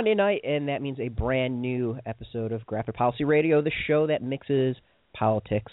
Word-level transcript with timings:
Monday 0.00 0.14
night, 0.14 0.40
and 0.44 0.68
that 0.68 0.80
means 0.80 0.98
a 0.98 1.08
brand 1.08 1.60
new 1.60 1.98
episode 2.06 2.52
of 2.52 2.64
Graphic 2.64 2.94
Policy 2.94 3.24
Radio, 3.24 3.60
the 3.60 3.70
show 3.86 4.06
that 4.06 4.22
mixes 4.22 4.74
politics 5.14 5.70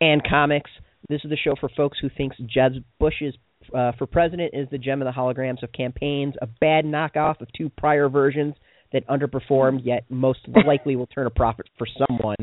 and 0.00 0.22
comics. 0.22 0.70
This 1.08 1.20
is 1.24 1.30
the 1.30 1.36
show 1.36 1.56
for 1.58 1.68
folks 1.76 1.98
who 2.00 2.08
thinks 2.16 2.36
Jeb 2.46 2.74
Bush's 3.00 3.34
uh, 3.76 3.90
for 3.98 4.06
president 4.06 4.52
is 4.54 4.68
the 4.70 4.78
gem 4.78 5.02
of 5.02 5.06
the 5.06 5.20
holograms 5.20 5.64
of 5.64 5.72
campaigns, 5.72 6.34
a 6.40 6.46
bad 6.46 6.84
knockoff 6.84 7.40
of 7.40 7.48
two 7.58 7.68
prior 7.76 8.08
versions 8.08 8.54
that 8.92 9.04
underperformed, 9.08 9.80
yet 9.82 10.04
most 10.08 10.38
likely 10.64 10.94
will 10.94 11.08
turn 11.08 11.26
a 11.26 11.30
profit 11.30 11.66
for 11.76 11.88
someone 12.06 12.36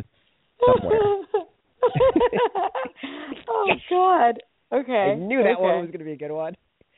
somewhere. 0.60 1.00
oh 3.50 3.70
God. 3.90 4.44
Okay. 4.74 4.92
I 4.92 5.16
knew 5.16 5.42
that 5.42 5.54
okay. 5.54 5.62
one 5.62 5.80
was 5.80 5.88
going 5.88 6.00
to 6.00 6.06
be 6.06 6.12
a 6.12 6.18
good 6.18 6.34
one. 6.34 6.58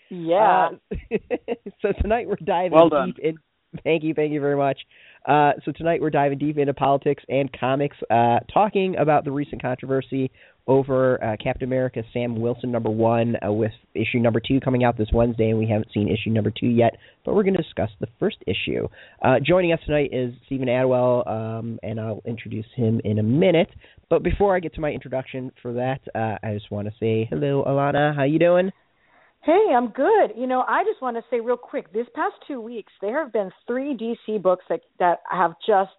Yeah. 0.09 0.69
Uh, 0.91 1.17
so 1.83 1.89
tonight 2.01 2.27
we're 2.27 2.37
diving 2.43 2.71
Well 2.71 2.89
deep 2.89 3.19
in. 3.19 3.37
Thank 3.83 4.03
you, 4.03 4.13
thank 4.13 4.31
you 4.31 4.39
very 4.39 4.57
much. 4.57 4.79
Uh, 5.25 5.53
so 5.63 5.71
tonight 5.71 6.01
we're 6.01 6.11
diving 6.11 6.37
deep 6.37 6.57
into 6.57 6.73
politics 6.73 7.23
and 7.27 7.49
comics, 7.59 7.97
uh, 8.09 8.39
talking 8.53 8.95
about 8.97 9.25
the 9.25 9.31
recent 9.31 9.61
controversy 9.61 10.31
over 10.67 11.23
uh, 11.23 11.35
Captain 11.41 11.67
America 11.67 12.03
Sam 12.13 12.39
Wilson 12.39 12.71
number 12.71 12.89
one, 12.89 13.35
uh, 13.45 13.51
with 13.51 13.71
issue 13.93 14.19
number 14.19 14.39
two 14.39 14.59
coming 14.59 14.83
out 14.83 14.97
this 14.97 15.09
Wednesday, 15.13 15.49
and 15.49 15.59
we 15.59 15.67
haven't 15.67 15.89
seen 15.93 16.07
issue 16.07 16.29
number 16.29 16.51
two 16.51 16.67
yet, 16.67 16.97
but 17.23 17.35
we're 17.35 17.43
going 17.43 17.55
to 17.55 17.61
discuss 17.61 17.89
the 17.99 18.07
first 18.19 18.37
issue. 18.47 18.87
Uh, 19.21 19.35
joining 19.43 19.73
us 19.73 19.79
tonight 19.85 20.09
is 20.11 20.33
Steven 20.45 20.67
Attewell, 20.67 21.23
um, 21.27 21.79
and 21.83 21.99
I'll 21.99 22.21
introduce 22.25 22.65
him 22.75 22.99
in 23.03 23.19
a 23.19 23.23
minute. 23.23 23.69
But 24.09 24.23
before 24.23 24.55
I 24.55 24.59
get 24.59 24.73
to 24.75 24.81
my 24.81 24.91
introduction 24.91 25.51
for 25.61 25.73
that, 25.73 26.01
uh, 26.13 26.37
I 26.43 26.53
just 26.53 26.71
want 26.71 26.87
to 26.87 26.93
say 26.99 27.27
hello, 27.29 27.63
Alana. 27.67 28.15
How 28.15 28.23
you 28.23 28.39
doing? 28.39 28.71
Hey, 29.45 29.67
I'm 29.75 29.89
good. 29.89 30.31
You 30.35 30.47
know, 30.47 30.65
I 30.67 30.83
just 30.83 31.03
want 31.03 31.17
to 31.17 31.23
say 31.29 31.39
real 31.39 31.55
quick, 31.55 31.93
this 31.93 32.07
past 32.15 32.33
two 32.47 32.59
weeks 32.59 32.91
there 32.99 33.23
have 33.23 33.31
been 33.31 33.51
three 33.67 33.95
DC 33.95 34.41
books 34.41 34.65
that 34.69 34.81
that 34.97 35.19
have 35.29 35.53
just 35.67 35.91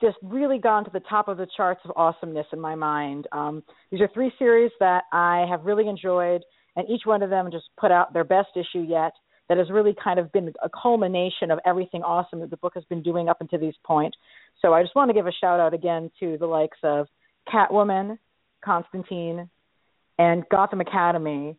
just 0.00 0.16
really 0.22 0.58
gone 0.58 0.86
to 0.86 0.90
the 0.90 1.02
top 1.08 1.28
of 1.28 1.36
the 1.36 1.46
charts 1.54 1.82
of 1.84 1.92
awesomeness 1.96 2.46
in 2.50 2.60
my 2.60 2.74
mind. 2.74 3.26
Um, 3.30 3.62
these 3.90 4.00
are 4.00 4.08
three 4.14 4.32
series 4.38 4.70
that 4.80 5.04
I 5.12 5.44
have 5.50 5.66
really 5.66 5.86
enjoyed, 5.86 6.42
and 6.76 6.88
each 6.88 7.02
one 7.04 7.22
of 7.22 7.28
them 7.28 7.50
just 7.52 7.66
put 7.78 7.92
out 7.92 8.14
their 8.14 8.24
best 8.24 8.48
issue 8.56 8.86
yet. 8.88 9.12
That 9.50 9.58
has 9.58 9.70
really 9.70 9.94
kind 10.02 10.18
of 10.18 10.32
been 10.32 10.52
a 10.62 10.70
culmination 10.70 11.50
of 11.50 11.58
everything 11.66 12.02
awesome 12.02 12.40
that 12.40 12.48
the 12.48 12.56
book 12.56 12.72
has 12.74 12.84
been 12.84 13.02
doing 13.02 13.28
up 13.28 13.42
until 13.42 13.60
this 13.60 13.76
point. 13.84 14.16
So 14.62 14.72
I 14.72 14.82
just 14.82 14.96
want 14.96 15.10
to 15.10 15.14
give 15.14 15.26
a 15.26 15.32
shout 15.32 15.60
out 15.60 15.74
again 15.74 16.10
to 16.20 16.38
the 16.38 16.46
likes 16.46 16.78
of 16.82 17.06
Catwoman, 17.52 18.18
Constantine, 18.64 19.50
and 20.18 20.44
Gotham 20.50 20.80
Academy 20.80 21.58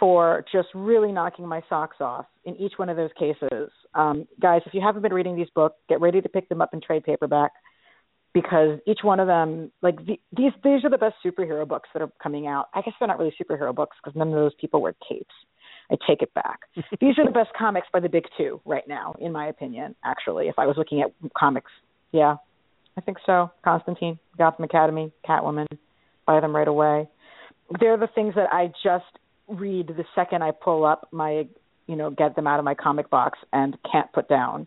for 0.00 0.44
just 0.50 0.68
really 0.74 1.12
knocking 1.12 1.46
my 1.46 1.60
socks 1.68 1.98
off 2.00 2.24
in 2.46 2.56
each 2.56 2.72
one 2.78 2.88
of 2.88 2.96
those 2.96 3.10
cases. 3.18 3.70
Um, 3.94 4.26
guys, 4.40 4.62
if 4.64 4.72
you 4.72 4.80
haven't 4.80 5.02
been 5.02 5.12
reading 5.12 5.36
these 5.36 5.50
books, 5.54 5.76
get 5.88 6.00
ready 6.00 6.22
to 6.22 6.28
pick 6.28 6.48
them 6.48 6.62
up 6.62 6.72
in 6.72 6.80
trade 6.80 7.04
paperback 7.04 7.52
because 8.32 8.78
each 8.86 9.00
one 9.02 9.20
of 9.20 9.26
them, 9.26 9.70
like 9.82 9.96
the, 10.06 10.18
these, 10.36 10.52
these 10.64 10.84
are 10.84 10.90
the 10.90 10.98
best 10.98 11.16
superhero 11.24 11.68
books 11.68 11.88
that 11.92 12.00
are 12.00 12.10
coming 12.22 12.46
out. 12.46 12.68
I 12.74 12.80
guess 12.80 12.94
they're 12.98 13.08
not 13.08 13.18
really 13.18 13.34
superhero 13.40 13.74
books 13.74 13.96
because 14.02 14.16
none 14.16 14.28
of 14.28 14.34
those 14.34 14.54
people 14.58 14.80
wear 14.80 14.94
capes. 15.06 15.34
I 15.90 15.96
take 16.08 16.22
it 16.22 16.32
back. 16.34 16.60
these 17.00 17.18
are 17.18 17.24
the 17.24 17.32
best 17.32 17.50
comics 17.58 17.88
by 17.92 18.00
the 18.00 18.08
big 18.08 18.24
two 18.38 18.60
right 18.64 18.86
now, 18.88 19.14
in 19.20 19.32
my 19.32 19.48
opinion. 19.48 19.94
Actually, 20.04 20.48
if 20.48 20.58
I 20.58 20.66
was 20.66 20.76
looking 20.78 21.02
at 21.02 21.10
comics, 21.36 21.70
yeah, 22.12 22.36
I 22.96 23.00
think 23.02 23.18
so. 23.26 23.50
Constantine, 23.64 24.18
Gotham 24.38 24.64
Academy, 24.64 25.12
Catwoman, 25.28 25.66
buy 26.26 26.40
them 26.40 26.54
right 26.54 26.68
away. 26.68 27.08
They're 27.78 27.96
the 27.96 28.08
things 28.14 28.34
that 28.36 28.52
I 28.52 28.72
just 28.82 29.04
read 29.50 29.88
the 29.88 30.04
second 30.14 30.42
I 30.42 30.52
pull 30.52 30.84
up 30.84 31.08
my, 31.12 31.46
you 31.86 31.96
know, 31.96 32.10
get 32.10 32.36
them 32.36 32.46
out 32.46 32.58
of 32.58 32.64
my 32.64 32.74
comic 32.74 33.10
box 33.10 33.38
and 33.52 33.76
can't 33.90 34.12
put 34.12 34.28
down, 34.28 34.66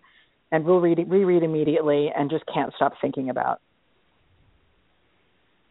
and 0.52 0.66
will 0.66 0.82
read 0.82 1.00
reread 1.08 1.44
immediately 1.44 2.10
and 2.16 2.30
just 2.30 2.44
can't 2.54 2.74
stop 2.76 2.94
thinking 3.02 3.30
about. 3.30 3.62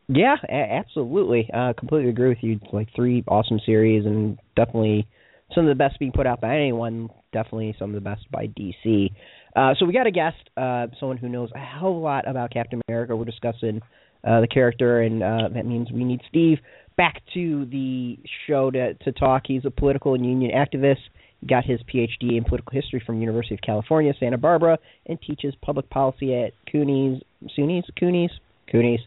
Yeah, 0.08 0.36
absolutely. 0.50 1.48
Uh, 1.52 1.72
completely 1.78 2.10
agree 2.10 2.28
with 2.30 2.42
you. 2.42 2.60
Like 2.72 2.88
three 2.94 3.24
awesome 3.28 3.60
series, 3.64 4.04
and 4.04 4.38
definitely 4.56 5.06
some 5.54 5.64
of 5.64 5.68
the 5.68 5.82
best 5.82 5.98
being 5.98 6.12
put 6.12 6.26
out 6.26 6.40
by 6.40 6.54
anyone. 6.54 7.08
Definitely 7.32 7.74
some 7.78 7.90
of 7.90 7.94
the 7.94 8.00
best 8.00 8.30
by 8.30 8.48
DC. 8.48 9.10
Uh, 9.54 9.74
so 9.78 9.86
we 9.86 9.92
got 9.92 10.06
a 10.06 10.10
guest, 10.10 10.36
uh, 10.56 10.86
someone 10.98 11.18
who 11.18 11.28
knows 11.28 11.50
a 11.54 11.58
hell 11.58 11.90
of 11.90 11.96
a 11.96 11.98
lot 11.98 12.28
about 12.28 12.52
Captain 12.52 12.80
America. 12.88 13.14
We're 13.16 13.24
discussing 13.24 13.80
uh, 14.24 14.40
the 14.40 14.46
character, 14.46 15.00
and 15.00 15.22
uh, 15.22 15.48
that 15.54 15.66
means 15.66 15.90
we 15.90 16.04
need 16.04 16.20
Steve 16.28 16.58
back 16.96 17.22
to 17.34 17.64
the 17.66 18.18
show 18.46 18.70
to 18.70 18.94
to 18.94 19.12
talk. 19.12 19.42
He's 19.46 19.64
a 19.64 19.70
political 19.70 20.14
and 20.14 20.24
union 20.24 20.52
activist. 20.52 21.00
He 21.40 21.46
got 21.46 21.64
his 21.64 21.80
PhD 21.82 22.36
in 22.36 22.44
political 22.44 22.72
history 22.72 23.02
from 23.04 23.20
University 23.20 23.54
of 23.54 23.60
California, 23.62 24.12
Santa 24.18 24.38
Barbara, 24.38 24.78
and 25.06 25.20
teaches 25.20 25.54
public 25.60 25.90
policy 25.90 26.34
at 26.34 26.52
CUNY's, 26.72 27.22
SUNY's, 27.56 27.84
CUNY's, 27.98 28.30
CUNY's. 28.70 29.00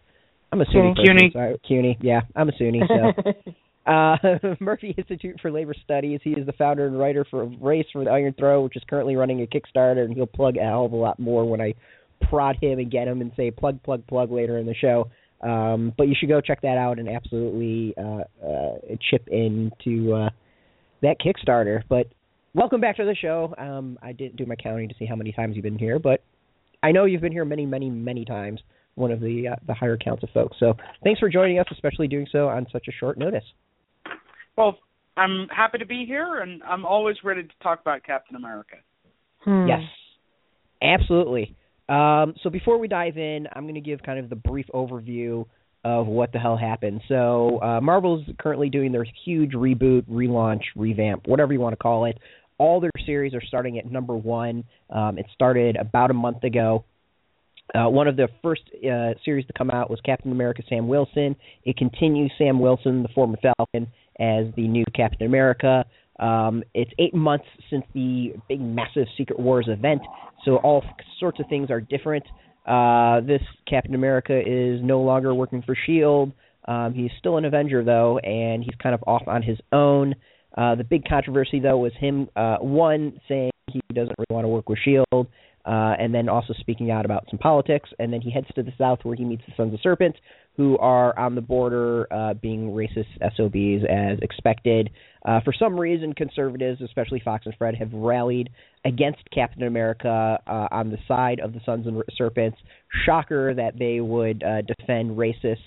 I'm 0.52 0.62
a 0.62 0.66
SUNY. 0.66 0.96
person, 0.96 1.06
CUNY. 1.06 1.30
Sorry, 1.32 1.62
CUNY. 1.68 1.98
Yeah, 2.02 2.22
I'm 2.36 2.50
a 2.50 2.54
SUNY. 2.54 2.82
So. 2.88 3.54
Uh, 3.86 4.18
Murphy 4.60 4.96
Institute 4.98 5.36
for 5.40 5.52
Labor 5.52 5.76
Studies. 5.84 6.20
He 6.24 6.32
is 6.32 6.46
the 6.46 6.54
founder 6.54 6.88
and 6.88 6.98
writer 6.98 7.24
for 7.30 7.46
Race 7.46 7.86
for 7.94 8.04
the 8.04 8.10
Iron 8.10 8.34
Throne, 8.34 8.64
which 8.64 8.76
is 8.76 8.82
currently 8.90 9.16
running 9.16 9.44
a 9.44 9.46
Kickstarter, 9.46 10.04
and 10.04 10.14
he'll 10.14 10.26
plug 10.26 10.58
a 10.58 10.62
hell 10.62 10.86
of 10.86 10.92
a 10.92 10.96
lot 10.96 11.20
more 11.20 11.48
when 11.48 11.62
I 11.62 11.76
prod 12.30 12.58
him 12.62 12.80
and 12.80 12.92
get 12.92 13.08
him 13.08 13.22
and 13.22 13.32
say 13.36 13.52
plug, 13.52 13.82
plug, 13.84 14.06
plug 14.08 14.32
later 14.32 14.58
in 14.58 14.66
the 14.66 14.76
show. 14.76 15.10
Um, 15.42 15.94
but 15.98 16.08
you 16.08 16.16
should 16.20 16.30
go 16.30 16.42
check 16.42 16.62
that 16.62 16.78
out 16.78 16.98
and 16.98 17.10
absolutely 17.10 17.94
uh, 17.98 18.24
uh, 18.46 18.76
chip 19.10 19.28
into 19.28 20.14
uh, 20.14 20.30
that 21.02 21.18
Kickstarter. 21.20 21.84
But 21.88 22.08
welcome 22.54 22.82
back 22.82 22.98
to 22.98 23.06
the 23.06 23.16
show. 23.16 23.54
Um, 23.58 24.00
I 24.02 24.14
didn't 24.14 24.38
do 24.38 24.46
my 24.46 24.56
counting 24.56 24.90
to 24.90 24.96
see 24.98 25.06
how 25.06 25.16
many 25.16 25.32
times 25.32 25.56
you've 25.56 25.64
been 25.64 25.78
here, 25.78 26.00
but 26.00 26.24
I 26.82 26.92
know 26.92 27.06
you've 27.06 27.22
been 27.22 27.32
here 27.32 27.46
many, 27.46 27.66
many, 27.66 27.90
many 27.90 28.26
times. 28.26 28.62
One 28.96 29.12
of 29.12 29.20
the 29.20 29.50
uh, 29.52 29.56
the 29.68 29.74
higher 29.74 29.98
counts 29.98 30.24
of 30.24 30.30
folks. 30.30 30.56
So 30.58 30.74
thanks 31.04 31.20
for 31.20 31.28
joining 31.28 31.60
us, 31.60 31.66
especially 31.70 32.08
doing 32.08 32.28
so 32.32 32.48
on 32.48 32.66
such 32.72 32.86
a 32.88 32.94
short 32.94 33.18
notice. 33.18 33.44
Well, 34.58 34.78
I'm 35.18 35.48
happy 35.50 35.80
to 35.80 35.86
be 35.86 36.06
here, 36.08 36.40
and 36.40 36.64
I'm 36.64 36.86
always 36.86 37.18
ready 37.22 37.44
to 37.44 37.50
talk 37.62 37.82
about 37.82 38.04
Captain 38.04 38.38
America. 38.38 38.78
Hmm. 39.40 39.68
Yes, 39.68 39.82
absolutely. 40.82 41.58
Um, 41.88 42.34
so 42.42 42.50
before 42.50 42.78
we 42.78 42.88
dive 42.88 43.18
in, 43.18 43.48
I'm 43.54 43.64
going 43.64 43.76
to 43.76 43.82
give 43.82 44.02
kind 44.04 44.20
of 44.20 44.30
the 44.30 44.36
brief 44.36 44.66
overview 44.74 45.46
of 45.84 46.08
what 46.08 46.32
the 46.32 46.40
hell 46.40 46.58
happened. 46.58 47.02
So 47.08 47.62
uh, 47.62 47.80
Marvel's 47.80 48.26
currently 48.40 48.70
doing 48.70 48.92
their 48.92 49.06
huge 49.24 49.52
reboot, 49.52 50.04
relaunch, 50.10 50.62
revamp, 50.76 51.28
whatever 51.28 51.54
you 51.54 51.60
want 51.60 51.74
to 51.74 51.78
call 51.78 52.06
it. 52.06 52.18
All 52.58 52.80
their 52.80 52.92
series 53.06 53.36
are 53.36 53.42
starting 53.42 53.78
at 53.78 53.92
number 53.92 54.16
one. 54.16 54.64
Um, 54.90 55.20
it 55.20 55.28
started 55.34 55.76
about 55.76 56.10
a 56.10 56.14
month 56.16 56.44
ago. 56.44 56.86
Uh, 57.74 57.90
one 57.90 58.08
of 58.08 58.16
the 58.16 58.30
first 58.42 58.62
uh, 58.78 59.14
series 59.24 59.46
to 59.48 59.54
come 59.54 59.70
out 59.70 59.90
was 59.90 60.00
Captain 60.06 60.32
America 60.32 60.64
Sam 60.70 60.88
Wilson. 60.88 61.36
It 61.64 61.78
continues 61.78 62.32
Sam 62.38 62.60
Wilson, 62.60 63.04
the 63.04 63.10
former 63.10 63.38
Falcon, 63.38 63.88
as 64.20 64.46
the 64.56 64.68
new 64.68 64.86
Captain 64.96 65.28
America. 65.28 65.86
Um, 66.20 66.64
it's 66.74 66.92
eight 67.00 67.14
months 67.14 67.46
since 67.70 67.84
the 67.94 68.34
big, 68.48 68.62
massive 68.62 69.08
Secret 69.18 69.40
Wars 69.40 69.68
event, 69.70 70.02
so 70.46 70.58
all 70.58 70.84
sorts 71.20 71.40
of 71.40 71.48
things 71.50 71.70
are 71.70 71.82
different. 71.82 72.24
Uh, 72.66 73.22
this 73.22 73.42
Captain 73.68 73.94
America 73.94 74.38
is 74.38 74.80
no 74.82 75.02
longer 75.02 75.34
working 75.34 75.62
for 75.62 75.74
S.H.I.E.L.D. 75.74 76.32
Um, 76.68 76.94
he's 76.94 77.12
still 77.20 77.38
an 77.38 77.46
Avenger, 77.46 77.84
though, 77.84 78.18
and 78.20 78.64
he's 78.64 78.74
kind 78.82 78.96
of 78.96 79.04
off 79.06 79.24
on 79.28 79.44
his 79.44 79.58
own. 79.72 80.16
Uh, 80.58 80.76
the 80.76 80.84
big 80.84 81.06
controversy, 81.08 81.60
though, 81.60 81.78
was 81.78 81.92
him, 82.00 82.28
uh, 82.36 82.58
one, 82.58 83.20
saying 83.28 83.52
he 83.72 83.82
doesn't 83.94 84.16
really 84.18 84.34
want 84.34 84.46
to 84.46 84.50
work 84.50 84.70
with 84.70 84.80
S.H.I.E.L.D., 84.80 85.30
uh, 85.66 85.96
and 86.00 86.14
then 86.14 86.30
also 86.30 86.54
speaking 86.60 86.92
out 86.92 87.06
about 87.06 87.26
some 87.30 87.40
politics. 87.40 87.90
And 88.00 88.14
then 88.14 88.22
he 88.22 88.32
heads 88.32 88.48
to 88.56 88.64
the 88.64 88.72
south 88.78 89.00
where 89.04 89.16
he 89.16 89.26
meets 89.26 89.44
the 89.48 89.54
Sons 89.58 89.74
of 89.74 89.80
Serpent, 89.82 90.16
who 90.58 90.78
are 90.78 91.18
on 91.20 91.36
the 91.36 91.42
border 91.42 92.08
uh, 92.12 92.34
being 92.34 92.72
racist 92.72 93.08
SOBs 93.36 93.86
as 93.90 94.20
expected. 94.22 94.90
Uh, 95.26 95.42
for 95.42 95.54
some 95.58 95.78
reason, 95.78 96.14
conservatives, 96.14 96.82
especially 96.82 97.20
Fox 97.24 97.46
and 97.46 97.56
Friends, 97.56 97.78
have 97.80 97.92
rallied 97.92 98.50
against 98.86 99.20
Captain 99.34 99.64
America 99.64 100.40
uh, 100.48 100.68
on 100.72 100.90
the 100.92 100.98
side 101.08 101.40
of 101.40 101.54
the 101.54 101.60
Sons 101.66 101.88
and 101.88 102.02
Serpents. 102.16 102.58
Shocker 103.06 103.54
that 103.54 103.78
they 103.78 104.00
would 104.00 104.44
uh, 104.44 104.62
defend 104.62 105.18
racists 105.18 105.58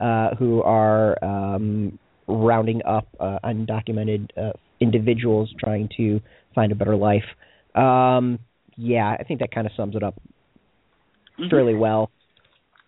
uh, 0.00 0.36
who 0.36 0.62
are 0.62 1.22
um, 1.24 1.98
rounding 2.28 2.80
up 2.86 3.08
uh, 3.18 3.38
undocumented 3.44 4.28
uh, 4.36 4.52
individuals 4.80 5.52
trying 5.58 5.88
to 5.96 6.20
find 6.54 6.70
a 6.70 6.74
better 6.74 6.96
life. 6.96 7.24
Um, 7.74 8.38
yeah, 8.76 9.16
I 9.18 9.24
think 9.24 9.40
that 9.40 9.50
kind 9.50 9.66
of 9.66 9.72
sums 9.76 9.96
it 9.96 10.02
up 10.02 10.14
Mhm. 11.38 11.50
fairly 11.50 11.74
well. 11.74 12.10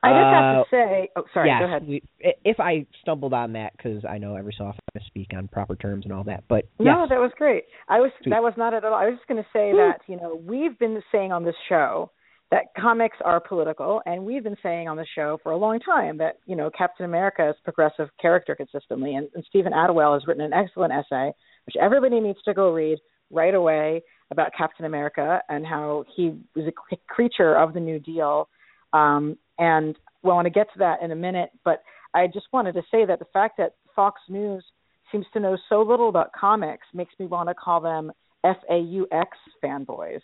I 0.02 0.11
just 0.12 0.25
have 0.25 0.44
Uh, 0.56 0.64
to 0.64 0.70
say. 0.70 1.08
Oh, 1.17 1.25
sorry. 1.35 1.49
yes, 1.49 1.61
Go 1.61 1.67
ahead. 1.67 1.87
we- 1.87 2.02
if 2.44 2.58
I 2.58 2.87
stumbled 3.02 3.35
on 3.35 3.52
that, 3.52 3.73
because 3.76 4.05
I 4.05 4.19
know 4.19 4.35
every 4.37 4.52
so 4.55 4.64
often 4.64 4.81
I 4.97 5.00
speak 5.00 5.29
on 5.37 5.49
proper 5.49 5.76
terms 5.76 6.05
and 6.06 6.12
all 6.14 6.25
that, 6.25 6.44
but 6.49 6.64
No, 6.79 7.00
yes, 7.00 7.08
that 7.11 7.20
was 7.20 7.32
great. 7.37 7.64
I 7.88 8.00
was 8.00 8.11
Sweet. 8.23 8.31
that 8.31 8.43
was 8.43 8.56
not 8.56 8.73
at 8.75 8.85
all. 8.85 8.94
I 8.94 9.06
was 9.06 9.17
just 9.17 9.29
going 9.29 9.43
to 9.43 9.49
say 9.52 9.73
that 9.73 10.00
you 10.06 10.17
know 10.17 10.37
we've 10.47 10.79
been 10.79 11.02
saying 11.12 11.32
on 11.32 11.44
this 11.44 11.56
show 11.69 12.11
that 12.50 12.75
comics 12.76 13.17
are 13.25 13.38
political, 13.41 14.02
and 14.06 14.25
we've 14.25 14.43
been 14.43 14.56
saying 14.62 14.88
on 14.88 14.97
the 14.97 15.06
show 15.14 15.38
for 15.43 15.52
a 15.52 15.56
long 15.56 15.79
time 15.81 16.17
that 16.19 16.38
you 16.46 16.56
know 16.56 16.70
Captain 16.70 17.05
America 17.05 17.49
is 17.50 17.56
progressive 17.62 18.08
character 18.20 18.55
consistently, 18.56 19.14
and, 19.17 19.29
and 19.35 19.44
Steven 19.44 19.73
Attewell 19.73 20.14
has 20.14 20.26
written 20.26 20.43
an 20.44 20.53
excellent 20.53 20.93
essay 20.93 21.32
which 21.67 21.76
everybody 21.76 22.20
needs 22.20 22.41
to 22.43 22.55
go 22.55 22.73
read 22.73 22.99
right 23.31 23.55
away 23.55 24.03
about 24.31 24.50
Captain 24.56 24.87
America 24.87 25.43
and 25.50 25.64
how 25.67 26.05
he 26.17 26.35
was 26.56 26.67
a 26.67 26.96
creature 27.06 27.55
of 27.56 27.75
the 27.75 27.81
New 27.81 27.99
Deal. 28.00 28.49
Um, 28.92 29.37
and 29.58 29.96
well, 30.22 30.32
I 30.32 30.37
want 30.37 30.46
to 30.46 30.50
get 30.50 30.72
to 30.72 30.78
that 30.81 31.02
in 31.02 31.10
a 31.12 31.16
minute, 31.16 31.50
but 31.64 31.82
I 32.14 32.26
just 32.26 32.46
wanted 32.52 32.72
to 32.75 32.82
say 32.90 33.04
that 33.06 33.19
the 33.19 33.26
fact 33.32 33.56
that 33.58 33.75
Fox 33.94 34.20
News 34.28 34.64
seems 35.12 35.26
to 35.32 35.40
know 35.40 35.56
so 35.69 35.82
little 35.82 36.08
about 36.08 36.32
comics 36.32 36.87
makes 36.94 37.14
me 37.19 37.26
want 37.26 37.48
to 37.48 37.54
call 37.54 37.81
them 37.81 38.12
FAUX 38.44 39.28
fanboys. 39.62 40.20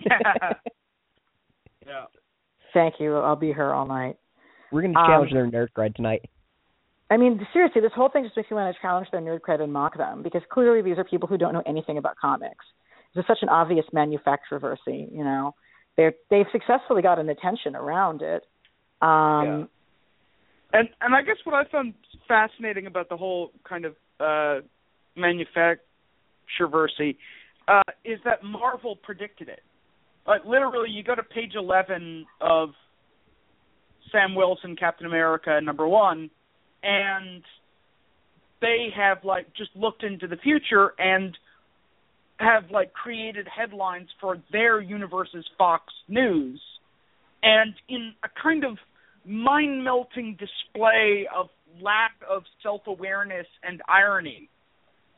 yeah. 1.86 2.04
Thank 2.72 2.94
you. 2.98 3.16
I'll 3.16 3.36
be 3.36 3.52
here 3.52 3.72
all 3.72 3.86
night. 3.86 4.16
We're 4.70 4.82
going 4.82 4.94
to 4.94 5.00
challenge 5.06 5.32
um, 5.32 5.50
their 5.50 5.66
nerd 5.66 5.68
cred 5.76 5.94
tonight. 5.94 6.28
I 7.10 7.18
mean, 7.18 7.46
seriously, 7.52 7.82
this 7.82 7.92
whole 7.94 8.08
thing 8.08 8.24
just 8.24 8.36
makes 8.36 8.50
me 8.50 8.56
want 8.56 8.74
to 8.74 8.80
challenge 8.80 9.08
their 9.12 9.20
nerd 9.20 9.40
cred 9.40 9.60
and 9.60 9.70
mock 9.70 9.98
them 9.98 10.22
because 10.22 10.40
clearly 10.50 10.80
these 10.80 10.96
are 10.96 11.04
people 11.04 11.28
who 11.28 11.36
don't 11.36 11.52
know 11.52 11.62
anything 11.66 11.98
about 11.98 12.16
comics. 12.16 12.64
It's 13.14 13.28
such 13.28 13.42
an 13.42 13.50
obvious 13.50 13.84
manufactroversy, 13.94 15.12
you 15.12 15.22
know. 15.22 15.54
They're 15.96 16.14
they've 16.30 16.46
successfully 16.52 17.02
gotten 17.02 17.28
attention 17.28 17.76
around 17.76 18.22
it. 18.22 18.44
Um 19.00 19.44
yeah. 19.44 19.64
And 20.74 20.88
and 21.00 21.14
I 21.14 21.22
guess 21.22 21.36
what 21.44 21.54
I 21.54 21.64
found 21.70 21.94
fascinating 22.26 22.86
about 22.86 23.08
the 23.08 23.16
whole 23.16 23.52
kind 23.68 23.84
of 23.84 23.94
uh 24.20 24.60
manufactroversy 25.16 27.16
uh 27.68 27.82
is 28.04 28.18
that 28.24 28.42
Marvel 28.42 28.96
predicted 28.96 29.48
it. 29.48 29.60
Like 30.26 30.44
literally 30.44 30.90
you 30.90 31.02
go 31.02 31.14
to 31.14 31.22
page 31.22 31.52
eleven 31.54 32.26
of 32.40 32.70
Sam 34.10 34.34
Wilson, 34.34 34.76
Captain 34.76 35.06
America 35.06 35.58
number 35.62 35.88
one, 35.88 36.30
and 36.82 37.42
they 38.60 38.88
have 38.96 39.24
like 39.24 39.46
just 39.56 39.70
looked 39.74 40.04
into 40.04 40.26
the 40.26 40.36
future 40.36 40.92
and 40.98 41.36
have 42.42 42.70
like 42.70 42.92
created 42.92 43.46
headlines 43.48 44.08
for 44.20 44.38
their 44.50 44.80
universe's 44.80 45.44
Fox 45.56 45.84
News, 46.08 46.60
and 47.42 47.74
in 47.88 48.12
a 48.24 48.28
kind 48.42 48.64
of 48.64 48.76
mind 49.24 49.84
melting 49.84 50.36
display 50.38 51.26
of 51.34 51.46
lack 51.80 52.12
of 52.28 52.42
self 52.62 52.82
awareness 52.86 53.46
and 53.62 53.80
irony, 53.88 54.48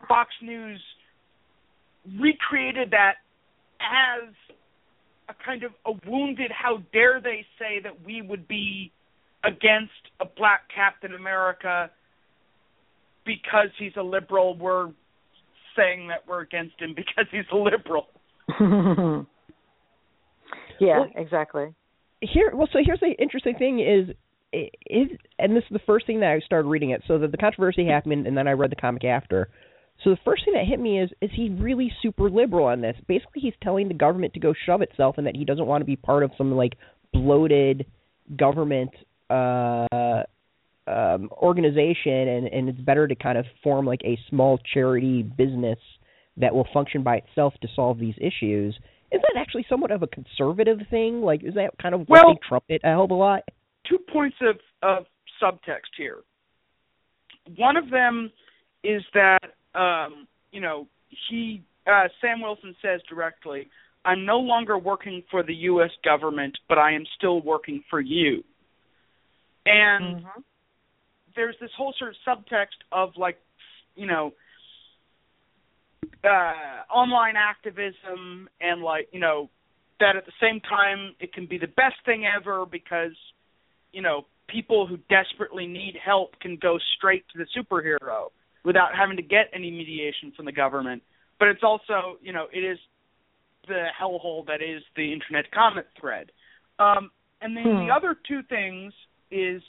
Fox 0.07 0.31
News 0.43 0.81
recreated 2.21 2.91
that 2.91 3.15
as 3.81 4.29
a 5.29 5.35
kind 5.45 5.63
of 5.63 5.73
a 5.87 5.93
wounded 6.09 6.51
how 6.51 6.79
dare 6.93 7.21
they 7.21 7.47
say 7.59 7.81
that 7.83 8.05
we 8.05 8.21
would 8.21 8.47
be 8.47 8.93
against 9.43 9.93
a 10.21 10.25
black 10.37 10.63
Captain 10.75 11.15
America 11.15 11.91
because 13.25 13.69
he's 13.79 13.93
a 13.97 14.03
liberal. 14.03 14.57
We're 14.57 14.91
saying 15.77 16.09
that 16.09 16.27
we're 16.27 16.41
against 16.41 16.81
him 16.81 16.95
because 16.97 17.27
he's 17.31 17.45
a 17.53 17.57
liberal. 17.57 18.09
yeah, 20.81 21.01
well, 21.01 21.11
exactly. 21.17 21.75
Here, 22.21 22.53
well, 22.55 22.69
so 22.73 22.79
here's 22.85 23.01
the 23.01 23.13
interesting 23.19 23.57
thing 23.57 23.81
is 23.81 24.15
is 24.53 25.09
and 25.39 25.57
this 25.57 25.65
is 25.65 25.73
the 25.73 25.81
first 25.85 26.07
thing 26.07 26.21
that 26.21 26.31
I 26.31 26.39
started 26.41 26.69
reading 26.69 26.91
it. 26.91 27.03
So 27.07 27.19
that 27.19 27.31
the 27.33 27.37
controversy 27.37 27.87
happened, 27.87 28.27
and 28.27 28.37
then 28.37 28.47
I 28.47 28.53
read 28.53 28.71
the 28.71 28.77
comic 28.77 29.05
after. 29.05 29.49
So 30.03 30.11
the 30.11 30.19
first 30.25 30.45
thing 30.45 30.55
that 30.55 30.67
hit 30.67 30.81
me 30.81 31.01
is 31.01 31.11
is 31.21 31.31
he 31.35 31.51
really 31.51 31.93
super 32.03 32.31
liberal 32.31 32.67
on 32.67 32.81
this? 32.81 32.97
Basically, 33.07 33.41
he's 33.43 33.55
telling 33.63 33.89
the 33.89 33.95
government 33.95 34.35
to 34.35 34.41
go 34.41 34.55
shove 34.67 34.83
itself, 34.83 35.19
and 35.19 35.27
that 35.27 35.37
he 35.37 35.45
doesn't 35.45 35.67
want 35.67 35.83
to 35.83 35.87
be 35.87 35.97
part 35.97 36.23
of 36.23 36.31
some 36.37 36.53
like 36.53 36.75
bloated 37.13 37.87
government 38.37 38.91
uh, 39.31 40.25
um, 40.87 41.31
organization, 41.33 42.13
and 42.13 42.47
and 42.47 42.69
it's 42.69 42.81
better 42.81 43.09
to 43.09 43.15
kind 43.15 43.39
of 43.39 43.47
form 43.63 43.87
like 43.87 44.01
a 44.05 44.19
small 44.29 44.59
charity 44.73 45.23
business 45.23 45.79
that 46.37 46.55
will 46.55 46.67
function 46.73 47.03
by 47.03 47.17
itself 47.17 47.55
to 47.63 47.69
solve 47.75 47.99
these 47.99 48.15
issues. 48.19 48.77
Is 49.13 49.21
that 49.21 49.39
actually 49.39 49.65
somewhat 49.69 49.93
of 49.93 50.03
a 50.03 50.09
conservative 50.09 50.79
thing? 50.91 51.23
Like, 51.23 51.43
is 51.45 51.55
that 51.55 51.71
kind 51.81 51.95
of 51.95 52.01
what 52.01 52.25
well, 52.25 52.35
they 52.35 52.41
trumpet 52.49 52.81
a 52.85 52.89
hell 52.89 53.05
of 53.05 53.11
a 53.11 53.15
lot? 53.15 53.43
Two 53.89 53.99
points 54.13 54.37
of 54.43 54.57
of 54.83 55.07
subtext 55.43 55.95
here. 55.97 56.19
One 57.57 57.77
of 57.77 57.91
them 57.91 58.31
is 58.83 59.03
that 59.15 59.41
um, 59.75 60.27
you 60.51 60.61
know 60.61 60.87
he 61.29 61.63
uh, 61.87 62.09
Sam 62.21 62.41
Wilson 62.43 62.75
says 62.83 63.01
directly, 63.09 63.69
"I'm 64.05 64.27
no 64.27 64.39
longer 64.39 64.77
working 64.77 65.23
for 65.31 65.43
the 65.43 65.55
U.S. 65.55 65.91
government, 66.05 66.59
but 66.69 66.79
I 66.79 66.93
am 66.93 67.05
still 67.17 67.41
working 67.41 67.83
for 67.89 68.01
you." 68.01 68.43
And 69.67 70.17
mm-hmm. 70.17 70.41
There's 71.37 71.57
this 71.61 71.71
whole 71.77 71.95
sort 71.99 72.11
of 72.11 72.17
subtext 72.27 72.81
of 72.93 73.11
like, 73.17 73.39
you 73.95 74.07
know, 74.07 74.33
uh, 76.25 76.93
online 76.93 77.35
activism 77.37 78.49
and 78.61 78.83
like, 78.83 79.09
you 79.13 79.21
know, 79.21 79.51
that 80.01 80.17
at 80.17 80.27
the 80.27 80.33
same 80.41 80.61
time 80.61 81.15
it 81.21 81.33
can 81.33 81.47
be 81.47 81.59
the 81.59 81.67
best 81.67 81.97
thing 82.05 82.25
ever 82.27 82.67
because, 82.67 83.17
you 83.93 84.03
know, 84.03 84.27
people 84.49 84.87
who 84.87 84.99
desperately 85.09 85.67
need 85.67 85.95
help 86.03 86.39
can 86.41 86.59
go 86.61 86.79
straight 86.97 87.25
to 87.33 87.39
the 87.39 87.47
superhero 87.57 88.31
without 88.65 88.95
having 88.97 89.17
to 89.17 89.23
get 89.23 89.47
any 89.55 89.71
mediation 89.71 90.33
from 90.37 90.47
the 90.47 90.53
government. 90.53 91.03
But 91.39 91.49
it's 91.49 91.63
also, 91.63 92.19
you 92.23 92.33
know, 92.33 92.47
it 92.53 92.61
is 92.61 92.79
the 93.67 93.87
hellhole 94.01 94.47
that 94.47 94.63
is 94.63 94.83
the 94.97 95.13
internet 95.13 95.51
comment 95.53 95.87
thread. 95.99 96.31
Um, 96.79 97.11
and 97.41 97.57
then 97.57 97.65
hmm. 97.65 97.87
the 97.87 97.95
other 97.95 98.17
two 98.27 98.41
things 98.49 98.93
is, 99.31 99.63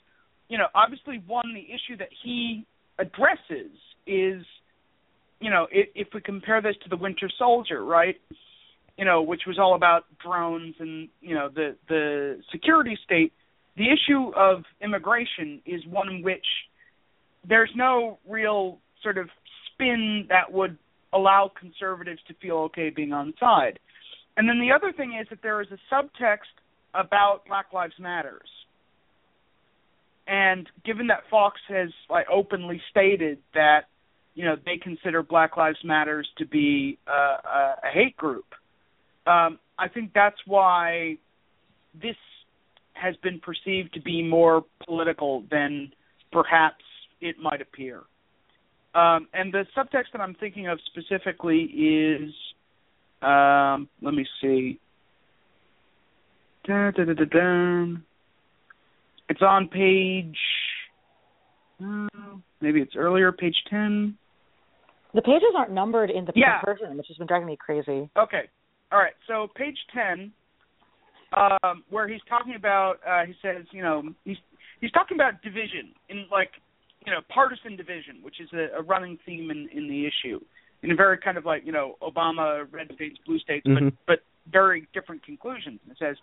you 0.50 0.58
know, 0.58 0.68
obviously 0.76 1.22
one 1.26 1.54
the 1.54 1.62
issue 1.74 1.98
that 1.98 2.10
he 2.24 2.66
addresses 3.00 3.72
is, 4.06 4.44
you 5.40 5.50
know, 5.50 5.68
if, 5.72 5.90
if 5.96 6.08
we 6.14 6.22
compare 6.22 6.62
this 6.62 6.76
to 6.84 6.90
the 6.90 6.98
Winter 6.98 7.30
Soldier, 7.38 7.84
right? 7.84 8.16
You 8.98 9.06
know, 9.06 9.22
which 9.22 9.42
was 9.48 9.58
all 9.60 9.76
about 9.76 10.06
drones 10.24 10.76
and 10.80 11.10
you 11.22 11.36
know 11.36 11.50
the 11.54 11.76
the 11.90 12.42
security 12.52 12.98
state. 13.04 13.34
The 13.76 13.88
issue 13.92 14.32
of 14.38 14.64
immigration 14.82 15.62
is 15.66 15.86
one 15.86 16.08
in 16.08 16.24
which 16.24 16.46
there's 17.48 17.72
no 17.76 18.20
real 18.28 18.78
sort 19.04 19.18
of 19.18 19.28
spin 19.74 20.28
that 20.30 20.54
would 20.54 20.78
allow 21.12 21.52
conservatives 21.60 22.22
to 22.30 22.34
feel 22.36 22.58
okay 22.58 22.90
being 22.90 23.12
on 23.12 23.34
side. 23.38 23.80
And 24.38 24.48
then 24.48 24.60
the 24.60 24.72
other 24.74 24.94
thing 24.94 25.18
is 25.20 25.28
that 25.30 25.40
there 25.44 25.62
is 25.62 25.68
a 25.72 25.94
subtext 25.94 26.56
about 26.94 27.42
Black 27.48 27.74
Lives 27.74 27.96
Matters 28.00 28.50
and 30.28 30.68
given 30.84 31.08
that 31.08 31.22
Fox 31.30 31.60
has 31.68 31.90
like 32.10 32.28
openly 32.32 32.82
stated 32.90 33.40
that 33.54 33.82
you 34.34 34.46
know 34.46 34.56
they 34.66 34.78
consider 34.78 35.24
Black 35.24 35.58
Lives 35.58 35.78
Matters 35.84 36.28
to 36.38 36.46
be 36.46 36.98
uh, 37.08 37.76
a, 37.84 37.92
hate 37.94 38.18
group, 38.18 38.46
um, 39.28 39.60
I 39.78 39.88
think 39.94 40.12
that's 40.14 40.40
why 40.46 41.18
this 41.94 42.16
has 42.94 43.16
been 43.18 43.40
perceived 43.40 43.94
to 43.94 44.02
be 44.02 44.24
more 44.24 44.66
political 44.86 45.44
than 45.52 45.92
perhaps 46.32 46.84
it 47.22 47.36
might 47.42 47.62
appear. 47.62 48.02
Um, 48.94 49.28
and 49.34 49.54
the 49.54 49.66
subtext 49.76 50.14
that 50.14 50.22
I'm 50.22 50.36
thinking 50.36 50.68
of 50.68 50.80
specifically 50.86 51.64
is, 51.64 52.34
um, 53.22 53.90
let 54.02 54.14
me 54.14 54.26
see. 54.42 54.80
Da, 56.66 56.92
da, 56.92 57.04
da. 57.04 57.96
It's 59.30 59.42
on 59.42 59.68
page. 59.68 60.38
Uh, 61.84 62.08
maybe 62.62 62.80
it's 62.80 62.96
earlier, 62.96 63.32
page 63.32 63.56
ten. 63.70 64.18
The 65.14 65.22
pages 65.22 65.56
aren't 65.58 65.72
numbered 65.72 66.10
in 66.10 66.26
the 66.26 66.34
yeah. 66.36 66.62
version, 66.64 66.98
which 66.98 67.08
has 67.08 67.18
been 67.18 67.28
driving 67.28 67.48
me 67.48 67.58
crazy. 67.58 68.10
Okay, 68.18 68.50
all 68.92 69.00
right. 69.00 69.14
So 69.28 69.48
page 69.56 69.78
ten, 69.94 70.32
um, 71.36 71.84
where 71.90 72.08
he's 72.08 72.22
talking 72.30 72.56
about, 72.56 72.96
uh, 73.08 73.26
he 73.26 73.34
says, 73.42 73.66
you 73.72 73.82
know, 73.82 74.04
he's 74.26 74.38
he's 74.82 74.92
talking 74.92 75.16
about 75.16 75.42
division 75.42 75.94
in 76.10 76.26
like, 76.32 76.52
you 77.06 77.12
know, 77.12 77.20
partisan 77.34 77.76
division, 77.76 78.18
which 78.22 78.40
is 78.40 78.50
a, 78.54 78.80
a 78.80 78.84
running 78.84 79.18
theme 79.26 79.52
in 79.52 79.70
in 79.74 79.88
the 79.88 80.06
issue, 80.06 80.40
in 80.84 80.92
a 80.92 80.96
very 80.96 81.18
kind 81.18 81.38
of 81.38 81.46
like, 81.46 81.64
you 81.66 81.72
know, 81.72 81.96
Obama 82.02 82.66
red 82.72 82.88
states, 82.94 83.18
blue 83.26 83.40
states, 83.40 83.66
mm-hmm. 83.66 83.88
but 84.06 84.20
but 84.46 84.52
very 84.52 84.88
different 84.94 85.24
conclusions. 85.26 85.80
And 85.84 85.92
it 85.94 85.98
says, 85.98 86.18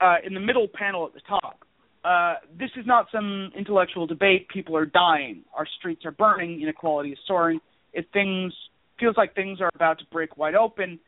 uh, 0.00 0.16
in 0.24 0.34
the 0.34 0.40
middle 0.40 0.68
panel 0.72 1.06
at 1.06 1.14
the 1.14 1.20
top, 1.28 1.60
uh, 2.04 2.34
this 2.58 2.70
is 2.76 2.86
not 2.86 3.06
some 3.12 3.50
intellectual 3.56 4.06
debate. 4.06 4.48
People 4.48 4.76
are 4.76 4.86
dying. 4.86 5.42
Our 5.54 5.66
streets 5.78 6.04
are 6.04 6.10
burning. 6.10 6.60
Inequality 6.62 7.10
is 7.10 7.18
soaring. 7.26 7.60
It 7.92 8.08
things 8.12 8.52
feels 8.98 9.16
like 9.16 9.34
things 9.34 9.60
are 9.60 9.70
about 9.74 9.98
to 9.98 10.04
break 10.12 10.36
wide 10.36 10.54
open. 10.54 10.98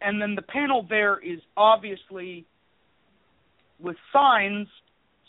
And 0.00 0.20
then 0.20 0.34
the 0.34 0.42
panel 0.42 0.86
there 0.88 1.18
is 1.18 1.38
obviously 1.56 2.44
with 3.80 3.96
signs 4.12 4.68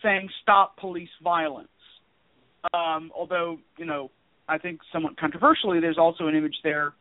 saying 0.03 0.29
"Stop 0.41 0.77
police 0.77 1.09
violence." 1.23 1.69
Um, 2.73 3.11
although 3.15 3.59
you 3.77 3.85
know, 3.85 4.11
I 4.49 4.57
think 4.57 4.81
somewhat 4.91 5.17
controversially, 5.17 5.79
there's 5.79 5.97
also 5.97 6.27
an 6.27 6.35
image 6.35 6.55
there 6.63 6.93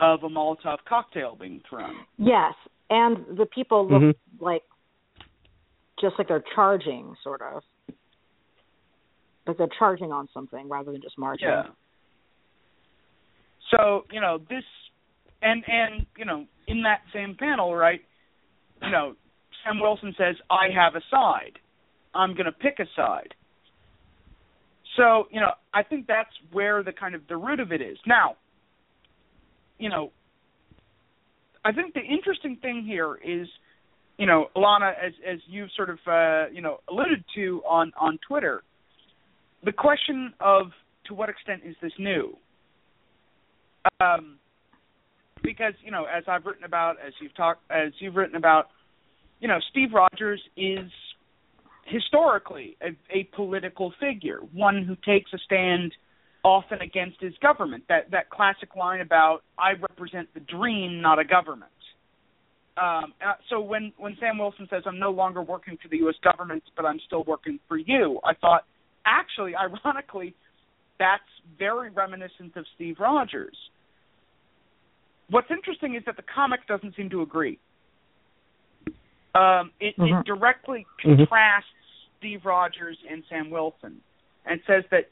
of 0.00 0.24
a 0.24 0.28
Molotov 0.28 0.78
cocktail 0.86 1.36
being 1.40 1.62
thrown. 1.68 1.94
Yes, 2.18 2.54
and 2.90 3.38
the 3.38 3.46
people 3.46 3.88
look 3.88 4.02
mm-hmm. 4.02 4.44
like 4.44 4.62
just 6.02 6.16
like 6.18 6.28
they're 6.28 6.44
charging, 6.54 7.14
sort 7.24 7.40
of. 7.40 7.62
Like 9.46 9.56
they're 9.56 9.68
charging 9.78 10.12
on 10.12 10.28
something 10.34 10.68
rather 10.68 10.92
than 10.92 11.00
just 11.00 11.18
marching. 11.18 11.48
Yeah. 11.48 11.62
So 13.70 14.04
you 14.12 14.20
know 14.20 14.38
this 14.38 14.64
and 15.40 15.64
and 15.66 16.06
you 16.18 16.26
know 16.26 16.46
in 16.68 16.82
that 16.82 17.00
same 17.14 17.36
panel, 17.38 17.74
right? 17.74 18.00
You 18.82 18.90
know, 18.90 19.14
Sam 19.64 19.80
Wilson 19.80 20.14
says, 20.18 20.36
"I 20.50 20.68
have 20.74 20.94
a 20.94 21.02
side. 21.10 21.58
I'm 22.14 22.34
going 22.34 22.46
to 22.46 22.52
pick 22.52 22.78
a 22.78 22.86
side." 22.94 23.34
So 24.96 25.28
you 25.30 25.40
know, 25.40 25.52
I 25.72 25.82
think 25.82 26.06
that's 26.06 26.30
where 26.52 26.82
the 26.82 26.92
kind 26.92 27.14
of 27.14 27.22
the 27.28 27.36
root 27.36 27.60
of 27.60 27.72
it 27.72 27.80
is. 27.80 27.96
Now, 28.06 28.36
you 29.78 29.88
know, 29.88 30.12
I 31.64 31.72
think 31.72 31.94
the 31.94 32.00
interesting 32.00 32.56
thing 32.60 32.84
here 32.86 33.18
is, 33.24 33.48
you 34.22 34.28
know, 34.28 34.46
Alana, 34.54 34.92
as 35.04 35.12
as 35.28 35.40
you've 35.48 35.70
sort 35.76 35.90
of 35.90 35.98
uh, 36.06 36.44
you 36.52 36.62
know 36.62 36.78
alluded 36.88 37.24
to 37.34 37.60
on 37.68 37.90
on 38.00 38.20
Twitter, 38.28 38.62
the 39.64 39.72
question 39.72 40.32
of 40.38 40.66
to 41.06 41.14
what 41.14 41.28
extent 41.28 41.62
is 41.66 41.74
this 41.82 41.90
new? 41.98 42.36
Um, 44.00 44.38
because 45.42 45.74
you 45.84 45.90
know, 45.90 46.04
as 46.04 46.22
I've 46.28 46.46
written 46.46 46.62
about, 46.62 46.98
as 47.04 47.12
you've 47.20 47.34
talked, 47.34 47.68
as 47.68 47.90
you've 47.98 48.14
written 48.14 48.36
about, 48.36 48.68
you 49.40 49.48
know, 49.48 49.58
Steve 49.72 49.88
Rogers 49.92 50.40
is 50.56 50.88
historically 51.86 52.76
a, 52.80 52.90
a 53.12 53.24
political 53.34 53.92
figure, 53.98 54.38
one 54.52 54.84
who 54.84 54.94
takes 54.94 55.32
a 55.32 55.38
stand 55.38 55.92
often 56.44 56.80
against 56.80 57.20
his 57.20 57.34
government. 57.42 57.82
That 57.88 58.12
that 58.12 58.30
classic 58.30 58.76
line 58.76 59.00
about 59.00 59.42
"I 59.58 59.72
represent 59.72 60.32
the 60.32 60.38
dream, 60.38 61.00
not 61.00 61.18
a 61.18 61.24
government." 61.24 61.72
Um, 62.80 63.12
uh, 63.20 63.34
so 63.50 63.60
when 63.60 63.92
when 63.98 64.16
Sam 64.18 64.38
Wilson 64.38 64.66
says 64.70 64.82
I'm 64.86 64.98
no 64.98 65.10
longer 65.10 65.42
working 65.42 65.76
for 65.82 65.88
the 65.88 65.98
U.S. 65.98 66.14
government, 66.24 66.62
but 66.74 66.86
I'm 66.86 66.98
still 67.06 67.22
working 67.24 67.58
for 67.68 67.76
you, 67.76 68.18
I 68.24 68.34
thought 68.34 68.64
actually, 69.04 69.52
ironically, 69.56 70.34
that's 70.98 71.22
very 71.58 71.90
reminiscent 71.90 72.56
of 72.56 72.64
Steve 72.74 72.96
Rogers. 72.98 73.56
What's 75.28 75.50
interesting 75.50 75.94
is 75.96 76.02
that 76.06 76.16
the 76.16 76.24
comic 76.34 76.60
doesn't 76.66 76.94
seem 76.96 77.10
to 77.10 77.22
agree. 77.22 77.58
Um, 79.34 79.70
it, 79.80 79.96
mm-hmm. 79.98 80.20
it 80.20 80.26
directly 80.26 80.86
mm-hmm. 81.04 81.16
contrasts 81.16 81.66
mm-hmm. 81.66 82.18
Steve 82.18 82.40
Rogers 82.44 82.96
and 83.10 83.22
Sam 83.28 83.50
Wilson, 83.50 84.00
and 84.46 84.60
says 84.66 84.84
that 84.90 85.10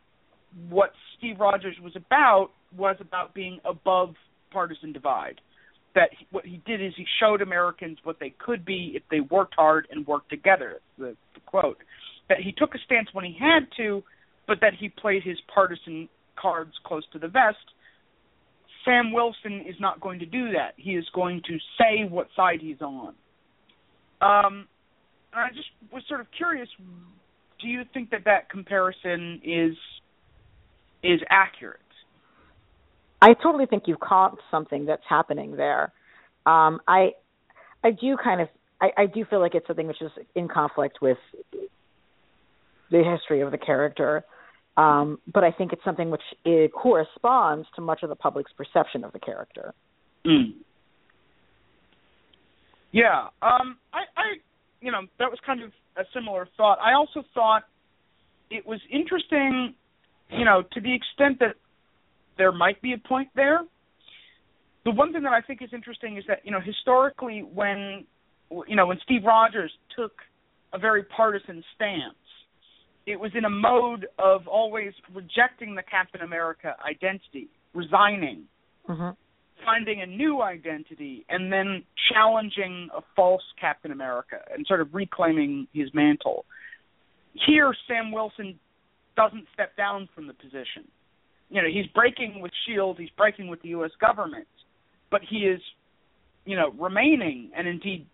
what 0.69 0.93
Steve 1.19 1.41
Rogers 1.41 1.77
was 1.83 1.93
about 1.97 2.51
was 2.77 2.97
about 3.01 3.35
being 3.35 3.61
above 3.65 4.15
partisan 4.53 4.93
divide. 4.93 5.41
That 5.95 6.11
he, 6.17 6.27
what 6.31 6.45
he 6.45 6.63
did 6.67 6.81
is 6.81 6.93
he 6.97 7.05
showed 7.21 7.43
Americans 7.43 7.99
what 8.05 8.21
they 8.21 8.33
could 8.39 8.65
be 8.65 8.93
if 8.95 9.03
they 9.11 9.21
worked 9.21 9.55
hard 9.57 9.89
and 9.91 10.07
worked 10.07 10.31
together. 10.31 10.81
The, 10.99 11.17
the 11.35 11.41
quote 11.47 11.79
that 12.29 12.39
he 12.39 12.53
took 12.53 12.75
a 12.75 12.79
stance 12.85 13.09
when 13.13 13.25
he 13.25 13.37
had 13.39 13.67
to, 13.77 14.03
but 14.47 14.59
that 14.61 14.73
he 14.79 14.89
played 14.89 15.23
his 15.25 15.37
partisan 15.53 16.09
cards 16.41 16.73
close 16.85 17.03
to 17.13 17.19
the 17.19 17.29
vest. 17.29 17.57
Sam 18.85 19.13
Wilson 19.13 19.65
is 19.69 19.75
not 19.81 20.01
going 20.01 20.21
to 20.21 20.27
do 20.27 20.53
that. 20.53 20.75
He 20.77 20.93
is 20.93 21.05
going 21.15 21.43
to 21.49 21.57
say 21.77 22.09
what 22.09 22.29
side 22.37 22.61
he's 22.61 22.81
on. 22.81 23.15
Um, 24.23 24.69
I 25.35 25.49
just 25.55 25.69
was 25.93 26.03
sort 26.09 26.21
of 26.21 26.27
curious. 26.37 26.69
Do 27.61 27.69
you 27.69 27.83
think 27.93 28.11
that 28.11 28.25
that 28.25 28.49
comparison 28.49 29.41
is 29.45 29.77
is 31.03 31.21
accurate? 31.31 31.81
I 33.23 33.35
totally 33.35 33.67
think 33.67 33.85
you've 33.87 34.01
caught 34.01 34.39
something 34.51 34.87
that's 34.87 35.03
happening 35.09 35.57
there. 35.57 35.93
Um, 36.47 36.81
I 36.89 37.11
I 37.85 37.91
do 37.91 38.17
kind 38.23 38.41
of 38.41 38.49
I, 38.81 38.91
I 38.97 39.07
do 39.07 39.25
feel 39.25 39.41
like 39.41 39.55
it's 39.55 39.67
something 39.67 39.87
which 39.87 40.01
is 40.01 40.11
in 40.35 40.49
conflict 40.49 40.99
with 41.03 41.19
the 42.91 43.03
history 43.05 43.41
of 43.41 43.51
the 43.51 43.59
character. 43.59 44.25
Um, 44.77 45.19
but 45.33 45.45
I 45.45 45.53
think 45.53 45.73
it's 45.73 45.85
something 45.85 46.11
which 46.11 46.23
it 46.45 46.73
corresponds 46.73 47.69
to 47.77 47.83
much 47.83 48.03
of 48.03 48.09
the 48.09 48.17
public's 48.17 48.53
perception 48.53 49.05
of 49.05 49.13
the 49.13 49.19
character. 49.19 49.75
Mm. 50.25 50.55
Yeah, 52.93 53.29
um, 53.43 53.77
I, 53.93 54.03
I, 54.17 54.25
you 54.81 54.91
know, 54.91 55.03
that 55.19 55.31
was 55.31 55.39
kind 55.45 55.63
of 55.63 55.71
a 55.97 56.03
similar 56.15 56.49
thought. 56.57 56.79
I 56.81 56.95
also 56.95 57.23
thought 57.35 57.65
it 58.51 58.67
was 58.67 58.81
interesting, 58.91 59.75
you 60.31 60.45
know, 60.45 60.63
to 60.73 60.81
the 60.81 60.95
extent 60.95 61.39
that 61.41 61.57
there 62.41 62.53
might 62.53 62.81
be 62.81 62.95
a 62.95 62.99
point 62.99 63.29
there. 63.37 63.61
The 64.87 64.91
one 64.91 65.13
thing 65.13 65.25
that 65.25 65.33
I 65.33 65.43
think 65.43 65.61
is 65.61 65.69
interesting 65.75 66.17
is 66.17 66.25
that 66.27 66.39
you 66.43 66.51
know 66.51 66.61
historically 66.65 67.41
when 67.43 68.07
you 68.67 68.77
know 68.77 68.87
when 68.87 68.99
Steve 69.05 69.25
Rogers 69.27 69.71
took 69.95 70.13
a 70.73 70.79
very 70.79 71.03
partisan 71.03 71.63
stance, 71.75 72.15
it 73.07 73.21
was 73.21 73.31
in 73.35 73.45
a 73.45 73.51
mode 73.51 74.07
of 74.19 74.49
always 74.49 74.95
rejecting 75.13 75.75
the 75.75 75.83
Captain 75.83 76.23
America 76.23 76.75
identity, 76.83 77.51
resigning, 77.75 78.45
mm-hmm. 78.89 79.11
finding 79.67 80.01
a 80.01 80.07
new 80.07 80.41
identity, 80.41 81.27
and 81.29 81.53
then 81.53 81.83
challenging 82.11 82.89
a 82.97 83.03
false 83.15 83.45
Captain 83.61 83.93
America 83.93 84.37
and 84.51 84.67
sort 84.67 84.81
of 84.81 84.95
reclaiming 84.95 85.69
his 85.75 85.93
mantle. 85.93 86.47
Here, 87.47 87.75
Sam 87.87 88.13
Wilson 88.13 88.59
doesn't 89.15 89.45
step 89.53 89.77
down 89.77 90.09
from 90.15 90.27
the 90.27 90.33
position. 90.33 90.89
You 91.51 91.63
know, 91.63 91.69
he's 91.69 91.87
breaking 91.89 92.41
with 92.41 92.53
Shield, 92.67 92.99
he's 92.99 93.11
breaking 93.17 93.49
with 93.49 93.61
the 93.63 93.71
U.S. 93.71 93.91
government, 94.01 94.47
but 95.11 95.21
he 95.29 95.39
is, 95.39 95.61
you 96.45 96.57
know, 96.57 96.71
remaining 96.79 97.51
and 97.57 97.67
indeed 97.67 98.07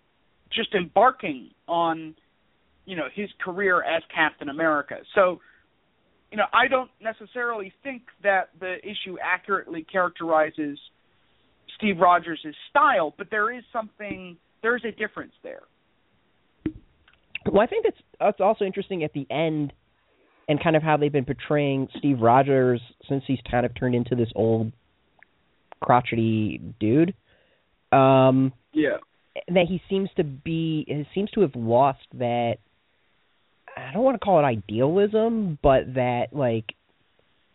just 0.52 0.74
embarking 0.74 1.50
on 1.68 2.14
you 2.86 2.96
know 2.96 3.08
his 3.12 3.28
career 3.44 3.82
as 3.82 4.02
Captain 4.14 4.48
America. 4.48 4.96
So, 5.14 5.40
you 6.30 6.38
know, 6.38 6.46
I 6.52 6.68
don't 6.68 6.90
necessarily 7.00 7.72
think 7.82 8.02
that 8.22 8.50
the 8.58 8.76
issue 8.82 9.16
accurately 9.22 9.84
characterizes 9.90 10.78
Steve 11.76 11.98
Rogers' 11.98 12.46
style, 12.70 13.12
but 13.18 13.28
there 13.30 13.52
is 13.52 13.64
something 13.72 14.36
there 14.62 14.76
is 14.76 14.82
a 14.84 14.92
difference 14.92 15.32
there. 15.42 15.62
Well, 17.44 17.60
I 17.60 17.66
think 17.66 17.84
that's 17.84 18.00
that's 18.18 18.40
also 18.40 18.64
interesting 18.64 19.04
at 19.04 19.12
the 19.12 19.26
end 19.30 19.72
and 20.48 20.62
kind 20.62 20.76
of 20.76 20.82
how 20.82 20.96
they've 20.96 21.12
been 21.12 21.24
portraying 21.24 21.88
Steve 21.98 22.20
Rogers 22.20 22.80
since 23.08 23.24
he's 23.26 23.40
kind 23.50 23.66
of 23.66 23.74
turned 23.74 23.94
into 23.94 24.14
this 24.14 24.30
old 24.34 24.72
crotchety 25.80 26.60
dude. 26.80 27.14
Um 27.92 28.52
yeah. 28.72 28.98
That 29.48 29.66
he 29.68 29.82
seems 29.88 30.08
to 30.16 30.24
be 30.24 30.84
he 30.88 31.06
seems 31.14 31.30
to 31.32 31.42
have 31.42 31.54
lost 31.54 32.06
that 32.14 32.56
I 33.76 33.92
don't 33.92 34.02
want 34.02 34.14
to 34.14 34.24
call 34.24 34.38
it 34.38 34.42
idealism, 34.42 35.58
but 35.62 35.94
that 35.94 36.28
like 36.32 36.74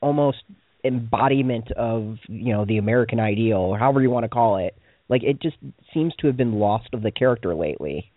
almost 0.02 0.44
embodiment 0.84 1.72
of 1.72 2.18
you 2.28 2.54
know 2.54 2.66
the 2.66 2.78
American 2.78 3.20
ideal, 3.20 3.58
or 3.58 3.78
however 3.78 4.02
you 4.02 4.10
want 4.10 4.24
to 4.24 4.30
call 4.30 4.58
it. 4.58 4.76
Like 5.10 5.24
it 5.24 5.42
just 5.42 5.58
seems 5.94 6.14
to 6.20 6.28
have 6.28 6.38
been 6.38 6.54
lost 6.54 6.90
of 6.94 7.02
the 7.02 7.12
character 7.12 7.54
lately. 7.54 8.12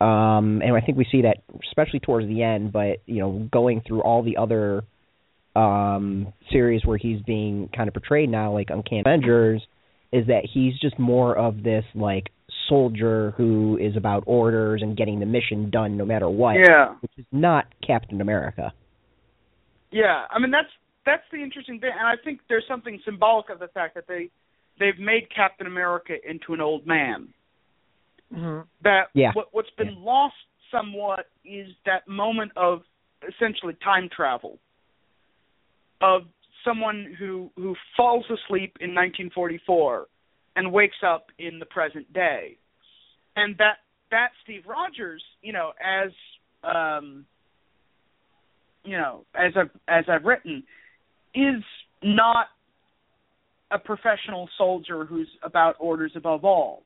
Um, 0.00 0.60
and 0.62 0.76
I 0.76 0.80
think 0.80 0.98
we 0.98 1.06
see 1.10 1.22
that 1.22 1.38
especially 1.68 2.00
towards 2.00 2.26
the 2.26 2.42
end. 2.42 2.72
But 2.72 2.98
you 3.06 3.20
know, 3.20 3.48
going 3.50 3.82
through 3.86 4.02
all 4.02 4.22
the 4.22 4.36
other 4.36 4.84
um, 5.54 6.32
series 6.50 6.84
where 6.84 6.98
he's 6.98 7.20
being 7.22 7.70
kind 7.74 7.88
of 7.88 7.94
portrayed 7.94 8.28
now, 8.28 8.52
like 8.52 8.68
Uncanny 8.70 9.02
Avengers, 9.06 9.62
is 10.12 10.26
that 10.26 10.48
he's 10.52 10.78
just 10.80 10.98
more 10.98 11.36
of 11.36 11.62
this 11.62 11.84
like 11.94 12.28
soldier 12.68 13.32
who 13.36 13.78
is 13.80 13.96
about 13.96 14.24
orders 14.26 14.82
and 14.82 14.96
getting 14.96 15.20
the 15.20 15.26
mission 15.26 15.70
done 15.70 15.96
no 15.96 16.04
matter 16.04 16.28
what. 16.28 16.54
Yeah. 16.54 16.94
Which 17.00 17.12
is 17.16 17.26
not 17.32 17.66
Captain 17.86 18.20
America. 18.20 18.72
Yeah, 19.90 20.24
I 20.30 20.38
mean 20.38 20.50
that's 20.50 20.68
that's 21.06 21.22
the 21.30 21.38
interesting 21.38 21.80
thing, 21.80 21.92
and 21.96 22.06
I 22.06 22.22
think 22.22 22.40
there's 22.48 22.64
something 22.68 23.00
symbolic 23.04 23.48
of 23.48 23.60
the 23.60 23.68
fact 23.68 23.94
that 23.94 24.08
they 24.08 24.30
they've 24.78 24.98
made 24.98 25.28
Captain 25.34 25.66
America 25.66 26.14
into 26.28 26.52
an 26.52 26.60
old 26.60 26.86
man. 26.86 27.28
Mm-hmm. 28.34 28.60
That 28.82 29.04
yeah. 29.14 29.30
what 29.34 29.48
what's 29.52 29.70
been 29.78 29.88
yeah. 29.88 30.04
lost 30.04 30.34
somewhat 30.70 31.26
is 31.44 31.68
that 31.84 32.06
moment 32.08 32.52
of 32.56 32.80
essentially 33.26 33.74
time 33.84 34.08
travel 34.14 34.58
of 36.00 36.22
someone 36.64 37.14
who 37.18 37.50
who 37.56 37.74
falls 37.96 38.24
asleep 38.24 38.76
in 38.80 38.90
1944 38.90 40.06
and 40.56 40.72
wakes 40.72 40.96
up 41.06 41.26
in 41.38 41.58
the 41.58 41.66
present 41.66 42.12
day. 42.12 42.56
And 43.36 43.56
that 43.58 43.78
that 44.10 44.30
Steve 44.42 44.62
Rogers, 44.66 45.22
you 45.42 45.52
know, 45.52 45.72
as 45.80 46.10
um 46.64 47.26
you 48.84 48.96
know, 48.96 49.24
as 49.34 49.52
I've 49.56 49.70
as 49.88 50.04
I've 50.08 50.24
written, 50.24 50.62
is 51.34 51.62
not 52.02 52.46
a 53.70 53.78
professional 53.78 54.48
soldier 54.56 55.04
who's 55.04 55.28
about 55.42 55.76
orders 55.78 56.12
above 56.14 56.44
all. 56.44 56.82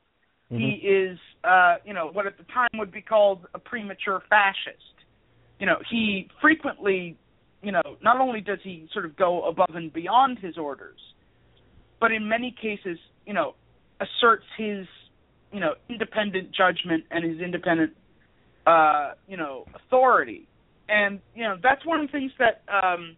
Mm-hmm. 0.50 0.58
He 0.58 0.70
is 0.86 1.18
uh, 1.44 1.76
you 1.84 1.94
know, 1.94 2.10
what 2.12 2.26
at 2.26 2.36
the 2.36 2.44
time 2.44 2.68
would 2.74 2.92
be 2.92 3.00
called 3.00 3.46
a 3.54 3.58
premature 3.58 4.22
fascist. 4.28 4.76
You 5.58 5.66
know, 5.66 5.76
he 5.90 6.28
frequently, 6.40 7.16
you 7.62 7.72
know, 7.72 7.82
not 8.02 8.20
only 8.20 8.40
does 8.40 8.58
he 8.62 8.88
sort 8.92 9.04
of 9.04 9.16
go 9.16 9.44
above 9.48 9.74
and 9.74 9.92
beyond 9.92 10.38
his 10.38 10.58
orders, 10.58 10.98
but 12.00 12.12
in 12.12 12.28
many 12.28 12.54
cases, 12.60 12.98
you 13.26 13.34
know, 13.34 13.54
asserts 14.00 14.44
his, 14.56 14.86
you 15.52 15.60
know, 15.60 15.74
independent 15.88 16.54
judgment 16.54 17.04
and 17.10 17.24
his 17.24 17.40
independent, 17.40 17.92
uh, 18.66 19.12
you 19.28 19.36
know, 19.36 19.66
authority. 19.74 20.46
And 20.88 21.20
you 21.34 21.42
know, 21.42 21.56
that's 21.62 21.84
one 21.86 22.00
of 22.00 22.06
the 22.06 22.12
things 22.12 22.32
that, 22.38 22.62
um, 22.70 23.16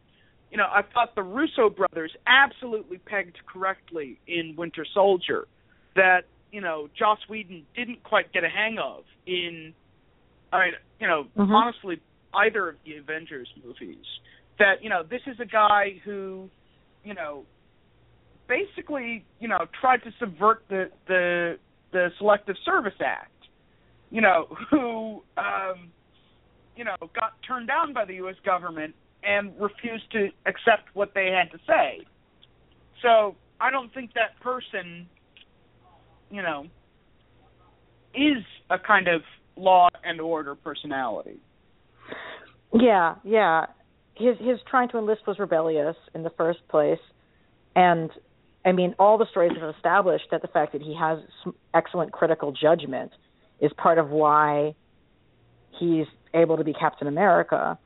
you 0.50 0.58
know, 0.58 0.66
I 0.66 0.82
thought 0.92 1.14
the 1.14 1.22
Russo 1.22 1.70
brothers 1.70 2.12
absolutely 2.26 2.98
pegged 2.98 3.38
correctly 3.52 4.20
in 4.26 4.54
Winter 4.56 4.84
Soldier, 4.92 5.46
that 5.94 6.24
you 6.52 6.60
know 6.60 6.88
Joss 6.96 7.18
Whedon 7.28 7.66
didn't 7.74 8.04
quite 8.04 8.32
get 8.32 8.44
a 8.44 8.48
hang 8.48 8.78
of 8.78 9.04
in, 9.26 9.74
I 10.52 10.66
mean, 10.66 10.74
you 11.00 11.08
know, 11.08 11.24
Mhm. 11.36 11.52
honestly, 11.52 12.00
either 12.34 12.68
of 12.68 12.76
the 12.84 12.96
Avengers 12.96 13.52
movies. 13.64 14.06
That 14.58 14.82
you 14.82 14.90
know, 14.90 15.02
this 15.02 15.22
is 15.26 15.40
a 15.40 15.46
guy 15.46 16.00
who, 16.04 16.48
you 17.04 17.14
know, 17.14 17.44
basically, 18.46 19.24
you 19.40 19.48
know, 19.48 19.66
tried 19.80 20.02
to 20.04 20.12
subvert 20.18 20.62
the 20.68 20.90
the 21.06 21.58
the 21.90 22.12
Selective 22.18 22.56
Service 22.58 23.00
Act. 23.00 23.30
You 24.10 24.20
know, 24.20 24.44
who, 24.70 25.24
um, 25.38 25.90
you 26.76 26.84
know, 26.84 26.96
got 27.14 27.40
turned 27.42 27.66
down 27.66 27.92
by 27.94 28.04
the 28.04 28.14
U.S. 28.16 28.36
government 28.44 28.94
and 29.22 29.58
refused 29.58 30.10
to 30.12 30.30
accept 30.46 30.94
what 30.94 31.14
they 31.14 31.30
had 31.30 31.50
to 31.52 31.58
say. 31.66 32.04
So 33.00 33.36
I 33.60 33.70
don't 33.70 33.92
think 33.94 34.14
that 34.14 34.38
person, 34.40 35.08
you 36.32 36.42
know, 36.42 36.66
is 38.14 38.42
a 38.70 38.78
kind 38.78 39.06
of 39.06 39.22
law 39.54 39.88
and 40.02 40.20
order 40.20 40.54
personality. 40.54 41.38
Yeah, 42.74 43.16
yeah. 43.22 43.66
His 44.14 44.36
his 44.38 44.58
trying 44.68 44.88
to 44.90 44.98
enlist 44.98 45.26
was 45.26 45.38
rebellious 45.38 45.96
in 46.14 46.22
the 46.22 46.30
first 46.30 46.66
place, 46.68 46.98
and 47.76 48.10
I 48.64 48.72
mean, 48.72 48.94
all 48.98 49.18
the 49.18 49.26
stories 49.30 49.52
have 49.60 49.74
established 49.74 50.26
that 50.30 50.42
the 50.42 50.48
fact 50.48 50.72
that 50.72 50.82
he 50.82 50.96
has 50.98 51.18
excellent 51.74 52.12
critical 52.12 52.52
judgment 52.52 53.12
is 53.60 53.70
part 53.76 53.98
of 53.98 54.10
why 54.10 54.74
he's 55.78 56.06
able 56.34 56.56
to 56.56 56.64
be 56.64 56.72
Captain 56.72 57.08
America. 57.08 57.78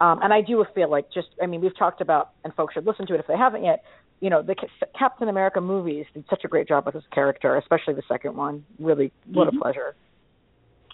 Um, 0.00 0.20
and 0.22 0.32
I 0.32 0.40
do 0.40 0.64
feel 0.74 0.90
like 0.90 1.12
just, 1.12 1.28
I 1.40 1.46
mean, 1.46 1.60
we've 1.60 1.76
talked 1.76 2.00
about, 2.00 2.30
and 2.44 2.52
folks 2.54 2.74
should 2.74 2.86
listen 2.86 3.06
to 3.06 3.14
it 3.14 3.20
if 3.20 3.26
they 3.26 3.36
haven't 3.36 3.64
yet. 3.64 3.84
You 4.22 4.30
know, 4.30 4.40
the 4.40 4.54
Captain 4.96 5.28
America 5.28 5.60
movies 5.60 6.06
did 6.14 6.24
such 6.30 6.42
a 6.44 6.48
great 6.48 6.68
job 6.68 6.86
with 6.86 6.94
his 6.94 7.02
character, 7.12 7.56
especially 7.56 7.94
the 7.94 8.04
second 8.06 8.36
one. 8.36 8.64
Really, 8.78 9.10
what 9.26 9.48
Mhm. 9.48 9.56
a 9.56 9.60
pleasure. 9.60 9.96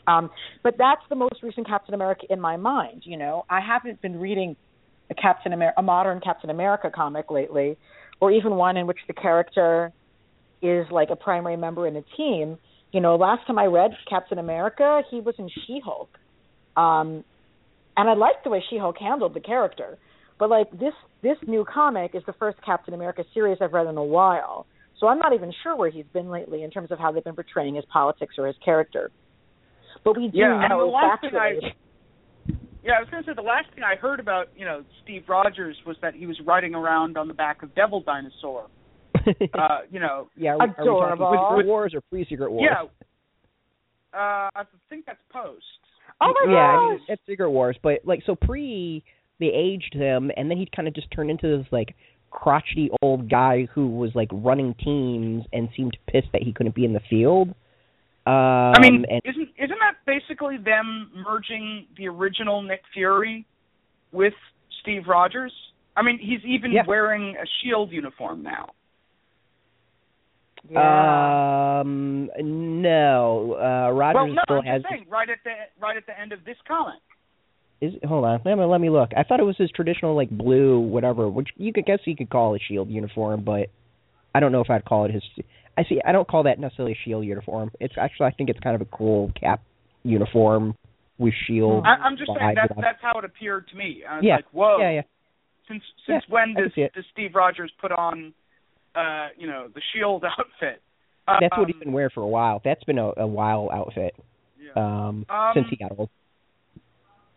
Um, 0.07 0.31
but 0.63 0.79
that's 0.79 1.07
the 1.11 1.15
most 1.15 1.43
recent 1.43 1.67
Captain 1.67 1.93
America 1.93 2.25
in 2.31 2.41
my 2.41 2.57
mind. 2.57 3.05
You 3.05 3.19
know, 3.19 3.45
I 3.51 3.61
haven't 3.61 4.01
been 4.01 4.19
reading 4.19 4.57
a 5.11 5.15
Captain 5.15 5.53
America, 5.53 5.79
a 5.79 5.83
modern 5.83 6.21
Captain 6.21 6.49
America 6.49 6.91
comic 6.91 7.31
lately, 7.31 7.77
or 8.19 8.31
even 8.31 8.57
one 8.57 8.79
in 8.79 8.87
which 8.87 9.01
the 9.07 9.13
character 9.13 9.93
is 10.63 10.91
like 10.91 11.11
a 11.11 11.17
primary 11.17 11.57
member 11.57 11.87
in 11.87 11.97
a 11.97 12.03
team. 12.17 12.59
You 12.93 13.01
know, 13.03 13.17
last 13.17 13.47
time 13.47 13.59
I 13.59 13.67
read 13.67 13.91
Captain 14.09 14.39
America, 14.39 15.03
he 15.11 15.21
was 15.21 15.35
in 15.39 15.51
She-Hulk, 15.51 16.09
um, 16.79 17.23
and 17.95 18.09
I 18.09 18.15
liked 18.15 18.45
the 18.45 18.51
way 18.51 18.65
She-Hulk 18.71 18.97
handled 18.99 19.35
the 19.35 19.41
character. 19.41 19.99
But 20.39 20.49
like 20.49 20.71
this, 20.71 20.95
this 21.23 21.37
new 21.47 21.65
comic 21.65 22.15
is 22.15 22.23
the 22.27 22.33
first 22.35 22.59
Captain 22.65 22.95
America 22.95 23.25
series 23.35 23.59
I've 23.61 23.73
read 23.73 23.87
in 23.87 23.97
a 23.97 24.05
while, 24.05 24.67
so 25.01 25.09
I'm 25.09 25.19
not 25.19 25.33
even 25.33 25.53
sure 25.63 25.77
where 25.77 25.91
he's 25.91 26.05
been 26.13 26.29
lately 26.31 26.63
in 26.63 26.71
terms 26.71 26.91
of 26.91 26.99
how 26.99 27.13
they've 27.13 27.25
been 27.25 27.35
portraying 27.35 27.75
his 27.75 27.85
politics 27.93 28.35
or 28.39 28.47
his 28.47 28.57
character. 28.65 29.11
But 30.05 30.17
we 30.17 30.29
do 30.29 30.39
Yeah, 30.39 30.61
and 30.61 30.69
know 30.71 30.79
the 30.87 30.93
last 30.93 31.21
thing 31.23 31.31
I- 31.35 31.53
factually. 31.55 31.73
Yeah, 32.85 32.93
I 32.97 33.01
was 33.01 33.11
going 33.11 33.23
to 33.23 33.29
say 33.29 33.35
the 33.35 33.43
last 33.43 33.67
thing 33.75 33.83
I 33.85 33.97
heard 33.97 34.19
about, 34.21 34.47
you 34.57 34.65
know, 34.65 34.83
Steve 35.03 35.25
Rogers 35.29 35.77
was 35.85 35.97
that 36.01 36.15
he 36.15 36.27
was 36.27 36.41
riding 36.47 36.75
around 36.75 37.19
on 37.19 37.29
the 37.29 37.35
back 37.35 37.63
of 37.63 37.75
Devil 37.75 38.01
Dinosaur. 38.03 38.67
Uh, 39.53 39.81
you 39.91 40.01
know, 40.01 40.31
yeah, 40.37 40.53
are 40.53 40.59
we, 40.59 40.61
are 40.65 40.67
we 40.69 40.73
talking 40.75 40.83
Adorable. 40.85 41.49
Secret 41.51 41.67
Wars 41.67 41.93
or 41.95 42.01
pre-Secret 42.09 42.51
Wars? 42.51 42.67
yeah. 42.71 42.85
Uh, 44.19 44.49
I 44.55 44.63
think 44.89 45.05
that's 45.07 45.19
post. 45.31 45.65
Oh 46.21 46.33
my 46.47 46.53
yeah, 46.53 46.59
I 46.59 46.91
mean, 46.93 47.01
it's 47.09 47.23
Secret 47.29 47.51
Wars, 47.51 47.77
but 47.83 47.99
like 48.05 48.23
so 48.25 48.35
pre 48.37 49.05
they 49.41 49.47
aged 49.47 49.95
him, 49.95 50.31
and 50.37 50.51
then 50.51 50.59
he 50.59 50.69
kind 50.75 50.89
of 50.89 50.95
just 50.95 51.11
turned 51.11 51.31
into 51.31 51.59
this 51.59 51.67
like 51.71 51.95
crotchety 52.31 52.91
old 53.03 53.31
guy 53.31 53.67
who 53.75 53.89
was 53.89 54.11
like 54.15 54.29
running 54.33 54.75
teams 54.75 55.45
and 55.53 55.69
seemed 55.77 55.97
pissed 56.07 56.29
that 56.33 56.43
he 56.43 56.53
couldn't 56.53 56.75
be 56.75 56.85
in 56.85 56.93
the 56.93 57.01
field. 57.09 57.49
Um, 58.27 58.35
I 58.75 58.81
mean, 58.81 59.05
and 59.09 59.23
isn't 59.25 59.49
isn't 59.57 59.79
that 59.81 59.95
basically 60.07 60.59
them 60.59 61.11
merging 61.27 61.87
the 61.97 62.09
original 62.09 62.61
Nick 62.63 62.83
Fury 62.93 63.47
with 64.13 64.35
Steve 64.83 65.03
Rogers? 65.09 65.53
I 65.97 66.03
mean, 66.03 66.19
he's 66.19 66.45
even 66.45 66.71
Yeah. 66.73 66.83
wearing 66.87 67.37
a 67.37 67.47
Shield 67.63 67.91
uniform 67.91 68.43
now. 68.43 68.71
yeah. 70.71 71.81
um, 71.81 72.31
no, 72.39 73.55
uh, 73.59 73.91
Rogers 73.93 74.15
well, 74.15 74.27
no, 74.29 74.43
still 74.45 74.59
I'm 74.59 74.65
has. 74.67 74.83
just 74.83 74.93
saying, 74.93 75.07
right 75.09 75.31
at 75.31 75.39
the 75.45 75.53
right 75.81 75.97
at 75.97 76.05
the 76.07 76.19
end 76.21 76.33
of 76.33 76.45
this 76.45 76.57
comic. 76.67 77.01
Is 77.81 77.93
hold 78.05 78.25
on, 78.25 78.41
let 78.45 78.59
me 78.59 78.65
let 78.65 78.81
me 78.81 78.91
look. 78.91 79.11
I 79.17 79.23
thought 79.23 79.39
it 79.39 79.45
was 79.45 79.57
his 79.57 79.71
traditional 79.71 80.17
like 80.17 80.31
blue 80.31 80.81
whatever, 80.81 81.29
which 81.29 81.49
you 81.57 81.73
could 81.73 81.87
guess 81.87 82.01
you 82.07 82.17
could 82.17 82.29
call 82.29 82.57
a 82.57 82.59
shield 82.59 82.91
uniform, 82.91 83.45
but 83.45 83.69
I 84.35 84.41
don't 84.41 84.51
know 84.51 84.61
if 84.61 84.69
I'd 84.69 84.85
call 84.85 85.05
it 85.05 85.13
his. 85.13 85.23
I 85.77 85.85
see. 85.89 86.01
I 86.05 86.11
don't 86.11 86.27
call 86.27 86.43
that 86.43 86.59
necessarily 86.59 86.93
a 86.95 86.99
shield 87.05 87.25
uniform. 87.25 87.71
It's 87.79 87.95
actually 87.97 88.27
I 88.27 88.31
think 88.33 88.51
it's 88.51 88.59
kind 88.61 88.75
of 88.75 88.83
a 88.83 88.97
cool 88.97 89.31
cap 89.41 89.63
uniform 90.03 90.75
with 91.19 91.35
shield. 91.47 91.85
I, 91.87 92.03
I'm 92.03 92.17
just 92.17 92.31
saying 92.37 92.55
that's 92.57 92.73
that's 92.81 92.99
how 93.01 93.19
it 93.19 93.25
appeared 93.25 93.69
to 93.69 93.77
me. 93.77 94.03
I 94.09 94.17
was 94.17 94.25
Yeah, 94.25 94.37
like, 94.37 94.47
whoa. 94.53 94.79
Yeah, 94.81 94.91
yeah. 94.91 95.03
Since 95.69 95.83
since 96.07 96.25
Yeah, 96.29 96.35
when 96.35 96.55
does 96.55 96.73
does 96.75 97.05
Steve 97.13 97.31
Rogers 97.35 97.71
put 97.81 97.93
on, 97.93 98.33
uh, 98.97 99.29
you 99.37 99.47
know, 99.47 99.69
the 99.73 99.83
Shield 99.93 100.25
outfit? 100.39 100.83
That's 101.27 101.57
what 101.57 101.69
he's 101.69 101.77
been 101.77 101.93
wearing 101.93 102.11
for 102.15 102.23
a 102.23 102.27
while. 102.27 102.61
That's 102.65 102.83
been 102.85 102.99
a, 102.99 103.13
a 103.19 103.27
while 103.27 103.71
outfit 103.71 104.15
Yeah. 104.59 104.73
um, 104.83 105.27
Um, 105.29 105.53
since 105.55 105.67
he 105.69 105.77
got 105.77 105.93
old. 105.99 106.09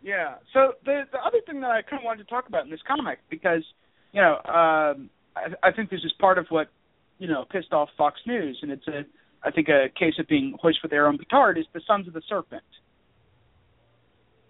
Yeah. 0.02 0.34
So 0.52 0.72
the 0.84 1.02
the 1.12 1.18
other 1.18 1.38
thing 1.46 1.60
that 1.60 1.70
I 1.70 1.82
kind 1.82 2.00
of 2.00 2.04
wanted 2.04 2.24
to 2.24 2.30
talk 2.30 2.48
about 2.48 2.64
in 2.64 2.70
this 2.70 2.80
comic 2.86 3.18
because 3.30 3.62
you 4.12 4.20
know 4.20 4.34
um, 4.46 5.10
I, 5.36 5.68
I 5.68 5.72
think 5.72 5.90
this 5.90 6.00
is 6.04 6.12
part 6.18 6.38
of 6.38 6.46
what 6.48 6.68
you 7.18 7.28
know 7.28 7.44
pissed 7.50 7.72
off 7.72 7.88
Fox 7.96 8.20
News, 8.26 8.58
and 8.62 8.70
it's 8.72 8.86
a 8.88 9.02
I 9.44 9.50
think 9.50 9.68
a 9.68 9.88
case 9.98 10.14
of 10.18 10.26
being 10.28 10.56
hoist 10.60 10.78
with 10.82 10.90
their 10.90 11.06
own 11.06 11.18
petard 11.18 11.58
is 11.58 11.66
the 11.72 11.80
Sons 11.86 12.06
of 12.08 12.14
the 12.14 12.22
Serpent, 12.28 12.62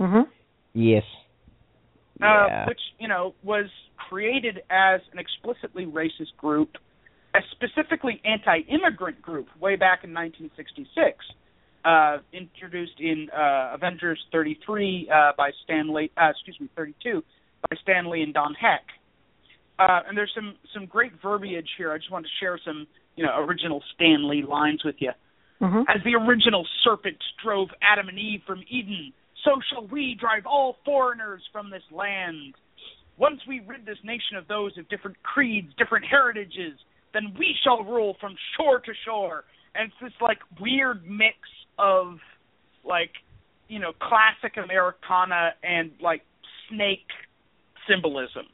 Mm 0.01 0.11
Mhm. 0.13 0.29
Yes. 0.75 1.05
uh, 2.21 2.47
Yeah. 2.49 2.67
which 2.67 2.81
you 2.99 3.09
know 3.09 3.35
was 3.43 3.67
created 3.97 4.63
as 4.71 5.01
an 5.13 5.19
explicitly 5.19 5.87
racist 5.87 6.37
group, 6.37 6.77
a 7.35 7.41
specifically 7.51 8.21
anti-immigrant 8.25 9.21
group 9.23 9.49
way 9.61 9.77
back 9.77 10.05
in 10.05 10.13
1966. 10.13 11.25
Uh, 11.85 12.19
introduced 12.33 13.01
in 13.01 13.29
uh, 13.37 13.73
Avengers 13.75 14.19
33 14.31 15.11
uh, 15.13 15.33
by 15.37 15.51
Stan 15.65 15.93
Lee, 15.93 16.11
uh, 16.17 16.31
excuse 16.31 16.57
me, 16.61 16.69
32 16.77 17.23
by 17.69 17.77
Stan 17.83 18.09
Lee 18.09 18.23
and 18.23 18.33
Don 18.33 18.55
Heck. 18.55 18.85
Uh, 19.81 20.01
and 20.07 20.17
there's 20.17 20.31
some 20.35 20.55
some 20.73 20.87
great 20.87 21.13
verbiage 21.21 21.69
here. 21.77 21.93
I 21.93 21.99
just 21.99 22.11
wanted 22.11 22.29
to 22.29 22.45
share 22.45 22.59
some 22.65 22.87
you 23.17 23.25
know 23.25 23.37
original 23.39 23.83
Stan 23.95 24.29
Lee 24.29 24.45
lines 24.49 24.85
with 24.85 24.97
you. 25.01 25.11
Mhm. 25.61 25.85
As 25.89 26.03
the 26.05 26.15
original 26.15 26.67
serpent 26.85 27.17
drove 27.43 27.69
Adam 27.83 28.09
and 28.09 28.19
Eve 28.19 28.43
from 28.47 28.63
Eden, 28.69 29.13
so 29.45 29.61
shall 29.71 29.87
we 29.87 30.15
drive 30.15 30.47
all 30.47 30.79
foreigners 30.85 31.43
from 31.53 31.71
this 31.71 31.83
land. 31.91 32.55
Once 33.17 33.41
we 33.47 33.61
rid 33.61 33.85
this 33.85 33.99
nation 34.05 34.37
of 34.37 34.47
those 34.47 34.77
of 34.79 34.89
different 34.89 35.21
creeds, 35.23 35.75
different 35.75 36.05
heritages, 36.05 36.79
then 37.13 37.35
we 37.39 37.55
shall 37.63 37.83
rule 37.83 38.15
from 38.21 38.37
shore 38.57 38.81
to 38.81 38.95
shore. 39.05 39.45
And 39.75 39.91
it's 39.91 40.01
this 40.01 40.21
like 40.21 40.39
weird 40.61 41.05
mix 41.09 41.37
of 41.79 42.19
like, 42.85 43.11
you 43.69 43.79
know, 43.79 43.93
classic 44.01 44.57
Americana 44.63 45.53
and 45.63 45.93
like 46.01 46.23
snake 46.69 47.07
symbolism. 47.89 48.47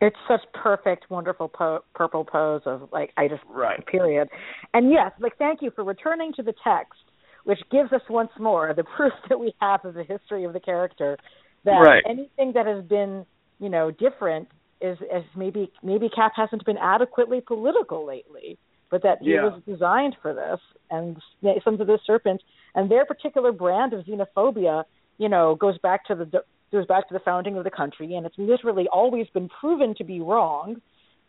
It's 0.00 0.16
such 0.26 0.40
perfect, 0.54 1.10
wonderful 1.10 1.48
po- 1.48 1.84
purple 1.94 2.24
pose 2.24 2.62
of 2.64 2.88
like 2.92 3.12
I 3.16 3.28
just 3.28 3.42
Right. 3.46 3.84
period. 3.86 4.28
And 4.72 4.90
yes, 4.90 5.12
like 5.20 5.36
thank 5.36 5.60
you 5.60 5.70
for 5.72 5.84
returning 5.84 6.32
to 6.34 6.42
the 6.42 6.54
text, 6.64 7.00
which 7.44 7.60
gives 7.70 7.92
us 7.92 8.00
once 8.08 8.30
more 8.38 8.72
the 8.74 8.84
proof 8.96 9.12
that 9.28 9.38
we 9.38 9.54
have 9.60 9.84
of 9.84 9.94
the 9.94 10.04
history 10.04 10.44
of 10.44 10.52
the 10.52 10.60
character. 10.60 11.18
That 11.64 11.80
Right. 11.80 12.02
anything 12.06 12.52
that 12.54 12.66
has 12.66 12.82
been, 12.84 13.26
you 13.58 13.68
know, 13.68 13.90
different 13.90 14.48
is 14.80 14.98
is 15.02 15.24
maybe 15.36 15.70
maybe 15.82 16.08
Cap 16.08 16.32
hasn't 16.34 16.64
been 16.64 16.78
adequately 16.78 17.42
political 17.42 18.06
lately, 18.06 18.58
but 18.90 19.02
that 19.02 19.22
he 19.22 19.34
Yeah. 19.34 19.44
was 19.44 19.62
designed 19.64 20.16
for 20.20 20.34
this. 20.34 20.60
And 20.90 21.22
Sons 21.64 21.80
of 21.80 21.86
the 21.86 21.98
Serpent 22.04 22.42
and 22.74 22.90
their 22.90 23.04
particular 23.04 23.52
brand 23.52 23.92
of 23.92 24.04
xenophobia, 24.04 24.84
you 25.18 25.28
know, 25.28 25.54
goes 25.54 25.78
back 25.78 26.04
to 26.06 26.14
the 26.14 26.44
goes 26.72 26.86
back 26.86 27.08
to 27.08 27.14
the 27.14 27.20
founding 27.20 27.56
of 27.56 27.64
the 27.64 27.70
country, 27.70 28.14
and 28.14 28.24
it's 28.24 28.38
literally 28.38 28.86
always 28.92 29.28
been 29.30 29.48
proven 29.48 29.92
to 29.96 30.04
be 30.04 30.20
wrong. 30.20 30.80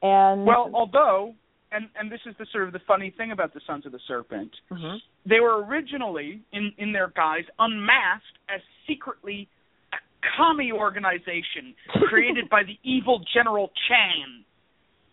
And 0.04 0.46
Well, 0.46 0.70
although 0.74 1.34
and 1.72 1.88
and 1.96 2.12
this 2.12 2.20
is 2.26 2.36
the 2.38 2.46
sort 2.48 2.66
of 2.66 2.74
the 2.74 2.80
funny 2.80 3.12
thing 3.12 3.32
about 3.32 3.54
the 3.54 3.62
Sons 3.62 3.86
of 3.86 3.92
the 3.92 4.00
Serpent. 4.00 4.60
Mhm. 4.70 5.02
they 5.26 5.40
were 5.40 5.64
originally 5.66 6.42
in 6.52 6.74
in 6.78 6.92
their 6.92 7.08
guise 7.10 7.46
unmasked 7.60 8.38
as 8.50 8.62
secretly 8.88 9.48
a 9.94 9.98
commie 10.36 10.72
organization 10.72 11.76
created 12.10 12.50
by 12.50 12.64
the 12.64 12.78
evil 12.84 13.20
General 13.20 13.72
Chan 13.88 14.44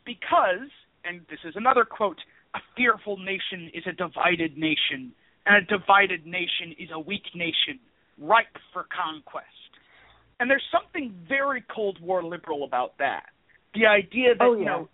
because 0.05 0.71
and 1.05 1.25
this 1.29 1.39
is 1.45 1.55
another 1.57 1.85
quote 1.85 2.19
a 2.55 2.61
fearful 2.77 3.17
nation 3.19 3.71
is 3.75 3.85
a 3.87 3.93
divided 3.93 4.57
nation 4.57 5.13
and 5.47 5.57
a 5.57 5.79
divided 5.79 6.27
nation 6.27 6.75
is 6.79 6.89
a 6.93 6.99
weak 7.01 7.25
nation 7.35 7.79
ripe 8.19 8.57
for 8.73 8.87
conquest 8.95 9.47
and 10.41 10.51
there's 10.51 10.65
something 10.73 11.15
very 11.29 11.65
cold 11.75 11.99
war 12.01 12.23
liberal 12.23 12.65
about 12.65 12.97
that 12.99 13.27
the 13.75 13.87
idea 13.87 14.35
that 14.35 14.45
Oh, 14.45 14.57
you 14.59 14.65
know 14.65 14.89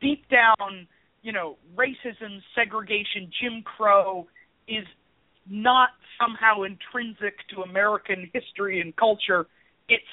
deep 0.00 0.28
down 0.28 0.86
you 1.24 1.32
know 1.32 1.56
racism, 1.74 2.38
segregation, 2.54 3.32
Jim 3.40 3.64
Crow 3.64 4.28
is 4.68 4.84
not 5.50 5.88
somehow 6.20 6.62
intrinsic 6.62 7.34
to 7.54 7.62
American 7.62 8.30
history 8.32 8.80
and 8.80 8.94
culture. 8.94 9.46
It's 9.88 10.04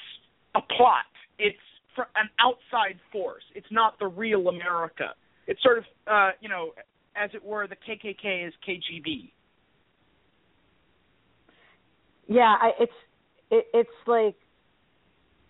a 0.56 0.60
plot. 0.74 1.04
It's 1.38 1.56
an 1.96 2.28
outside 2.40 2.98
force. 3.12 3.44
It's 3.54 3.70
not 3.70 3.98
the 3.98 4.08
real 4.08 4.48
America. 4.48 5.14
It's 5.52 5.62
sort 5.62 5.76
of, 5.76 5.84
uh, 6.06 6.30
you 6.40 6.48
know, 6.48 6.70
as 7.14 7.28
it 7.34 7.44
were, 7.44 7.66
the 7.68 7.76
KKK 7.76 8.48
is 8.48 8.54
KGB. 8.66 9.30
Yeah, 12.26 12.56
I, 12.58 12.70
it's 12.80 12.92
it, 13.50 13.66
it's 13.74 13.90
like 14.06 14.34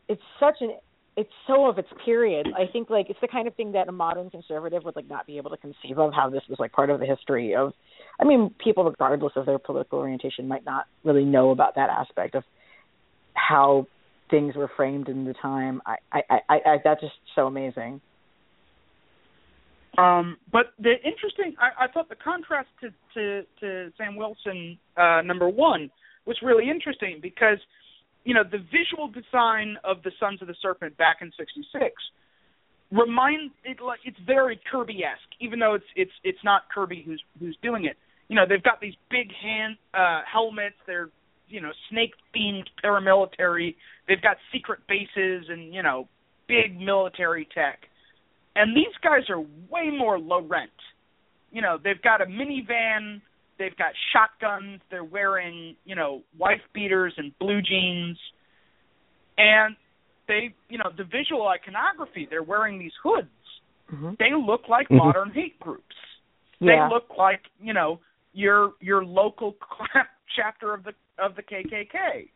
it's 0.08 0.22
such 0.40 0.56
an 0.60 0.72
it's 1.16 1.30
so 1.46 1.68
of 1.68 1.78
its 1.78 1.86
period. 2.04 2.48
I 2.58 2.66
think 2.72 2.90
like 2.90 3.10
it's 3.10 3.20
the 3.20 3.28
kind 3.28 3.46
of 3.46 3.54
thing 3.54 3.70
that 3.72 3.86
a 3.86 3.92
modern 3.92 4.28
conservative 4.28 4.82
would 4.82 4.96
like 4.96 5.08
not 5.08 5.24
be 5.24 5.36
able 5.36 5.50
to 5.50 5.56
conceive 5.56 5.98
of 5.98 6.12
how 6.12 6.28
this 6.28 6.42
was 6.48 6.58
like 6.58 6.72
part 6.72 6.90
of 6.90 6.98
the 6.98 7.06
history 7.06 7.54
of 7.54 7.72
I 8.18 8.24
mean, 8.24 8.52
people 8.58 8.82
regardless 8.82 9.34
of 9.36 9.46
their 9.46 9.60
political 9.60 10.00
orientation 10.00 10.48
might 10.48 10.64
not 10.64 10.86
really 11.04 11.24
know 11.24 11.50
about 11.50 11.76
that 11.76 11.90
aspect 11.90 12.34
of 12.34 12.42
how 13.34 13.86
things 14.32 14.56
were 14.56 14.70
framed 14.76 15.08
in 15.08 15.26
the 15.26 15.34
time. 15.34 15.80
I 15.86 15.96
I 16.12 16.22
I, 16.28 16.54
I 16.66 16.76
that's 16.82 17.02
just 17.02 17.14
so 17.36 17.46
amazing. 17.46 18.00
Um, 19.98 20.38
but 20.50 20.72
the 20.78 20.94
interesting, 21.04 21.54
I, 21.60 21.84
I 21.84 21.88
thought 21.88 22.08
the 22.08 22.16
contrast 22.16 22.68
to 22.80 22.90
to, 23.14 23.42
to 23.60 23.92
Sam 23.98 24.16
Wilson 24.16 24.78
uh, 24.96 25.20
number 25.22 25.48
one 25.48 25.90
was 26.24 26.38
really 26.42 26.70
interesting 26.70 27.18
because 27.20 27.58
you 28.24 28.34
know, 28.34 28.44
the 28.44 28.58
visual 28.58 29.08
design 29.08 29.76
of 29.84 30.02
the 30.04 30.12
Sons 30.20 30.40
of 30.42 30.48
the 30.48 30.54
Serpent 30.62 30.96
back 30.96 31.18
in 31.20 31.32
'66 31.36 31.94
reminds 32.90 33.52
it 33.64 33.80
like 33.80 34.00
it's 34.04 34.18
very 34.26 34.60
Kirby-esque, 34.70 35.34
even 35.40 35.58
though 35.58 35.74
it's 35.74 35.84
it's 35.96 36.12
it's 36.22 36.38
not 36.44 36.62
Kirby 36.72 37.02
who's 37.04 37.22
who's 37.40 37.56
doing 37.62 37.84
it. 37.84 37.96
You 38.28 38.36
know, 38.36 38.44
they've 38.48 38.62
got 38.62 38.80
these 38.80 38.94
big 39.10 39.28
hand 39.32 39.76
uh, 39.94 40.22
helmets. 40.30 40.76
They're 40.86 41.10
you 41.48 41.60
know 41.60 41.72
snake 41.90 42.12
themed 42.34 42.66
paramilitary. 42.84 43.74
They've 44.06 44.22
got 44.22 44.36
secret 44.52 44.80
bases 44.88 45.46
and 45.48 45.74
you 45.74 45.82
know 45.82 46.08
big 46.46 46.78
military 46.80 47.48
tech. 47.52 47.80
And 48.54 48.76
these 48.76 48.94
guys 49.02 49.22
are 49.30 49.40
way 49.40 49.90
more 49.90 50.18
low 50.18 50.42
rent. 50.42 50.70
You 51.50 51.62
know, 51.62 51.78
they've 51.82 52.00
got 52.00 52.20
a 52.20 52.26
minivan 52.26 53.20
They've 53.62 53.76
got 53.76 53.92
shotguns. 54.12 54.80
They're 54.90 55.04
wearing, 55.04 55.76
you 55.84 55.94
know, 55.94 56.22
wife 56.36 56.60
beaters 56.74 57.14
and 57.16 57.32
blue 57.38 57.60
jeans. 57.62 58.18
And 59.38 59.76
they, 60.26 60.54
you 60.68 60.78
know, 60.78 60.90
the 60.96 61.04
visual 61.04 61.46
iconography, 61.46 62.26
they're 62.28 62.42
wearing 62.42 62.80
these 62.80 62.92
hoods. 63.02 63.28
Mm-hmm. 63.92 64.10
They 64.18 64.30
look 64.34 64.62
like 64.68 64.86
mm-hmm. 64.86 64.96
modern 64.96 65.30
hate 65.30 65.60
groups. 65.60 65.84
Yeah. 66.58 66.88
They 66.88 66.94
look 66.94 67.16
like, 67.16 67.42
you 67.60 67.72
know, 67.72 68.00
your 68.32 68.72
your 68.80 69.04
local 69.04 69.54
chapter 70.36 70.74
of 70.74 70.82
the 70.82 70.92
of 71.18 71.36
the 71.36 71.42
KKK. 71.42 72.30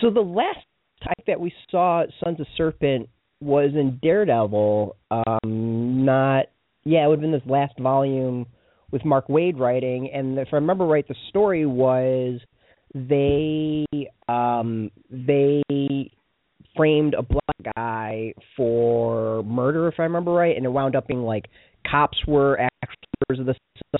So 0.00 0.10
the 0.10 0.20
last 0.20 0.64
type 1.02 1.26
that 1.26 1.38
we 1.38 1.52
saw 1.70 2.04
Sons 2.24 2.40
of 2.40 2.46
Serpent 2.56 3.08
was 3.42 3.70
in 3.74 3.98
Daredevil. 4.02 4.96
Um, 5.10 6.04
not 6.04 6.46
yeah, 6.84 7.04
it 7.04 7.08
would 7.08 7.18
have 7.18 7.20
been 7.20 7.32
this 7.32 7.42
last 7.46 7.78
volume 7.78 8.46
with 8.90 9.04
Mark 9.04 9.28
Waid 9.28 9.58
writing, 9.58 10.10
and 10.12 10.38
if 10.38 10.48
I 10.52 10.56
remember 10.56 10.84
right, 10.84 11.06
the 11.06 11.14
story 11.28 11.66
was 11.66 12.40
they 12.94 13.86
um 14.28 14.90
they 15.10 15.62
framed 16.76 17.14
a 17.14 17.22
black 17.22 17.74
guy 17.74 18.34
for 18.56 19.42
murder, 19.44 19.88
if 19.88 19.94
I 19.98 20.04
remember 20.04 20.32
right, 20.32 20.56
and 20.56 20.64
it 20.64 20.70
wound 20.70 20.96
up 20.96 21.06
being 21.06 21.22
like 21.22 21.46
cops 21.90 22.18
were 22.26 22.60
actors 22.60 23.40
of 23.40 23.46
the 23.46 23.54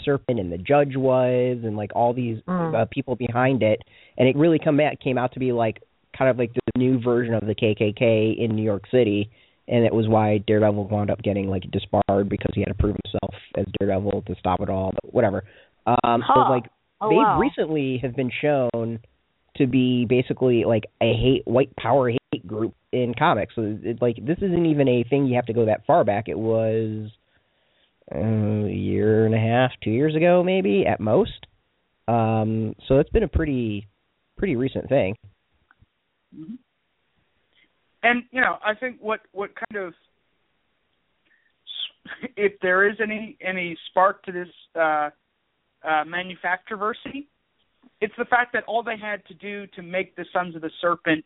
serpent, 0.05 0.41
and 0.41 0.53
the 0.53 0.59
judge 0.59 0.97
was, 0.97 1.59
and 1.63 1.77
like 1.77 1.91
all 1.95 2.13
these 2.13 2.39
mm. 2.49 2.83
uh, 2.83 2.87
people 2.91 3.17
behind 3.17 3.63
it, 3.63 3.81
and 4.19 4.29
it 4.29 4.37
really 4.37 4.59
come 4.59 4.81
out 4.81 5.01
came 5.01 5.19
out 5.19 5.33
to 5.35 5.41
be 5.41 5.53
like 5.53 5.83
kind 6.17 6.31
of 6.31 6.39
like 6.39 6.53
the 6.55 6.79
new 6.79 7.01
version 7.01 7.35
of 7.35 7.47
the 7.47 7.55
KKK 7.55 8.39
in 8.39 8.55
New 8.55 8.63
York 8.63 8.85
City 8.91 9.31
and 9.69 9.85
it 9.85 9.95
was 9.95 10.09
why 10.09 10.39
Daredevil 10.39 10.89
wound 10.89 11.11
up 11.11 11.23
getting 11.23 11.49
like 11.49 11.63
disbarred 11.71 12.29
because 12.29 12.51
he 12.55 12.61
had 12.61 12.69
to 12.69 12.75
prove 12.75 12.97
himself 13.05 13.35
as 13.57 13.65
Daredevil 13.79 14.23
to 14.27 14.35
stop 14.39 14.61
it 14.61 14.69
all. 14.69 14.93
But 14.93 15.15
whatever. 15.15 15.45
Um, 15.87 16.21
huh. 16.21 16.35
So 16.35 16.41
like 16.51 16.65
oh, 17.01 17.09
they 17.09 17.17
wow. 17.17 17.39
recently 17.39 17.99
have 18.03 18.17
been 18.17 18.31
shown 18.41 19.01
to 19.57 19.67
be 19.67 20.07
basically 20.09 20.65
like 20.65 20.85
a 21.01 21.13
hate 21.13 21.43
white 21.47 21.75
power 21.77 22.11
hate 22.11 22.47
group 22.47 22.75
in 22.93 23.15
comics. 23.19 23.55
So 23.55 23.79
it, 23.83 24.03
like 24.03 24.17
this 24.17 24.39
isn't 24.39 24.67
even 24.67 24.89
a 24.89 25.05
thing 25.05 25.27
you 25.27 25.37
have 25.37 25.47
to 25.47 25.53
go 25.53 25.67
that 25.67 25.87
far 25.87 26.05
back. 26.05 26.29
It 26.29 26.39
was 26.39 27.11
uh, 28.15 28.19
a 28.19 28.69
year 28.69 29.27
and 29.27 29.35
a 29.35 29.39
half, 29.39 29.71
two 29.83 29.91
years 29.91 30.17
ago 30.17 30.43
maybe 30.43 30.87
at 30.87 31.01
most. 31.01 31.47
Um, 32.09 32.75
so 32.89 32.99
it's 32.99 33.11
been 33.11 33.23
a 33.23 33.29
pretty 33.29 33.87
pretty 34.37 34.57
recent 34.57 34.89
thing. 34.89 35.15
Mm-hmm. 36.37 36.55
And 38.03 38.25
you 38.31 38.41
know, 38.41 38.57
I 38.65 38.75
think 38.75 38.99
what 39.01 39.21
what 39.33 39.51
kind 39.55 39.87
of 39.87 39.95
if 42.37 42.53
there 42.61 42.89
is 42.89 42.97
any 43.03 43.37
any 43.41 43.77
spark 43.91 44.23
to 44.25 44.33
this 44.33 44.49
uh, 44.75 45.11
uh, 45.85 46.05
manufactroversy, 46.05 47.27
it's 48.01 48.15
the 48.19 48.25
fact 48.25 48.53
that 48.55 48.65
all 48.65 48.83
they 48.83 48.99
had 49.01 49.25
to 49.27 49.35
do 49.35 49.67
to 49.77 49.83
make 49.83 50.17
the 50.17 50.25
Sons 50.33 50.57
of 50.57 50.63
the 50.63 50.71
Serpent 50.81 51.25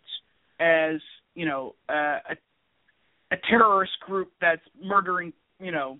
as 0.60 1.00
you 1.34 1.46
know 1.46 1.74
uh, 1.88 2.18
a 2.30 2.36
a 3.32 3.36
terrorist 3.48 3.98
group 4.06 4.32
that's 4.40 4.62
murdering 4.82 5.32
you 5.60 5.72
know 5.72 5.98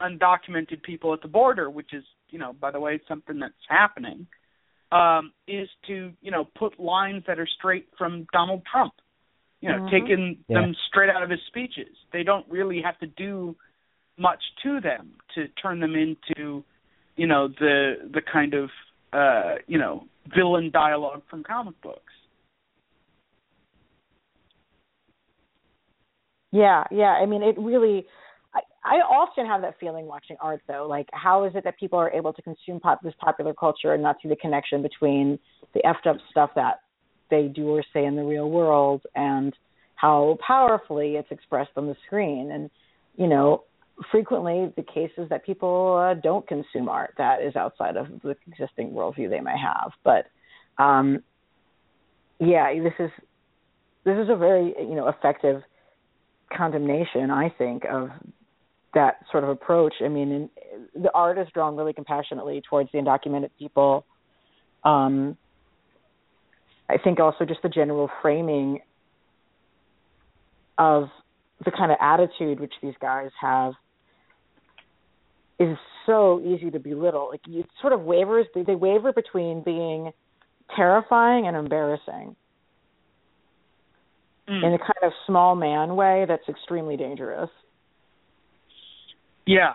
undocumented 0.00 0.82
people 0.82 1.14
at 1.14 1.22
the 1.22 1.28
border, 1.28 1.70
which 1.70 1.92
is 1.92 2.04
you 2.30 2.38
know 2.38 2.52
by 2.52 2.70
the 2.70 2.80
way 2.80 3.00
something 3.08 3.38
that's 3.38 3.54
happening, 3.68 4.26
um, 4.92 5.32
is 5.46 5.68
to 5.86 6.12
you 6.20 6.30
know 6.30 6.46
put 6.58 6.78
lines 6.80 7.24
that 7.26 7.38
are 7.38 7.48
straight 7.58 7.88
from 7.98 8.26
Donald 8.32 8.62
Trump 8.70 8.92
you 9.60 9.68
know, 9.70 9.78
mm-hmm. 9.78 9.94
taking 9.94 10.38
yeah. 10.48 10.60
them 10.60 10.74
straight 10.88 11.10
out 11.10 11.22
of 11.22 11.30
his 11.30 11.40
speeches. 11.48 11.94
They 12.12 12.22
don't 12.22 12.46
really 12.48 12.82
have 12.82 12.98
to 12.98 13.06
do 13.06 13.56
much 14.18 14.42
to 14.62 14.80
them 14.80 15.12
to 15.34 15.48
turn 15.60 15.80
them 15.80 15.94
into, 15.94 16.64
you 17.16 17.26
know, 17.26 17.48
the 17.48 17.94
the 18.12 18.20
kind 18.20 18.54
of 18.54 18.70
uh, 19.12 19.56
you 19.66 19.78
know, 19.78 20.06
villain 20.34 20.70
dialogue 20.70 21.22
from 21.30 21.42
comic 21.42 21.80
books. 21.82 22.12
Yeah, 26.52 26.84
yeah. 26.90 27.18
I 27.20 27.26
mean, 27.26 27.42
it 27.42 27.56
really. 27.58 28.06
I, 28.86 28.96
often 29.00 29.46
have 29.46 29.62
that 29.62 29.74
feeling 29.80 30.06
watching 30.06 30.36
art, 30.40 30.62
though. 30.68 30.86
Like, 30.88 31.08
how 31.12 31.44
is 31.44 31.52
it 31.54 31.64
that 31.64 31.78
people 31.78 31.98
are 31.98 32.10
able 32.10 32.32
to 32.32 32.42
consume 32.42 32.80
pop, 32.80 33.02
this 33.02 33.14
popular 33.18 33.52
culture 33.52 33.94
and 33.94 34.02
not 34.02 34.16
see 34.22 34.28
the 34.28 34.36
connection 34.36 34.82
between 34.82 35.38
the 35.74 35.80
effed 35.84 36.08
up 36.08 36.18
stuff 36.30 36.50
that 36.54 36.80
they 37.30 37.48
do 37.48 37.68
or 37.68 37.82
say 37.92 38.04
in 38.04 38.16
the 38.16 38.22
real 38.22 38.50
world 38.50 39.02
and 39.14 39.54
how 39.96 40.38
powerfully 40.46 41.16
it's 41.16 41.30
expressed 41.30 41.70
on 41.76 41.86
the 41.86 41.96
screen 42.06 42.50
and 42.52 42.70
you 43.16 43.26
know 43.26 43.64
frequently 44.12 44.72
the 44.76 44.82
case 44.82 45.10
is 45.16 45.28
that 45.28 45.44
people 45.44 45.96
uh, 45.96 46.14
don't 46.14 46.46
consume 46.46 46.88
art 46.88 47.14
that 47.18 47.42
is 47.42 47.56
outside 47.56 47.96
of 47.96 48.06
the 48.22 48.36
existing 48.46 48.90
worldview 48.90 49.28
they 49.28 49.40
may 49.40 49.56
have 49.58 49.90
but 50.04 50.26
um 50.82 51.22
yeah 52.38 52.72
this 52.74 52.92
is 52.98 53.10
this 54.04 54.16
is 54.18 54.28
a 54.30 54.36
very 54.36 54.74
you 54.78 54.94
know 54.94 55.08
effective 55.08 55.62
condemnation 56.56 57.30
i 57.30 57.48
think 57.58 57.84
of 57.90 58.10
that 58.96 59.20
sort 59.30 59.44
of 59.44 59.50
approach 59.50 59.94
i 60.04 60.08
mean 60.08 60.50
the 60.94 61.10
art 61.14 61.38
is 61.38 61.46
drawn 61.54 61.76
really 61.76 61.92
compassionately 61.92 62.60
towards 62.68 62.90
the 62.92 62.98
undocumented 62.98 63.50
people 63.58 64.04
um 64.84 65.36
I 66.88 66.98
think 66.98 67.18
also 67.18 67.44
just 67.44 67.62
the 67.62 67.68
general 67.68 68.08
framing 68.22 68.80
of 70.78 71.08
the 71.64 71.70
kind 71.70 71.90
of 71.90 71.98
attitude 72.00 72.60
which 72.60 72.74
these 72.82 72.94
guys 73.00 73.30
have 73.40 73.72
is 75.58 75.76
so 76.04 76.40
easy 76.44 76.70
to 76.70 76.78
belittle. 76.78 77.28
Like 77.30 77.40
it 77.48 77.66
sort 77.80 77.92
of 77.92 78.02
wavers 78.02 78.46
they 78.54 78.74
waver 78.74 79.12
between 79.12 79.62
being 79.62 80.12
terrifying 80.76 81.46
and 81.46 81.56
embarrassing. 81.56 82.36
Mm. 84.48 84.64
In 84.64 84.74
a 84.74 84.78
kind 84.78 85.02
of 85.02 85.12
small 85.26 85.56
man 85.56 85.96
way 85.96 86.24
that's 86.28 86.48
extremely 86.48 86.96
dangerous. 86.96 87.50
Yeah. 89.46 89.74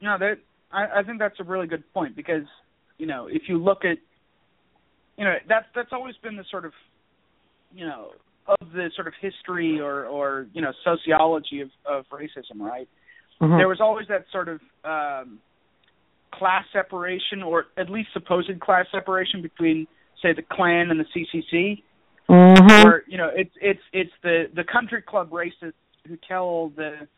No, 0.00 0.16
that 0.18 0.38
I, 0.72 1.00
I 1.00 1.02
think 1.02 1.18
that's 1.18 1.38
a 1.40 1.44
really 1.44 1.66
good 1.66 1.84
point 1.92 2.14
because, 2.16 2.44
you 2.98 3.06
know, 3.06 3.28
if 3.30 3.42
you 3.48 3.58
look 3.58 3.84
at 3.84 3.98
you 5.16 5.24
know 5.24 5.34
that's 5.48 5.66
that's 5.74 5.90
always 5.92 6.14
been 6.22 6.36
the 6.36 6.44
sort 6.50 6.64
of 6.64 6.72
you 7.74 7.86
know 7.86 8.10
of 8.46 8.72
the 8.72 8.90
sort 8.94 9.06
of 9.06 9.14
history 9.20 9.80
or 9.80 10.04
or 10.06 10.46
you 10.52 10.62
know 10.62 10.72
sociology 10.84 11.60
of 11.60 11.70
of 11.86 12.04
racism 12.12 12.60
right 12.60 12.88
mm-hmm. 13.40 13.56
there 13.56 13.68
was 13.68 13.80
always 13.80 14.06
that 14.08 14.24
sort 14.30 14.48
of 14.48 14.60
um 14.84 15.38
class 16.32 16.64
separation 16.72 17.42
or 17.42 17.66
at 17.78 17.88
least 17.88 18.08
supposed 18.12 18.60
class 18.60 18.86
separation 18.92 19.42
between 19.42 19.86
say 20.22 20.32
the 20.34 20.42
klan 20.42 20.90
and 20.90 21.00
the 21.00 21.04
ccc 21.16 21.82
mm-hmm. 22.28 22.88
or 22.88 23.04
you 23.08 23.16
know 23.16 23.30
it's 23.34 23.52
it's 23.60 23.80
it's 23.92 24.12
the 24.22 24.44
the 24.54 24.64
country 24.64 25.02
club 25.02 25.30
racists 25.30 25.72
who 26.06 26.16
tell 26.28 26.70
the 26.76 27.08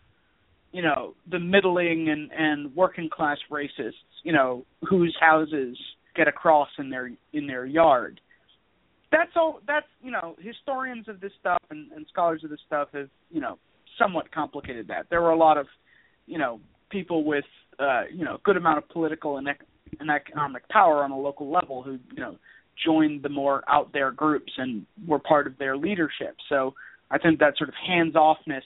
you 0.72 0.82
know 0.82 1.14
the 1.30 1.38
middling 1.38 2.08
and 2.08 2.30
and 2.32 2.74
working 2.74 3.08
class 3.10 3.38
racists 3.50 3.92
you 4.22 4.32
know 4.32 4.64
whose 4.88 5.16
houses 5.20 5.76
get 6.14 6.28
a 6.28 6.32
cross 6.32 6.68
in 6.78 6.90
their 6.90 7.10
in 7.32 7.46
their 7.46 7.64
yard. 7.64 8.20
That's 9.10 9.30
all 9.36 9.60
that's 9.66 9.86
you 10.02 10.10
know 10.10 10.36
historians 10.38 11.08
of 11.08 11.20
this 11.20 11.32
stuff 11.40 11.62
and, 11.70 11.90
and 11.92 12.04
scholars 12.12 12.42
of 12.44 12.50
this 12.50 12.60
stuff 12.66 12.88
have 12.92 13.08
you 13.30 13.40
know 13.40 13.58
somewhat 13.98 14.30
complicated 14.32 14.88
that. 14.88 15.06
There 15.08 15.22
were 15.22 15.30
a 15.30 15.38
lot 15.38 15.56
of 15.56 15.66
you 16.26 16.38
know 16.38 16.60
people 16.90 17.24
with 17.24 17.44
uh 17.78 18.02
you 18.12 18.24
know 18.24 18.38
good 18.44 18.56
amount 18.56 18.78
of 18.78 18.88
political 18.88 19.38
and, 19.38 19.48
ec- 19.48 19.66
and 20.00 20.10
economic 20.10 20.68
power 20.68 21.02
on 21.04 21.10
a 21.10 21.18
local 21.18 21.50
level 21.50 21.82
who 21.82 21.98
you 22.12 22.20
know 22.20 22.36
joined 22.84 23.22
the 23.22 23.28
more 23.28 23.64
out 23.68 23.92
there 23.92 24.12
groups 24.12 24.52
and 24.58 24.84
were 25.06 25.18
part 25.18 25.46
of 25.46 25.56
their 25.58 25.76
leadership. 25.76 26.36
So 26.48 26.74
i 27.10 27.16
think 27.16 27.38
that 27.38 27.56
sort 27.56 27.68
of 27.70 27.74
hands 27.74 28.14
offness 28.14 28.62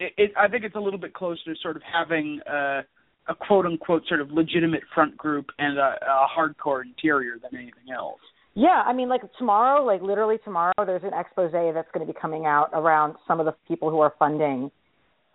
it, 0.00 0.12
it 0.16 0.30
i 0.36 0.48
think 0.48 0.64
it's 0.64 0.76
a 0.76 0.80
little 0.80 0.98
bit 0.98 1.14
closer 1.14 1.40
to 1.46 1.54
sort 1.62 1.76
of 1.76 1.82
having 1.82 2.40
uh 2.46 2.82
a 3.28 3.34
quote 3.34 3.66
unquote 3.66 4.02
sort 4.08 4.20
of 4.20 4.30
legitimate 4.30 4.82
front 4.94 5.16
group 5.16 5.46
and 5.58 5.78
a, 5.78 5.96
a 6.02 6.26
hardcore 6.36 6.82
interior 6.82 7.36
than 7.42 7.58
anything 7.58 7.92
else 7.94 8.20
yeah, 8.58 8.82
I 8.84 8.92
mean, 8.92 9.08
like 9.08 9.20
tomorrow, 9.38 9.84
like 9.84 10.02
literally 10.02 10.38
tomorrow, 10.42 10.72
there's 10.78 11.04
an 11.04 11.12
expose 11.14 11.52
that's 11.52 11.86
going 11.94 12.04
to 12.04 12.12
be 12.12 12.18
coming 12.20 12.44
out 12.44 12.70
around 12.72 13.14
some 13.28 13.38
of 13.38 13.46
the 13.46 13.54
people 13.68 13.88
who 13.88 14.00
are 14.00 14.12
funding 14.18 14.72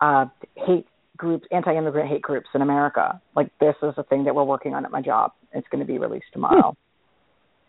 uh, 0.02 0.26
hate 0.56 0.84
groups, 1.16 1.46
anti-immigrant 1.50 2.10
hate 2.10 2.20
groups 2.20 2.48
in 2.54 2.60
America. 2.60 3.18
Like 3.34 3.48
this 3.60 3.76
is 3.82 3.94
a 3.96 4.02
thing 4.02 4.24
that 4.24 4.34
we're 4.34 4.44
working 4.44 4.74
on 4.74 4.84
at 4.84 4.90
my 4.90 5.00
job. 5.00 5.32
It's 5.54 5.66
going 5.68 5.80
to 5.80 5.90
be 5.90 5.96
released 5.96 6.26
tomorrow. 6.34 6.76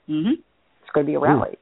Mm-hmm. 0.10 0.42
It's 0.82 0.92
going 0.94 1.06
to 1.06 1.10
be 1.10 1.16
a 1.16 1.20
rally. 1.20 1.58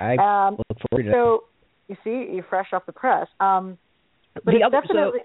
I 0.00 0.16
Um, 0.16 0.56
look 0.56 0.78
forward 0.90 1.04
to 1.04 1.12
So 1.12 1.44
you 1.86 1.96
see, 2.02 2.34
you're 2.34 2.46
fresh 2.50 2.70
off 2.72 2.84
the 2.86 2.92
press. 2.92 3.28
Um, 3.38 3.78
but 4.44 4.54
The 4.54 4.62
other- 4.62 4.80
definitely. 4.80 5.20
so- 5.20 5.24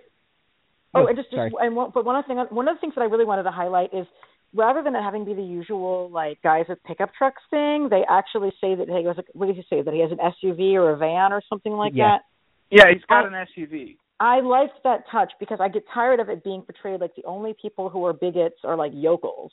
oh, 1.02 1.06
and 1.08 1.17
just, 1.17 1.32
just 1.32 1.56
and 1.60 1.76
one, 1.76 1.91
but 1.93 2.06
one 2.06 2.15
of 2.15 2.26
the 2.26 2.28
thing, 2.28 2.38
one 2.56 2.67
of 2.67 2.76
the 2.76 2.80
things 2.82 2.95
that 2.95 3.02
I 3.02 3.06
really 3.06 3.26
wanted 3.26 3.43
to 3.43 3.52
highlight 3.52 3.93
is 3.93 4.08
rather 4.54 4.82
than 4.84 4.95
it 4.95 5.02
having 5.02 5.24
be 5.26 5.34
the 5.34 5.43
usual 5.43 6.10
like 6.12 6.41
guys 6.41 6.65
with 6.67 6.84
pickup 6.84 7.13
trucks 7.13 7.41
thing, 7.50 7.88
they 7.89 8.04
actually 8.10 8.52
say 8.60 8.76
that 8.76 8.89
he 8.89 9.04
goes. 9.04 9.15
What 9.34 9.45
did 9.47 9.56
he 9.56 9.63
say 9.69 9.82
that 9.82 9.93
he 9.93 10.02
has 10.02 10.12
an 10.12 10.19
SUV 10.19 10.76
or 10.76 10.91
a 10.91 10.97
van 10.97 11.32
or 11.32 11.41
something 11.50 11.74
like 11.74 11.93
Yeah. 11.95 12.17
that? 12.17 12.21
yeah 12.69 12.91
he's 12.93 13.04
got 13.06 13.26
I- 13.26 13.28
an 13.28 13.47
suv 13.56 13.97
I 14.19 14.39
liked 14.41 14.84
that 14.84 15.08
touch 15.10 15.34
because 15.39 15.60
I 15.60 15.67
get 15.67 15.84
tired 15.93 16.19
of 16.19 16.30
it 16.30 16.43
being 16.43 16.62
portrayed 16.62 17.02
like 17.02 17.15
the 17.15 17.26
only 17.26 17.54
people 17.60 17.89
who 17.89 18.06
are 18.06 18.13
bigots 18.13 18.63
are 18.63 18.76
like 18.76 18.91
yokels. 18.93 19.52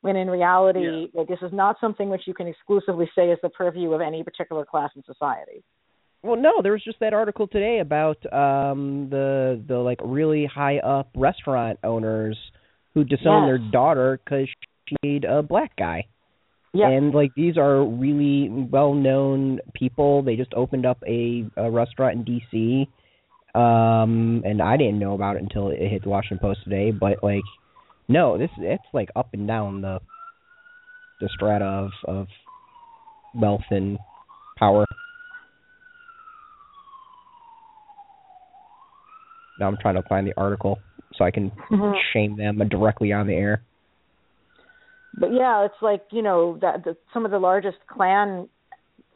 When 0.00 0.16
in 0.16 0.30
reality, 0.30 1.10
like 1.14 1.26
this 1.28 1.42
is 1.42 1.52
not 1.52 1.78
something 1.80 2.08
which 2.08 2.26
you 2.26 2.32
can 2.34 2.46
exclusively 2.46 3.10
say 3.14 3.30
is 3.30 3.38
the 3.42 3.50
purview 3.50 3.92
of 3.92 4.00
any 4.00 4.22
particular 4.22 4.64
class 4.64 4.90
in 4.96 5.02
society. 5.02 5.64
Well, 6.22 6.36
no, 6.36 6.60
there 6.62 6.72
was 6.72 6.82
just 6.82 6.98
that 7.00 7.12
article 7.14 7.46
today 7.46 7.78
about 7.80 8.16
um 8.32 9.08
the 9.10 9.62
the 9.66 9.76
like 9.78 10.00
really 10.04 10.46
high 10.46 10.78
up 10.78 11.08
restaurant 11.14 11.78
owners 11.84 12.36
who 12.94 13.04
disowned 13.04 13.46
Yes. 13.46 13.60
their 13.60 13.70
daughter 13.70 14.18
because 14.24 14.48
she 14.88 14.96
made 15.02 15.24
a 15.24 15.42
black 15.42 15.76
guy. 15.76 16.06
Yeah. 16.72 16.88
And 16.88 17.14
like 17.14 17.30
these 17.36 17.56
are 17.56 17.84
really 17.84 18.48
well 18.50 18.92
known 18.94 19.60
people. 19.74 20.22
They 20.22 20.36
just 20.36 20.52
opened 20.54 20.84
up 20.84 20.98
a, 21.06 21.44
a 21.56 21.70
restaurant 21.70 22.28
in 22.28 22.40
DC. 22.40 22.88
Um 23.58 24.42
and 24.44 24.60
I 24.60 24.76
didn't 24.76 24.98
know 24.98 25.14
about 25.14 25.36
it 25.36 25.42
until 25.42 25.68
it 25.68 25.78
hit 25.78 26.02
the 26.02 26.08
Washington 26.08 26.38
Post 26.38 26.64
today, 26.64 26.90
but 26.90 27.22
like 27.22 27.44
no, 28.08 28.36
this 28.38 28.50
it's 28.58 28.84
like 28.92 29.10
up 29.14 29.28
and 29.32 29.46
down 29.46 29.80
the 29.82 30.00
the 31.20 31.28
strata 31.34 31.64
of 31.64 31.90
of 32.06 32.26
wealth 33.34 33.64
and 33.70 33.98
power. 34.58 34.84
Now 39.58 39.66
I'm 39.68 39.76
trying 39.80 39.94
to 39.94 40.02
find 40.02 40.26
the 40.26 40.34
article 40.36 40.78
so 41.14 41.24
I 41.24 41.30
can 41.30 41.50
Mhm. 41.70 41.94
shame 42.12 42.36
them 42.36 42.58
directly 42.68 43.12
on 43.12 43.26
the 43.26 43.34
air. 43.34 43.62
But 45.18 45.32
yeah, 45.32 45.64
it's 45.64 45.80
like 45.80 46.02
you 46.10 46.22
know 46.22 46.58
that 46.60 46.84
the, 46.84 46.96
some 47.12 47.24
of 47.24 47.30
the 47.30 47.38
largest 47.38 47.78
Klan 47.86 48.48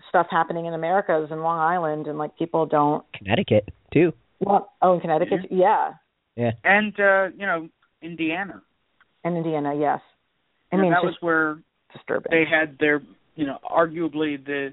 stuff 0.09 0.26
happening 0.31 0.66
in 0.66 0.74
America 0.74 1.22
is 1.22 1.31
in 1.31 1.40
Long 1.42 1.59
Island, 1.59 2.07
and 2.07 2.16
like 2.18 2.37
people 2.37 2.64
don't. 2.66 3.05
Connecticut 3.12 3.68
too. 3.92 4.12
Want, 4.40 4.64
oh, 4.81 4.94
in 4.94 5.00
Connecticut, 5.00 5.40
yeah, 5.50 5.92
Yeah. 6.37 6.53
and 6.64 6.98
uh 6.98 7.29
you 7.37 7.44
know 7.46 7.68
indiana 8.00 8.62
and 9.24 9.37
Indiana, 9.37 9.74
yes. 9.74 10.00
I 10.72 10.76
You 10.76 10.79
know, 10.79 10.83
mean, 10.85 10.92
that 10.92 11.05
was 11.05 11.16
where 11.20 11.59
disturbing. 11.92 12.31
they 12.31 12.46
had 12.46 12.79
their 12.79 13.03
you 13.37 13.44
know 13.46 13.59
arguably 13.62 14.42
the 14.42 14.72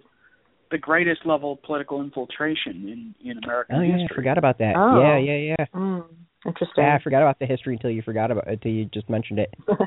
the 0.71 0.77
greatest 0.77 1.25
level 1.25 1.53
of 1.53 1.61
political 1.63 2.01
infiltration 2.01 3.13
in 3.23 3.29
in 3.31 3.37
American 3.43 3.75
Oh 3.77 3.81
yeah, 3.81 3.97
history. 3.97 4.07
I 4.11 4.15
forgot 4.15 4.37
about 4.37 4.57
that. 4.59 4.73
Oh. 4.75 4.99
Yeah, 5.01 5.17
yeah, 5.17 5.55
yeah. 5.59 5.65
mm, 5.73 6.05
interesting. 6.45 6.83
Yeah, 6.83 6.95
I 6.99 7.03
forgot 7.03 7.21
about 7.21 7.39
the 7.39 7.45
history 7.45 7.73
until 7.73 7.91
you 7.91 8.01
forgot 8.01 8.31
about 8.31 8.47
until 8.47 8.71
you 8.71 8.85
just 8.93 9.09
mentioned 9.09 9.39
it. 9.39 9.53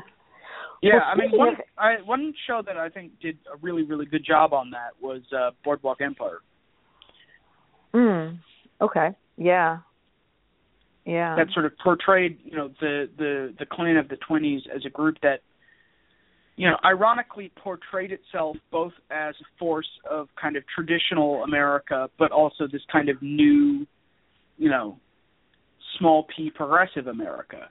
Yeah, 0.83 0.93
Well, 0.95 1.03
I 1.05 1.15
mean 1.15 1.29
one 1.37 1.55
I, 1.77 1.95
one 2.03 2.33
show 2.47 2.63
that 2.65 2.75
I 2.75 2.89
think 2.89 3.19
did 3.19 3.37
a 3.53 3.55
really 3.57 3.83
really 3.83 4.07
good 4.07 4.25
job 4.25 4.51
on 4.51 4.71
that 4.71 4.93
was 4.99 5.21
uh 5.31 5.51
Boardwalk 5.63 6.01
Empire. 6.01 6.39
mm, 7.93 8.39
okay. 8.81 9.09
Yeah. 9.37 9.77
Yeah. 11.05 11.35
That 11.35 11.47
sort 11.53 11.65
of 11.67 11.73
portrayed 11.83 12.39
you 12.43 12.57
know 12.57 12.69
the 12.79 13.07
the 13.15 13.53
the 13.59 13.65
Klan 13.67 13.95
of 13.97 14.09
the 14.09 14.17
twenties 14.27 14.63
as 14.75 14.81
a 14.85 14.89
group 14.89 15.17
that 15.21 15.41
you 16.55 16.67
know 16.69 16.77
ironically 16.85 17.51
portrayed 17.63 18.11
itself 18.11 18.57
both 18.71 18.93
as 19.09 19.35
a 19.41 19.45
force 19.57 19.89
of 20.09 20.27
kind 20.39 20.55
of 20.55 20.63
traditional 20.73 21.43
America, 21.43 22.09
but 22.19 22.31
also 22.31 22.67
this 22.71 22.81
kind 22.91 23.09
of 23.09 23.21
new 23.21 23.85
you 24.57 24.69
know 24.69 24.97
small 25.97 26.25
p 26.35 26.51
progressive 26.53 27.07
America. 27.07 27.69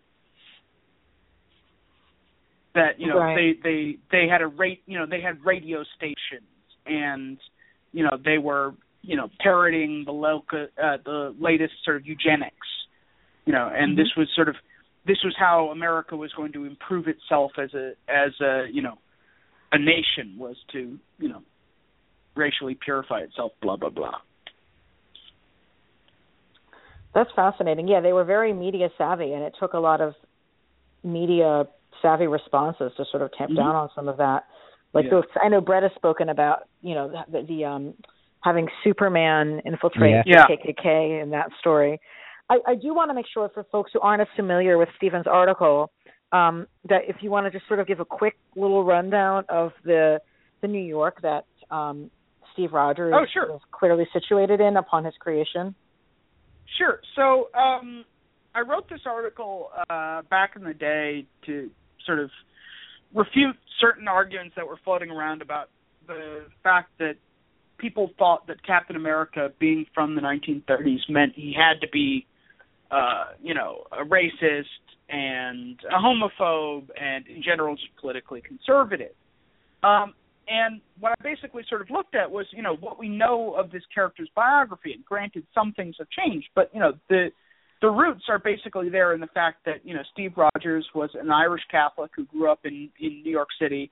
That 2.74 2.98
you 3.00 3.08
know 3.08 3.18
Right. 3.18 3.56
they 3.62 3.70
they 3.70 3.96
they 4.12 4.28
had 4.28 4.42
a 4.42 4.46
rate 4.46 4.82
you 4.86 4.98
know 4.98 5.06
they 5.06 5.20
had 5.20 5.44
radio 5.44 5.84
stations 5.96 6.46
and 6.86 7.38
you 7.92 8.04
know 8.04 8.16
they 8.24 8.38
were 8.38 8.74
you 9.02 9.16
know 9.16 9.28
parroting 9.40 10.04
the 10.06 10.12
local 10.12 10.68
uh, 10.82 10.96
the 11.04 11.34
latest 11.38 11.74
sort 11.84 11.96
of 11.96 12.06
eugenics 12.06 12.54
you 13.44 13.52
know 13.52 13.68
and 13.72 13.98
this 13.98 14.06
was 14.16 14.28
sort 14.36 14.48
of 14.48 14.54
this 15.06 15.18
was 15.24 15.34
how 15.38 15.68
America 15.68 16.16
was 16.16 16.32
going 16.32 16.52
to 16.52 16.64
improve 16.64 17.06
itself 17.08 17.52
as 17.58 17.72
a 17.74 17.92
as 18.08 18.32
a 18.40 18.66
you 18.72 18.82
know 18.82 18.98
a 19.72 19.78
nation 19.78 20.36
was 20.38 20.56
to 20.72 20.98
you 21.18 21.28
know 21.28 21.42
racially 22.36 22.76
purify 22.84 23.20
itself 23.20 23.52
blah 23.62 23.76
blah 23.76 23.90
blah 23.90 24.18
That's 27.14 27.30
fascinating. 27.34 27.88
Yeah, 27.88 28.00
they 28.00 28.12
were 28.12 28.24
very 28.24 28.52
media 28.52 28.88
savvy, 28.96 29.32
and 29.32 29.42
it 29.42 29.54
took 29.58 29.72
a 29.72 29.78
lot 29.78 30.00
of 30.00 30.14
media 31.02 31.64
savvy 32.00 32.26
responses 32.26 32.92
to 32.96 33.04
sort 33.10 33.22
of 33.22 33.32
tamp 33.36 33.56
down 33.56 33.74
on 33.74 33.88
some 33.94 34.08
of 34.08 34.16
that. 34.18 34.44
Like 34.92 35.06
Yeah. 35.06 35.22
the, 35.34 35.40
I 35.40 35.48
know 35.48 35.60
Brett 35.60 35.82
has 35.82 35.92
spoken 35.94 36.28
about, 36.28 36.68
you 36.82 36.94
know, 36.94 37.24
the, 37.28 37.42
the 37.42 37.64
um 37.64 37.94
having 38.42 38.68
Superman 38.82 39.60
infiltrate 39.64 40.24
Yeah. 40.24 40.46
the 40.46 40.56
KKK 40.56 41.22
in 41.22 41.30
that 41.30 41.50
story. 41.58 42.00
I, 42.50 42.72
I 42.72 42.74
do 42.74 42.92
want 42.94 43.10
to 43.10 43.14
make 43.14 43.26
sure 43.32 43.48
for 43.54 43.64
folks 43.72 43.92
who 43.94 44.00
aren't 44.00 44.20
as 44.20 44.28
familiar 44.36 44.76
with 44.76 44.88
Steven's 44.96 45.26
article 45.26 45.90
um, 46.32 46.66
that 46.88 47.02
if 47.08 47.16
you 47.20 47.30
want 47.30 47.46
to 47.46 47.50
just 47.50 47.66
sort 47.68 47.80
of 47.80 47.86
give 47.86 48.00
a 48.00 48.04
quick 48.04 48.36
little 48.56 48.84
rundown 48.84 49.44
of 49.48 49.72
the 49.84 50.20
the 50.60 50.68
New 50.68 50.82
York 50.82 51.22
that 51.22 51.46
um, 51.70 52.10
Steve 52.52 52.72
Rogers 52.72 53.14
Oh, 53.16 53.24
sure. 53.32 53.50
was 53.50 53.60
clearly 53.72 54.06
situated 54.12 54.60
in 54.60 54.76
upon 54.76 55.04
his 55.04 55.14
creation. 55.18 55.74
Sure. 56.76 57.00
So 57.16 57.48
um, 57.58 58.04
I 58.54 58.60
wrote 58.60 58.88
this 58.90 59.00
article 59.06 59.70
uh, 59.88 60.22
back 60.28 60.56
in 60.56 60.64
the 60.64 60.74
day 60.74 61.26
to 61.46 61.70
sort 62.04 62.18
of 62.18 62.30
refute 63.14 63.56
certain 63.80 64.06
arguments 64.08 64.54
that 64.56 64.66
were 64.66 64.78
floating 64.84 65.10
around 65.10 65.40
about 65.40 65.70
the 66.06 66.44
fact 66.62 66.90
that 66.98 67.14
people 67.78 68.10
thought 68.18 68.46
that 68.46 68.62
Captain 68.64 68.96
America, 68.96 69.50
being 69.58 69.86
from 69.94 70.14
the 70.14 70.20
1930s, 70.20 70.98
meant 71.08 71.32
he 71.34 71.54
had 71.56 71.80
to 71.80 71.88
be, 71.90 72.26
uh, 72.90 73.24
you 73.42 73.54
know, 73.54 73.84
a 73.92 74.04
racist 74.04 74.64
and 75.08 75.78
a 75.90 75.96
homophobe 75.96 76.88
and, 77.00 77.26
in 77.26 77.42
general, 77.42 77.74
just 77.74 77.94
politically 78.00 78.40
conservative. 78.40 79.12
Um, 79.82 80.14
and 80.48 80.80
what 80.98 81.12
I 81.12 81.22
basically 81.22 81.62
sort 81.68 81.80
of 81.80 81.90
looked 81.90 82.14
at 82.14 82.30
was, 82.30 82.46
you 82.50 82.62
know, 82.62 82.76
what 82.76 82.98
we 82.98 83.08
know 83.08 83.54
of 83.54 83.70
this 83.70 83.82
character's 83.94 84.30
biography. 84.34 84.92
And 84.92 85.04
granted, 85.04 85.46
some 85.54 85.72
things 85.72 85.96
have 85.98 86.08
changed, 86.10 86.48
but 86.54 86.70
you 86.74 86.80
know, 86.80 86.92
the 87.08 87.28
the 87.80 87.88
roots 87.88 88.24
are 88.28 88.38
basically 88.38 88.90
there 88.90 89.14
in 89.14 89.20
the 89.20 89.26
fact 89.28 89.64
that 89.64 89.86
you 89.86 89.94
know 89.94 90.02
Steve 90.12 90.32
Rogers 90.36 90.86
was 90.94 91.10
an 91.14 91.30
Irish 91.30 91.62
Catholic 91.70 92.10
who 92.14 92.26
grew 92.26 92.50
up 92.50 92.60
in 92.64 92.90
in 93.00 93.22
New 93.22 93.30
York 93.30 93.48
City 93.58 93.90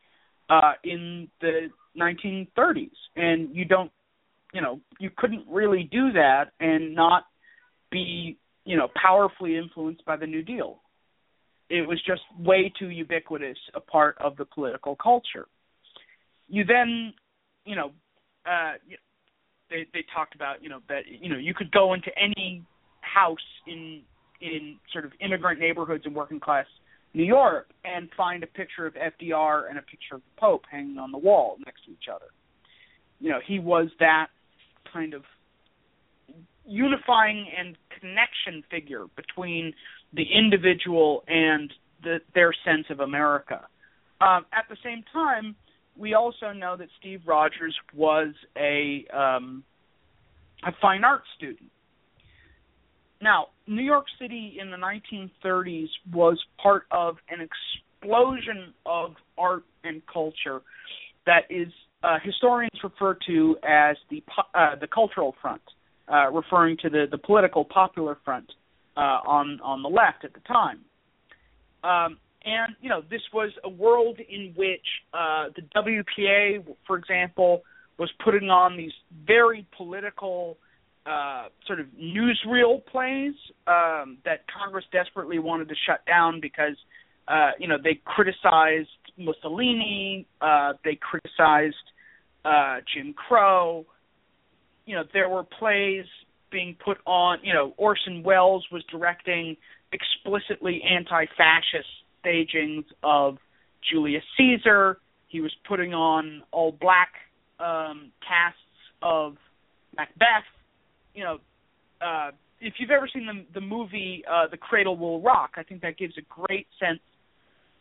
uh, 0.50 0.72
in 0.84 1.28
the 1.40 1.68
1930s, 1.98 2.90
and 3.16 3.54
you 3.54 3.64
don't, 3.64 3.90
you 4.52 4.60
know, 4.60 4.80
you 4.98 5.10
couldn't 5.16 5.44
really 5.48 5.88
do 5.90 6.12
that 6.12 6.52
and 6.60 6.94
not 6.94 7.24
be, 7.90 8.38
you 8.68 8.76
know, 8.76 8.88
powerfully 8.94 9.56
influenced 9.56 10.04
by 10.04 10.16
the 10.16 10.26
New 10.26 10.42
Deal. 10.42 10.80
It 11.70 11.86
was 11.86 12.00
just 12.06 12.22
way 12.38 12.72
too 12.78 12.88
ubiquitous 12.88 13.58
a 13.74 13.80
part 13.80 14.16
of 14.18 14.36
the 14.36 14.44
political 14.44 14.96
culture 14.96 15.46
you 16.48 16.64
then 16.64 17.12
you 17.64 17.76
know 17.76 17.92
uh 18.46 18.72
they 19.70 19.86
they 19.92 20.04
talked 20.14 20.34
about 20.34 20.62
you 20.62 20.68
know 20.68 20.80
that 20.88 21.02
you 21.06 21.28
know 21.28 21.38
you 21.38 21.54
could 21.54 21.70
go 21.70 21.92
into 21.92 22.10
any 22.20 22.64
house 23.00 23.36
in 23.66 24.02
in 24.40 24.76
sort 24.92 25.04
of 25.04 25.12
immigrant 25.20 25.60
neighborhoods 25.60 26.04
and 26.06 26.14
working 26.14 26.40
class 26.40 26.66
New 27.14 27.24
York 27.24 27.68
and 27.84 28.08
find 28.16 28.42
a 28.42 28.46
picture 28.46 28.86
of 28.86 28.94
FDR 28.94 29.68
and 29.68 29.78
a 29.78 29.82
picture 29.82 30.14
of 30.14 30.20
the 30.20 30.40
Pope 30.40 30.64
hanging 30.70 30.98
on 30.98 31.10
the 31.10 31.18
wall 31.18 31.56
next 31.64 31.84
to 31.86 31.90
each 31.90 32.06
other. 32.14 32.26
You 33.18 33.30
know, 33.30 33.38
he 33.44 33.58
was 33.58 33.88
that 33.98 34.26
kind 34.92 35.14
of 35.14 35.22
unifying 36.68 37.46
and 37.58 37.76
connection 37.98 38.62
figure 38.70 39.06
between 39.16 39.72
the 40.12 40.24
individual 40.32 41.24
and 41.26 41.72
the, 42.02 42.18
their 42.34 42.52
sense 42.64 42.86
of 42.90 43.00
America. 43.00 43.66
Um, 44.20 44.46
at 44.52 44.64
the 44.68 44.76
same 44.84 45.02
time, 45.12 45.56
we 45.96 46.14
also 46.14 46.52
know 46.52 46.76
that 46.76 46.88
Steve 47.00 47.22
Rogers 47.26 47.74
was 47.94 48.34
a 48.56 49.06
um, 49.12 49.64
a 50.64 50.72
fine 50.80 51.04
art 51.04 51.22
student. 51.36 51.70
Now, 53.20 53.48
New 53.66 53.82
York 53.82 54.06
City 54.20 54.58
in 54.60 54.70
the 54.70 54.76
1930s 54.76 55.88
was 56.12 56.38
part 56.62 56.84
of 56.90 57.16
an 57.30 57.40
explosion 57.40 58.72
of 58.86 59.14
art 59.36 59.64
and 59.82 60.02
culture 60.12 60.62
that 61.26 61.42
is 61.50 61.68
uh, 62.02 62.18
historians 62.22 62.78
refer 62.82 63.16
to 63.26 63.56
as 63.68 63.96
the 64.08 64.22
uh, 64.54 64.76
the 64.80 64.86
cultural 64.86 65.34
front, 65.42 65.62
uh, 66.12 66.30
referring 66.30 66.76
to 66.78 66.90
the 66.90 67.06
the 67.10 67.18
political 67.18 67.64
popular 67.64 68.18
front 68.24 68.50
uh, 68.96 69.20
on 69.26 69.60
on 69.62 69.82
the 69.82 69.88
left 69.88 70.24
at 70.24 70.34
the 70.34 70.40
time. 70.40 70.80
Um, 71.84 72.18
and 72.44 72.74
you 72.80 72.88
know, 72.88 73.02
this 73.10 73.22
was 73.32 73.50
a 73.64 73.68
world 73.68 74.18
in 74.28 74.52
which 74.56 74.86
uh, 75.12 75.46
the 75.54 75.62
WPA, 75.74 76.64
for 76.86 76.96
example, 76.96 77.62
was 77.98 78.10
putting 78.24 78.50
on 78.50 78.76
these 78.76 78.92
very 79.26 79.66
political 79.76 80.56
uh, 81.06 81.46
sort 81.66 81.80
of 81.80 81.86
newsreel 82.00 82.84
plays 82.86 83.34
um, 83.66 84.18
that 84.24 84.44
Congress 84.48 84.84
desperately 84.92 85.38
wanted 85.38 85.68
to 85.68 85.74
shut 85.86 86.04
down 86.06 86.40
because 86.40 86.76
uh, 87.28 87.52
you 87.58 87.68
know 87.68 87.76
they 87.82 88.00
criticized 88.04 88.88
Mussolini, 89.16 90.26
uh, 90.40 90.74
they 90.84 90.98
criticized 91.00 91.76
uh, 92.44 92.78
Jim 92.94 93.14
Crow. 93.14 93.84
You 94.88 94.94
know 94.94 95.04
there 95.12 95.28
were 95.28 95.44
plays 95.44 96.06
being 96.50 96.74
put 96.82 96.96
on. 97.04 97.38
You 97.42 97.52
know 97.52 97.74
Orson 97.76 98.22
Welles 98.22 98.66
was 98.72 98.82
directing 98.90 99.56
explicitly 99.92 100.80
anti-fascist 100.82 101.88
stagings 102.20 102.86
of 103.02 103.36
Julius 103.90 104.24
Caesar. 104.38 104.98
He 105.28 105.42
was 105.42 105.54
putting 105.68 105.92
on 105.92 106.42
all 106.52 106.72
black 106.72 107.10
um, 107.60 108.12
casts 108.26 108.58
of 109.02 109.36
Macbeth. 109.94 110.48
You 111.14 111.24
know, 111.24 111.38
uh, 112.00 112.30
if 112.62 112.74
you've 112.78 112.90
ever 112.90 113.08
seen 113.12 113.26
the 113.26 113.44
the 113.60 113.60
movie 113.60 114.24
uh, 114.30 114.46
The 114.50 114.56
Cradle 114.56 114.96
Will 114.96 115.20
Rock, 115.20 115.52
I 115.56 115.64
think 115.64 115.82
that 115.82 115.98
gives 115.98 116.14
a 116.16 116.22
great 116.22 116.66
sense 116.80 117.00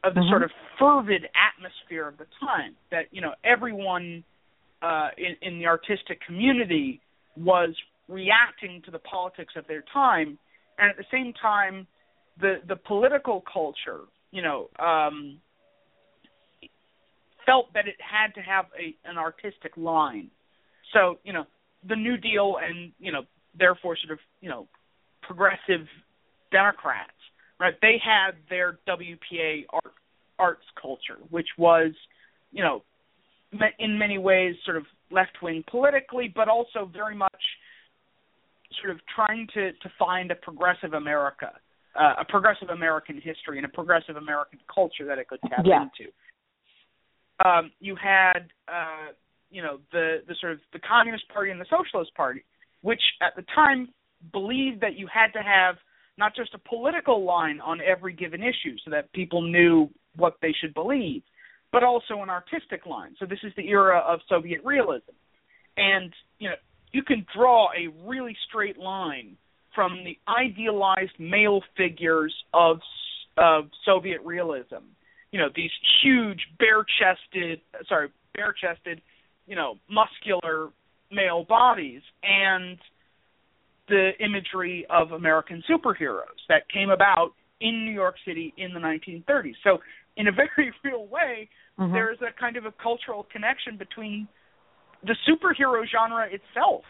of 0.04 0.14
the 0.14 0.20
mm-hmm. 0.20 0.30
sort 0.30 0.44
of 0.44 0.52
fervid 0.78 1.26
atmosphere 1.32 2.06
of 2.06 2.18
the 2.18 2.28
time. 2.40 2.76
That 2.92 3.06
you 3.12 3.22
know 3.22 3.34
everyone 3.46 4.26
uh, 4.82 5.10
in, 5.18 5.36
in 5.42 5.60
the 5.60 5.66
artistic 5.66 6.20
community 6.26 7.02
was 7.36 7.70
reacting 8.08 8.82
to 8.86 8.92
the 8.92 9.00
politics 9.00 9.54
of 9.56 9.68
their 9.68 9.84
time, 9.94 10.38
and 10.78 10.90
at 10.90 10.98
the 10.98 11.06
same 11.12 11.34
time, 11.34 11.88
the 12.40 12.58
the 12.68 12.76
political 12.76 13.44
culture 13.52 14.02
you 14.32 14.42
know, 14.42 14.70
um, 14.80 15.40
felt 17.46 17.74
that 17.74 17.88
it 17.88 17.96
had 18.00 18.34
to 18.36 18.42
have 18.42 18.66
a 18.78 18.96
an 19.10 19.18
artistic 19.18 19.76
line. 19.78 20.30
So, 20.94 21.18
you 21.24 21.34
know, 21.34 21.46
the 21.88 21.96
New 21.96 22.18
Deal 22.18 22.56
and, 22.62 22.92
you 23.00 23.12
know, 23.12 23.24
therefore 23.58 23.98
sort 23.98 24.14
of, 24.14 24.20
you 24.42 24.50
know, 24.50 24.68
progressive 25.22 25.88
Democrats, 26.52 27.12
right? 27.60 27.74
They 27.82 27.98
had 28.04 28.32
their 28.50 28.80
WPA 28.88 29.66
art 29.72 29.94
arts 30.40 30.66
culture, 30.80 31.18
which 31.30 31.48
was, 31.58 31.92
you 32.52 32.64
know, 32.64 32.84
in 33.80 33.98
many 33.98 34.18
ways 34.18 34.56
sort 34.66 34.78
of 34.78 34.84
left 35.12 35.42
wing 35.42 35.64
politically, 35.70 36.32
but 36.34 36.48
also 36.48 36.90
very 36.92 37.16
much 37.16 37.32
sort 38.82 38.92
of 38.92 39.00
trying 39.14 39.48
to 39.54 39.72
to 39.72 39.90
find 39.98 40.32
a 40.32 40.36
progressive 40.36 40.94
America 40.94 41.52
uh, 41.98 42.16
a 42.20 42.26
progressive 42.26 42.70
American 42.70 43.16
history 43.16 43.58
and 43.58 43.66
a 43.66 43.70
progressive 43.70 44.16
American 44.16 44.60
culture 44.74 45.06
that 45.06 45.18
it 45.18 45.28
could 45.28 45.40
tap 45.50 45.66
yeah. 45.66 45.84
into. 45.84 46.12
Um, 47.44 47.72
you 47.80 47.96
had, 47.96 48.50
uh, 48.68 49.14
you 49.50 49.62
know, 49.62 49.80
the 49.92 50.18
the 50.28 50.36
sort 50.40 50.54
of 50.54 50.60
the 50.74 50.80
Communist 50.80 51.28
Party 51.30 51.52
and 51.52 51.60
the 51.60 51.66
Socialist 51.70 52.14
Party, 52.16 52.44
which 52.82 53.02
at 53.22 53.36
the 53.36 53.44
time 53.54 53.90
believed 54.32 54.82
that 54.82 54.98
you 54.98 55.08
had 55.12 55.32
to 55.34 55.44
have 55.44 55.76
not 56.18 56.36
just 56.36 56.54
a 56.54 56.70
political 56.70 57.24
line 57.24 57.60
on 57.62 57.80
every 57.82 58.14
given 58.14 58.42
issue 58.42 58.76
so 58.84 58.90
that 58.92 59.12
people 59.14 59.42
knew 59.42 59.88
what 60.16 60.36
they 60.42 60.54
should 60.60 60.74
believe, 60.74 61.22
but 61.72 61.84
also 61.84 62.22
an 62.22 62.30
artistic 62.30 62.86
line. 62.86 63.16
So 63.20 63.26
this 63.26 63.40
is 63.44 63.54
the 63.56 63.68
era 63.68 64.00
of 64.00 64.20
Soviet 64.30 64.62
realism, 64.64 65.12
and 65.76 66.14
you 66.40 66.50
know 66.50 66.56
you 66.92 67.04
can 67.04 67.26
draw 67.36 67.68
a 67.72 67.88
really 68.08 68.36
straight 68.48 68.78
line 68.78 69.38
from 69.76 70.04
the 70.04 70.18
idealized 70.28 71.20
male 71.20 71.62
figures 71.76 72.34
of 72.54 72.80
of 73.38 73.66
Soviet 73.86 74.22
realism. 74.24 74.84
You 75.32 75.40
know, 75.40 75.50
these 75.56 75.72
huge 76.02 76.40
bare-chested, 76.58 77.62
sorry, 77.88 78.10
bare-chested, 78.34 79.02
you 79.46 79.56
know, 79.56 79.76
muscular 79.90 80.70
male 81.12 81.46
bodies 81.48 82.02
and 82.24 82.78
the 83.88 84.12
imagery 84.20 84.86
of 84.90 85.12
American 85.12 85.64
superheroes 85.70 86.42
that 86.50 86.70
came 86.74 86.90
about 86.90 87.32
in 87.62 87.86
New 87.86 87.92
York 87.92 88.16
City 88.26 88.54
in 88.58 88.74
the 88.74 88.80
1930s. 88.80 89.54
So, 89.64 89.80
in 90.18 90.28
a 90.28 90.32
very 90.32 90.74
real 90.84 91.08
way, 91.08 91.50
mm-hmm. 91.80 91.94
there's 91.94 92.18
a 92.22 92.38
kind 92.38 92.58
of 92.58 92.66
a 92.66 92.72
cultural 92.72 93.26
connection 93.32 93.78
between 93.78 94.28
the 95.04 95.16
superhero 95.30 95.84
genre 95.90 96.26
itself 96.26 96.84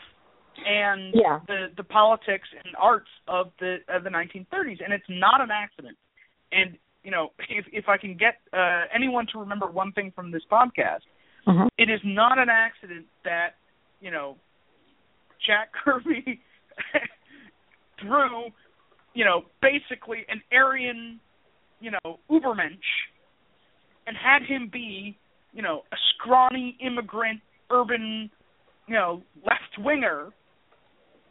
and 0.65 1.13
yeah. 1.13 1.39
the 1.47 1.67
the 1.75 1.83
politics 1.83 2.47
and 2.63 2.73
arts 2.79 3.09
of 3.27 3.51
the 3.59 3.77
of 3.89 4.03
the 4.03 4.09
1930s, 4.09 4.83
and 4.83 4.93
it's 4.93 5.05
not 5.09 5.41
an 5.41 5.49
accident. 5.51 5.97
And 6.51 6.77
you 7.03 7.11
know, 7.11 7.29
if 7.49 7.65
if 7.71 7.89
I 7.89 7.97
can 7.97 8.17
get 8.17 8.39
uh, 8.53 8.85
anyone 8.93 9.27
to 9.33 9.39
remember 9.39 9.67
one 9.67 9.91
thing 9.91 10.11
from 10.15 10.31
this 10.31 10.43
podcast, 10.51 11.05
mm-hmm. 11.47 11.67
it 11.77 11.89
is 11.89 11.99
not 12.03 12.39
an 12.39 12.49
accident 12.49 13.05
that 13.23 13.55
you 13.99 14.09
know 14.09 14.37
Jack 15.45 15.71
Kirby 15.83 16.41
drew 17.99 18.45
you 19.13 19.25
know 19.25 19.43
basically 19.61 20.25
an 20.29 20.41
Aryan 20.51 21.19
you 21.79 21.91
know 21.91 22.19
Ubermensch 22.31 22.77
and 24.07 24.15
had 24.17 24.43
him 24.47 24.69
be 24.71 25.17
you 25.53 25.61
know 25.61 25.81
a 25.91 25.95
scrawny 26.13 26.77
immigrant 26.85 27.41
urban 27.69 28.29
you 28.87 28.95
know 28.95 29.21
left 29.43 29.77
winger 29.77 30.31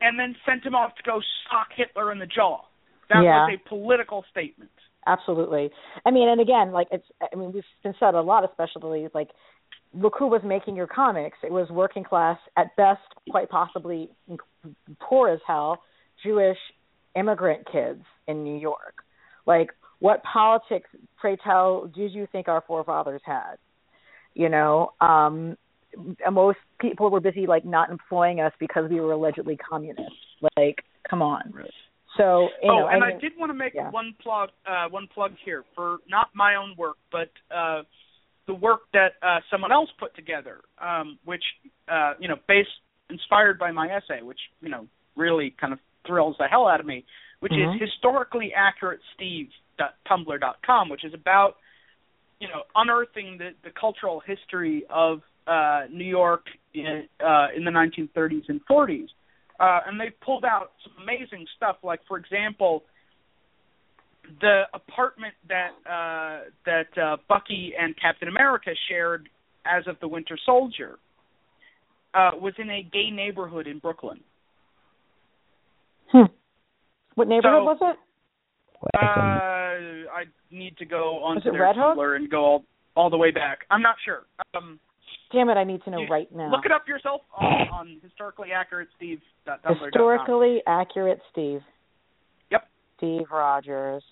and 0.00 0.18
then 0.18 0.36
sent 0.46 0.64
him 0.64 0.74
off 0.74 0.94
to 0.96 1.02
go 1.02 1.20
sock 1.50 1.68
Hitler 1.74 2.12
in 2.12 2.18
the 2.18 2.26
jaw. 2.26 2.60
That 3.08 3.22
yeah. 3.22 3.46
was 3.46 3.58
a 3.58 3.68
political 3.68 4.24
statement. 4.30 4.70
Absolutely. 5.06 5.70
I 6.04 6.10
mean, 6.10 6.28
and 6.28 6.40
again, 6.40 6.72
like 6.72 6.88
it's. 6.90 7.04
I 7.20 7.36
mean, 7.36 7.52
we've 7.52 7.62
been 7.82 7.94
said 8.00 8.14
a 8.14 8.20
lot, 8.20 8.44
especially 8.44 9.06
like, 9.14 9.28
look 9.94 10.14
who 10.18 10.26
was 10.26 10.42
making 10.44 10.76
your 10.76 10.88
comics. 10.88 11.38
It 11.44 11.52
was 11.52 11.68
working 11.70 12.02
class, 12.02 12.38
at 12.56 12.74
best, 12.76 13.00
quite 13.30 13.48
possibly 13.48 14.10
poor 15.00 15.28
as 15.28 15.40
hell, 15.46 15.78
Jewish 16.24 16.58
immigrant 17.14 17.66
kids 17.70 18.02
in 18.26 18.42
New 18.42 18.58
York. 18.58 19.04
Like, 19.46 19.70
what 19.98 20.22
politics, 20.22 20.88
pray 21.16 21.36
tell, 21.42 21.90
did 21.94 22.12
you 22.12 22.26
think 22.30 22.48
our 22.48 22.62
forefathers 22.66 23.22
had? 23.24 23.56
You 24.34 24.48
know, 24.48 24.92
um, 25.00 25.56
most 26.30 26.58
people 26.80 27.10
were 27.10 27.20
busy 27.20 27.46
like 27.46 27.64
not 27.64 27.90
employing 27.90 28.40
us 28.40 28.52
because 28.60 28.90
we 28.90 29.00
were 29.00 29.12
allegedly 29.12 29.56
communists. 29.56 30.12
Like, 30.56 30.84
come 31.08 31.22
on. 31.22 31.52
Right. 31.54 31.70
So, 32.16 32.48
you 32.62 32.70
oh, 32.70 32.80
know, 32.80 32.88
and 32.88 33.04
I, 33.04 33.08
I 33.08 33.20
did 33.20 33.32
want 33.38 33.50
to 33.50 33.54
make 33.54 33.74
yeah. 33.74 33.90
one 33.90 34.14
plug, 34.22 34.50
uh, 34.66 34.88
one 34.90 35.08
plug 35.12 35.32
here 35.44 35.64
for 35.74 35.98
not 36.08 36.28
my 36.34 36.54
own 36.54 36.74
work, 36.78 36.96
but 37.12 37.28
uh, 37.54 37.82
the 38.46 38.54
work 38.54 38.82
that 38.92 39.12
uh, 39.22 39.40
someone 39.50 39.72
else 39.72 39.90
put 39.98 40.14
together, 40.16 40.60
um, 40.80 41.18
which 41.24 41.42
uh, 41.88 42.12
you 42.18 42.28
know, 42.28 42.36
based 42.48 42.68
inspired 43.10 43.58
by 43.58 43.70
my 43.70 43.88
essay, 43.88 44.22
which 44.22 44.38
you 44.60 44.68
know 44.68 44.86
really 45.16 45.54
kind 45.60 45.72
of 45.72 45.78
thrills 46.06 46.36
the 46.38 46.46
hell 46.46 46.66
out 46.66 46.80
of 46.80 46.86
me, 46.86 47.04
which 47.40 47.52
mm-hmm. 47.52 47.82
is 47.82 47.90
historically 47.90 48.52
accurate 48.56 49.00
Steve.tumblr.com, 49.76 50.88
which 50.88 51.04
is 51.04 51.14
about 51.14 51.56
you 52.40 52.48
know 52.48 52.62
unearthing 52.74 53.38
the, 53.38 53.50
the 53.64 53.70
cultural 53.78 54.20
history 54.20 54.84
of 54.90 55.20
uh, 55.46 55.82
New 55.92 56.04
York 56.04 56.46
in, 56.74 57.04
uh, 57.24 57.48
in 57.56 57.64
the 57.64 57.70
1930s 57.70 58.48
and 58.48 58.60
40s, 58.68 59.06
uh, 59.60 59.80
and 59.86 60.00
they 60.00 60.10
pulled 60.24 60.44
out 60.44 60.72
some 60.82 61.02
amazing 61.02 61.46
stuff. 61.56 61.76
Like, 61.82 62.00
for 62.08 62.18
example, 62.18 62.82
the 64.40 64.62
apartment 64.74 65.34
that 65.48 65.70
uh, 65.88 66.50
that 66.64 67.00
uh, 67.00 67.16
Bucky 67.28 67.72
and 67.78 67.94
Captain 68.00 68.28
America 68.28 68.70
shared 68.88 69.28
as 69.64 69.86
of 69.86 69.96
the 70.00 70.08
Winter 70.08 70.38
Soldier 70.44 70.98
uh, 72.14 72.32
was 72.40 72.54
in 72.58 72.70
a 72.70 72.82
gay 72.82 73.10
neighborhood 73.10 73.66
in 73.66 73.78
Brooklyn. 73.78 74.20
Hmm. 76.12 76.32
What 77.14 77.28
neighborhood 77.28 77.60
so, 77.60 77.64
was 77.64 77.78
it? 77.82 77.96
Uh, 78.94 80.08
I 80.12 80.24
need 80.50 80.76
to 80.78 80.84
go 80.84 81.22
on 81.22 81.36
Was 81.36 81.44
it 81.46 81.52
their 81.52 81.62
Red 81.62 81.76
Hook? 81.76 81.96
And 81.98 82.30
go 82.30 82.44
all, 82.44 82.64
all 82.94 83.10
the 83.10 83.16
way 83.16 83.30
back. 83.30 83.60
I'm 83.70 83.82
not 83.82 83.96
sure. 84.04 84.22
Um, 84.54 84.78
Damn 85.32 85.50
it, 85.50 85.54
I 85.54 85.64
need 85.64 85.82
to 85.84 85.90
know 85.90 86.06
right 86.08 86.32
now. 86.34 86.50
Look 86.50 86.64
it 86.64 86.72
up 86.72 86.86
yourself 86.86 87.22
on, 87.36 87.68
on 87.72 88.00
historically 88.02 88.52
accurate 88.52 88.88
Steve. 88.96 89.18
Historically 89.64 90.62
accurate 90.66 91.20
Steve. 91.32 91.60
Yep. 92.52 92.68
Steve 92.96 93.26
Rogers. 93.32 94.04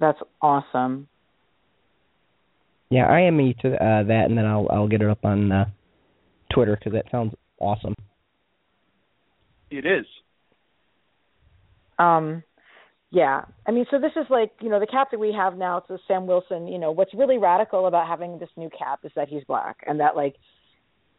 That's 0.00 0.18
awesome. 0.42 1.06
Yeah, 2.90 3.06
I 3.06 3.20
am 3.20 3.36
me 3.36 3.54
to 3.62 3.72
uh, 3.74 4.02
that, 4.04 4.24
and 4.28 4.36
then 4.36 4.46
I'll 4.46 4.66
I'll 4.70 4.88
get 4.88 5.00
it 5.00 5.08
up 5.08 5.24
on 5.24 5.52
uh, 5.52 5.66
Twitter 6.52 6.76
because 6.76 6.92
that 6.94 7.04
sounds 7.12 7.34
awesome. 7.60 7.94
It 9.70 9.86
is. 9.86 10.06
Um 12.00 12.42
yeah. 13.10 13.44
I 13.66 13.70
mean 13.72 13.86
so 13.90 13.98
this 13.98 14.12
is 14.16 14.26
like, 14.30 14.52
you 14.60 14.68
know, 14.68 14.80
the 14.80 14.86
cap 14.86 15.10
that 15.10 15.20
we 15.20 15.32
have 15.32 15.58
now, 15.58 15.78
it's 15.78 15.90
a 15.90 15.98
Sam 16.06 16.26
Wilson, 16.26 16.66
you 16.68 16.78
know, 16.78 16.90
what's 16.92 17.14
really 17.14 17.38
radical 17.38 17.86
about 17.86 18.06
having 18.06 18.38
this 18.38 18.50
new 18.56 18.70
cap 18.76 19.00
is 19.04 19.12
that 19.16 19.28
he's 19.28 19.44
black 19.44 19.76
and 19.86 20.00
that 20.00 20.16
like 20.16 20.36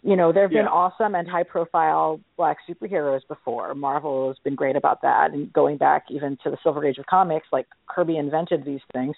you 0.04 0.16
know, 0.16 0.32
there 0.34 0.44
have 0.44 0.50
been 0.50 0.66
Yeah. 0.66 0.72
awesome 0.72 1.14
and 1.14 1.28
high 1.28 1.44
profile 1.44 2.20
black 2.36 2.58
superheroes 2.68 3.22
before. 3.28 3.76
Marvel 3.76 4.30
has 4.30 4.40
been 4.40 4.56
great 4.56 4.76
about 4.76 5.02
that 5.04 5.32
and 5.32 5.54
going 5.54 5.78
back 5.78 6.06
even 6.10 6.38
to 6.38 6.50
the 6.50 6.58
silver 6.64 6.84
age 6.84 6.98
of 6.98 7.06
comics, 7.06 7.48
like 7.52 7.68
Kirby 7.88 8.18
invented 8.18 8.66
these 8.66 8.82
things. 8.94 9.16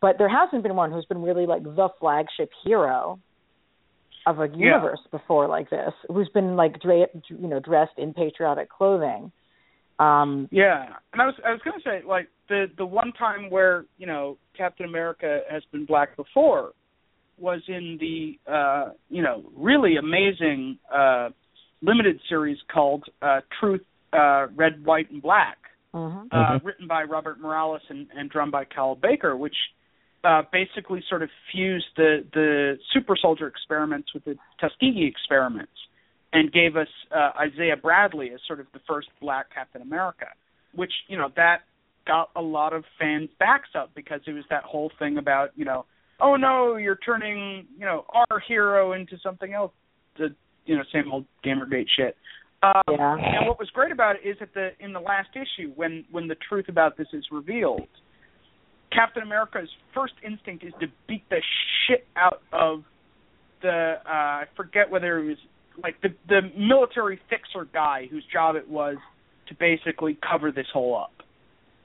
But 0.00 0.18
there 0.18 0.28
hasn't 0.28 0.64
been 0.64 0.74
one 0.74 0.90
who's 0.90 1.04
been 1.04 1.22
really 1.22 1.46
like 1.46 1.62
the 1.62 1.88
flagship 2.00 2.50
hero 2.64 3.20
of 4.26 4.40
a 4.40 4.48
universe 4.48 4.98
before 5.12 5.46
like 5.46 5.70
this, 5.70 5.92
who's 6.08 6.28
been 6.30 6.56
like 6.56 6.80
dra- 6.80 7.06
you 7.28 7.46
know, 7.46 7.60
dressed 7.60 7.96
in 7.98 8.12
patriotic 8.12 8.68
clothing. 8.70 9.30
Um 9.98 10.48
Yeah, 10.50 10.86
and 11.12 11.22
I 11.22 11.26
was 11.26 11.34
I 11.46 11.50
was 11.52 11.60
going 11.64 11.78
to 11.78 11.84
say 11.84 12.06
like 12.06 12.28
the 12.48 12.66
the 12.76 12.86
one 12.86 13.12
time 13.12 13.50
where 13.50 13.84
you 13.96 14.06
know 14.06 14.38
Captain 14.56 14.86
America 14.86 15.40
has 15.50 15.62
been 15.72 15.84
black 15.86 16.16
before 16.16 16.72
was 17.38 17.62
in 17.68 17.98
the 18.00 18.38
uh 18.50 18.90
you 19.08 19.22
know 19.22 19.44
really 19.56 19.96
amazing 19.96 20.78
uh 20.94 21.30
limited 21.82 22.20
series 22.28 22.58
called 22.72 23.04
uh 23.22 23.40
Truth 23.60 23.82
uh 24.12 24.46
Red 24.54 24.84
White 24.84 25.10
and 25.10 25.20
Black 25.22 25.58
mhm. 25.94 26.26
uh 26.30 26.36
Mhm. 26.36 26.64
written 26.64 26.86
by 26.86 27.02
Robert 27.04 27.40
Morales 27.40 27.82
and, 27.88 28.06
and 28.16 28.30
drawn 28.30 28.50
by 28.50 28.64
Kyle 28.64 28.94
Baker 28.94 29.36
which 29.36 29.56
uh 30.22 30.42
basically 30.52 31.02
sort 31.08 31.22
of 31.22 31.30
fused 31.52 31.86
the 31.96 32.24
the 32.32 32.78
super 32.92 33.16
soldier 33.20 33.48
experiments 33.48 34.14
with 34.14 34.24
the 34.24 34.36
Tuskegee 34.60 35.06
experiments 35.06 35.72
and 36.34 36.52
gave 36.52 36.76
us 36.76 36.88
uh, 37.14 37.30
Isaiah 37.38 37.76
Bradley 37.80 38.30
as 38.34 38.40
sort 38.46 38.60
of 38.60 38.66
the 38.74 38.80
first 38.86 39.08
black 39.20 39.46
Captain 39.54 39.80
America, 39.80 40.26
which 40.74 40.92
you 41.08 41.16
know 41.16 41.28
that 41.36 41.58
got 42.06 42.28
a 42.36 42.42
lot 42.42 42.74
of 42.74 42.84
fans' 42.98 43.30
backs 43.38 43.70
up 43.74 43.92
because 43.94 44.20
it 44.26 44.32
was 44.32 44.44
that 44.50 44.64
whole 44.64 44.90
thing 44.98 45.16
about 45.16 45.50
you 45.54 45.64
know, 45.64 45.86
oh 46.20 46.36
no, 46.36 46.76
you're 46.76 46.98
turning 47.06 47.66
you 47.78 47.86
know 47.86 48.04
our 48.12 48.40
hero 48.46 48.92
into 48.92 49.16
something 49.22 49.54
else, 49.54 49.72
the 50.18 50.34
you 50.66 50.76
know 50.76 50.82
same 50.92 51.10
old 51.10 51.24
Gamergate 51.44 51.86
shit. 51.96 52.16
Um, 52.62 52.82
Yeah. 52.90 53.16
And 53.16 53.46
what 53.46 53.58
was 53.58 53.70
great 53.70 53.92
about 53.92 54.16
it 54.16 54.28
is 54.28 54.36
that 54.40 54.52
the 54.54 54.70
in 54.80 54.92
the 54.92 55.00
last 55.00 55.28
issue 55.34 55.70
when 55.76 56.04
when 56.10 56.26
the 56.26 56.36
truth 56.48 56.66
about 56.68 56.96
this 56.96 57.08
is 57.12 57.24
revealed, 57.30 57.86
Captain 58.90 59.22
America's 59.22 59.68
first 59.94 60.14
instinct 60.26 60.64
is 60.64 60.72
to 60.80 60.88
beat 61.06 61.28
the 61.30 61.40
shit 61.86 62.06
out 62.16 62.42
of 62.52 62.82
the 63.62 63.94
uh 64.04 64.10
I 64.10 64.44
forget 64.56 64.90
whether 64.90 65.18
it 65.18 65.26
was 65.26 65.38
like 65.82 66.00
the 66.02 66.14
the 66.28 66.40
military 66.56 67.20
fixer 67.28 67.66
guy 67.72 68.06
whose 68.10 68.24
job 68.32 68.56
it 68.56 68.68
was 68.68 68.96
to 69.48 69.54
basically 69.56 70.16
cover 70.28 70.50
this 70.52 70.66
hole 70.72 70.96
up. 70.96 71.12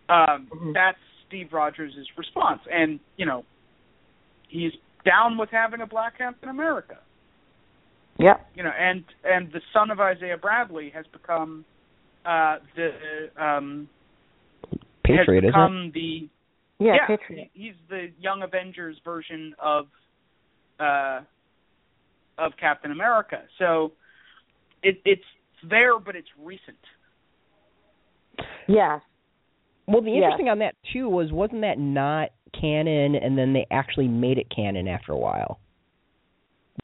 Um 0.09 0.47
Mhm. 0.53 0.73
that's 0.73 0.97
Steve 1.27 1.53
Rogers' 1.53 1.93
response. 2.17 2.61
And, 2.71 2.99
you 3.17 3.25
know, 3.25 3.45
he's 4.47 4.71
down 5.05 5.37
with 5.37 5.49
having 5.51 5.81
a 5.81 5.85
black 5.85 6.17
Captain 6.17 6.49
America. 6.49 6.97
Yeah. 8.17 8.37
You 8.55 8.63
know, 8.63 8.71
and 8.77 9.03
and 9.23 9.51
the 9.51 9.61
son 9.73 9.91
of 9.91 9.99
Isaiah 9.99 10.37
Bradley 10.37 10.89
has 10.89 11.05
become 11.07 11.65
uh 12.25 12.57
the 12.75 13.29
um 13.37 13.87
Patriot, 15.05 15.43
has 15.43 15.49
isn't 15.49 15.49
it? 15.49 15.51
become 15.51 15.91
the 15.93 16.29
Yeah, 16.79 16.93
yeah, 16.95 17.07
Patriot. 17.07 17.49
he's 17.53 17.75
the 17.89 18.11
Young 18.19 18.41
Avengers 18.43 18.97
version 19.05 19.55
of 19.59 19.87
uh 20.79 21.21
of 22.39 22.53
Captain 22.59 22.91
America. 22.91 23.41
So 23.57 23.91
it 24.83 25.01
it's 25.05 25.23
there 25.69 25.99
but 25.99 26.15
it's 26.15 26.29
recent. 26.41 26.77
Yeah. 28.67 28.99
Well, 29.87 30.01
the 30.01 30.11
Yes. 30.11 30.23
interesting 30.23 30.49
on 30.49 30.59
that 30.59 30.75
too 30.93 31.09
was 31.09 31.31
wasn't 31.31 31.61
that 31.61 31.79
not 31.79 32.29
canon, 32.59 33.15
and 33.15 33.37
then 33.37 33.53
they 33.53 33.65
actually 33.71 34.07
made 34.07 34.37
it 34.37 34.47
canon 34.55 34.87
after 34.87 35.11
a 35.11 35.17
while. 35.17 35.59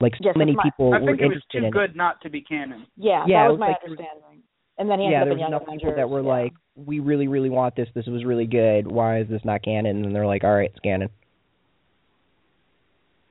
Like 0.01 0.14
so 0.16 0.26
Yes, 0.26 0.36
many 0.36 0.53
my- 0.53 0.64
people 0.64 0.93
I 0.93 0.99
were 0.99 1.06
think 1.08 1.22
it 1.22 1.28
was 1.28 1.43
too 1.51 1.60
in 1.66 1.72
good 1.72 1.95
not 1.95 2.20
to 2.22 2.30
be 2.30 2.41
canon. 2.41 2.86
Yeah, 2.97 3.24
Yeah, 3.28 3.43
that 3.43 3.49
was 3.51 3.53
was 3.53 3.60
my 3.60 3.68
like- 3.70 3.84
understanding. 3.84 4.43
And 4.78 4.89
then 4.89 4.99
he 4.99 5.06
it. 5.06 5.12
Yeah, 5.12 5.22
ended 5.22 5.28
there 5.28 5.32
up 5.32 5.36
was 5.36 5.36
in 5.36 5.39
Young 5.39 5.47
enough 5.51 5.62
Avengers. 5.62 5.82
people 5.84 5.95
that 5.95 6.10
were 6.10 6.22
yeah. 6.22 6.28
like, 6.28 6.53
"We 6.76 6.99
really, 6.99 7.30
really 7.30 7.49
want 7.49 7.76
this. 7.78 7.88
This 7.93 8.08
was 8.08 8.26
really 8.26 8.45
good. 8.45 8.86
Why 8.88 9.20
is 9.20 9.28
this 9.30 9.45
not 9.45 9.62
canon?" 9.64 9.95
And 9.95 10.03
then 10.03 10.12
they're 10.12 10.26
like, 10.28 10.43
"All 10.43 10.53
right, 10.53 10.70
it's 10.70 10.80
canon." 10.80 11.10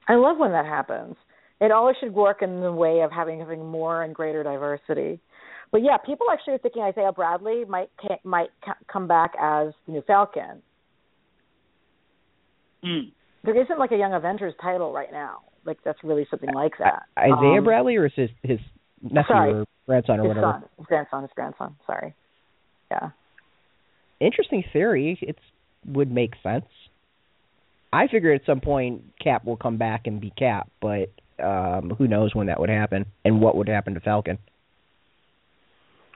I 0.08 0.14
love 0.14 0.38
when 0.38 0.52
that 0.52 0.64
happens. 0.64 1.16
It 1.60 1.70
always 1.70 1.96
should 2.00 2.12
work 2.14 2.42
in 2.42 2.60
the 2.60 2.72
way 2.72 3.00
of 3.00 3.10
having 3.12 3.38
having 3.38 3.64
more 3.64 4.02
and 4.02 4.14
greater 4.14 4.42
diversity. 4.42 5.20
But 5.70 5.82
yeah, 5.82 5.96
people 5.98 6.26
actually 6.32 6.54
are 6.54 6.58
thinking 6.58 6.82
Isaiah 6.82 7.12
Bradley 7.12 7.64
might 7.64 7.90
might 8.24 8.50
come 8.92 9.06
back 9.08 9.32
as 9.40 9.68
the 9.86 9.92
new 9.92 10.02
Falcon. 10.06 10.62
Mm. 12.84 13.12
There 13.44 13.60
isn't 13.60 13.78
like 13.78 13.92
a 13.92 13.96
Young 13.96 14.12
Avengers 14.14 14.54
title 14.60 14.92
right 14.92 15.12
now. 15.12 15.40
Like 15.64 15.78
that's 15.84 15.98
really 16.04 16.26
something 16.30 16.52
like 16.52 16.72
that. 16.78 17.04
Isaiah 17.18 17.58
Um, 17.58 17.64
Bradley 17.64 17.96
or 17.96 18.06
is 18.06 18.12
his 18.14 18.30
his 18.42 18.58
nephew 19.02 19.24
sorry. 19.34 19.52
or 19.52 19.64
grandson 19.86 20.20
or 20.20 20.24
his 20.24 20.28
whatever? 20.28 20.52
son, 20.52 20.64
his 20.78 20.86
grandson, 20.86 21.22
his 21.22 21.30
grandson. 21.34 21.76
Sorry. 21.86 22.14
Yeah. 22.90 23.10
Interesting 24.20 24.64
theory. 24.72 25.18
It 25.22 25.36
would 25.86 26.10
make 26.10 26.32
sense. 26.42 26.66
I 27.92 28.08
figure 28.08 28.32
at 28.32 28.42
some 28.44 28.60
point 28.60 29.02
Cap 29.22 29.44
will 29.44 29.56
come 29.56 29.76
back 29.78 30.06
and 30.06 30.20
be 30.20 30.30
Cap, 30.36 30.68
but 30.80 31.10
um 31.42 31.94
who 31.98 32.06
knows 32.06 32.34
when 32.34 32.46
that 32.46 32.60
would 32.60 32.70
happen 32.70 33.06
and 33.24 33.40
what 33.40 33.56
would 33.56 33.68
happen 33.68 33.94
to 33.94 34.00
Falcon. 34.00 34.38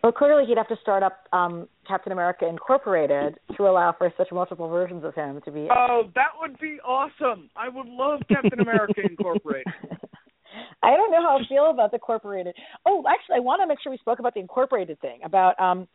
Well, 0.03 0.13
clearly 0.13 0.45
he'd 0.47 0.59
have 0.59 0.69
to 0.69 0.77
start 0.81 1.03
up 1.03 1.27
um, 1.33 1.69
Captain 1.87 2.13
America 2.13 2.47
Incorporated 2.47 3.39
to 3.57 3.63
allow 3.65 3.95
for 3.99 4.13
such 4.17 4.29
multiple 4.31 4.69
versions 4.69 5.05
of 5.05 5.15
him 5.15 5.41
to 5.45 5.51
be. 5.51 5.67
Oh, 5.71 6.05
that 6.15 6.29
would 6.41 6.59
be 6.61 6.79
awesome. 6.87 7.51
I 7.57 7.69
would 7.69 7.87
love 7.87 8.21
Captain 8.29 8.61
America 8.61 9.01
Incorporated. 9.03 9.67
I 10.83 10.91
don't 10.91 11.11
know 11.11 11.21
how 11.21 11.39
I 11.39 11.49
feel 11.49 11.71
about 11.71 11.91
the 11.91 11.97
Incorporated. 11.97 12.55
Oh, 12.87 13.05
actually, 13.09 13.37
I 13.37 13.41
want 13.41 13.61
to 13.61 13.67
make 13.67 13.79
sure 13.83 13.91
we 13.91 13.99
spoke 13.99 14.21
about 14.21 14.35
the 14.35 14.41
incorporated 14.41 15.01
thing. 15.01 15.21
About 15.25 15.59
um, 15.59 15.89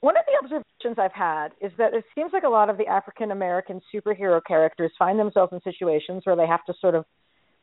one 0.00 0.16
of 0.16 0.24
the 0.26 0.32
observations 0.42 0.98
I've 0.98 1.12
had 1.12 1.48
is 1.60 1.72
that 1.78 1.92
it 1.94 2.04
seems 2.14 2.32
like 2.32 2.42
a 2.44 2.48
lot 2.48 2.70
of 2.70 2.78
the 2.78 2.86
African 2.86 3.30
American 3.30 3.80
superhero 3.94 4.40
characters 4.44 4.90
find 4.98 5.18
themselves 5.18 5.52
in 5.52 5.60
situations 5.62 6.22
where 6.24 6.36
they 6.36 6.46
have 6.46 6.64
to 6.64 6.74
sort 6.80 6.94
of 6.94 7.04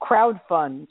crowdfund 0.02 0.88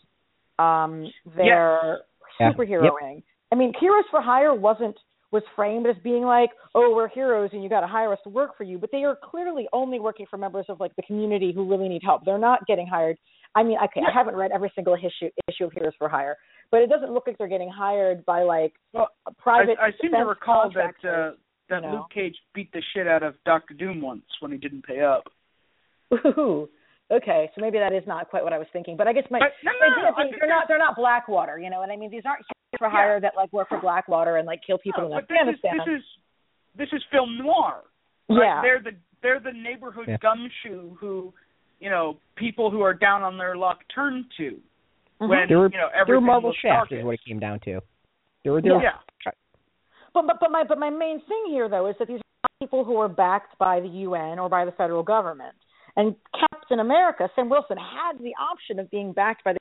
um, 0.59 1.11
their 1.37 2.01
Yeah. 2.41 2.53
superheroing. 2.53 3.23
I 3.51 3.55
mean, 3.55 3.73
Heroes 3.81 4.05
for 4.11 4.21
Hire 4.21 4.55
wasn't 4.55 4.97
was 5.31 5.43
framed 5.55 5.87
as 5.87 5.97
being 6.03 6.23
like, 6.23 6.51
oh, 6.75 6.95
we're 6.95 7.09
heroes 7.09 7.51
and 7.53 7.63
you 7.63 7.69
got 7.69 7.81
to 7.83 7.87
hire 7.87 8.13
us 8.13 8.19
to 8.25 8.31
work 8.31 8.57
for 8.57 8.65
you, 8.65 8.79
but 8.79 8.91
they 8.91 9.05
are 9.05 9.17
clearly 9.23 9.69
only 9.75 10.01
working 10.01 10.25
for 10.31 10.39
members 10.39 10.65
of 10.71 10.81
like 10.81 10.95
the 10.97 11.03
community 11.03 11.53
who 11.53 11.69
really 11.69 11.89
need 11.89 12.03
help. 12.03 12.25
They're 12.25 12.39
not 12.39 12.67
getting 12.67 12.87
hired. 12.87 13.19
I 13.55 13.63
mean, 13.63 13.77
okay, 13.85 14.01
I 14.01 14.11
haven't 14.17 14.37
read 14.37 14.53
every 14.53 14.73
single 14.75 14.95
issue 14.95 15.31
issue 15.49 15.65
of 15.65 15.73
Heroes 15.73 15.93
for 15.99 16.09
Hire, 16.09 16.37
but 16.71 16.81
it 16.81 16.89
doesn't 16.89 17.13
look 17.13 17.27
like 17.27 17.37
they're 17.39 17.49
getting 17.49 17.71
hired 17.71 18.25
by 18.25 18.43
like 18.43 18.73
Well, 18.93 19.09
private. 19.39 19.77
I, 19.81 19.89
I 19.89 19.91
seem 20.01 20.13
to 20.13 20.19
recall 20.19 20.71
that 20.75 20.95
uh, 21.09 21.33
that 21.69 21.83
you 21.83 21.89
know. 21.89 21.93
Luke 21.97 22.11
Cage 22.15 22.37
beat 22.55 22.73
the 22.73 22.83
shit 22.95 23.07
out 23.07 23.23
of 23.23 23.35
Doctor 23.45 23.75
Doom 23.75 24.01
once 24.01 24.25
when 24.41 24.53
he 24.53 24.59
didn't 24.59 24.85
pay 24.85 25.01
up. 25.01 25.25
Ooh, 26.39 26.69
okay, 27.11 27.51
so 27.55 27.61
maybe 27.61 27.79
that 27.79 27.93
is 27.93 28.05
not 28.07 28.29
quite 28.29 28.45
what 28.45 28.53
I 28.53 28.59
was 28.59 28.67
thinking. 28.73 28.97
But 28.97 29.09
I 29.09 29.13
guess 29.13 29.25
my 29.31 29.39
But 29.39 29.53
no, 29.65 29.73
no, 29.73 29.79
no, 29.79 29.93
idea 29.95 30.05
I 30.09 30.23
being 30.23 30.31
think 30.33 30.41
they're 30.41 30.49
not 30.49 30.65
they're 30.69 30.79
not 30.79 30.97
Blackwater, 30.97 31.59
you 31.59 31.71
know 31.71 31.79
what 31.79 31.91
I 31.91 31.97
mean? 31.97 32.11
These 32.11 32.23
aren't 32.27 32.45
heroes 32.45 32.79
for 32.79 32.89
hire 32.89 33.21
that 33.21 33.35
like 33.37 33.53
work 33.53 33.69
for 33.69 33.81
Blackwater 33.81 34.37
and 34.37 34.47
like 34.47 34.61
kill 34.67 34.79
people 34.79 35.09
No, 35.09 35.19
in 35.19 35.25
but 35.25 35.29
this 35.29 35.55
is, 35.55 35.61
this 35.63 35.87
is 35.99 36.03
this 36.77 36.89
is 36.93 37.03
film 37.11 37.39
noir. 37.39 37.83
Right? 38.29 38.45
yeah, 38.45 38.63
They're 38.63 38.81
the 38.83 38.97
they're 39.23 39.41
the 39.41 39.53
neighborhood 39.53 40.07
Yeah. 40.09 40.19
gumshoe 40.19 40.95
who, 40.97 41.33
you 41.81 41.91
know, 41.91 42.19
people 42.37 42.71
who 42.71 42.83
are 42.83 42.95
down 42.95 43.23
on 43.23 43.37
their 43.39 43.57
luck 43.57 43.79
turn 43.95 44.27
to 44.37 44.61
Mhm. 45.21 45.29
when 45.29 45.49
They 45.49 45.57
were 45.57 45.71
you 45.71 45.79
know 45.79 45.89
they 45.89 45.97
were 45.99 46.01
everything 46.03 46.27
Marvel 46.27 46.51
looks 46.51 46.61
Shaft 46.61 46.93
is 46.93 47.05
what 47.05 47.15
it 47.15 47.21
came 47.27 47.41
down 47.41 47.59
to. 47.61 47.81
They 48.45 48.51
were 48.51 48.61
they 48.61 48.71
were 48.71 48.83
Yeah. 48.83 48.99
But 50.15 50.27
but 50.27 50.41
but 50.41 50.51
my 50.51 50.65
but 50.65 50.79
my 50.79 50.91
main 50.91 51.21
thing 51.23 51.47
here 51.49 51.69
though 51.69 51.87
is 51.87 51.97
that 51.99 52.09
these 52.09 52.21
are 52.21 52.49
people 52.61 52.85
who 52.85 52.97
are 52.97 53.09
backed 53.09 53.59
by 53.59 53.81
the 53.81 53.89
UN 53.89 54.39
or 54.39 54.49
by 54.49 54.65
the 54.65 54.73
federal 54.73 55.03
government. 55.03 55.55
And 55.99 56.15
Captain 56.33 56.81
America, 56.81 57.29
Sam 57.35 57.51
Wilson, 57.51 57.77
had 57.77 58.19
the 58.19 58.33
option 58.41 58.79
of 58.79 58.89
being 58.91 59.13
backed 59.13 59.45
by 59.45 59.53
the 59.53 59.59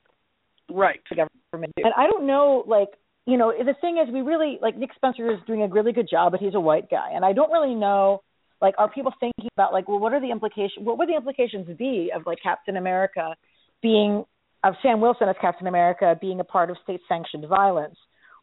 Right. 0.70 1.02
government. 1.10 1.74
And 1.78 1.94
I 1.98 2.08
don't 2.08 2.28
know, 2.28 2.64
like, 2.68 2.90
you 3.26 3.38
know, 3.38 3.52
the 3.52 3.74
thing 3.82 3.98
is, 3.98 4.10
we 4.14 4.22
really 4.22 4.60
like 4.62 4.78
Nick 4.78 4.94
Spencer 4.96 5.30
is 5.32 5.40
doing 5.48 5.64
a 5.64 5.68
really 5.68 5.92
good 5.92 6.08
job, 6.08 6.32
but 6.32 6.40
he's 6.40 6.56
a 6.56 6.60
white 6.60 6.90
guy, 6.90 7.10
and 7.12 7.26
I 7.26 7.34
don't 7.34 7.52
really 7.52 7.76
know 7.76 8.22
Like, 8.62 8.76
are 8.78 8.90
people 8.90 9.14
thinking 9.20 9.48
about 9.56 9.72
like, 9.72 9.88
well, 9.88 10.00
what 10.00 10.14
are 10.14 10.20
the 10.20 10.32
implications? 10.32 10.86
What 10.86 10.98
would 10.98 11.10
the 11.10 11.16
implications 11.16 11.68
be 11.78 12.12
of 12.16 12.26
like 12.26 12.40
Captain 12.42 12.78
America 12.78 13.36
being 13.82 14.24
of 14.64 14.74
Sam 14.82 15.00
Wilson 15.00 15.30
as 15.30 15.36
Captain 15.40 15.68
America 15.68 16.18
being 16.20 16.40
a 16.40 16.44
part 16.44 16.72
of 16.72 16.78
state-sanctioned 16.84 17.48
violence, 17.48 17.96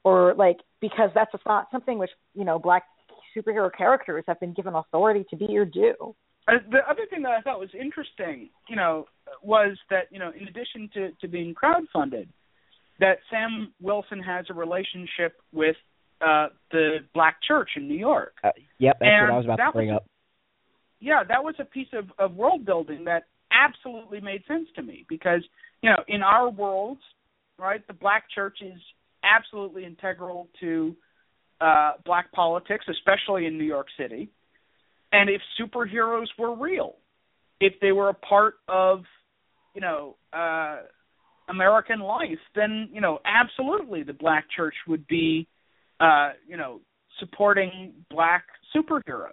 or 0.05 0.35
like 0.35 0.59
because 0.81 1.11
that's 1.15 1.33
not 1.45 1.67
something 1.73 1.99
which 1.99 2.11
you 2.35 2.45
know 2.45 2.59
black 2.59 2.85
superhero 3.37 3.69
characters 3.77 4.23
have 4.29 4.39
been 4.39 4.55
given 4.55 4.75
authority 4.75 5.25
to 5.31 5.37
be 5.37 5.57
or 5.57 5.65
do. 5.65 6.15
Uh, 6.47 6.59
the 6.71 6.79
other 6.89 7.03
thing 7.09 7.23
that 7.23 7.33
I 7.33 7.41
thought 7.41 7.59
was 7.59 7.71
interesting, 7.79 8.51
you 8.69 8.77
know, 8.77 9.07
was 9.43 9.77
that 9.91 10.05
you 10.11 10.19
know, 10.19 10.31
in 10.39 10.47
addition 10.49 10.91
to 10.95 11.11
to 11.21 11.29
being 11.29 11.55
crowdfunded, 11.55 12.29
that 13.01 13.19
Sam 13.31 13.73
Wilson 13.81 14.21
has 14.21 14.47
a 14.51 14.55
relationship 14.55 15.41
with 15.53 15.77
uh 16.21 16.49
the 16.71 16.99
Black 17.15 17.37
Church 17.47 17.71
in 17.77 17.89
New 17.89 17.97
York. 17.99 18.35
Uh, 18.45 18.51
yep, 18.79 18.99
that's 19.01 19.09
And 19.11 19.29
what 19.29 19.35
I 19.35 19.37
was 19.39 19.47
about 19.47 19.57
to 19.57 19.73
bring 19.73 19.91
up. 19.91 20.07
yeah, 21.01 21.23
that 21.27 21.43
was 21.43 21.55
a 21.59 21.65
piece 21.65 21.89
of, 21.93 22.07
of 22.19 22.35
world 22.37 22.65
building 22.65 23.05
that 23.05 23.25
absolutely 23.51 24.21
made 24.21 24.43
sense 24.47 24.69
to 24.77 24.83
me 24.83 25.05
because, 25.09 25.43
you 25.83 25.91
know, 25.91 26.03
in 26.09 26.23
our 26.23 26.51
world, 26.51 26.99
right, 27.59 27.87
the 27.87 27.93
black 27.95 28.25
church 28.35 28.59
is 28.61 28.81
absolutely 29.23 29.85
integral 29.85 30.49
to 30.61 30.95
uh 31.61 31.93
black 32.05 32.31
politics, 32.33 32.85
especially 32.89 33.47
in 33.47 33.57
New 33.57 33.65
York 33.65 33.87
City. 33.99 34.29
And 35.15 35.31
if 35.31 35.41
superheroes 35.61 36.27
were 36.39 36.57
real, 36.57 36.97
if 37.61 37.75
they 37.81 37.93
were 37.93 38.09
a 38.09 38.15
part 38.15 38.55
of, 38.69 39.05
you 39.75 39.81
know, 39.81 40.17
uh 40.33 40.79
American 41.49 42.01
life, 42.01 42.41
then, 42.55 42.89
you 42.91 43.03
know, 43.03 43.19
absolutely 43.27 44.03
the 44.03 44.15
black 44.15 44.47
church 44.57 44.75
would 44.89 45.07
be 45.07 45.47
uh, 46.01 46.31
you 46.47 46.57
know, 46.57 46.81
supporting 47.21 47.93
black 48.11 48.45
superheroes. 48.75 49.29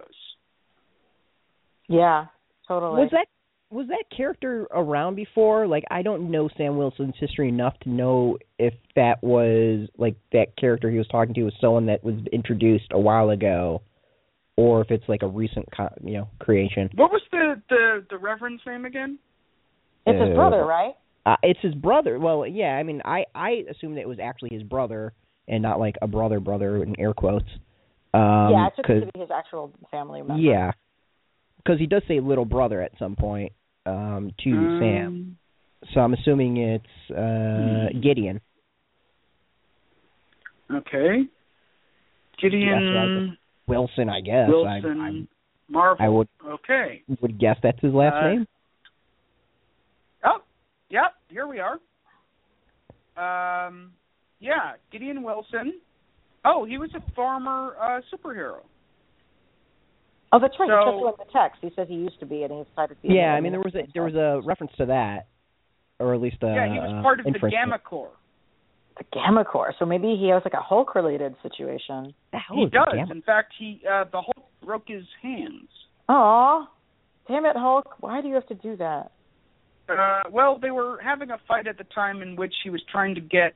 Yeah, 1.88 2.26
totally. 2.68 3.02
Was 3.02 3.10
that 3.12 3.26
was 3.70 3.88
that 3.88 4.04
character 4.14 4.66
around 4.70 5.16
before? 5.16 5.66
Like 5.66 5.84
I 5.90 6.02
don't 6.02 6.30
know 6.30 6.48
Sam 6.56 6.76
Wilson's 6.76 7.14
history 7.18 7.48
enough 7.48 7.78
to 7.80 7.90
know 7.90 8.38
if 8.58 8.74
that 8.96 9.22
was 9.22 9.88
like 9.98 10.16
that 10.32 10.56
character 10.56 10.90
he 10.90 10.98
was 10.98 11.08
talking 11.08 11.34
to 11.34 11.44
was 11.44 11.54
someone 11.60 11.86
that 11.86 12.04
was 12.04 12.14
introduced 12.32 12.86
a 12.92 13.00
while 13.00 13.30
ago, 13.30 13.82
or 14.56 14.80
if 14.82 14.90
it's 14.90 15.08
like 15.08 15.22
a 15.22 15.26
recent 15.28 15.66
co- 15.76 15.94
you 16.02 16.14
know 16.14 16.28
creation. 16.38 16.90
What 16.94 17.10
was 17.10 17.22
the 17.30 17.60
the 17.68 18.04
the 18.10 18.18
reverend's 18.18 18.62
name 18.66 18.84
again? 18.84 19.18
it's 20.06 20.20
his 20.20 20.30
Uh, 20.30 20.34
brother, 20.34 20.64
right? 20.64 20.94
Uh, 21.24 21.36
it's 21.42 21.60
his 21.60 21.74
brother. 21.74 22.18
Well, 22.18 22.46
yeah, 22.46 22.76
I 22.76 22.82
mean, 22.82 23.00
I 23.04 23.24
I 23.34 23.64
assumed 23.70 23.98
it 23.98 24.08
was 24.08 24.18
actually 24.18 24.50
his 24.52 24.62
brother 24.64 25.12
and 25.48 25.62
not 25.62 25.78
like 25.78 25.96
a 26.02 26.06
brother 26.06 26.40
brother 26.40 26.82
in 26.82 26.98
air 26.98 27.14
quotes. 27.14 27.48
Um, 28.14 28.50
yeah, 28.50 28.66
I 28.66 28.70
took 28.76 28.86
'cause- 28.86 28.96
it 29.02 29.06
to 29.06 29.12
be 29.12 29.20
his 29.20 29.30
actual 29.30 29.72
family 29.90 30.20
member. 30.22 30.42
yeah, 30.42 30.72
because 31.58 31.78
he 31.78 31.86
does 31.86 32.02
say 32.08 32.20
little 32.20 32.44
brother 32.44 32.82
at 32.82 32.96
some 32.98 33.16
point 33.16 33.52
um, 33.86 34.32
to 34.44 34.50
Um, 34.50 34.78
Sam. 34.78 35.38
So 35.92 36.00
I'm 36.00 36.14
assuming 36.14 36.56
it's 36.58 37.10
uh, 37.10 37.88
Hmm. 37.92 38.00
Gideon. 38.00 38.40
Okay. 40.70 41.26
Gideon 42.38 43.38
Wilson, 43.66 44.08
I 44.08 44.20
guess. 44.20 44.48
Wilson 44.48 45.00
I, 45.00 45.08
I, 45.08 45.26
Marvel. 45.68 46.04
I 46.04 46.08
would 46.08 46.28
Okay. 46.46 47.02
would 47.20 47.38
guess 47.38 47.56
that's 47.62 47.80
his 47.80 47.92
last 47.94 48.14
Uh, 48.16 48.28
name. 48.28 48.46
Oh, 50.24 50.38
yep. 50.90 51.14
Here 51.28 51.46
we 51.46 51.60
are. 51.60 51.78
Um, 53.16 53.92
yeah, 54.40 54.72
Gideon 54.90 55.22
Wilson. 55.22 55.80
Oh, 56.44 56.64
he 56.64 56.78
was 56.78 56.90
a 56.94 57.00
former 57.14 57.76
uh, 57.80 58.00
superhero. 58.12 58.58
Oh, 60.32 60.38
that's 60.40 60.54
right. 60.58 60.68
So- 60.68 60.92
he 60.98 61.04
says 61.04 61.14
in 61.18 61.26
the 61.26 61.32
text. 61.32 61.58
He 61.60 61.70
says 61.76 61.88
he 61.88 61.94
used 61.94 62.18
to 62.20 62.26
be, 62.26 62.42
and 62.42 62.52
he 62.52 62.64
decided 62.64 62.96
to 63.00 63.08
be. 63.08 63.14
Yeah, 63.14 63.34
I 63.34 63.40
mean 63.40 63.52
there 63.52 63.60
was 63.60 63.74
a 63.74 63.86
there 63.92 64.02
was 64.02 64.14
a 64.14 64.40
reference 64.44 64.72
to 64.78 64.86
that, 64.86 65.26
or 65.98 66.14
at 66.14 66.20
least 66.20 66.36
a 66.42 66.46
yeah, 66.46 66.72
he 66.72 66.78
was 66.80 66.92
uh, 66.98 67.02
part 67.02 67.20
of 67.20 67.26
the. 67.26 67.50
Gamma 67.50 67.78
Corps. 67.78 68.10
The 68.98 69.04
Gamma 69.12 69.44
Corps. 69.44 69.74
So 69.78 69.84
maybe 69.86 70.16
he 70.20 70.28
has 70.28 70.42
like 70.44 70.54
a 70.54 70.60
Hulk-related 70.62 71.34
situation. 71.42 72.14
He 72.54 72.64
does. 72.66 72.88
Gamma? 72.94 73.10
In 73.10 73.22
fact, 73.22 73.52
he 73.58 73.80
uh, 73.90 74.04
the 74.04 74.20
Hulk 74.20 74.46
broke 74.64 74.84
his 74.88 75.04
hands. 75.22 75.68
Aw, 76.08 76.68
damn 77.28 77.46
it, 77.46 77.56
Hulk! 77.56 77.94
Why 78.00 78.20
do 78.20 78.28
you 78.28 78.34
have 78.34 78.46
to 78.48 78.54
do 78.54 78.76
that? 78.76 79.12
Uh, 79.88 80.22
well, 80.30 80.58
they 80.60 80.70
were 80.70 80.98
having 81.02 81.30
a 81.30 81.38
fight 81.48 81.66
at 81.66 81.76
the 81.78 81.84
time 81.94 82.22
in 82.22 82.36
which 82.36 82.54
he 82.64 82.70
was 82.70 82.80
trying 82.90 83.14
to 83.14 83.20
get 83.20 83.54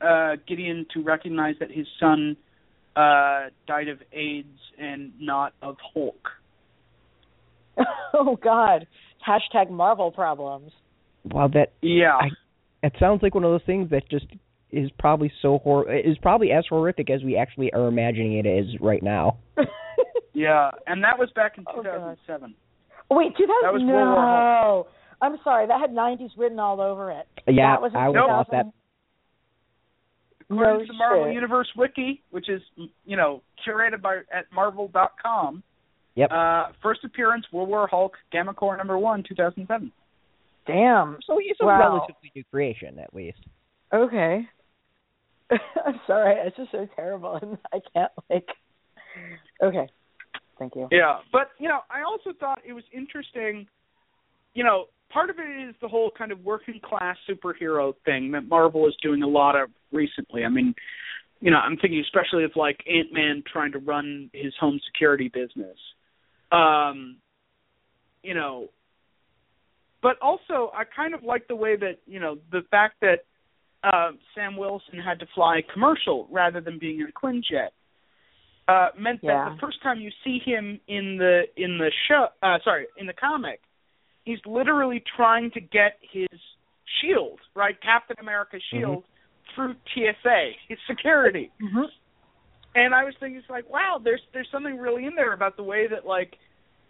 uh, 0.00 0.36
Gideon 0.48 0.86
to 0.94 1.02
recognize 1.02 1.54
that 1.60 1.70
his 1.70 1.86
son 1.98 2.36
uh, 2.96 3.46
died 3.66 3.88
of 3.88 3.98
AIDS 4.12 4.48
and 4.78 5.12
not 5.20 5.52
of 5.62 5.76
Hulk. 5.94 6.28
oh 8.14 8.36
God! 8.42 8.86
Hashtag 9.26 9.70
Marvel 9.70 10.10
problems. 10.10 10.72
Wow, 11.24 11.48
that 11.48 11.72
Yeah. 11.82 12.16
I- 12.16 12.30
it 12.82 12.94
sounds 12.98 13.22
like 13.22 13.34
one 13.34 13.44
of 13.44 13.50
those 13.50 13.60
things 13.66 13.90
that 13.90 14.08
just 14.08 14.24
is 14.72 14.90
probably 14.98 15.32
so 15.42 15.58
hor 15.58 15.92
is 15.92 16.16
probably 16.22 16.52
as 16.52 16.64
horrific 16.68 17.10
as 17.10 17.22
we 17.24 17.36
actually 17.36 17.72
are 17.72 17.86
imagining 17.88 18.34
it 18.38 18.46
is 18.46 18.66
right 18.80 19.02
now. 19.02 19.38
yeah, 20.34 20.70
and 20.86 21.02
that 21.04 21.18
was 21.18 21.28
back 21.34 21.58
in 21.58 21.64
Oh, 21.68 21.82
2007. 21.82 22.54
Wait, 23.10 23.32
2000? 23.36 23.46
That 23.62 23.72
was 23.72 23.82
no. 23.82 23.92
World 23.94 24.14
War 24.14 24.86
I'm 25.22 25.36
sorry. 25.44 25.66
That 25.66 25.80
had 25.80 25.90
90s 25.90 26.30
written 26.38 26.58
all 26.58 26.80
over 26.80 27.10
it. 27.10 27.26
Yeah, 27.46 27.74
that 27.74 27.82
was 27.82 27.90
in 27.92 27.98
I 28.00 28.08
was 28.08 28.14
2000. 28.16 28.30
off 28.30 28.46
that. 28.52 28.66
According 30.50 30.72
No 30.72 30.80
to 30.80 30.86
the 30.86 30.92
Marvel 30.94 31.24
shit. 31.26 31.34
Universe 31.34 31.68
Wiki, 31.76 32.22
which 32.30 32.48
is 32.48 32.60
you 33.04 33.16
know 33.16 33.42
curated 33.66 34.00
by 34.02 34.18
at 34.32 34.46
Marvel.com. 34.52 35.62
Yep. 36.16 36.30
Uh, 36.32 36.64
first 36.82 37.04
appearance 37.04 37.44
World 37.52 37.68
War 37.68 37.86
Hulk 37.88 38.16
Gamma 38.32 38.52
Corps 38.54 38.76
number 38.76 38.98
one 38.98 39.22
2007. 39.28 39.92
Damn. 40.66 41.18
So 41.26 41.38
he's 41.38 41.56
a 41.60 41.66
Wow. 41.66 41.78
relatively 41.78 42.32
new 42.34 42.44
creation, 42.50 42.98
at 42.98 43.14
least. 43.14 43.38
Okay. 43.92 44.46
I'm 45.86 46.00
sorry. 46.06 46.36
It's 46.46 46.56
just 46.56 46.72
so 46.72 46.88
terrible, 46.96 47.34
and 47.42 47.58
I 47.72 47.78
can't 47.92 48.12
like. 48.28 48.46
Okay. 49.62 49.88
Thank 50.58 50.76
you. 50.76 50.88
Yeah, 50.90 51.20
but 51.32 51.48
you 51.58 51.68
know, 51.68 51.80
I 51.90 52.02
also 52.02 52.36
thought 52.38 52.60
it 52.66 52.74
was 52.74 52.84
interesting. 52.92 53.66
You 54.52 54.64
know, 54.64 54.86
part 55.10 55.30
of 55.30 55.36
it 55.38 55.68
is 55.68 55.74
the 55.80 55.88
whole 55.88 56.10
kind 56.16 56.32
of 56.32 56.44
working 56.44 56.80
class 56.82 57.16
superhero 57.28 57.94
thing 58.04 58.32
that 58.32 58.42
Marvel 58.42 58.86
is 58.86 58.94
doing 59.02 59.22
a 59.22 59.26
lot 59.26 59.56
of 59.56 59.70
recently. 59.90 60.44
I 60.44 60.48
mean, 60.48 60.74
you 61.40 61.50
know, 61.50 61.56
I'm 61.56 61.76
thinking 61.78 62.00
especially 62.00 62.44
of 62.44 62.52
like 62.56 62.78
Ant 62.86 63.12
Man 63.12 63.42
trying 63.50 63.72
to 63.72 63.78
run 63.78 64.30
his 64.34 64.52
home 64.60 64.78
security 64.92 65.30
business. 65.32 65.78
Um, 66.52 67.16
you 68.22 68.34
know, 68.34 68.68
but 70.02 70.16
also 70.20 70.70
I 70.74 70.84
kind 70.84 71.14
of 71.14 71.22
like 71.22 71.48
the 71.48 71.56
way 71.56 71.76
that 71.76 71.98
you 72.06 72.20
know 72.20 72.36
the 72.52 72.62
fact 72.70 72.96
that 73.00 73.24
uh, 73.84 74.12
Sam 74.34 74.56
Wilson 74.56 74.98
had 74.98 75.20
to 75.20 75.26
fly 75.34 75.62
commercial 75.72 76.28
rather 76.30 76.60
than 76.60 76.78
being 76.78 77.00
in 77.00 77.06
a 77.06 77.12
Quinjet 77.12 77.70
uh, 78.68 78.88
meant 78.96 79.20
that 79.22 79.26
Yeah. 79.26 79.48
the 79.54 79.60
first 79.60 79.82
time 79.82 80.00
you 80.00 80.10
see 80.22 80.38
him 80.38 80.80
in 80.86 81.16
the 81.16 81.42
in 81.56 81.78
the 81.78 81.90
show, 82.06 82.28
uh, 82.42 82.58
sorry, 82.62 82.86
in 82.96 83.06
the 83.06 83.12
comic, 83.12 83.60
he's 84.24 84.38
literally 84.46 85.02
trying 85.16 85.50
to 85.52 85.60
get 85.60 85.98
his 86.02 86.28
shield, 87.00 87.40
right, 87.54 87.80
Captain 87.80 88.16
America's 88.20 88.62
shield, 88.70 89.04
through 89.54 89.74
TSA, 89.92 90.50
his 90.68 90.78
security. 90.86 91.50
Mm-hmm. 91.60 91.84
And 92.76 92.94
I 92.94 93.02
was 93.02 93.14
thinking, 93.18 93.38
it's 93.38 93.50
like, 93.50 93.68
wow, 93.68 94.00
there's 94.02 94.22
there's 94.32 94.48
something 94.52 94.78
really 94.78 95.04
in 95.04 95.16
there 95.16 95.32
about 95.32 95.56
the 95.56 95.64
way 95.64 95.88
that 95.88 96.06
like, 96.06 96.36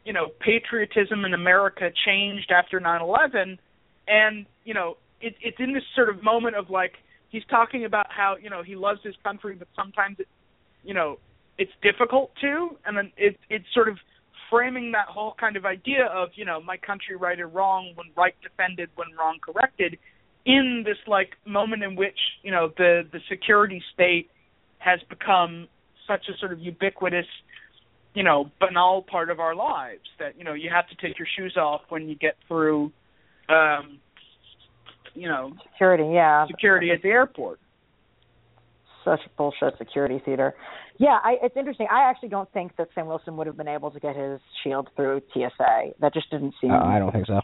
you 0.05 0.13
know, 0.13 0.29
patriotism 0.41 1.25
in 1.25 1.33
America 1.33 1.91
changed 2.05 2.51
after 2.51 2.79
nine 2.81 3.01
eleven, 3.01 3.59
and 4.07 4.45
you 4.65 4.75
know, 4.75 4.99
it, 5.21 5.35
it's 5.43 5.59
in 5.59 5.73
this 5.73 5.83
sort 5.95 6.09
of 6.09 6.23
moment 6.23 6.57
of 6.57 6.71
like 6.71 6.93
he's 7.29 7.45
talking 7.51 7.85
about 7.85 8.07
how 8.11 8.37
you 8.41 8.51
know 8.51 8.63
he 8.63 8.77
loves 8.77 9.01
his 9.03 9.15
country, 9.23 9.55
but 9.55 9.69
sometimes 9.75 10.17
it, 10.19 10.29
you 10.83 10.95
know, 10.95 11.19
it's 11.59 11.73
difficult 11.83 12.31
to, 12.41 12.77
and 12.87 12.97
then 12.97 13.13
it 13.17 13.39
it's 13.49 13.67
sort 13.75 13.89
of 13.89 13.97
framing 14.51 14.93
that 14.93 15.07
whole 15.09 15.35
kind 15.39 15.57
of 15.57 15.65
idea 15.65 16.07
of 16.13 16.31
you 16.35 16.45
know 16.45 16.61
my 16.61 16.77
country 16.77 17.17
right 17.17 17.41
or 17.41 17.47
wrong 17.47 17.93
when 17.95 18.09
right 18.17 18.35
defended 18.43 18.91
when 18.97 19.09
wrong 19.19 19.39
corrected 19.41 19.97
in 20.45 20.83
this 20.85 20.97
like 21.07 21.31
moment 21.47 21.83
in 21.83 21.95
which 21.95 22.19
you 22.43 22.51
know 22.51 22.73
the 22.77 23.03
the 23.13 23.21
security 23.29 23.83
state 23.95 24.29
has 24.79 24.99
become 25.09 25.69
such 26.07 26.25
a 26.29 26.37
sort 26.39 26.53
of 26.53 26.59
ubiquitous 26.59 27.27
you 28.15 28.25
know 28.25 28.51
banal 28.59 29.03
part 29.03 29.31
of 29.31 29.39
our 29.39 29.55
lives 29.55 30.03
that 30.19 30.37
you 30.37 30.45
know 30.45 30.55
you 30.55 30.69
have 30.69 30.89
to 30.89 30.97
take 31.07 31.19
your 31.19 31.29
shoes 31.37 31.57
off 31.57 31.83
when 31.89 32.09
you 32.09 32.17
get 32.17 32.35
through 32.49 32.91
um 33.49 33.99
you 35.15 35.29
know 35.29 35.53
Security, 35.73 36.11
yeah. 36.15 36.47
security 36.47 36.91
at 36.91 37.03
the 37.03 37.09
airport 37.09 37.59
Such 39.05 39.21
bullshit 39.37 39.77
security 39.79 40.21
theater. 40.25 40.55
Yeah, 40.99 41.19
I, 41.25 41.37
it's 41.43 41.57
interesting. 41.57 41.87
I 41.91 42.09
actually 42.11 42.29
don't 42.29 42.51
think 42.53 42.77
that 42.77 42.89
Sam 42.95 43.07
Wilson 43.07 43.37
would 43.39 43.47
have 43.47 43.57
been 43.57 43.69
able 43.69 43.91
to 43.91 43.99
get 44.01 44.15
his 44.15 44.39
shield 44.63 44.89
through 44.95 45.23
TSA. 45.33 45.93
That 46.01 46.13
just 46.13 46.29
didn't 46.31 46.53
seem 46.61 46.71
Uh, 46.71 46.85
I 46.85 46.99
don't 46.99 47.11
think 47.11 47.27
so. 47.27 47.41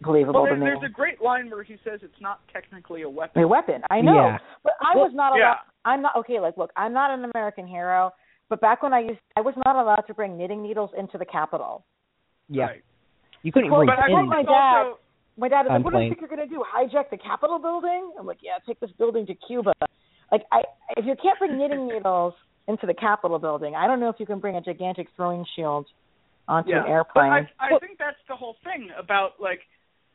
believable 0.00 0.42
well 0.42 0.44
to 0.54 0.58
there, 0.58 0.58
me. 0.58 0.64
there's 0.80 0.90
a 0.90 0.92
great 0.92 1.20
line 1.20 1.50
where 1.50 1.62
he 1.62 1.76
says 1.84 2.00
it's 2.02 2.20
not 2.22 2.40
technically 2.52 3.02
a 3.02 3.08
weapon 3.10 3.42
a 3.42 3.46
weapon. 3.46 3.82
I 3.90 4.00
know, 4.00 4.14
Yeah. 4.14 4.38
but 4.62 4.72
I 4.80 4.96
Well, 4.96 5.04
was 5.04 5.14
not. 5.14 5.32
yeah. 5.36 5.44
Allowed, 5.44 5.58
I'm 5.84 6.00
not 6.02 6.16
okay. 6.16 6.40
Like, 6.40 6.56
look, 6.56 6.70
I'm 6.76 6.94
not 6.94 7.10
an 7.10 7.30
American 7.34 7.66
hero, 7.66 8.10
but 8.48 8.62
back 8.62 8.82
when 8.82 8.94
I 8.94 9.00
used, 9.00 9.20
I 9.36 9.42
was 9.42 9.54
not 9.66 9.76
allowed 9.76 10.04
to 10.06 10.14
bring 10.14 10.38
knitting 10.38 10.62
needles 10.62 10.90
into 10.96 11.18
the 11.18 11.26
Capitol. 11.26 11.84
Yeah. 12.48 12.64
Right. 12.64 12.82
You 13.42 13.52
couldn't 13.52 13.70
Well, 13.70 13.80
bring 13.80 13.88
But 13.88 13.98
I 14.02 14.08
told 14.08 14.20
think 14.20 14.28
my 14.30 14.42
dad- 14.42 14.86
also 14.86 14.98
My 15.36 15.48
dad 15.48 15.62
is 15.62 15.66
I'm 15.70 15.82
like, 15.82 15.92
"What 15.92 15.98
do 15.98 16.04
you 16.04 16.10
think 16.10 16.20
you're 16.20 16.28
going 16.28 16.48
to 16.48 16.54
do? 16.54 16.62
Hijack 16.62 17.10
the 17.10 17.18
Capitol 17.18 17.58
building?" 17.58 18.12
I'm 18.18 18.26
like, 18.26 18.38
"Yeah, 18.42 18.58
take 18.66 18.80
this 18.80 18.90
building 18.98 19.26
to 19.26 19.34
Cuba." 19.46 19.72
Like, 20.30 20.42
I 20.52 20.62
if 20.96 21.04
you 21.04 21.14
can't 21.20 21.38
bring 21.38 21.58
knitting 21.58 21.88
needles 21.88 22.34
into 22.68 22.86
the 22.86 22.94
Capitol 22.94 23.38
building, 23.38 23.74
I 23.74 23.86
don't 23.86 24.00
know 24.00 24.08
if 24.08 24.16
you 24.18 24.26
can 24.26 24.38
bring 24.38 24.56
a 24.56 24.60
gigantic 24.60 25.08
throwing 25.16 25.44
shield 25.56 25.86
onto 26.48 26.70
yeah. 26.70 26.84
an 26.84 26.90
airplane. 26.90 27.48
But 27.58 27.64
I, 27.64 27.76
I 27.76 27.78
think 27.78 27.98
that's 27.98 28.16
the 28.28 28.36
whole 28.36 28.56
thing 28.64 28.90
about 28.98 29.32
like 29.40 29.60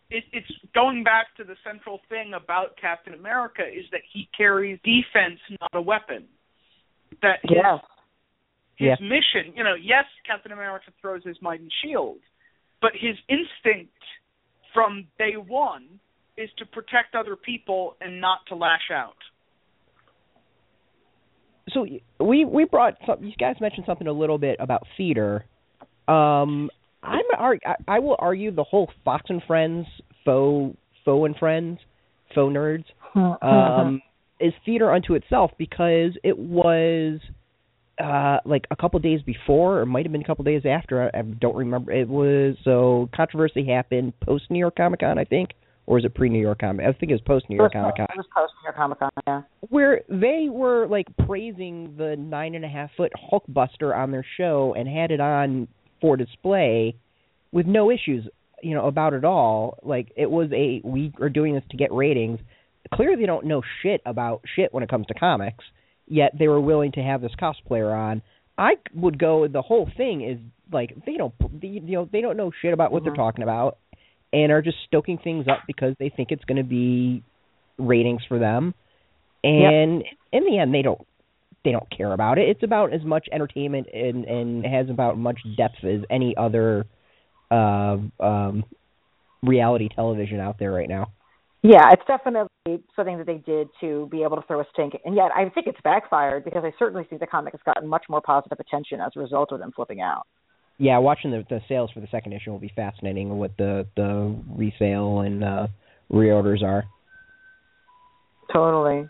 it, 0.09 0.23
it's 0.33 0.51
going 0.73 1.03
back 1.03 1.27
to 1.37 1.43
the 1.43 1.55
central 1.63 1.99
thing 2.09 2.33
about 2.33 2.77
Captain 2.79 3.13
America 3.13 3.61
is 3.61 3.85
that 3.91 4.01
he 4.11 4.27
carries 4.35 4.79
defense, 4.83 5.39
not 5.61 5.71
a 5.73 5.81
weapon. 5.81 6.25
That 7.21 7.39
his, 7.43 7.57
yes. 7.57 7.79
his 8.75 8.87
Yeah. 8.87 8.95
mission, 9.01 9.53
you 9.55 9.63
know, 9.63 9.75
yes, 9.75 10.05
Captain 10.25 10.51
America 10.51 10.91
throws 11.01 11.23
his 11.23 11.37
mighty 11.41 11.69
shield, 11.81 12.19
but 12.81 12.91
his 12.93 13.17
instinct 13.27 13.93
from 14.73 15.07
day 15.17 15.33
one 15.35 15.87
is 16.37 16.49
to 16.57 16.65
protect 16.65 17.15
other 17.15 17.35
people 17.35 17.95
and 18.01 18.21
not 18.21 18.39
to 18.47 18.55
lash 18.55 18.89
out. 18.93 19.15
so 21.73 21.85
we 22.19 22.45
we 22.45 22.65
brought 22.65 22.95
some, 23.05 23.23
you 23.23 23.33
guys 23.39 23.55
mentioned 23.61 23.85
something 23.85 24.07
a 24.07 24.11
little 24.11 24.37
bit 24.37 24.57
about 24.59 24.83
theater. 24.97 25.45
Um, 26.07 26.69
I'm 27.03 27.23
ar- 27.37 27.59
I, 27.65 27.75
I 27.87 27.99
will 27.99 28.15
argue 28.19 28.51
the 28.51 28.63
whole 28.63 28.89
Fox 29.05 29.25
and 29.29 29.41
Friends 29.43 29.85
faux 30.25 30.75
faux 31.05 31.25
and 31.25 31.35
Friends 31.37 31.79
faux 32.33 32.53
nerds 32.53 32.85
um, 33.15 34.01
is 34.39 34.53
theater 34.65 34.91
unto 34.91 35.13
itself 35.15 35.51
because 35.57 36.11
it 36.23 36.37
was 36.37 37.19
uh 37.99 38.37
like 38.45 38.65
a 38.71 38.75
couple 38.75 38.99
days 38.99 39.21
before 39.21 39.79
or 39.79 39.85
might 39.85 40.05
have 40.05 40.11
been 40.11 40.21
a 40.21 40.25
couple 40.25 40.43
days 40.43 40.63
after 40.65 41.03
I, 41.13 41.19
I 41.19 41.21
don't 41.21 41.55
remember 41.55 41.91
it 41.91 42.07
was 42.07 42.55
so 42.63 43.09
controversy 43.15 43.65
happened 43.65 44.13
post 44.21 44.45
New 44.49 44.59
York 44.59 44.75
Comic 44.75 45.01
Con 45.01 45.17
I 45.19 45.25
think 45.25 45.49
or 45.85 45.97
is 45.97 46.05
it 46.05 46.13
pre 46.13 46.29
New 46.29 46.41
York 46.41 46.59
Comic 46.59 46.85
I 46.85 46.93
think 46.93 47.11
it 47.11 47.15
was 47.15 47.21
post 47.25 47.49
New 47.49 47.57
York 47.57 47.73
Comic 47.73 47.95
Con 47.97 48.07
It 48.09 48.17
was 48.17 48.27
post 48.35 48.53
New 48.61 48.67
York 48.67 48.75
Comic 48.75 48.99
Con. 48.99 49.09
Yeah. 49.27 49.41
where 49.69 50.01
they 50.07 50.47
were 50.49 50.87
like 50.87 51.07
praising 51.25 51.95
the 51.97 52.15
nine 52.15 52.55
and 52.55 52.63
a 52.63 52.69
half 52.69 52.89
foot 52.95 53.11
Hulkbuster 53.31 53.95
on 53.95 54.11
their 54.11 54.25
show 54.37 54.73
and 54.77 54.87
had 54.87 55.11
it 55.11 55.19
on 55.19 55.67
for 56.01 56.15
display 56.15 56.95
with 57.51 57.65
no 57.65 57.91
issues, 57.91 58.27
you 58.61 58.75
know, 58.75 58.85
about 58.87 59.13
it 59.13 59.25
all. 59.25 59.77
Like 59.83 60.11
it 60.15 60.29
was 60.29 60.49
a 60.53 60.81
we 60.87 61.11
are 61.19 61.29
doing 61.29 61.55
this 61.55 61.63
to 61.71 61.77
get 61.77 61.91
ratings. 61.91 62.39
Clearly, 62.93 63.17
they 63.17 63.25
don't 63.25 63.45
know 63.45 63.61
shit 63.83 64.01
about 64.05 64.41
shit 64.55 64.73
when 64.73 64.83
it 64.83 64.89
comes 64.89 65.07
to 65.07 65.13
comics. 65.13 65.65
Yet 66.09 66.33
they 66.37 66.47
were 66.47 66.59
willing 66.59 66.91
to 66.93 67.01
have 67.01 67.21
this 67.21 67.31
cosplayer 67.39 67.95
on. 67.95 68.21
I 68.57 68.73
would 68.93 69.17
go. 69.17 69.47
The 69.47 69.61
whole 69.61 69.89
thing 69.95 70.21
is 70.21 70.37
like 70.71 70.93
they 71.05 71.15
don't, 71.15 71.33
you 71.61 71.79
know, 71.81 72.09
they 72.11 72.21
don't 72.21 72.35
know 72.35 72.51
shit 72.61 72.73
about 72.73 72.91
what 72.91 73.01
Mhm. 73.01 73.05
they're 73.05 73.15
talking 73.15 73.43
about, 73.43 73.77
and 74.33 74.51
are 74.51 74.61
just 74.61 74.77
stoking 74.85 75.17
things 75.17 75.47
up 75.47 75.61
because 75.67 75.95
they 75.99 76.09
think 76.09 76.31
it's 76.31 76.43
going 76.45 76.57
to 76.57 76.63
be 76.63 77.23
ratings 77.77 78.23
for 78.25 78.39
them. 78.39 78.73
And 79.43 80.03
in 80.33 80.43
the 80.45 80.57
end, 80.59 80.73
they 80.73 80.81
don't 80.81 80.99
they 81.63 81.71
don't 81.71 81.89
care 81.89 82.13
about 82.13 82.37
it. 82.37 82.49
It's 82.49 82.63
about 82.63 82.93
as 82.93 83.03
much 83.03 83.27
entertainment 83.31 83.87
and 83.93 84.25
and 84.25 84.65
has 84.65 84.89
about 84.89 85.17
much 85.17 85.39
depth 85.57 85.83
as 85.83 86.01
any 86.09 86.35
other 86.35 86.85
uh, 87.51 87.97
um, 88.19 88.63
reality 89.43 89.89
television 89.93 90.39
out 90.39 90.57
there 90.59 90.71
right 90.71 90.89
now. 90.89 91.07
Yeah, 91.61 91.91
it's 91.91 92.03
definitely 92.07 92.47
something 92.95 93.17
that 93.17 93.27
they 93.27 93.37
did 93.37 93.67
to 93.81 94.07
be 94.09 94.23
able 94.23 94.37
to 94.37 94.47
throw 94.47 94.61
a 94.61 94.65
stink. 94.71 94.93
And 95.03 95.13
yet, 95.13 95.31
I 95.35 95.49
think 95.49 95.67
it's 95.67 95.79
backfired 95.83 96.45
because 96.45 96.63
I 96.63 96.71
certainly 96.79 97.03
think 97.03 97.19
the 97.19 97.27
comic 97.27 97.53
has 97.53 97.59
gotten 97.65 97.87
much 97.87 98.05
more 98.07 98.21
positive 98.21 98.59
attention 98.59 99.01
as 99.01 99.11
a 99.17 99.19
result 99.19 99.51
of 99.51 99.59
them 99.59 99.71
flipping 99.75 99.99
out. 99.99 100.25
Yeah, 100.77 100.97
watching 100.99 101.31
the 101.31 101.45
the 101.49 101.59
sales 101.67 101.91
for 101.93 101.99
the 101.99 102.07
second 102.09 102.31
issue 102.31 102.51
will 102.51 102.59
be 102.59 102.71
fascinating. 102.73 103.37
What 103.37 103.57
the 103.57 103.85
the 103.97 104.33
resale 104.55 105.19
and 105.19 105.43
uh, 105.43 105.67
reorders 106.09 106.63
are. 106.63 106.85
Totally. 108.53 109.09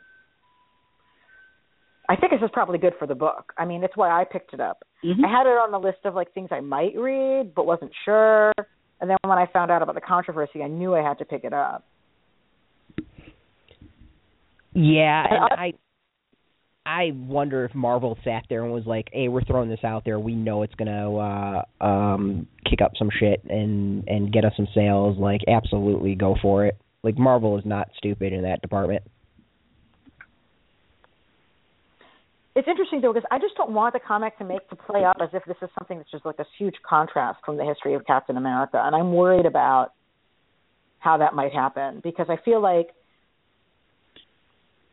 I 2.10 2.16
think 2.16 2.32
this 2.32 2.42
is 2.42 2.50
probably 2.52 2.80
good 2.80 2.94
for 2.98 3.06
the 3.06 3.14
book. 3.14 3.54
I 3.56 3.66
mean, 3.66 3.84
it's 3.84 3.96
why 3.96 4.10
I 4.10 4.26
picked 4.26 4.56
it 4.56 4.60
up. 4.60 4.84
Mm-hmm. 5.06 5.24
I 5.24 5.30
had 5.30 5.46
it 5.46 5.52
on 5.52 5.72
the 5.72 5.80
list 5.80 6.00
of 6.06 6.16
like 6.16 6.34
things 6.34 6.50
I 6.52 6.60
might 6.60 6.98
read, 6.98 7.54
but 7.54 7.68
wasn't 7.68 7.92
sure. 8.04 8.52
And 9.00 9.08
then 9.08 9.18
when 9.24 9.38
I 9.38 9.46
found 9.54 9.70
out 9.70 9.84
about 9.84 9.94
the 9.94 10.02
controversy, 10.02 10.64
I 10.64 10.68
knew 10.68 10.96
I 10.96 11.08
had 11.08 11.20
to 11.20 11.26
pick 11.26 11.44
it 11.44 11.54
up. 11.54 11.86
Yeah, 14.82 15.26
And 15.30 15.60
I 15.60 15.74
I 16.86 17.12
wonder 17.14 17.66
if 17.66 17.76
Marvel 17.76 18.18
sat 18.24 18.46
there 18.50 18.64
and 18.64 18.72
was 18.72 18.86
like, 18.86 19.10
"Hey, 19.12 19.28
we're 19.28 19.44
throwing 19.44 19.70
this 19.70 19.84
out 19.84 20.06
there. 20.06 20.18
We 20.18 20.36
know 20.36 20.64
it's 20.64 20.74
gonna 20.76 21.16
uh 21.18 21.64
um 21.82 22.48
kick 22.66 22.82
up 22.82 22.94
some 22.98 23.10
shit 23.20 23.44
and 23.44 24.08
and 24.08 24.32
get 24.32 24.46
us 24.46 24.54
some 24.56 24.70
sales. 24.74 25.18
Like, 25.18 25.42
absolutely 25.50 26.16
go 26.16 26.36
for 26.42 26.66
it." 26.66 26.78
Like 27.04 27.18
Marvel 27.18 27.58
is 27.58 27.66
not 27.66 27.90
stupid 27.98 28.32
in 28.32 28.44
that 28.44 28.62
department. 28.62 29.04
It's 32.56 32.68
interesting 32.68 33.02
though 33.02 33.12
because 33.12 33.28
I 33.32 33.40
just 33.40 33.56
don't 33.58 33.72
want 33.72 33.94
the 33.94 34.00
comic 34.00 34.38
to 34.38 34.46
make 34.46 34.68
to 34.70 34.78
play 34.78 35.04
out 35.04 35.22
as 35.22 35.30
if 35.34 35.44
this 35.44 35.58
is 35.62 35.70
something 35.78 35.98
that's 35.98 36.12
just 36.12 36.26
like 36.26 36.40
a 36.40 36.46
huge 36.58 36.76
contrast 36.88 37.40
from 37.46 37.58
the 37.58 37.66
history 37.66 37.96
of 37.96 38.06
Captain 38.06 38.38
America, 38.38 38.82
and 38.82 38.96
I'm 38.96 39.12
worried 39.12 39.46
about 39.46 39.92
how 41.00 41.18
that 41.18 41.34
might 41.34 41.52
happen 41.54 42.00
because 42.02 42.28
I 42.30 42.38
feel 42.44 42.62
like, 42.62 42.92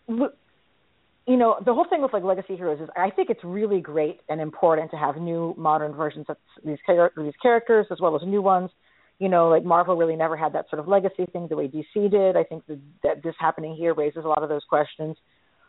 you 0.09 1.37
know, 1.37 1.57
the 1.65 1.75
whole 1.75 1.87
thing 1.89 2.03
with 2.03 2.13
like 2.13 2.23
legacy 2.23 2.57
heroes 2.57 2.81
is 2.81 2.89
I 2.97 3.11
think 3.11 3.31
it's 3.31 3.43
really 3.43 3.81
great 3.81 4.21
and 4.29 4.41
important 4.41 4.91
to 4.93 4.97
have 4.97 5.17
new 5.17 5.55
modern 5.59 5.93
versions 5.93 6.27
of 6.29 6.37
these 6.65 6.79
char- 6.87 7.13
these 7.17 7.33
characters 7.43 7.87
as 7.91 8.01
well 8.01 8.15
as 8.17 8.23
new 8.27 8.43
ones. 8.43 8.71
You 9.19 9.29
know, 9.29 9.49
like 9.49 9.65
Marvel 9.65 9.97
really 9.97 10.15
never 10.15 10.37
had 10.37 10.53
that 10.53 10.69
sort 10.69 10.79
of 10.79 10.89
legacy 10.89 11.27
thing 11.33 11.49
the 11.49 11.57
way 11.57 11.69
DC 11.69 12.11
did. 12.11 12.37
I 12.37 12.45
think 12.45 12.67
that, 12.67 12.79
that 13.03 13.23
this 13.23 13.35
happening 13.41 13.75
here 13.75 13.95
raises 13.95 14.25
a 14.25 14.29
lot 14.29 14.43
of 14.43 14.49
those 14.49 14.63
questions. 14.69 15.17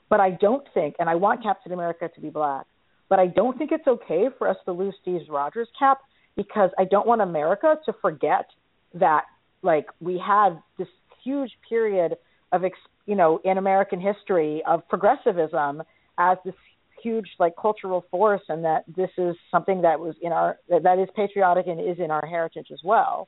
But 0.10 0.20
I 0.20 0.32
don't 0.32 0.66
think, 0.74 0.96
and 1.00 1.10
I 1.10 1.16
want 1.16 1.44
Captain 1.44 1.72
America 1.72 2.10
to 2.14 2.22
be 2.22 2.30
black, 2.30 2.66
but 3.10 3.20
I 3.20 3.28
don't 3.28 3.58
think 3.58 3.72
it's 3.72 3.88
okay 3.88 4.28
for 4.38 4.48
us 4.48 4.58
to 4.66 4.72
lose 4.72 4.96
Steve 5.02 5.22
Rogers' 5.30 5.68
cap 5.78 6.00
because 6.36 6.70
I 6.78 6.86
don't 6.86 7.08
want 7.08 7.22
America 7.22 7.76
to 7.86 7.94
forget 8.02 8.46
that, 8.94 9.24
like, 9.64 9.88
we 10.00 10.18
had 10.18 10.62
this 10.78 10.88
huge 11.24 11.52
period 11.68 12.16
of, 12.52 12.64
ex- 12.64 12.78
you 13.08 13.16
know, 13.16 13.40
in 13.44 13.58
American 13.58 14.00
history 14.00 14.62
of 14.68 14.88
progressivism 14.88 15.82
as 16.20 16.38
this 16.46 16.54
huge, 17.02 17.30
like, 17.40 17.54
cultural 17.60 18.06
force, 18.12 18.42
and 18.50 18.64
that 18.66 18.84
this 18.96 19.10
is 19.18 19.36
something 19.50 19.82
that 19.82 20.00
was 20.00 20.16
in 20.22 20.32
our, 20.32 20.58
that, 20.70 20.84
that 20.84 21.00
is 21.00 21.08
patriotic 21.16 21.66
and 21.68 21.80
is 21.80 21.98
in 21.98 22.12
our 22.12 22.26
heritage 22.26 22.68
as 22.72 22.80
well. 22.84 23.28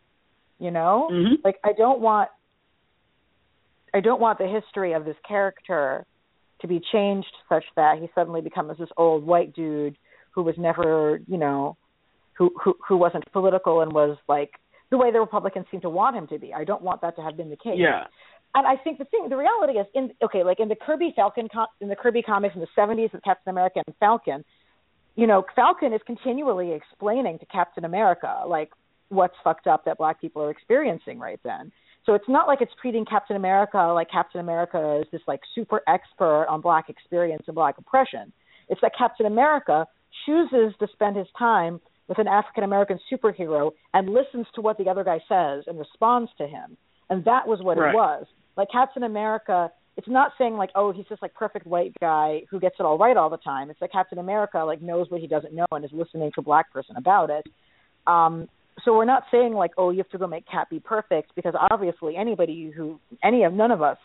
You 0.60 0.72
know, 0.72 1.10
Mm-hmm. 1.12 1.36
like, 1.44 1.56
I 1.64 1.72
don't 1.78 2.02
want, 2.02 2.30
I 3.94 4.02
don't 4.02 4.22
want 4.22 4.38
the 4.38 4.48
history 4.48 4.94
of 4.94 5.06
this 5.06 5.16
character 5.28 6.06
to 6.62 6.68
be 6.68 6.82
changed 6.92 7.34
such 7.48 7.64
that 7.76 8.00
he 8.00 8.10
suddenly 8.14 8.42
becomes 8.42 8.78
this 8.78 8.90
old 8.98 9.24
white 9.26 9.54
dude 9.56 9.98
who 10.32 10.44
was 10.44 10.56
never, 10.58 11.22
you 11.28 11.38
know, 11.38 11.78
who 12.38 12.52
who 12.64 12.76
who 12.88 12.98
wasn't 12.98 13.24
political 13.32 13.82
and 13.82 13.92
was 13.94 14.18
like 14.28 14.52
the 14.92 14.98
way 14.98 15.12
the 15.12 15.20
Republicans 15.20 15.66
seem 15.72 15.82
to 15.82 15.90
want 15.90 16.16
him 16.16 16.28
to 16.28 16.40
be. 16.40 16.54
I 16.54 16.64
don't 16.64 16.82
want 16.82 17.02
that 17.02 17.16
to 17.18 17.22
have 17.22 17.38
been 17.38 17.50
the 17.50 17.56
case. 17.56 17.76
Yeah. 17.78 18.06
And 18.56 18.66
I 18.66 18.76
think 18.84 18.97
the 18.97 19.06
thing, 19.06 19.28
the 19.30 19.38
reality 19.38 19.74
is, 19.74 19.86
in 19.93 20.12
okay, 20.24 20.43
like 20.43 20.60
in 20.60 20.70
the 20.70 20.76
Kirby 20.76 21.14
Falcon, 21.16 21.47
in 21.82 21.89
the 21.89 21.95
Kirby 21.95 22.22
comics 22.22 22.56
in 22.56 22.62
the 22.62 22.68
'70s 22.78 23.14
with 23.14 23.24
Captain 23.24 23.52
America 23.52 23.82
and 23.86 23.95
Falcon, 24.00 24.43
you 25.16 25.28
know, 25.28 25.45
Falcon 25.56 25.93
is 25.93 26.02
continually 26.06 26.72
explaining 26.74 27.38
to 27.39 27.45
Captain 27.45 27.86
America 27.86 28.43
like 28.47 28.72
what's 29.10 29.36
fucked 29.43 29.68
up 29.68 29.86
that 29.86 29.97
black 29.97 30.20
people 30.20 30.41
are 30.41 30.50
experiencing 30.50 31.20
right 31.20 31.39
then. 31.43 31.72
So 32.06 32.14
it's 32.16 32.28
not 32.28 32.47
like 32.47 32.62
it's 32.62 32.72
treating 32.82 33.06
Captain 33.06 33.36
America 33.36 33.78
like 33.78 34.10
Captain 34.10 34.39
America 34.41 35.02
is 35.02 35.08
this 35.12 35.22
like 35.28 35.41
super 35.54 35.82
expert 35.88 36.47
on 36.50 36.62
black 36.62 36.89
experience 36.89 37.43
and 37.47 37.56
black 37.56 37.78
oppression. 37.78 38.32
It's 38.70 38.82
that 38.82 38.93
Captain 38.97 39.26
America 39.26 39.86
chooses 40.26 40.74
to 40.80 40.88
spend 40.93 41.18
his 41.18 41.28
time 41.38 41.80
with 42.08 42.18
an 42.18 42.28
African 42.28 42.64
American 42.64 43.00
superhero 43.12 43.72
and 43.93 44.10
listens 44.10 44.47
to 44.56 44.62
what 44.62 44.78
the 44.78 44.89
other 44.89 45.04
guy 45.04 45.20
says 45.30 45.66
and 45.68 45.78
responds 45.78 46.32
to 46.39 46.47
him. 46.47 46.78
And 47.10 47.24
that 47.26 47.47
was 47.47 47.62
what 47.62 47.78
Right. 47.78 47.93
it 47.93 47.95
was. 47.95 48.26
Like 48.60 48.72
Captain 48.74 49.03
America, 49.03 49.72
it's 49.95 50.10
not 50.10 50.34
saying 50.38 50.55
like, 50.55 50.72
oh, 50.76 50.91
he's 50.91 51.05
this 51.10 51.18
like 51.22 51.34
perfect 51.34 51.66
white 51.66 51.93
guy 52.01 52.41
who 52.51 52.60
gets 52.60 52.76
it 52.78 52.84
all 52.84 52.97
right 52.97 53.16
all 53.16 53.30
the 53.30 53.38
time. 53.38 53.70
It's 53.70 53.80
that 53.80 53.89
Captain 53.89 54.18
America 54.18 54.57
like 54.66 54.82
knows 54.82 55.10
what 55.10 55.22
he 55.22 55.28
doesn't 55.28 55.53
know 55.53 55.66
and 55.72 55.86
is 55.86 55.91
listening 55.93 56.30
to 56.36 56.41
a 56.41 56.43
black 56.43 56.70
person 56.74 56.97
about 56.97 57.30
it. 57.30 57.45
Um 58.05 58.49
so 58.84 58.93
we're 58.93 59.05
not 59.05 59.24
saying 59.32 59.53
like, 59.53 59.72
oh, 59.78 59.91
you 59.91 59.99
have 59.99 60.10
to 60.10 60.18
go 60.18 60.28
make 60.28 60.45
Cap 60.45 60.70
be 60.70 60.82
perfect 60.82 61.32
because 61.36 61.53
obviously 61.72 62.18
anybody 62.18 62.70
who 62.76 62.99
any 63.24 63.43
of 63.45 63.53
none 63.53 63.72
of 63.72 63.82
us 63.82 63.97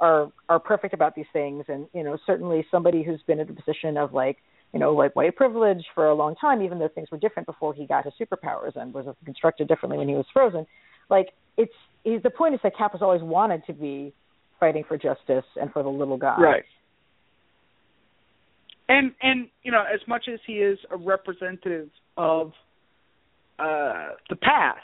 are 0.00 0.30
are 0.50 0.60
perfect 0.60 0.92
about 0.92 1.14
these 1.14 1.30
things 1.32 1.64
and 1.68 1.86
you 1.94 2.04
know 2.04 2.18
certainly 2.26 2.66
somebody 2.70 3.02
who's 3.02 3.22
been 3.26 3.40
in 3.40 3.48
a 3.48 3.54
position 3.54 3.96
of 3.96 4.12
like 4.12 4.36
you 4.74 4.78
know 4.78 4.92
like 4.92 5.16
white 5.16 5.34
privilege 5.34 5.82
for 5.94 6.08
a 6.08 6.14
long 6.14 6.34
time 6.36 6.60
even 6.60 6.78
though 6.78 6.88
things 6.94 7.08
were 7.10 7.18
different 7.18 7.46
before 7.46 7.72
he 7.72 7.86
got 7.86 8.04
his 8.04 8.12
superpowers 8.20 8.76
and 8.76 8.92
was 8.92 9.06
constructed 9.24 9.66
differently 9.66 9.96
when 9.96 10.08
he 10.08 10.14
was 10.14 10.26
frozen 10.30 10.66
like 11.08 11.28
it's 11.56 11.72
he's, 12.04 12.22
the 12.22 12.30
point 12.30 12.54
is 12.54 12.60
that 12.62 12.76
Cap 12.76 12.92
has 12.92 13.02
always 13.02 13.22
wanted 13.22 13.62
to 13.66 13.72
be 13.72 14.12
fighting 14.60 14.84
for 14.86 14.96
justice 14.96 15.44
and 15.60 15.72
for 15.72 15.82
the 15.82 15.88
little 15.88 16.16
guy 16.16 16.36
Right. 16.40 16.64
and 18.88 19.12
and 19.22 19.48
you 19.62 19.72
know 19.72 19.82
as 19.92 20.00
much 20.06 20.26
as 20.32 20.38
he 20.46 20.54
is 20.54 20.78
a 20.90 20.96
representative 20.96 21.88
of 22.16 22.52
uh 23.58 24.08
the 24.30 24.36
past 24.36 24.80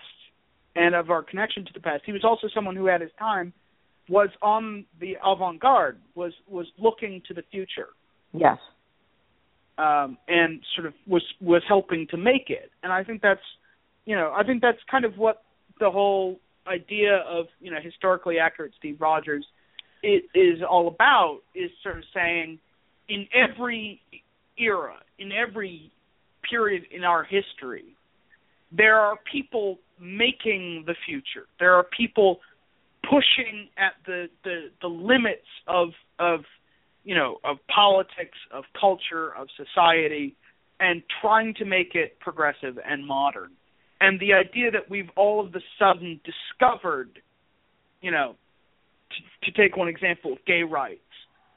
and 0.77 0.95
of 0.95 1.11
our 1.11 1.23
connection 1.23 1.65
to 1.65 1.71
the 1.73 1.81
past 1.81 2.03
he 2.07 2.13
was 2.13 2.25
also 2.25 2.49
someone 2.55 2.77
who 2.77 2.89
at 2.89 3.01
his 3.01 3.11
time 3.19 3.53
was 4.09 4.29
on 4.43 4.85
the 5.01 5.15
avant-garde 5.25 5.99
was 6.15 6.33
was 6.49 6.67
looking 6.79 7.23
to 7.29 7.35
the 7.35 7.43
future 7.51 7.89
Yes. 8.33 8.59
um 9.79 10.19
and 10.29 10.61
sort 10.75 10.87
of 10.87 10.95
was 11.07 11.23
was 11.41 11.63
helping 11.69 12.07
to 12.11 12.17
make 12.17 12.49
it 12.49 12.71
and 12.83 12.93
i 12.93 13.05
think 13.05 13.23
that's 13.23 13.41
you 14.05 14.17
know 14.17 14.33
i 14.37 14.43
think 14.43 14.63
that's 14.63 14.79
kind 14.91 15.05
of 15.05 15.17
what 15.17 15.43
the 15.79 15.91
whole 15.91 16.39
idea 16.71 17.17
of 17.29 17.47
you 17.61 17.71
know 17.71 17.79
historically 17.83 18.39
accurate 18.39 18.73
steve 18.79 19.01
rogers 19.01 19.45
is, 20.03 20.23
is 20.35 20.59
all 20.69 20.89
about 20.89 21.41
is 21.55 21.71
sort 21.83 21.99
of 21.99 22.05
saying 22.15 22.59
in 23.09 23.27
every 23.35 24.01
era 24.57 24.97
in 25.19 25.33
every 25.33 25.91
period 26.49 26.83
in 26.91 27.05
our 27.05 27.25
history 27.25 27.97
there 28.73 28.97
are 28.97 29.19
people 29.31 29.79
making 30.01 30.85
the 30.87 30.95
future. 31.07 31.47
There 31.59 31.75
are 31.75 31.85
people 31.97 32.41
pushing 33.03 33.69
at 33.77 33.93
the 34.07 34.29
the 34.45 34.71
the 34.81 34.89
limits 34.89 35.47
of 35.67 35.89
of 36.19 36.41
you 37.05 37.15
know 37.15 37.39
of 37.45 37.57
politics 37.75 38.39
of 38.53 38.65
culture 38.79 39.35
of 39.35 39.49
society 39.57 40.37
and 40.79 41.03
trying 41.21 41.55
to 41.55 41.65
make 41.65 41.95
it 41.95 42.19
progressive 42.21 42.79
and 42.85 43.07
modern 43.07 43.51
and 44.01 44.19
the 44.21 44.33
idea 44.33 44.71
that 44.71 44.89
we've 44.91 45.11
all 45.17 45.45
of 45.45 45.55
a 45.55 45.61
sudden 45.79 46.21
discovered 46.25 47.21
you 48.01 48.11
know 48.11 48.35
to, 49.45 49.51
to 49.51 49.57
take 49.57 49.77
one 49.77 49.89
example 49.89 50.37
gay 50.47 50.63
rights 50.63 51.01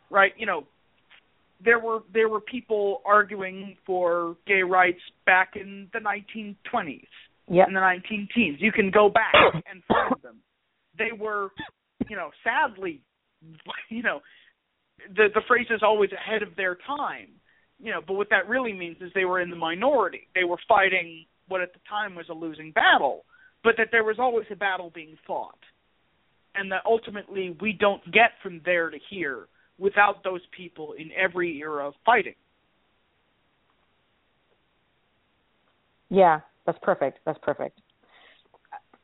right 0.10 0.34
you 0.38 0.46
know 0.46 0.66
there 1.64 1.80
were 1.80 2.00
there 2.14 2.30
were 2.30 2.42
people 2.42 3.02
arguing 3.06 3.78
for 3.86 4.36
gay 4.46 4.64
rights 4.64 5.00
back 5.26 5.54
in 5.56 5.88
the 5.94 6.00
1920s 6.00 7.08
Yeah. 7.48 7.68
in 7.68 7.74
the 7.74 7.80
19 7.80 8.28
teens. 8.36 8.58
You 8.60 8.72
can 8.72 8.92
go 8.92 9.10
back 9.10 9.34
and 9.72 9.84
find 9.88 10.22
them. 10.22 10.38
They 10.98 11.12
were, 11.18 11.50
you 12.10 12.16
know, 12.16 12.32
sadly, 12.44 13.02
you 13.90 14.04
know, 14.04 14.20
the 15.16 15.28
the 15.34 15.42
phrase 15.48 15.68
is 15.70 15.82
always 15.84 16.12
ahead 16.12 16.44
of 16.44 16.56
their 16.56 16.78
time. 16.86 17.30
You 17.80 17.92
know, 17.92 18.02
but 18.06 18.14
what 18.14 18.30
that 18.30 18.48
really 18.48 18.74
means 18.74 18.98
is 19.02 19.12
they 19.14 19.26
were 19.26 19.42
in 19.42 19.50
the 19.50 19.56
minority. 19.56 20.28
They 20.36 20.44
were 20.44 20.60
fighting 20.68 21.26
what 21.48 21.62
at 21.62 21.74
the 21.74 21.80
time 21.90 22.16
was 22.16 22.26
a 22.30 22.34
losing 22.34 22.72
battle, 22.72 23.26
but 23.64 23.76
that 23.78 23.88
there 23.92 24.04
was 24.04 24.18
always 24.20 24.46
a 24.52 24.56
battle 24.56 24.92
being 24.94 25.18
fought. 25.26 25.60
And 26.56 26.72
that 26.72 26.84
ultimately 26.86 27.56
we 27.62 27.74
don't 27.74 28.04
get 28.12 28.32
from 28.42 28.62
there 28.64 28.90
to 28.90 28.98
here 29.10 29.48
without 29.80 30.24
those 30.24 30.42
people 30.56 30.94
in 30.94 31.10
every 31.12 31.58
era 31.58 31.88
of 31.88 31.94
fighting. 32.06 32.36
Yeah, 36.10 36.42
that's 36.66 36.78
perfect. 36.84 37.20
That's 37.26 37.40
perfect. 37.42 37.80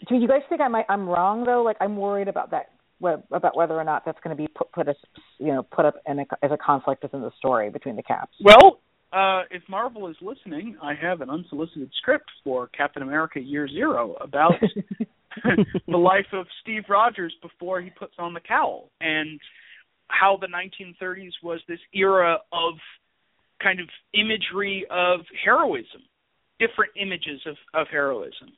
Do 0.07 0.15
you 0.15 0.27
guys 0.27 0.41
think 0.47 0.61
I 0.61 0.67
might 0.67 0.85
I'm 0.89 1.09
wrong 1.09 1.43
though? 1.43 1.63
Like 1.63 1.77
I'm 1.81 1.97
worried 1.97 2.27
about 2.27 2.51
that 2.51 2.69
about 3.31 3.55
whether 3.55 3.75
or 3.75 3.83
not 3.83 4.05
that's 4.05 4.19
going 4.23 4.35
to 4.35 4.41
be 4.41 4.47
put 4.47 4.71
put 4.71 4.87
as 4.87 4.95
you 5.39 5.47
know 5.47 5.63
put 5.63 5.85
up 5.85 5.95
in 6.07 6.19
a, 6.19 6.25
as 6.43 6.51
a 6.51 6.57
conflict 6.57 7.01
within 7.03 7.21
the 7.21 7.31
story 7.37 7.69
between 7.69 7.95
the 7.95 8.03
caps. 8.03 8.33
Well, 8.41 8.79
uh, 9.11 9.43
if 9.49 9.63
Marvel 9.67 10.07
is 10.07 10.15
listening, 10.21 10.77
I 10.81 10.93
have 10.93 11.21
an 11.21 11.29
unsolicited 11.29 11.89
script 11.97 12.29
for 12.43 12.67
Captain 12.67 13.01
America 13.01 13.39
Year 13.39 13.67
Zero 13.67 14.15
about 14.21 14.53
the 15.87 15.97
life 15.97 16.27
of 16.33 16.45
Steve 16.61 16.83
Rogers 16.89 17.33
before 17.41 17.81
he 17.81 17.89
puts 17.89 18.13
on 18.19 18.33
the 18.33 18.39
cowl 18.39 18.89
and 19.01 19.39
how 20.07 20.37
the 20.39 20.47
1930s 20.47 21.31
was 21.43 21.59
this 21.67 21.79
era 21.93 22.37
of 22.51 22.73
kind 23.61 23.79
of 23.79 23.87
imagery 24.13 24.85
of 24.89 25.21
heroism, 25.43 26.01
different 26.59 26.91
images 26.99 27.41
of, 27.45 27.55
of 27.73 27.87
heroism. 27.91 28.49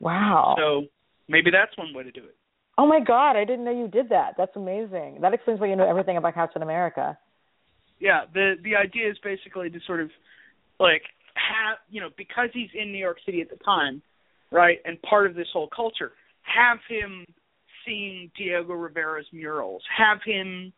wow. 0.00 0.54
So 0.58 0.86
maybe 1.28 1.50
that's 1.50 1.76
one 1.76 1.92
way 1.94 2.02
to 2.04 2.12
do 2.12 2.20
it. 2.20 2.36
oh 2.78 2.86
my 2.86 3.00
god, 3.00 3.36
I 3.36 3.44
didn't 3.44 3.64
know 3.64 3.72
you 3.72 3.88
did 3.88 4.08
that. 4.10 4.34
That's 4.36 4.56
amazing. 4.56 5.18
That 5.20 5.34
explains 5.34 5.60
why 5.60 5.68
you 5.68 5.76
know 5.76 5.88
everything 5.88 6.16
about 6.16 6.34
Captain 6.34 6.62
America. 6.62 7.18
Yeah 8.00 8.22
the 8.32 8.54
the 8.62 8.76
idea 8.76 9.08
is 9.10 9.16
basically 9.22 9.70
to 9.70 9.78
sort 9.86 10.00
of 10.00 10.10
like 10.80 11.02
have 11.34 11.78
you 11.90 12.00
know 12.00 12.10
because 12.16 12.48
he's 12.52 12.70
in 12.74 12.92
New 12.92 12.98
York 12.98 13.18
City 13.24 13.40
at 13.40 13.50
the 13.50 13.62
time, 13.64 14.02
right, 14.50 14.78
and 14.84 15.00
part 15.02 15.26
of 15.26 15.34
this 15.34 15.48
whole 15.52 15.68
culture, 15.74 16.12
have 16.42 16.78
him 16.88 17.24
seeing 17.86 18.30
Diego 18.36 18.72
Rivera's 18.72 19.26
murals, 19.32 19.82
have 19.96 20.18
him, 20.24 20.72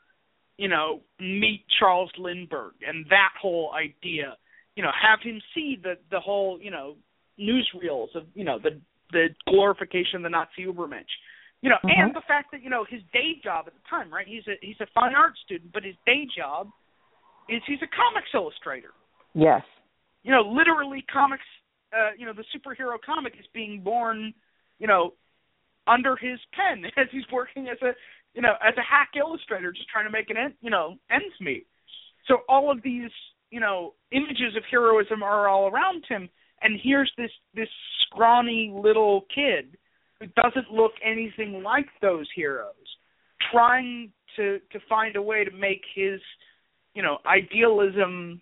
you 0.57 0.69
know, 0.69 1.01
meet 1.21 1.65
Charles 1.79 2.11
Lindbergh 2.19 2.75
and 2.87 3.05
that 3.11 3.31
whole 3.41 3.73
idea, 3.75 4.37
you 4.75 4.83
know, 4.83 4.91
have 4.91 5.21
him 5.23 5.41
see 5.55 5.79
the 5.81 5.95
the 6.11 6.21
whole 6.21 6.59
you 6.61 6.71
know 6.71 6.97
newsreels 7.39 8.15
of 8.15 8.25
you 8.35 8.45
know 8.45 8.59
the 8.59 8.81
the 9.13 9.29
glorification 9.49 10.17
of 10.17 10.23
the 10.23 10.31
Nazi 10.31 10.65
Übermensch. 10.67 11.05
You 11.63 11.71
know, 11.71 11.79
Mhm. 11.85 11.99
and 11.99 12.15
the 12.15 12.21
fact 12.23 12.51
that 12.53 12.63
you 12.63 12.71
know 12.71 12.85
his 12.85 13.03
day 13.13 13.41
job 13.43 13.67
at 13.67 13.75
the 13.75 13.89
time, 13.89 14.13
right? 14.13 14.27
He's 14.27 14.47
a 14.47 14.57
he's 14.61 14.81
a 14.81 14.87
fine 14.87 15.15
art 15.15 15.37
student, 15.45 15.73
but 15.73 15.85
his 15.85 15.97
day 16.05 16.27
job 16.27 16.71
is 17.49 17.63
he's 17.67 17.83
a 17.83 17.91
comics 17.95 18.29
illustrator. 18.35 18.91
Yes. 19.35 19.63
You 20.23 20.33
know, 20.33 20.43
literally 20.43 21.05
comics. 21.13 21.45
Uh, 21.93 22.11
you 22.19 22.27
know, 22.27 22.33
the 22.33 22.45
superhero 22.55 22.97
comic 23.05 23.35
is 23.39 23.47
being 23.55 23.81
born. 23.83 24.35
You 24.79 24.87
know, 24.87 25.13
under 25.87 26.17
his 26.17 26.39
pen 26.53 26.85
as 26.97 27.07
he's 27.11 27.25
working 27.33 27.69
as 27.69 27.79
a 27.83 27.93
you 28.35 28.43
know 28.43 28.55
as 28.67 28.75
a 28.77 28.83
hack 28.83 29.11
illustrator, 29.17 29.73
just 29.73 29.89
trying 29.89 30.07
to 30.07 30.11
make 30.11 30.31
an 30.31 30.37
end, 30.37 30.55
you 30.61 30.71
know 30.71 30.97
ends 31.11 31.35
meet. 31.41 31.67
So 32.27 32.39
all 32.49 32.71
of 32.71 32.83
these 32.83 33.11
you 33.51 33.61
know 33.61 33.95
images 34.13 34.57
of 34.57 34.63
heroism 34.71 35.23
are 35.23 35.49
all 35.49 35.69
around 35.69 36.05
him, 36.09 36.29
and 36.63 36.79
here's 36.83 37.13
this 37.17 37.31
this 37.55 37.69
scrawny 38.07 38.73
little 38.75 39.27
kid 39.35 39.77
who 40.21 40.27
doesn't 40.29 40.71
look 40.73 40.93
anything 41.05 41.63
like 41.63 41.87
those 42.01 42.27
heroes, 42.35 42.75
trying 43.53 44.11
to 44.37 44.59
to 44.73 44.79
find 44.89 45.17
a 45.17 45.23
way 45.23 45.45
to 45.45 45.51
make 45.51 45.83
his 45.95 46.21
you 46.97 47.03
know 47.03 47.19
idealism 47.27 48.41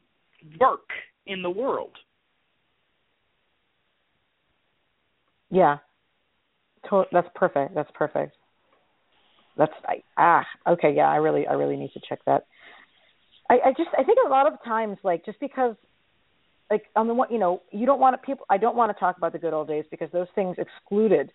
work 0.61 0.89
in 1.27 1.43
the 1.43 1.51
world. 1.51 1.91
Yeah. 5.51 5.79
That's 7.13 7.29
perfect. 7.35 7.75
That's 7.75 7.91
perfect. 7.95 8.37
That's 9.57 9.73
I, 9.87 10.03
ah 10.17 10.45
okay. 10.69 10.93
Yeah, 10.95 11.09
I 11.09 11.17
really 11.17 11.47
I 11.47 11.55
really 11.55 11.77
need 11.77 11.93
to 11.95 12.01
check 12.09 12.21
that. 12.27 12.47
I, 13.51 13.55
I 13.67 13.71
just 13.77 13.91
I 13.99 14.05
think 14.05 14.19
a 14.25 14.29
lot 14.29 14.47
of 14.47 14.55
times 14.65 14.99
like 15.03 15.25
just 15.25 15.41
because 15.41 15.77
like 16.71 16.85
on 16.97 17.09
the 17.09 17.15
one 17.15 17.29
you 17.31 17.39
know 17.39 17.63
you 17.73 17.87
don't 17.87 18.01
want 18.01 18.21
to 18.21 18.27
people 18.27 18.47
I 18.51 18.59
don't 18.59 18.77
want 18.77 18.95
to 18.95 18.99
talk 18.99 19.17
about 19.17 19.33
the 19.33 19.39
good 19.39 19.53
old 19.53 19.69
days 19.69 19.85
because 19.91 20.11
those 20.13 20.29
things 20.35 20.57
excluded 20.59 21.33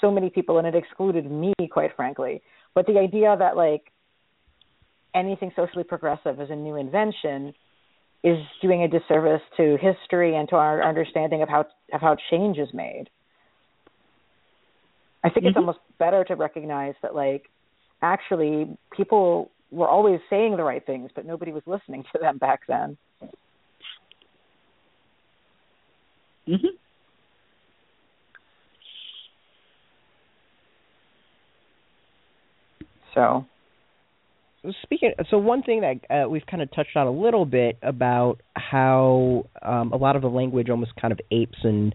so 0.00 0.10
many 0.10 0.30
people 0.30 0.58
and 0.58 0.66
it 0.66 0.74
excluded 0.74 1.30
me 1.30 1.52
quite 1.70 1.94
frankly. 1.96 2.42
But 2.74 2.86
the 2.86 2.98
idea 2.98 3.34
that 3.38 3.56
like 3.56 3.92
anything 5.14 5.52
socially 5.54 5.84
progressive 5.84 6.40
as 6.40 6.50
a 6.50 6.56
new 6.56 6.76
invention 6.76 7.54
is 8.22 8.38
doing 8.60 8.82
a 8.82 8.88
disservice 8.88 9.42
to 9.56 9.76
history 9.78 10.36
and 10.36 10.48
to 10.48 10.56
our 10.56 10.82
understanding 10.82 11.42
of 11.42 11.48
how 11.48 11.66
of 11.92 12.00
how 12.00 12.16
change 12.30 12.58
is 12.58 12.72
made. 12.72 13.10
I 15.24 15.28
think 15.28 15.46
it's 15.46 15.54
Mhm. 15.54 15.60
almost 15.60 15.80
better 15.98 16.24
to 16.24 16.36
recognize 16.36 16.94
that 17.02 17.14
like 17.14 17.50
actually 18.00 18.76
people 18.90 19.50
were 19.70 19.88
always 19.88 20.20
saying 20.28 20.56
the 20.56 20.64
right 20.64 20.84
things, 20.84 21.10
but 21.14 21.24
nobody 21.24 21.52
was 21.52 21.66
listening 21.66 22.04
to 22.12 22.18
them 22.18 22.38
back 22.38 22.66
then. 22.66 22.96
Mm-hmm. 26.46 26.76
So 33.14 33.46
Speaking, 34.82 35.12
so 35.28 35.38
one 35.38 35.62
thing 35.62 35.80
that 35.80 36.24
uh, 36.24 36.28
we've 36.28 36.46
kind 36.46 36.62
of 36.62 36.70
touched 36.72 36.96
on 36.96 37.08
a 37.08 37.10
little 37.10 37.44
bit 37.44 37.78
about 37.82 38.40
how 38.54 39.46
um, 39.60 39.92
a 39.92 39.96
lot 39.96 40.14
of 40.14 40.22
the 40.22 40.28
language 40.28 40.70
almost 40.70 40.92
kind 41.00 41.10
of 41.10 41.18
apes, 41.32 41.58
and 41.64 41.94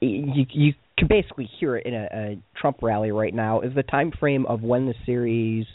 you 0.00 0.46
you 0.52 0.72
can 0.96 1.08
basically 1.08 1.50
hear 1.58 1.76
it 1.76 1.86
in 1.86 1.94
a, 1.94 2.08
a 2.12 2.42
Trump 2.60 2.78
rally 2.80 3.10
right 3.10 3.34
now. 3.34 3.62
Is 3.62 3.74
the 3.74 3.82
time 3.82 4.12
frame 4.20 4.46
of 4.46 4.62
when 4.62 4.86
the 4.86 4.94
series 5.04 5.66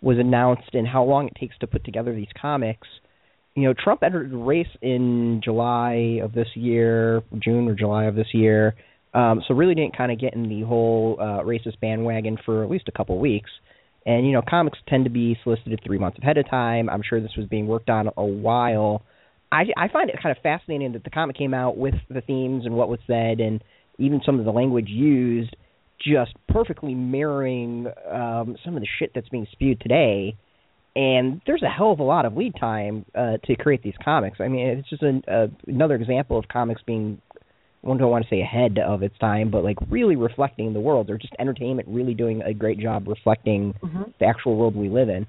was 0.00 0.18
announced 0.18 0.70
and 0.74 0.86
how 0.86 1.02
long 1.02 1.26
it 1.26 1.34
takes 1.38 1.58
to 1.58 1.66
put 1.66 1.84
together 1.84 2.14
these 2.14 2.28
comics. 2.40 2.86
You 3.54 3.64
know, 3.64 3.74
Trump 3.76 4.02
entered 4.04 4.30
the 4.30 4.36
race 4.36 4.68
in 4.80 5.40
July 5.42 6.20
of 6.22 6.32
this 6.32 6.48
year, 6.54 7.22
June 7.42 7.68
or 7.68 7.74
July 7.74 8.04
of 8.04 8.14
this 8.14 8.28
year. 8.32 8.76
Um, 9.14 9.42
so 9.48 9.54
really 9.54 9.74
didn't 9.74 9.96
kind 9.96 10.12
of 10.12 10.20
get 10.20 10.34
in 10.34 10.48
the 10.48 10.62
whole 10.62 11.16
uh, 11.18 11.42
racist 11.42 11.80
bandwagon 11.80 12.38
for 12.44 12.62
at 12.62 12.70
least 12.70 12.88
a 12.88 12.92
couple 12.92 13.18
weeks. 13.18 13.50
And 14.08 14.26
you 14.26 14.32
know, 14.32 14.42
comics 14.48 14.78
tend 14.88 15.04
to 15.04 15.10
be 15.10 15.36
solicited 15.44 15.80
three 15.84 15.98
months 15.98 16.18
ahead 16.22 16.38
of 16.38 16.46
time. 16.48 16.88
I'm 16.88 17.02
sure 17.08 17.20
this 17.20 17.36
was 17.36 17.46
being 17.46 17.66
worked 17.66 17.90
on 17.90 18.04
a 18.16 18.24
while. 18.48 19.02
I 19.52 19.62
I 19.76 19.88
find 19.88 20.08
it 20.10 20.16
kind 20.22 20.34
of 20.36 20.42
fascinating 20.42 20.92
that 20.94 21.04
the 21.04 21.10
comic 21.10 21.36
came 21.36 21.52
out 21.52 21.76
with 21.76 21.94
the 22.08 22.22
themes 22.22 22.64
and 22.66 22.74
what 22.74 22.88
was 22.88 23.00
said, 23.06 23.40
and 23.46 23.62
even 23.98 24.20
some 24.24 24.38
of 24.38 24.44
the 24.46 24.50
language 24.50 24.88
used, 24.88 25.54
just 26.00 26.32
perfectly 26.48 26.94
mirroring 26.94 27.86
um, 28.10 28.56
some 28.64 28.76
of 28.76 28.80
the 28.80 28.88
shit 28.98 29.10
that's 29.14 29.28
being 29.28 29.46
spewed 29.52 29.78
today. 29.80 30.36
and 30.96 31.40
there's 31.46 31.62
a 31.62 31.68
hell 31.68 31.92
of 31.92 32.00
a 32.00 32.02
lot 32.02 32.24
of 32.24 32.36
lead 32.36 32.54
time 32.58 33.04
uh, 33.14 33.36
to 33.44 33.54
create 33.56 33.82
these 33.82 33.94
comics. 34.04 34.38
I 34.40 34.48
mean, 34.48 34.66
it's 34.66 34.88
just 34.88 35.02
an, 35.02 35.22
uh, 35.28 35.46
another 35.66 35.94
example 35.94 36.38
of 36.38 36.48
comics 36.48 36.82
being 36.86 37.20
I 37.84 37.86
don't 37.96 38.10
want 38.10 38.24
to 38.24 38.30
say 38.30 38.40
ahead 38.40 38.78
of 38.78 39.02
its 39.02 39.16
time, 39.18 39.50
but 39.50 39.62
like 39.62 39.76
really 39.88 40.16
reflecting 40.16 40.72
the 40.72 40.80
world, 40.80 41.10
or 41.10 41.18
just 41.18 41.34
entertainment 41.38 41.88
really 41.88 42.14
doing 42.14 42.42
a 42.42 42.52
great 42.52 42.78
job 42.80 43.06
reflecting 43.06 43.74
mm-hmm. 43.82 44.02
the 44.18 44.26
actual 44.26 44.56
world 44.56 44.74
we 44.74 44.88
live 44.88 45.08
in. 45.08 45.26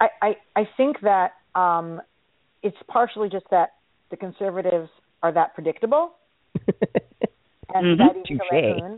I 0.00 0.08
I, 0.20 0.36
I 0.54 0.68
think 0.76 0.98
that 1.02 1.32
um, 1.54 2.00
it's 2.62 2.76
partially 2.88 3.28
just 3.28 3.46
that 3.50 3.70
the 4.10 4.16
conservatives 4.16 4.88
are 5.22 5.32
that 5.32 5.54
predictable, 5.54 6.14
and 7.74 7.98
mm-hmm. 7.98 8.94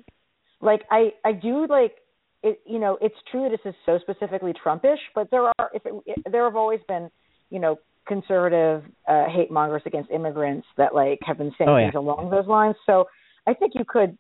Like 0.60 0.82
I 0.90 1.12
I 1.24 1.32
do 1.32 1.66
like 1.68 1.96
it. 2.42 2.60
You 2.66 2.78
know, 2.78 2.98
it's 3.00 3.16
true 3.30 3.48
this 3.48 3.60
is 3.64 3.74
so 3.86 3.98
specifically 4.00 4.52
Trumpish, 4.52 4.98
but 5.14 5.30
there 5.30 5.44
are 5.44 5.70
if 5.72 5.86
it, 5.86 5.92
it, 6.06 6.18
there 6.30 6.44
have 6.44 6.56
always 6.56 6.80
been 6.86 7.10
you 7.50 7.60
know 7.60 7.78
conservative 8.06 8.82
uh, 9.08 9.24
hate 9.28 9.50
mongers 9.50 9.82
against 9.86 10.10
immigrants 10.10 10.66
that 10.76 10.94
like 10.94 11.18
have 11.22 11.38
been 11.38 11.52
saying 11.58 11.70
oh, 11.70 11.76
yeah. 11.76 11.86
things 11.86 11.94
along 11.94 12.30
those 12.30 12.46
lines. 12.46 12.76
So 12.86 13.04
I 13.46 13.54
think 13.54 13.72
you 13.74 13.84
could. 13.86 14.16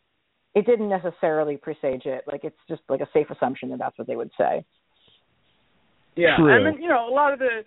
It 0.54 0.66
didn't 0.66 0.88
necessarily 0.88 1.56
presage 1.56 2.06
it. 2.06 2.22
Like 2.30 2.44
it's 2.44 2.56
just 2.68 2.82
like 2.88 3.00
a 3.00 3.08
safe 3.12 3.26
assumption 3.30 3.70
that 3.70 3.80
that's 3.80 3.98
what 3.98 4.06
they 4.06 4.14
would 4.14 4.30
say. 4.38 4.64
Yeah, 6.16 6.36
True. 6.36 6.52
I 6.52 6.70
mean, 6.70 6.80
you 6.80 6.88
know, 6.88 7.08
a 7.08 7.14
lot 7.14 7.32
of 7.32 7.38
the 7.38 7.64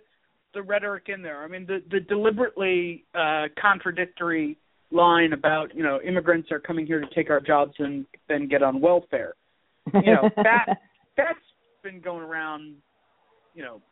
the 0.54 0.62
rhetoric 0.62 1.04
in 1.08 1.22
there. 1.22 1.42
I 1.42 1.48
mean, 1.48 1.66
the 1.66 1.82
the 1.90 2.00
deliberately 2.00 3.04
uh 3.14 3.44
contradictory 3.60 4.56
line 4.90 5.32
about 5.32 5.74
you 5.74 5.82
know 5.82 6.00
immigrants 6.00 6.50
are 6.50 6.60
coming 6.60 6.86
here 6.86 7.00
to 7.00 7.06
take 7.14 7.30
our 7.30 7.40
jobs 7.40 7.74
and 7.78 8.06
then 8.28 8.48
get 8.48 8.62
on 8.62 8.80
welfare. 8.80 9.34
You 9.92 10.14
know 10.14 10.30
that 10.36 10.66
that's 11.16 11.38
been 11.82 12.00
going 12.00 12.22
around. 12.22 12.76
You 13.54 13.64
know, 13.64 13.82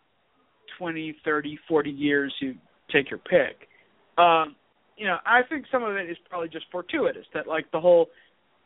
twenty, 0.78 1.16
thirty, 1.24 1.58
forty 1.68 1.90
years. 1.90 2.32
You 2.40 2.54
take 2.92 3.10
your 3.10 3.18
pick. 3.20 3.68
Um, 4.18 4.56
you 4.96 5.06
know, 5.06 5.16
I 5.26 5.40
think 5.48 5.66
some 5.70 5.82
of 5.82 5.96
it 5.96 6.08
is 6.10 6.16
probably 6.28 6.48
just 6.48 6.66
fortuitous. 6.72 7.26
That 7.34 7.46
like 7.46 7.70
the 7.72 7.80
whole 7.80 8.06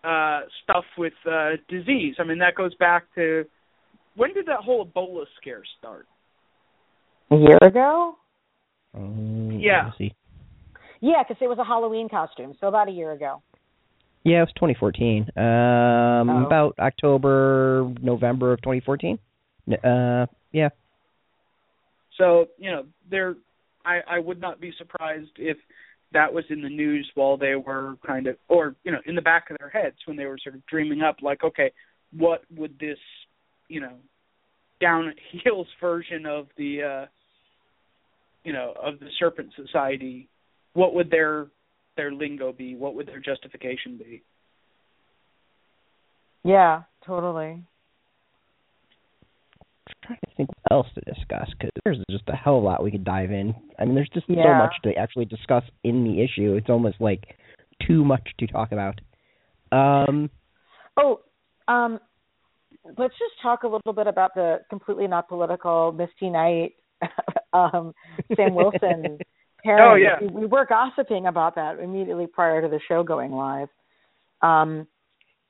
uh 0.05 0.43
stuff 0.63 0.85
with 0.97 1.13
uh 1.31 1.51
disease. 1.69 2.17
I 2.19 2.25
mean, 2.25 2.39
that 2.39 2.55
goes 2.55 2.75
back 2.77 3.05
to 3.17 3.45
when 4.17 4.33
did 4.35 4.47
that 4.47 4.61
whole 4.61 4.87
Ebola 4.87 5.25
scare 5.41 5.63
start? 5.79 6.07
A 7.31 7.37
year 7.37 7.59
ago. 7.63 8.17
Um, 8.95 9.53
Yeah. 9.53 9.91
see. 9.97 10.13
Yeah, 11.01 11.23
because 11.27 11.41
it 11.41 11.47
was 11.49 11.59
a 11.59 11.65
Halloween 11.65 12.09
costume, 12.09 12.55
so 12.61 12.67
about 12.67 12.89
a 12.89 12.91
year 12.91 13.13
ago. 13.13 13.41
Yeah, 14.25 14.39
it 14.39 14.41
was 14.41 14.53
2014. 14.57 15.31
Um, 15.37 16.29
Oh. 16.29 16.45
about 16.47 16.75
October, 16.79 17.91
November 18.03 18.53
of 18.53 18.61
2014. 18.63 19.19
Uh, 19.83 20.27
yeah. 20.53 20.69
So 22.19 22.49
you 22.59 22.71
know, 22.71 22.85
there, 23.11 23.37
I 23.85 24.01
I 24.09 24.19
would 24.19 24.41
not 24.41 24.61
be 24.61 24.73
surprised 24.79 25.31
if 25.37 25.57
that 26.13 26.33
was 26.33 26.45
in 26.51 26.63
the 26.63 26.69
news 26.69 27.09
while 27.15 27.37
they 27.37 27.55
were 27.55 27.97
kind 28.07 28.27
of, 28.27 28.37
or 28.49 28.75
you 28.83 28.91
know, 28.91 28.99
in 29.07 29.15
the 29.15 29.23
back 29.23 29.51
of 29.51 29.57
their 29.59 29.69
heads 29.69 29.97
when 30.07 30.17
they 30.17 30.27
were 30.27 30.39
sort 30.43 30.55
of 30.55 30.67
dreaming 30.67 31.03
up, 31.03 31.17
like, 31.23 31.45
okay, 31.45 31.71
what 32.17 32.43
would 32.57 32.79
this, 32.79 32.99
you 33.69 33.81
know, 33.81 33.95
down 34.81 35.13
heels 35.45 35.69
version 35.81 36.27
of 36.27 36.49
the, 36.57 36.83
uh, 36.83 37.07
you 38.45 38.53
know, 38.53 38.75
of 38.83 38.99
the 38.99 39.07
Serpent 39.19 39.51
Society, 39.55 40.29
what 40.73 40.95
would 40.95 41.11
their 41.11 41.49
their 41.97 42.13
lingo 42.13 42.53
be? 42.53 42.75
What 42.75 42.95
would 42.95 43.07
their 43.07 43.21
justification 43.21 43.99
be? 43.99 44.23
Yeah, 46.43 46.83
totally. 47.05 47.63
I'm 50.11 50.17
trying 50.17 50.31
to 50.31 50.37
think 50.37 50.49
what 50.49 50.77
else 50.77 50.87
to 50.95 51.01
discuss 51.13 51.49
because 51.59 51.71
there's 51.85 51.99
just 52.11 52.29
a 52.29 52.37
hell 52.37 52.59
of 52.59 52.63
a 52.63 52.67
lot 52.67 52.83
we 52.83 52.91
could 52.91 53.05
dive 53.05 53.31
in. 53.31 53.55
I 53.79 53.85
mean, 53.85 53.95
there's 53.95 54.11
just 54.13 54.27
so 54.27 54.35
much 54.35 54.75
to 54.85 54.95
actually 54.95 55.27
discuss 55.27 55.65
in 55.85 56.05
the 56.05 56.23
issue. 56.23 56.55
It's 56.55 56.69
almost 56.69 57.01
like 57.01 57.23
too 57.87 58.05
much 58.05 58.29
to 58.39 58.47
talk 58.47 58.73
about. 58.73 59.01
Um, 59.73 60.31
Oh, 60.97 61.21
um, 61.69 62.01
let's 62.99 63.15
just 63.15 63.41
talk 63.43 63.63
a 63.63 63.69
little 63.69 63.93
bit 63.93 64.07
about 64.07 64.35
the 64.35 64.59
completely 64.69 65.07
not 65.07 65.29
political 65.29 65.93
Misty 65.93 66.29
Knight, 66.29 66.73
um, 67.53 67.95
Sam 68.37 68.55
Wilson 68.55 69.19
pairing. 69.65 69.83
Oh, 69.83 69.95
yeah. 69.95 70.17
we, 70.21 70.43
we 70.43 70.47
were 70.47 70.67
gossiping 70.67 71.27
about 71.27 71.55
that 71.55 71.79
immediately 71.79 72.27
prior 72.27 72.61
to 72.61 72.69
the 72.69 72.81
show 72.89 73.03
going 73.03 73.33
live. 73.33 73.69
Um, 74.43 74.87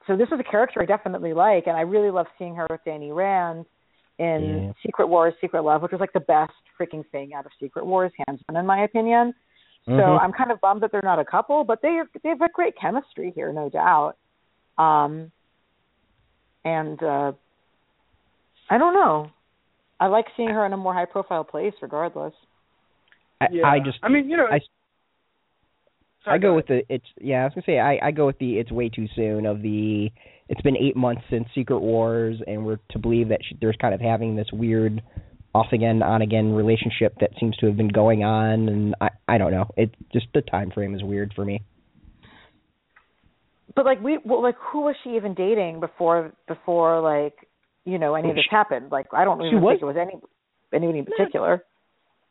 so 0.07 0.17
this 0.17 0.29
is 0.29 0.41
a 0.41 0.51
character 0.51 0.83
I 0.83 0.87
definitely 0.87 1.33
like, 1.33 1.67
and 1.67 1.77
I 1.77 1.83
really 1.83 2.11
love 2.11 2.27
seeing 2.39 2.55
her 2.57 2.67
with 2.71 2.81
Danny 2.85 3.13
Rand 3.13 3.67
in 4.21 4.65
Yeah. 4.65 4.73
Secret 4.85 5.09
Wars, 5.09 5.33
Secret 5.41 5.63
Love, 5.63 5.81
which 5.81 5.93
was 5.93 6.01
like 6.01 6.13
the 6.13 6.21
best 6.21 6.53
freaking 6.79 7.05
thing 7.11 7.33
out 7.33 7.47
of 7.47 7.53
Secret 7.59 7.87
Wars, 7.87 8.13
hands 8.27 8.41
down, 8.47 8.57
in 8.61 8.67
my 8.67 8.83
opinion. 8.85 9.35
So 9.87 9.93
mhm. 9.93 10.21
I'm 10.21 10.33
kind 10.33 10.51
of 10.51 10.61
bummed 10.61 10.83
that 10.83 10.93
they're 10.93 11.01
not 11.03 11.19
a 11.19 11.25
couple, 11.25 11.65
but 11.65 11.81
they 11.81 12.03
they 12.23 12.29
have 12.29 12.43
a 12.43 12.51
great 12.51 12.77
chemistry 12.77 13.33
here, 13.35 13.51
no 13.51 13.71
doubt. 13.71 14.17
Um, 14.77 15.33
and 16.67 17.03
uh, 17.03 17.33
I 18.69 18.77
don't 18.77 18.93
know. 18.93 19.31
I 19.99 20.07
like 20.09 20.27
seeing 20.37 20.51
her 20.51 20.67
in 20.67 20.75
a 20.75 20.77
more 20.77 20.93
high 20.93 21.07
profile 21.07 21.45
place, 21.45 21.73
regardless. 21.81 22.35
I, 23.41 23.49
Yeah. 23.51 23.67
I 23.67 23.81
just 23.81 23.99
I 24.03 24.09
mean, 24.11 24.29
you 24.29 24.37
know, 24.37 24.47
I- 24.51 24.61
Sorry, 26.25 26.37
I 26.37 26.39
go 26.39 26.49
ahead. 26.49 26.57
with 26.57 26.67
the 26.67 26.95
it's 26.95 27.07
yeah 27.21 27.41
I 27.41 27.45
was 27.45 27.53
gonna 27.55 27.65
say 27.67 27.79
I 27.79 27.99
I 28.03 28.11
go 28.11 28.27
with 28.27 28.39
the 28.39 28.59
it's 28.59 28.71
way 28.71 28.89
too 28.89 29.07
soon 29.17 29.47
of 29.47 29.63
the 29.63 30.11
it's 30.49 30.61
been 30.63 30.77
eight 30.77 30.97
months 30.97 31.23
since 31.31 31.47
Secret 31.55 31.79
Wars 31.81 32.37
and 32.47 32.65
we're 32.67 32.79
to 32.91 32.99
believe 32.99 33.29
that 33.29 33.41
she, 33.49 33.57
there's 33.61 33.77
kind 33.81 33.95
of 33.95 34.01
having 34.01 34.37
this 34.37 34.49
weird 34.53 35.01
off 35.55 35.67
again 35.73 36.03
on 36.03 36.21
again 36.23 36.53
relationship 36.53 37.15
that 37.21 37.31
seems 37.41 37.57
to 37.57 37.67
have 37.67 37.77
been 37.77 37.89
going 37.89 38.23
on 38.23 38.69
and 38.69 38.95
I 39.01 39.09
I 39.29 39.39
don't 39.39 39.51
know 39.53 39.67
it 39.77 39.95
just 40.13 40.27
the 40.35 40.43
time 40.43 40.71
frame 40.71 40.95
is 40.95 41.03
weird 41.03 41.33
for 41.35 41.45
me. 41.45 41.63
But 43.75 43.85
like 43.85 44.01
we, 44.03 44.19
well, 44.25 44.43
like 44.43 44.57
who 44.73 44.83
was 44.83 44.97
she 45.05 45.11
even 45.11 45.35
dating 45.35 45.81
before 45.81 46.33
before 46.49 47.01
like 47.01 47.35
you 47.85 47.99
know 47.99 48.15
any 48.15 48.31
of 48.31 48.37
this 48.37 48.45
happened? 48.51 48.91
Like 48.91 49.07
I 49.13 49.25
don't 49.25 49.41
even 49.45 49.63
was- 49.63 49.75
think 49.75 49.83
it 49.83 49.87
was 49.87 49.97
any 49.97 50.21
anyone 50.75 50.97
in 50.97 51.07
particular. 51.07 51.65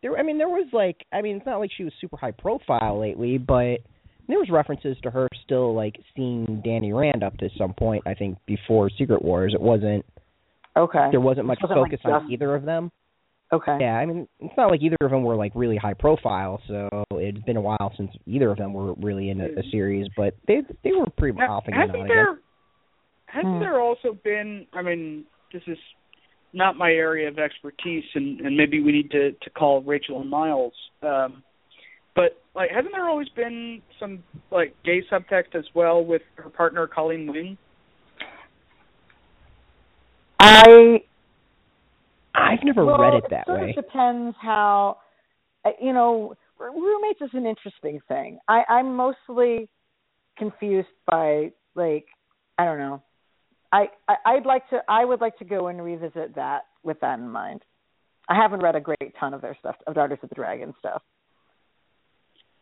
There 0.01 0.17
I 0.17 0.23
mean 0.23 0.37
there 0.37 0.47
was 0.49 0.67
like 0.73 1.05
I 1.13 1.21
mean 1.21 1.37
it's 1.37 1.45
not 1.45 1.59
like 1.59 1.71
she 1.75 1.83
was 1.83 1.93
super 1.99 2.17
high 2.17 2.31
profile 2.31 2.99
lately 2.99 3.37
but 3.37 3.79
there 4.27 4.37
was 4.37 4.49
references 4.51 4.95
to 5.03 5.09
her 5.09 5.27
still 5.43 5.73
like 5.75 5.95
seeing 6.15 6.61
Danny 6.63 6.93
Rand 6.93 7.23
up 7.23 7.35
to 7.37 7.49
some 7.57 7.73
point 7.73 8.03
I 8.05 8.13
think 8.13 8.37
before 8.45 8.89
Secret 8.97 9.21
Wars 9.23 9.53
it 9.53 9.61
wasn't 9.61 10.05
Okay. 10.77 11.07
there 11.11 11.19
wasn't 11.19 11.47
much 11.47 11.59
Wasn't, 11.61 11.79
like, 11.79 11.91
focus 11.91 11.99
on 12.05 12.31
either 12.31 12.55
of 12.55 12.63
them. 12.63 12.91
Okay. 13.51 13.77
Yeah, 13.81 13.95
I 13.97 14.05
mean, 14.05 14.27
it's 14.39 14.53
not 14.55 14.69
like 14.69 14.81
either 14.83 14.95
of 15.01 15.09
them 15.09 15.23
were 15.23 15.35
like 15.35 15.51
really 15.55 15.75
high 15.75 15.95
profile, 15.95 16.61
so 16.67 16.87
it's 17.13 17.39
been 17.39 17.57
a 17.57 17.61
while 17.61 17.91
since 17.97 18.11
either 18.27 18.51
of 18.51 18.57
them 18.59 18.73
were 18.73 18.93
really 18.93 19.31
in 19.31 19.41
a, 19.41 19.45
a 19.45 19.63
series, 19.71 20.07
but 20.15 20.35
they 20.47 20.61
they 20.83 20.91
were 20.91 21.07
pretty 21.17 21.37
Ha- 21.39 21.51
off 21.51 21.63
again. 21.67 21.79
hasn't 21.79 21.97
on 21.97 22.07
there 22.07 22.31
again. 22.33 22.43
hasn't 23.25 23.53
Hmm. 23.55 23.59
there 23.59 23.81
also 23.81 24.13
been 24.23 24.67
I 24.71 24.83
mean, 24.83 25.25
this 25.51 25.63
is 25.65 25.77
not 26.53 26.77
my 26.77 26.91
area 26.91 27.27
of 27.27 27.37
expertise 27.37 28.03
and, 28.15 28.41
and 28.41 28.57
maybe 28.57 28.81
we 28.81 28.91
need 28.91 29.11
to, 29.11 29.31
to 29.33 29.49
call 29.51 29.81
Rachel 29.81 30.21
and 30.21 30.29
Miles. 30.29 30.73
Um 31.01 31.43
but 32.15 32.41
like 32.55 32.71
hasn't 32.71 32.93
there 32.93 33.07
always 33.07 33.29
been 33.29 33.81
some 33.99 34.23
like 34.51 34.75
gay 34.83 35.01
subtext 35.11 35.55
as 35.55 35.65
well 35.73 36.03
with 36.03 36.21
her 36.35 36.49
partner 36.49 36.87
Colleen 36.87 37.27
Wing? 37.31 37.57
I 40.39 41.01
I've 42.35 42.63
never 42.63 42.85
well, 42.85 42.97
read 42.97 43.15
it 43.15 43.23
that 43.29 43.45
sort 43.45 43.61
way. 43.61 43.69
Of 43.69 43.75
depends 43.75 44.35
how, 44.41 44.97
uh, 45.65 45.71
you 45.81 45.93
know, 45.93 46.35
roommates 46.59 47.21
is 47.21 47.29
an 47.33 47.45
interesting 47.45 47.99
thing. 48.07 48.39
I, 48.47 48.63
I'm 48.69 48.95
mostly 48.95 49.69
confused 50.37 50.87
by 51.05 51.51
like 51.75 52.05
I 52.57 52.65
don't 52.65 52.79
know. 52.79 53.01
I, 53.71 53.87
I 54.07 54.15
I'd 54.25 54.45
like 54.45 54.67
to 54.69 54.79
I 54.87 55.05
would 55.05 55.21
like 55.21 55.37
to 55.37 55.45
go 55.45 55.67
and 55.67 55.83
revisit 55.83 56.35
that 56.35 56.65
with 56.83 56.99
that 57.01 57.19
in 57.19 57.29
mind. 57.29 57.61
I 58.27 58.35
haven't 58.35 58.61
read 58.61 58.75
a 58.75 58.79
great 58.79 59.13
ton 59.19 59.33
of 59.33 59.41
their 59.41 59.57
stuff 59.59 59.75
of 59.87 59.95
Daughters 59.95 60.19
of 60.21 60.29
the 60.29 60.35
Dragon 60.35 60.73
stuff. 60.79 61.01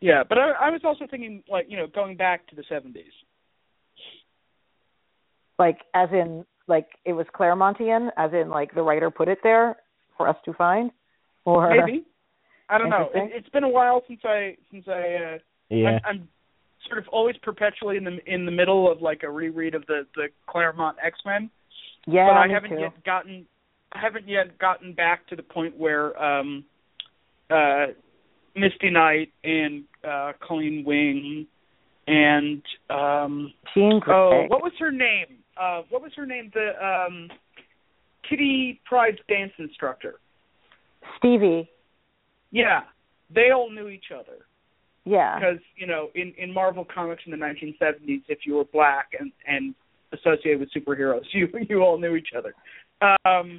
Yeah, 0.00 0.22
but 0.28 0.38
I, 0.38 0.52
I 0.52 0.70
was 0.70 0.82
also 0.84 1.06
thinking 1.10 1.42
like, 1.50 1.66
you 1.68 1.76
know, 1.76 1.86
going 1.86 2.16
back 2.16 2.46
to 2.48 2.56
the 2.56 2.64
seventies. 2.68 3.12
Like 5.58 5.78
as 5.94 6.08
in 6.12 6.44
like 6.68 6.86
it 7.04 7.12
was 7.12 7.26
Claremontian, 7.34 8.10
as 8.16 8.32
in 8.32 8.48
like 8.48 8.74
the 8.74 8.82
writer 8.82 9.10
put 9.10 9.28
it 9.28 9.38
there 9.42 9.76
for 10.16 10.28
us 10.28 10.36
to 10.44 10.52
find, 10.52 10.90
or 11.44 11.70
Maybe. 11.70 12.04
I 12.70 12.76
don't 12.78 12.90
know. 12.90 13.08
It, 13.14 13.32
it's 13.34 13.48
been 13.48 13.64
a 13.64 13.68
while 13.68 14.02
since 14.06 14.20
I 14.24 14.56
since 14.70 14.86
I 14.88 14.92
uh 14.92 15.38
Yeah, 15.70 15.98
I'm, 16.04 16.20
I'm 16.20 16.28
sort 16.86 16.98
of 16.98 17.08
always 17.08 17.36
perpetually 17.42 17.96
in 17.96 18.04
the 18.04 18.18
in 18.26 18.44
the 18.44 18.50
middle 18.50 18.90
of 18.90 19.02
like 19.02 19.22
a 19.22 19.30
reread 19.30 19.74
of 19.74 19.86
the 19.86 20.06
the 20.14 20.28
Claremont 20.46 20.96
X 21.04 21.18
Men, 21.24 21.50
yeah, 22.06 22.28
but 22.28 22.36
I 22.36 22.48
haven't 22.52 22.70
too. 22.70 22.80
yet 22.80 23.04
gotten 23.04 23.46
I 23.92 24.00
haven't 24.00 24.28
yet 24.28 24.58
gotten 24.58 24.92
back 24.92 25.26
to 25.28 25.36
the 25.36 25.42
point 25.42 25.76
where 25.76 26.20
um 26.22 26.64
uh 27.50 27.86
Misty 28.54 28.90
Knight 28.90 29.32
and 29.44 29.84
uh 30.08 30.32
Colleen 30.46 30.84
Wing 30.86 31.46
and 32.06 32.62
um 32.90 33.52
Jean 33.74 34.00
Grey. 34.00 34.14
oh 34.14 34.44
what 34.48 34.62
was 34.62 34.72
her 34.78 34.90
name? 34.90 35.38
Uh 35.60 35.82
what 35.90 36.02
was 36.02 36.12
her 36.16 36.26
name? 36.26 36.50
The 36.54 36.70
um 36.82 37.28
Kitty 38.28 38.80
Pryde's 38.84 39.18
dance 39.28 39.52
instructor. 39.58 40.16
Stevie. 41.18 41.68
Yeah, 42.50 42.80
they 43.34 43.50
all 43.54 43.70
knew 43.70 43.88
each 43.88 44.06
other 44.14 44.47
Yeah. 45.08 45.38
because 45.38 45.58
you 45.76 45.86
know 45.86 46.10
in 46.14 46.32
in 46.38 46.52
Marvel 46.52 46.84
comics 46.84 47.22
in 47.26 47.32
the 47.32 47.38
1970s, 47.38 48.22
if 48.28 48.40
you 48.46 48.54
were 48.56 48.64
black 48.72 49.08
and 49.18 49.32
and 49.46 49.74
associated 50.12 50.60
with 50.60 50.70
superheroes, 50.76 51.24
you 51.32 51.48
you 51.68 51.82
all 51.82 51.98
knew 51.98 52.14
each 52.16 52.28
other. 52.36 52.54
Um, 53.00 53.58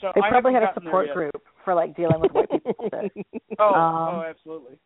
so 0.00 0.12
They 0.14 0.20
I 0.22 0.30
probably 0.30 0.52
had 0.52 0.62
a 0.62 0.72
support 0.74 1.12
group 1.12 1.42
for 1.64 1.74
like 1.74 1.96
dealing 1.96 2.20
with 2.20 2.32
white 2.32 2.50
people. 2.50 2.74
shit. 2.90 3.26
Oh, 3.58 3.74
Um, 3.74 4.14
oh, 4.14 4.24
absolutely. 4.28 4.78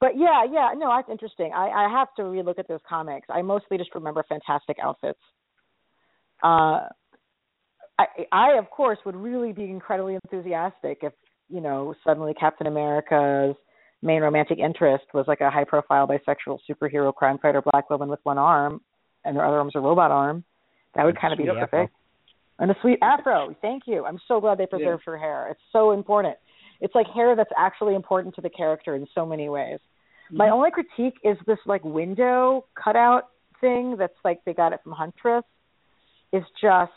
But 0.00 0.16
yeah, 0.16 0.44
yeah, 0.50 0.70
no, 0.76 0.88
that's 0.96 1.10
interesting. 1.10 1.50
I, 1.52 1.70
I 1.70 1.90
have 1.90 2.08
to 2.16 2.22
relook 2.22 2.58
at 2.60 2.68
those 2.68 2.78
comics. 2.88 3.26
I 3.28 3.42
mostly 3.42 3.78
just 3.78 3.94
remember 3.96 4.24
fantastic 4.28 4.76
outfits. 4.80 5.18
Uh, 6.42 6.86
I, 7.98 8.06
I 8.30 8.58
of 8.58 8.70
course 8.70 8.98
would 9.04 9.16
really 9.16 9.52
be 9.52 9.64
incredibly 9.64 10.14
enthusiastic 10.14 10.98
if 11.02 11.12
you 11.48 11.60
know 11.60 11.94
suddenly 12.04 12.32
Captain 12.34 12.68
America's 12.68 13.56
main 14.02 14.22
romantic 14.22 14.58
interest 14.58 15.04
was 15.12 15.26
like 15.26 15.40
a 15.40 15.50
high-profile 15.50 16.06
bisexual 16.06 16.58
superhero 16.68 17.14
crime 17.14 17.38
fighter 17.38 17.62
black 17.62 17.90
woman 17.90 18.08
with 18.08 18.20
one 18.22 18.38
arm, 18.38 18.80
and 19.24 19.36
her 19.36 19.44
other 19.44 19.58
arm's 19.58 19.74
a 19.74 19.80
robot 19.80 20.10
arm. 20.10 20.44
That 20.94 21.04
would 21.04 21.20
kind 21.20 21.32
of 21.32 21.38
be 21.38 21.46
perfect. 21.46 21.74
afro. 21.74 21.88
And 22.60 22.70
a 22.70 22.76
sweet 22.80 22.98
afro. 23.02 23.54
Thank 23.62 23.84
you. 23.86 24.04
I'm 24.04 24.18
so 24.26 24.40
glad 24.40 24.58
they 24.58 24.66
preserved 24.66 25.04
her 25.06 25.16
hair. 25.16 25.48
It's 25.50 25.60
so 25.72 25.92
important. 25.92 26.36
It's 26.80 26.94
like 26.94 27.06
hair 27.08 27.36
that's 27.36 27.50
actually 27.56 27.94
important 27.94 28.34
to 28.36 28.40
the 28.40 28.50
character 28.50 28.94
in 28.94 29.06
so 29.14 29.26
many 29.26 29.48
ways. 29.48 29.78
My 30.30 30.46
mm-hmm. 30.46 30.54
only 30.54 30.70
critique 30.70 31.18
is 31.24 31.36
this 31.46 31.58
like 31.66 31.84
window 31.84 32.64
cutout 32.82 33.28
thing 33.60 33.96
that's 33.98 34.12
like 34.24 34.40
they 34.44 34.54
got 34.54 34.72
it 34.72 34.80
from 34.82 34.92
Huntress 34.92 35.44
is 36.32 36.42
just 36.60 36.92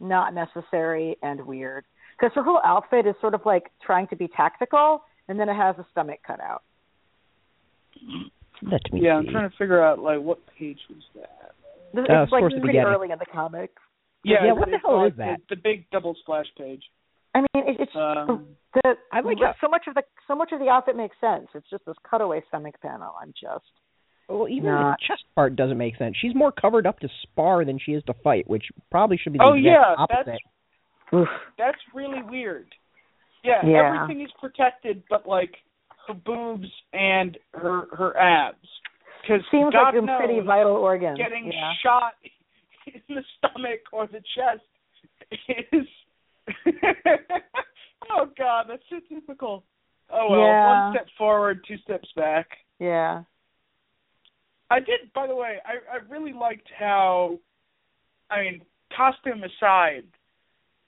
not 0.00 0.34
necessary 0.34 1.16
and 1.22 1.44
weird. 1.46 1.84
Because 2.18 2.32
her 2.34 2.42
whole 2.44 2.60
outfit 2.64 3.06
is 3.06 3.14
sort 3.20 3.34
of 3.34 3.40
like 3.44 3.64
trying 3.84 4.06
to 4.08 4.16
be 4.16 4.28
tactical, 4.28 5.02
and 5.28 5.38
then 5.38 5.48
it 5.48 5.54
has 5.54 5.76
a 5.78 5.86
stomach 5.90 6.20
cutout. 6.26 6.62
Let 8.62 8.80
me 8.92 9.00
Yeah, 9.02 9.16
I'm 9.16 9.26
trying 9.26 9.50
to 9.50 9.56
figure 9.56 9.82
out 9.82 9.98
like 9.98 10.20
what 10.20 10.38
page 10.58 10.78
was 10.88 11.02
that. 11.16 11.52
This, 11.92 12.06
Uh, 12.10 12.22
it's 12.22 12.32
like 12.32 12.42
pretty 12.42 12.60
beginning. 12.60 12.82
early 12.86 13.10
in 13.10 13.18
the 13.18 13.26
comic. 13.26 13.70
Yeah, 14.24 14.38
Yeah, 14.44 14.52
it's- 14.52 14.58
what 14.58 14.70
the 14.70 14.78
hell 14.78 15.02
like 15.02 15.12
is 15.12 15.18
that? 15.18 15.40
The, 15.48 15.56
the 15.56 15.60
big 15.62 15.90
double 15.90 16.14
splash 16.14 16.46
page. 16.56 16.82
I 17.34 17.40
mean, 17.40 17.68
it, 17.68 17.80
it's 17.80 17.96
Um, 17.96 18.56
the 18.74 18.96
I 19.12 19.20
like 19.20 19.38
but 19.38 19.56
so 19.60 19.68
much 19.68 19.86
of 19.86 19.94
the 19.94 20.04
so 20.26 20.34
much 20.34 20.52
of 20.52 20.60
the 20.60 20.68
outfit 20.68 20.96
makes 20.96 21.18
sense. 21.20 21.48
It's 21.54 21.68
just 21.68 21.84
this 21.84 21.96
cutaway 22.08 22.42
stomach 22.48 22.80
panel. 22.80 23.14
I'm 23.20 23.32
just 23.32 23.64
Well, 24.28 24.48
even 24.48 24.70
Not- 24.70 24.98
the 24.98 25.04
chest 25.06 25.24
part 25.34 25.54
doesn't 25.56 25.76
make 25.76 25.96
sense. 25.96 26.16
She's 26.16 26.34
more 26.34 26.50
covered 26.52 26.86
up 26.86 26.98
to 27.00 27.08
spar 27.22 27.64
than 27.66 27.78
she 27.78 27.92
is 27.92 28.02
to 28.04 28.14
fight, 28.14 28.48
which 28.48 28.70
probably 28.90 29.18
should 29.18 29.32
be 29.34 29.38
the 29.38 29.44
Oh, 29.44 29.52
exact 29.52 29.64
yeah, 29.66 29.94
opposite. 29.98 30.26
that's- 30.26 30.38
oof. 31.12 31.28
That's 31.58 31.78
really 31.92 32.22
weird. 32.22 32.74
Yeah, 33.44 33.64
Yeah. 33.64 33.94
everything 34.02 34.22
is 34.24 34.30
protected, 34.40 35.02
but 35.08 35.26
like 35.28 35.54
her 36.08 36.14
boobs 36.14 36.68
and 36.92 37.38
her 37.52 37.86
her 37.96 38.16
abs. 38.16 38.66
Because 39.22 39.40
seems 39.50 39.72
God 39.72 39.94
like 39.94 40.02
a 40.02 40.06
knows, 40.06 40.18
pretty 40.18 40.40
vital 40.40 40.72
organ. 40.76 41.14
getting 41.16 41.50
yeah. 41.52 41.72
shot 41.82 42.14
in 42.86 43.00
the 43.14 43.22
stomach 43.38 43.80
or 43.92 44.06
the 44.06 44.22
chest 44.34 44.64
is. 45.72 45.86
oh 48.10 48.26
God, 48.36 48.66
that's 48.68 48.82
so 48.90 48.96
typical. 49.08 49.64
Oh 50.10 50.28
well, 50.30 50.40
Yeah. 50.40 50.66
one 50.84 50.94
step 50.94 51.06
forward, 51.16 51.64
two 51.66 51.78
steps 51.78 52.08
back. 52.16 52.48
Yeah. 52.78 53.22
I 54.70 54.80
did, 54.80 55.12
by 55.14 55.26
the 55.26 55.34
way. 55.36 55.58
I 55.64 55.96
I 55.96 55.98
really 56.10 56.32
liked 56.32 56.68
how, 56.78 57.38
I 58.30 58.40
mean, 58.42 58.62
costume 58.96 59.42
aside, 59.44 60.04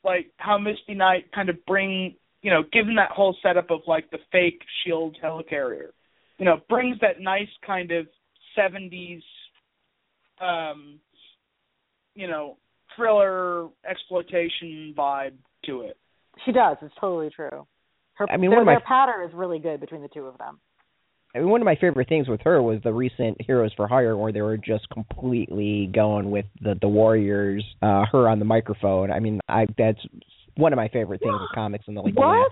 like 0.05 0.31
how 0.39 0.59
Misty 0.59 0.95
Knight 0.95 1.31
kind 1.33 1.49
of 1.49 1.65
bring, 1.67 2.17
you 2.47 2.53
know, 2.53 2.63
given 2.73 2.95
that 2.95 3.11
whole 3.11 3.37
setup 3.43 3.73
of 3.73 3.81
like 3.89 4.09
the 4.13 4.19
fake 4.31 4.63
Shield 4.85 5.17
helicarrier, 5.21 5.89
you 6.39 6.45
know, 6.45 6.61
brings 6.69 6.97
that 7.01 7.21
nice 7.21 7.49
kind 7.67 7.91
of 7.91 8.07
'70s, 8.57 9.21
um, 10.41 11.01
you 12.15 12.29
know, 12.29 12.57
thriller 12.95 13.67
exploitation 13.85 14.95
vibe 14.97 15.33
to 15.65 15.81
it. 15.81 15.97
She 16.45 16.53
does. 16.53 16.77
It's 16.83 16.95
totally 17.01 17.31
true. 17.35 17.67
Her 18.15 18.31
I 18.31 18.37
mean, 18.37 18.51
their, 18.51 18.61
one 18.61 18.63
of 18.63 18.67
my- 18.67 18.75
their 18.75 18.81
patter 18.87 19.25
is 19.25 19.35
really 19.35 19.59
good 19.59 19.81
between 19.81 20.03
the 20.03 20.09
two 20.09 20.27
of 20.27 20.39
them. 20.39 20.61
I 21.35 21.41
mean, 21.41 21.49
one 21.49 21.61
of 21.61 21.65
my 21.65 21.75
favorite 21.75 22.09
things 22.09 22.29
with 22.29 22.43
her 22.43 22.63
was 22.63 22.79
the 22.85 22.93
recent 22.93 23.41
Heroes 23.41 23.73
for 23.77 23.89
Hire, 23.89 24.17
where 24.17 24.31
they 24.31 24.41
were 24.41 24.57
just 24.57 24.89
completely 24.91 25.91
going 25.93 26.31
with 26.31 26.47
the 26.61 26.79
the 26.81 26.87
Warriors, 26.87 27.65
uh, 27.83 28.05
her 28.13 28.29
on 28.29 28.39
the 28.39 28.45
microphone. 28.45 29.11
I 29.11 29.19
mean, 29.19 29.41
I 29.49 29.67
that's 29.77 29.99
one 30.57 30.73
of 30.73 30.77
my 30.77 30.89
favorite 30.89 31.21
things 31.23 31.35
with 31.41 31.51
comics 31.55 31.85
in 31.89 31.95
the 31.95 32.03
like 32.03 32.15
What? 32.17 32.51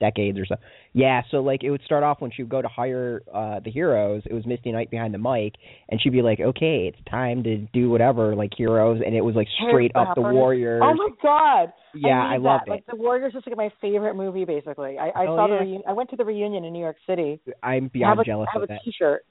decades 0.00 0.36
or 0.36 0.44
so. 0.46 0.56
Yeah, 0.92 1.22
so 1.30 1.36
like 1.38 1.62
it 1.62 1.70
would 1.70 1.82
start 1.84 2.02
off 2.02 2.20
when 2.20 2.32
she 2.32 2.42
would 2.42 2.50
go 2.50 2.60
to 2.60 2.66
hire 2.66 3.22
uh 3.32 3.60
the 3.64 3.70
heroes, 3.70 4.22
it 4.26 4.34
was 4.34 4.44
Misty 4.46 4.72
Knight 4.72 4.90
behind 4.90 5.14
the 5.14 5.18
mic 5.18 5.54
and 5.88 6.00
she'd 6.00 6.10
be 6.12 6.22
like, 6.22 6.40
Okay, 6.40 6.88
it's 6.92 6.98
time 7.08 7.44
to 7.44 7.58
do 7.72 7.88
whatever, 7.88 8.34
like 8.34 8.50
heroes 8.56 9.00
and 9.04 9.14
it 9.14 9.20
was 9.20 9.36
like 9.36 9.46
straight 9.68 9.92
up 9.94 10.14
the 10.16 10.22
Warriors. 10.22 10.82
Oh 10.84 10.94
my 10.94 11.08
god! 11.22 11.72
yeah, 11.94 12.20
I, 12.20 12.34
I, 12.34 12.36
loved 12.38 12.64
it. 12.66 12.70
Like 12.70 12.86
the 12.86 12.96
Warriors 12.96 13.32
is 13.36 13.42
like 13.46 13.56
my 13.56 13.70
favorite 13.80 14.14
movie. 14.14 14.44
Basically, 14.44 14.98
I, 14.98 15.08
I 15.10 15.26
Oh, 15.28 15.36
saw 15.36 15.46
yeah. 15.46 15.54
the 15.54 15.60
reunion. 15.60 15.82
I 15.86 15.92
went 15.92 16.10
to 16.10 16.16
the 16.16 16.24
reunion 16.24 16.64
in 16.64 16.72
New 16.72 16.80
York 16.80 16.96
City. 17.06 17.40
I'm 17.62 17.84
I 17.84 17.88
beyond 17.88 18.20
a, 18.20 18.24
jealous 18.24 18.48
I 18.50 18.52
have 18.54 18.62
of 18.62 18.70
a 18.70 18.72
that. 18.72 18.80
T-shirt. 18.84 19.24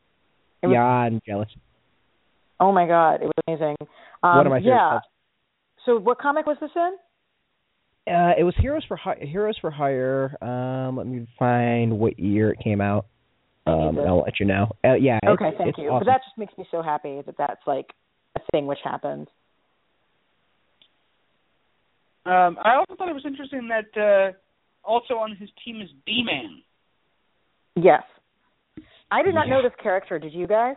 It 0.63 0.67
was- 0.67 0.73
Beyond 0.73 1.21
jealous. 1.27 1.49
Oh 2.61 2.71
my 2.71 2.85
god, 2.87 3.15
it 3.15 3.25
was 3.25 3.33
amazing. 3.47 3.75
Um, 4.23 4.37
One 4.37 4.45
of 4.47 4.51
my 4.51 4.59
favorite 4.59 4.71
yeah. 4.75 4.99
So 5.85 5.97
what 5.99 6.19
comic 6.19 6.45
was 6.45 6.57
this 6.61 6.69
in? 6.75 6.91
Uh, 8.07 8.33
it 8.37 8.43
was 8.43 8.55
Heroes 8.59 8.83
for 8.87 8.97
Hi- 8.97 9.19
Heroes 9.21 9.57
for 9.61 9.69
Hire. 9.69 10.35
Um, 10.41 10.97
let 10.97 11.05
me 11.07 11.27
find 11.37 11.99
what 11.99 12.19
year 12.19 12.51
it 12.51 12.59
came 12.59 12.81
out. 12.81 13.05
Um, 13.67 13.99
and 13.99 14.07
I'll 14.07 14.21
let 14.21 14.39
you 14.39 14.47
know. 14.47 14.71
Uh, 14.83 14.93
yeah. 14.95 15.17
it's- 15.21 15.31
Okay, 15.33 15.55
thank 15.57 15.69
it's 15.69 15.77
you. 15.77 15.89
Awesome. 15.89 16.05
But 16.07 16.11
that 16.11 16.21
just 16.25 16.37
makes 16.37 16.57
me 16.57 16.65
so 16.71 16.81
happy 16.81 17.21
that 17.21 17.37
that's 17.37 17.61
like 17.67 17.93
a 18.35 18.39
thing 18.51 18.65
which 18.65 18.79
happened. 18.83 19.27
Um, 22.25 22.57
I 22.63 22.75
also 22.75 22.95
thought 22.95 23.09
it 23.09 23.13
was 23.13 23.25
interesting 23.25 23.67
that 23.69 23.97
uh, 23.99 24.31
also 24.87 25.15
on 25.15 25.35
his 25.35 25.49
team 25.63 25.79
is 25.81 25.89
D-Man. 26.05 26.61
Yes. 27.75 28.03
I 29.11 29.21
did 29.23 29.33
not 29.35 29.47
Yeah. 29.47 29.55
know 29.57 29.61
this 29.63 29.73
character. 29.81 30.17
Did 30.19 30.33
you 30.33 30.47
guys? 30.47 30.75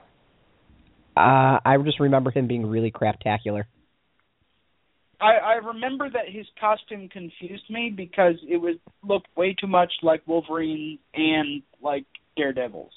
Uh, 1.16 1.58
I 1.64 1.76
just 1.84 2.00
remember 2.00 2.30
him 2.30 2.46
being 2.46 2.66
really 2.66 2.90
craptacular. 2.90 3.64
I, 5.24 5.36
I 5.36 5.52
remember 5.54 6.10
that 6.10 6.28
his 6.28 6.46
costume 6.60 7.08
confused 7.08 7.64
me 7.70 7.92
because 7.94 8.34
it 8.48 8.58
was 8.58 8.76
looked 9.02 9.28
way 9.36 9.54
too 9.58 9.66
much 9.66 9.92
like 10.02 10.22
Wolverine 10.26 10.98
and 11.14 11.62
like 11.82 12.04
Daredevil's. 12.36 12.92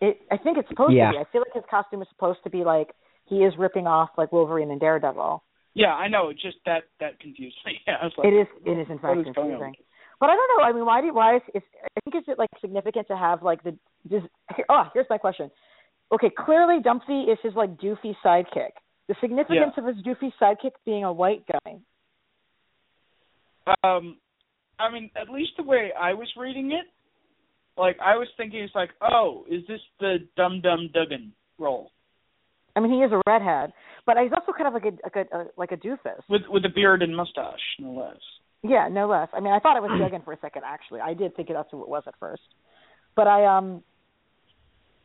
It, 0.00 0.18
I 0.30 0.36
think 0.36 0.58
it's 0.58 0.68
supposed 0.68 0.92
Yeah. 0.94 1.06
to 1.06 1.12
be. 1.12 1.18
I 1.18 1.24
feel 1.32 1.40
like 1.40 1.54
his 1.54 1.64
costume 1.70 2.02
is 2.02 2.08
supposed 2.10 2.40
to 2.44 2.50
be 2.50 2.64
like 2.64 2.90
he 3.26 3.36
is 3.36 3.54
ripping 3.58 3.86
off 3.86 4.10
like 4.16 4.30
Wolverine 4.32 4.70
and 4.70 4.80
Daredevil. 4.80 5.42
Yeah, 5.74 5.92
I 5.94 6.08
know. 6.08 6.28
It's 6.28 6.42
just 6.42 6.58
that 6.66 6.84
that 7.00 7.18
confused 7.20 7.56
me. 7.66 7.80
Yeah, 7.86 7.94
I 8.00 8.04
was 8.04 8.12
like, 8.18 8.28
It 8.28 8.34
is. 8.34 8.46
It 8.64 8.78
is 8.78 8.86
in 8.90 8.98
fact 8.98 9.18
is 9.18 9.24
confusing. 9.34 9.74
But 10.20 10.30
I 10.30 10.36
don't 10.36 10.58
know. 10.58 10.64
I 10.64 10.72
mean, 10.72 10.86
why 10.86 11.00
do 11.00 11.12
why 11.12 11.36
is, 11.36 11.42
is 11.54 11.62
I 11.96 12.00
think 12.00 12.22
is 12.22 12.28
it 12.28 12.38
like 12.38 12.50
significant 12.60 13.08
to 13.08 13.16
have 13.16 13.42
like 13.42 13.62
the 13.64 13.76
just 14.08 14.26
here, 14.56 14.66
oh 14.68 14.84
here's 14.94 15.06
my 15.10 15.18
question. 15.18 15.50
Okay, 16.12 16.30
clearly 16.36 16.78
Dunphy 16.80 17.32
is 17.32 17.38
his 17.42 17.54
like 17.54 17.76
doofy 17.78 18.14
sidekick. 18.24 18.78
The 19.08 19.14
significance 19.20 19.74
of 19.76 19.84
his 19.86 19.96
goofy 20.02 20.32
sidekick 20.40 20.72
being 20.86 21.04
a 21.04 21.12
white 21.12 21.44
guy. 21.46 21.76
Um, 23.82 24.16
I 24.78 24.90
mean, 24.90 25.10
at 25.16 25.28
least 25.28 25.52
the 25.56 25.62
way 25.62 25.90
I 25.98 26.14
was 26.14 26.28
reading 26.36 26.72
it, 26.72 26.86
like 27.78 27.96
I 28.04 28.16
was 28.16 28.28
thinking, 28.36 28.60
it's 28.60 28.74
like, 28.74 28.90
oh, 29.00 29.44
is 29.50 29.62
this 29.68 29.80
the 30.00 30.18
Dum 30.36 30.60
Dum 30.62 30.90
Dugan 30.92 31.32
role 31.58 31.90
I 32.76 32.80
mean, 32.80 32.92
he 32.92 32.98
is 32.98 33.12
a 33.12 33.20
redhead, 33.26 33.72
but 34.04 34.16
he's 34.20 34.32
also 34.32 34.52
kind 34.52 34.66
of 34.66 34.74
like 34.74 34.84
a 34.84 35.18
like 35.18 35.28
a, 35.30 35.36
a 35.36 35.44
like 35.56 35.72
a 35.72 35.76
doofus. 35.76 36.20
with 36.28 36.42
with 36.48 36.64
a 36.64 36.68
beard 36.68 37.02
and 37.02 37.16
mustache, 37.16 37.60
no 37.78 37.92
less? 37.92 38.20
Yeah, 38.62 38.88
no 38.90 39.06
less. 39.06 39.28
I 39.32 39.40
mean, 39.40 39.52
I 39.52 39.60
thought 39.60 39.76
it 39.76 39.82
was 39.82 39.98
Duggan 40.00 40.22
for 40.22 40.32
a 40.32 40.38
second. 40.40 40.62
Actually, 40.66 41.00
I 41.00 41.14
did 41.14 41.36
think 41.36 41.48
that's 41.48 41.68
who 41.70 41.82
it 41.82 41.88
was 41.88 42.02
at 42.06 42.14
first, 42.18 42.42
but 43.14 43.28
I 43.28 43.58
um, 43.58 43.82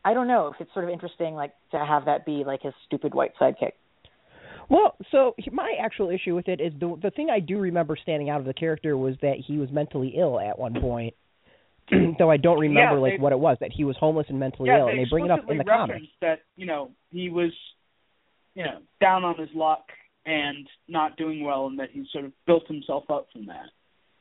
I 0.04 0.14
don't 0.14 0.28
know 0.28 0.48
if 0.48 0.56
it's 0.60 0.74
sort 0.74 0.86
of 0.86 0.92
interesting, 0.92 1.36
like 1.36 1.54
to 1.72 1.78
have 1.78 2.06
that 2.06 2.26
be 2.26 2.44
like 2.46 2.64
his 2.64 2.74
stupid 2.88 3.14
white 3.14 3.34
sidekick. 3.40 3.74
Well, 4.70 4.96
so 5.12 5.36
my 5.52 5.74
actual 5.82 6.10
issue 6.10 6.36
with 6.36 6.48
it 6.48 6.62
is 6.62 6.74
the 6.80 6.98
the 7.02 7.12
thing 7.12 7.30
I 7.30 7.40
do 7.40 7.58
remember 7.60 7.98
standing 8.02 8.30
out 8.30 8.40
of 8.40 8.46
the 8.46 8.54
character 8.54 8.96
was 8.98 9.16
that 9.22 9.38
he 9.46 9.58
was 9.58 9.70
mentally 9.72 10.14
ill 10.18 10.40
at 10.40 10.58
one 10.60 10.80
point. 10.80 11.16
Though 12.20 12.30
I 12.30 12.38
don't 12.38 12.60
remember 12.60 12.96
Yeah, 12.96 13.02
like 13.02 13.14
they- 13.14 13.18
what 13.24 13.32
it 13.34 13.40
was 13.40 13.58
that 13.62 13.72
he 13.74 13.84
was 13.84 13.98
homeless 14.00 14.28
and 14.30 14.40
mentally 14.40 14.70
yeah, 14.70 14.80
ill, 14.80 14.86
they 14.86 14.92
and 14.94 15.00
they 15.00 15.10
bring 15.10 15.26
it 15.26 15.32
up 15.32 15.50
in 15.50 15.58
the 15.58 15.64
comics. 15.64 16.06
that 16.22 16.42
you 16.56 16.68
know 16.68 16.92
he 17.12 17.30
was, 17.30 17.52
you 18.54 18.64
know, 18.64 18.78
down 19.02 19.24
on 19.24 19.38
his 19.40 19.50
luck 19.56 19.86
and 20.26 20.68
not 20.88 21.18
doing 21.18 21.44
well, 21.44 21.66
and 21.66 21.80
that 21.80 21.90
he 21.92 22.06
sort 22.12 22.26
of 22.26 22.32
built 22.46 22.68
himself 22.68 23.06
up 23.10 23.28
from 23.34 23.48
that. 23.48 23.66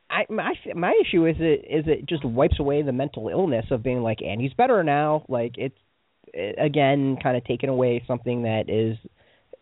I 0.08 0.24
my 0.30 0.54
my 0.74 0.94
issue 1.04 1.26
is 1.26 1.36
it 1.38 1.66
is 1.68 1.84
it 1.86 2.06
just 2.08 2.24
wipes 2.24 2.58
away 2.58 2.80
the 2.80 2.92
mental 2.92 3.28
illness 3.28 3.66
of 3.70 3.82
being 3.82 4.00
like, 4.02 4.20
and 4.22 4.40
he's 4.40 4.54
better 4.54 4.82
now. 4.82 5.26
Like 5.28 5.56
it's 5.58 5.76
it, 6.32 6.54
again 6.58 7.18
kind 7.22 7.36
of 7.36 7.44
taking 7.44 7.68
away 7.68 8.02
something 8.06 8.44
that 8.44 8.70
is 8.70 8.96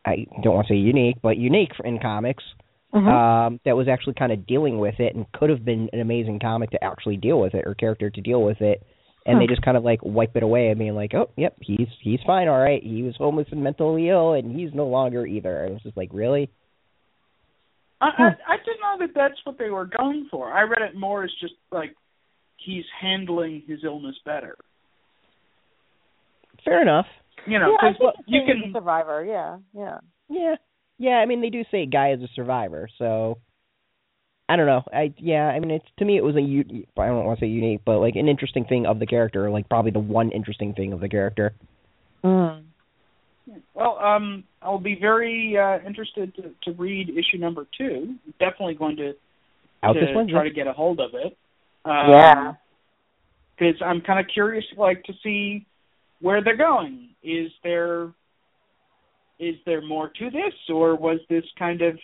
I 0.07 0.27
don't 0.43 0.55
want 0.55 0.69
to 0.69 0.73
say 0.75 0.79
unique, 0.79 1.17
but 1.23 1.37
unique 1.37 1.73
in 1.85 1.99
comics. 1.99 2.45
Mhm. 2.95 3.09
um, 3.09 3.61
that 3.67 3.77
was 3.77 3.89
actually 3.89 4.15
kind 4.15 4.33
of 4.33 4.47
dealing 4.47 4.79
with 4.79 4.99
it 5.01 5.15
and 5.15 5.31
could 5.33 5.51
have 5.51 5.65
been 5.67 5.91
an 5.93 6.01
amazing 6.01 6.39
comic 6.39 6.71
to 6.71 6.83
actually 6.83 7.19
deal 7.19 7.39
with 7.39 7.53
it 7.55 7.65
or 7.67 7.75
character 7.75 8.09
to 8.09 8.21
deal 8.23 8.43
with 8.43 8.63
it. 8.63 8.81
And 9.27 9.39
they 9.39 9.45
Hmm. 9.45 9.51
just 9.51 9.63
kind 9.63 9.77
of 9.77 9.85
like 9.85 10.01
wipe 10.03 10.35
it 10.37 10.43
away 10.43 10.69
and 10.69 10.79
being 10.79 10.95
like, 10.95 11.13
oh, 11.13 11.29
yep, 11.37 11.57
he's 11.61 11.89
he's 12.01 12.23
fine, 12.23 12.49
all 12.49 12.61
right. 12.61 12.83
He 12.83 13.03
was 13.03 13.15
homeless 13.17 13.49
and 13.51 13.63
mentally 13.63 14.09
ill, 14.09 14.33
and 14.35 14.51
he's 14.57 14.73
no 14.73 14.87
longer 14.87 15.27
either. 15.27 15.63
And 15.65 15.71
it 15.71 15.75
was 15.75 15.83
just 15.83 15.97
like, 15.97 16.11
really? 16.13 16.49
I, 18.01 18.07
I 18.07 18.27
I 18.55 18.57
didn't 18.65 18.81
know 18.81 18.97
that 19.01 19.15
that's 19.15 19.45
what 19.45 19.59
they 19.59 19.69
were 19.71 19.87
going 19.87 20.29
for. 20.31 20.51
I 20.53 20.63
read 20.63 20.83
it 20.83 20.95
more 20.95 21.25
as 21.25 21.31
just 21.41 21.55
like 21.73 21.95
he's 22.57 22.85
handling 22.99 23.63
his 23.67 23.85
illness 23.85 24.17
better. 24.25 24.57
Fair 26.65 26.81
enough. 26.81 27.07
You 27.47 27.59
know, 27.59 27.71
yeah, 27.71 27.89
I 27.89 27.93
because 27.93 27.99
think 27.99 28.15
it's 28.19 28.29
you 28.29 28.41
saying 28.47 28.57
he's 28.57 28.63
can 28.65 28.71
a 28.71 28.79
survivor. 28.81 29.25
Yeah, 29.25 29.59
yeah. 29.75 29.99
Yeah, 30.29 30.55
yeah. 30.99 31.17
I 31.17 31.27
mean, 31.27 31.41
they 31.41 31.51
do 31.51 31.63
say 31.71 31.87
guy 31.87 32.13
is 32.13 32.23
a 32.23 32.29
survivor, 32.35 32.89
so 32.99 33.39
I 34.49 34.57
don't 34.57 34.67
know. 34.67 34.83
I 34.93 35.13
yeah. 35.19 35.47
I 35.49 35.61
mean, 35.61 35.71
it's 35.71 35.87
to 35.99 36.05
me 36.05 36.17
it 36.17 36.25
was 36.25 36.37
a 36.37 36.41
u- 36.41 36.87
I 36.99 37.07
don't 37.07 37.25
want 37.25 37.39
to 37.39 37.45
say 37.45 37.49
unique, 37.49 37.83
but 37.85 37.99
like 37.99 38.17
an 38.17 38.29
interesting 38.29 38.65
thing 38.65 38.87
of 38.87 38.99
the 38.99 39.07
character, 39.07 39.51
like 39.51 39.69
probably 39.69 39.93
the 39.93 39.99
one 40.01 40.31
interesting 40.33 40.75
thing 40.75 40.93
of 40.93 41.01
the 41.01 41.09
character. 41.09 41.55
Mm. 42.25 42.63
Well, 43.75 43.99
um, 43.99 44.45
I'll 44.61 44.79
be 44.79 44.97
very 45.01 45.57
uh, 45.57 45.79
interested 45.87 46.35
to, 46.37 46.51
to 46.65 46.77
read 46.77 47.11
issue 47.11 47.39
number 47.39 47.67
two. 47.79 48.17
Definitely 48.41 48.75
going 48.75 48.97
to, 48.97 49.13
Out 49.83 49.93
to 49.93 50.01
this 50.01 50.09
one, 50.15 50.27
try 50.29 50.45
to 50.49 50.55
get 50.55 50.67
a 50.67 50.73
hold 50.73 50.99
of 50.99 51.11
it. 51.15 51.37
Um, 51.85 52.11
Yeah. 52.11 52.53
Because 53.57 53.81
I'm 53.81 54.03
kind 54.03 54.19
of 54.19 54.27
curious, 54.33 54.65
like, 54.77 55.05
to 55.05 55.13
see 55.23 55.67
where 56.21 56.43
they're 56.43 56.57
going. 56.57 57.11
Is 57.23 57.51
there 57.63 58.13
is 59.39 59.57
there 59.67 59.83
more 59.83 60.09
to 60.19 60.31
this, 60.31 60.55
or 60.71 60.97
was 60.97 61.19
this 61.29 61.45
kind 61.59 61.83
of 61.83 61.99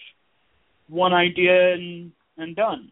one 0.89 1.13
idea 1.13 1.75
and 1.75 2.13
and 2.37 2.57
done? 2.57 2.91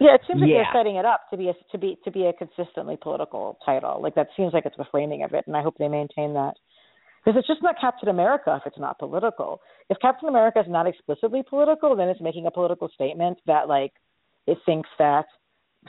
Yeah, 0.00 0.14
it 0.14 0.20
seems 0.28 0.40
like 0.40 0.50
Yeah. 0.50 0.58
they're 0.58 0.80
setting 0.80 0.96
it 0.96 1.04
up 1.04 1.28
to 1.30 1.36
be 1.36 1.48
a 1.48 1.54
to 1.72 1.78
be 1.78 1.98
to 2.04 2.10
be 2.10 2.26
a 2.26 2.32
consistently 2.32 2.96
political 2.96 3.58
title. 3.64 4.00
Like 4.00 4.14
that 4.14 4.28
seems 4.36 4.52
like 4.52 4.66
it's 4.66 4.76
the 4.76 4.84
framing 4.90 5.22
of 5.22 5.32
it, 5.34 5.44
and 5.46 5.56
I 5.56 5.62
hope 5.62 5.76
they 5.78 5.88
maintain 5.88 6.34
that. 6.34 6.54
Because 7.24 7.40
it's 7.40 7.48
just 7.48 7.62
not 7.62 7.74
Captain 7.80 8.08
America 8.08 8.56
if 8.60 8.66
it's 8.66 8.78
not 8.78 8.98
political. 8.98 9.60
If 9.90 9.98
Captain 10.00 10.28
America 10.28 10.60
is 10.60 10.66
not 10.68 10.86
explicitly 10.86 11.42
political, 11.42 11.96
then 11.96 12.08
it's 12.08 12.20
making 12.20 12.46
a 12.46 12.50
political 12.50 12.88
statement 12.94 13.38
that 13.46 13.68
like 13.68 13.92
it 14.46 14.58
thinks 14.64 14.88
that 14.98 15.26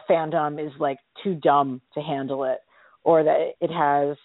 fandom 0.09 0.59
is 0.65 0.71
like 0.79 0.97
too 1.23 1.35
dumb 1.35 1.81
to 1.93 2.01
handle 2.01 2.43
it, 2.45 2.59
or 3.03 3.23
that 3.23 3.53
it 3.61 3.71
has 3.71 4.17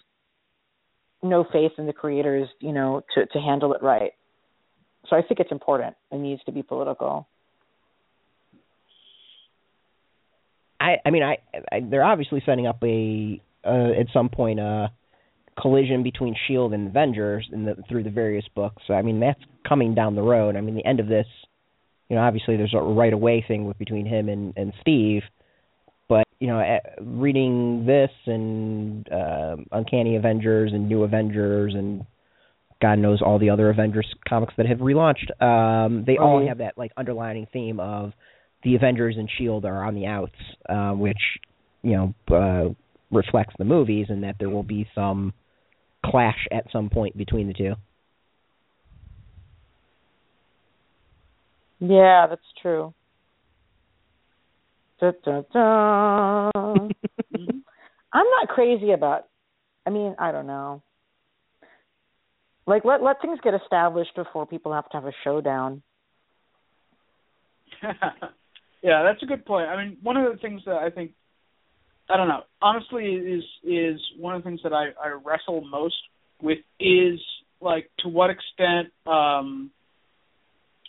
no 1.22 1.44
faith 1.52 1.72
in 1.78 1.86
the 1.86 1.92
creators, 1.92 2.48
you 2.60 2.72
know, 2.72 3.02
to 3.14 3.26
to 3.26 3.38
handle 3.38 3.72
it 3.74 3.82
right. 3.82 4.12
So 5.08 5.16
I 5.16 5.22
think 5.22 5.40
it's 5.40 5.52
important. 5.52 5.96
It 6.10 6.18
needs 6.18 6.42
to 6.44 6.52
be 6.52 6.62
political. 6.62 7.26
I 10.80 10.96
I 11.04 11.10
mean, 11.10 11.22
I, 11.22 11.38
I 11.72 11.80
they're 11.80 12.04
obviously 12.04 12.42
setting 12.44 12.66
up 12.66 12.82
a 12.82 13.40
uh, 13.64 14.00
at 14.00 14.06
some 14.12 14.28
point 14.28 14.60
a 14.60 14.90
collision 15.60 16.02
between 16.02 16.34
Shield 16.46 16.72
and 16.72 16.88
Avengers 16.88 17.48
in 17.52 17.64
the 17.64 17.76
through 17.88 18.04
the 18.04 18.10
various 18.10 18.44
books. 18.54 18.82
So, 18.86 18.94
I 18.94 19.02
mean, 19.02 19.20
that's 19.20 19.40
coming 19.66 19.94
down 19.94 20.14
the 20.14 20.22
road. 20.22 20.56
I 20.56 20.60
mean, 20.60 20.74
the 20.74 20.84
end 20.84 21.00
of 21.00 21.08
this, 21.08 21.26
you 22.08 22.16
know, 22.16 22.22
obviously 22.22 22.56
there's 22.56 22.74
a 22.74 22.82
right 22.82 23.12
away 23.12 23.44
thing 23.46 23.64
with 23.64 23.78
between 23.78 24.06
him 24.06 24.28
and 24.28 24.52
and 24.56 24.72
Steve, 24.80 25.22
you 26.44 26.50
know, 26.50 26.58
eh, 26.58 26.80
reading 27.00 27.86
this 27.86 28.10
and 28.26 29.10
uh, 29.10 29.56
Uncanny 29.72 30.16
Avengers 30.16 30.72
and 30.74 30.90
New 30.90 31.02
Avengers 31.02 31.72
and 31.74 32.04
God 32.82 32.98
knows 32.98 33.22
all 33.22 33.38
the 33.38 33.48
other 33.48 33.70
Avengers 33.70 34.06
comics 34.28 34.52
that 34.58 34.66
have 34.66 34.76
relaunched, 34.80 35.30
um, 35.40 36.04
they 36.06 36.18
all 36.18 36.46
have 36.46 36.58
that 36.58 36.76
like 36.76 36.92
underlining 36.98 37.46
theme 37.50 37.80
of 37.80 38.12
the 38.62 38.74
Avengers 38.74 39.14
and 39.16 39.30
Shield 39.38 39.64
are 39.64 39.82
on 39.86 39.94
the 39.94 40.04
outs, 40.04 40.34
uh, 40.68 40.90
which 40.90 41.16
you 41.80 41.92
know 42.28 42.36
uh, 42.36 42.74
reflects 43.10 43.54
the 43.56 43.64
movies, 43.64 44.08
and 44.10 44.22
that 44.22 44.36
there 44.38 44.50
will 44.50 44.62
be 44.62 44.86
some 44.94 45.32
clash 46.04 46.46
at 46.52 46.66
some 46.70 46.90
point 46.90 47.16
between 47.16 47.46
the 47.46 47.54
two. 47.54 47.72
Yeah, 51.80 52.26
that's 52.28 52.42
true. 52.60 52.92
Da, 55.04 55.12
da, 55.22 55.42
da. 55.52 56.50
I'm 58.12 58.26
not 58.26 58.48
crazy 58.48 58.92
about. 58.92 59.26
I 59.84 59.90
mean, 59.90 60.14
I 60.18 60.32
don't 60.32 60.46
know. 60.46 60.82
Like 62.66 62.86
let 62.86 63.02
let 63.02 63.20
things 63.20 63.38
get 63.44 63.52
established 63.52 64.14
before 64.16 64.46
people 64.46 64.72
have 64.72 64.88
to 64.90 64.96
have 64.96 65.04
a 65.04 65.12
showdown. 65.22 65.82
yeah, 68.82 69.02
that's 69.02 69.22
a 69.22 69.26
good 69.26 69.44
point. 69.44 69.68
I 69.68 69.84
mean, 69.84 69.98
one 70.02 70.16
of 70.16 70.32
the 70.32 70.38
things 70.38 70.62
that 70.64 70.76
I 70.76 70.88
think 70.88 71.12
I 72.08 72.16
don't 72.16 72.28
know, 72.28 72.44
honestly 72.62 73.04
is 73.04 73.44
is 73.62 74.00
one 74.18 74.34
of 74.34 74.42
the 74.42 74.48
things 74.48 74.60
that 74.62 74.72
I, 74.72 74.86
I 74.98 75.18
wrestle 75.22 75.60
most 75.60 75.96
with 76.40 76.60
is 76.80 77.20
like 77.60 77.90
to 77.98 78.08
what 78.08 78.30
extent 78.30 78.88
um 79.06 79.70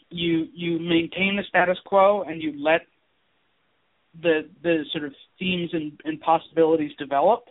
you 0.09 0.47
you 0.53 0.80
maintain 0.80 1.36
the 1.36 1.43
status 1.49 1.78
quo 1.86 2.24
and 2.24 2.41
you 2.41 2.53
let 2.57 2.82
the 4.22 4.47
the 4.63 4.84
sort 4.91 5.05
of 5.05 5.13
themes 5.39 5.70
and, 5.74 5.91
and 6.05 6.20
possibilities 6.22 6.91
develop 6.97 7.45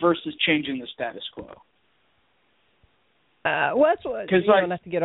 versus 0.00 0.34
changing 0.46 0.78
the 0.78 0.86
status 0.92 1.22
quo. 1.34 1.46
Uh, 3.44 3.72
well, 3.74 3.90
that's 3.94 4.04
what 4.04 4.28
'Cause, 4.28 4.42
you 4.42 4.48
know, 4.48 4.54
like- 4.54 4.68
not 4.68 4.82
to 4.84 4.90
get 4.90 5.02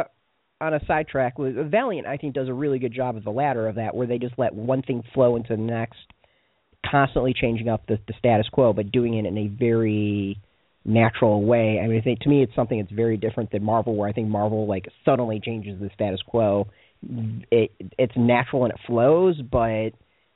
on 0.61 0.73
a 0.73 0.85
sidetrack. 0.85 1.37
With 1.39 1.55
Valiant, 1.69 2.07
I 2.07 2.17
think 2.17 2.33
does 2.33 2.49
a 2.49 2.53
really 2.53 2.79
good 2.79 2.93
job 2.93 3.15
of 3.15 3.23
the 3.23 3.31
latter 3.31 3.67
of 3.67 3.75
that, 3.75 3.95
where 3.95 4.07
they 4.07 4.17
just 4.17 4.37
let 4.37 4.53
one 4.53 4.81
thing 4.81 5.03
flow 5.13 5.35
into 5.35 5.55
the 5.55 5.61
next, 5.61 5.99
constantly 6.85 7.33
changing 7.33 7.69
up 7.69 7.85
the, 7.87 7.99
the 8.07 8.13
status 8.19 8.47
quo, 8.49 8.73
but 8.73 8.91
doing 8.91 9.15
it 9.15 9.25
in 9.25 9.37
a 9.37 9.47
very 9.47 10.37
natural 10.85 11.41
way. 11.43 11.79
I 11.79 11.87
mean, 11.87 11.97
I 11.97 12.01
think 12.01 12.19
to 12.21 12.29
me, 12.29 12.43
it's 12.43 12.53
something 12.55 12.79
that's 12.79 12.91
very 12.91 13.17
different 13.17 13.51
than 13.51 13.63
Marvel, 13.63 13.95
where 13.95 14.09
I 14.09 14.11
think 14.11 14.27
Marvel 14.27 14.67
like 14.67 14.87
suddenly 15.05 15.39
changes 15.39 15.79
the 15.79 15.89
status 15.93 16.21
quo. 16.21 16.67
It 17.51 17.71
it's 17.97 18.15
natural 18.17 18.65
and 18.65 18.73
it 18.73 18.79
flows, 18.85 19.41
but 19.41 19.91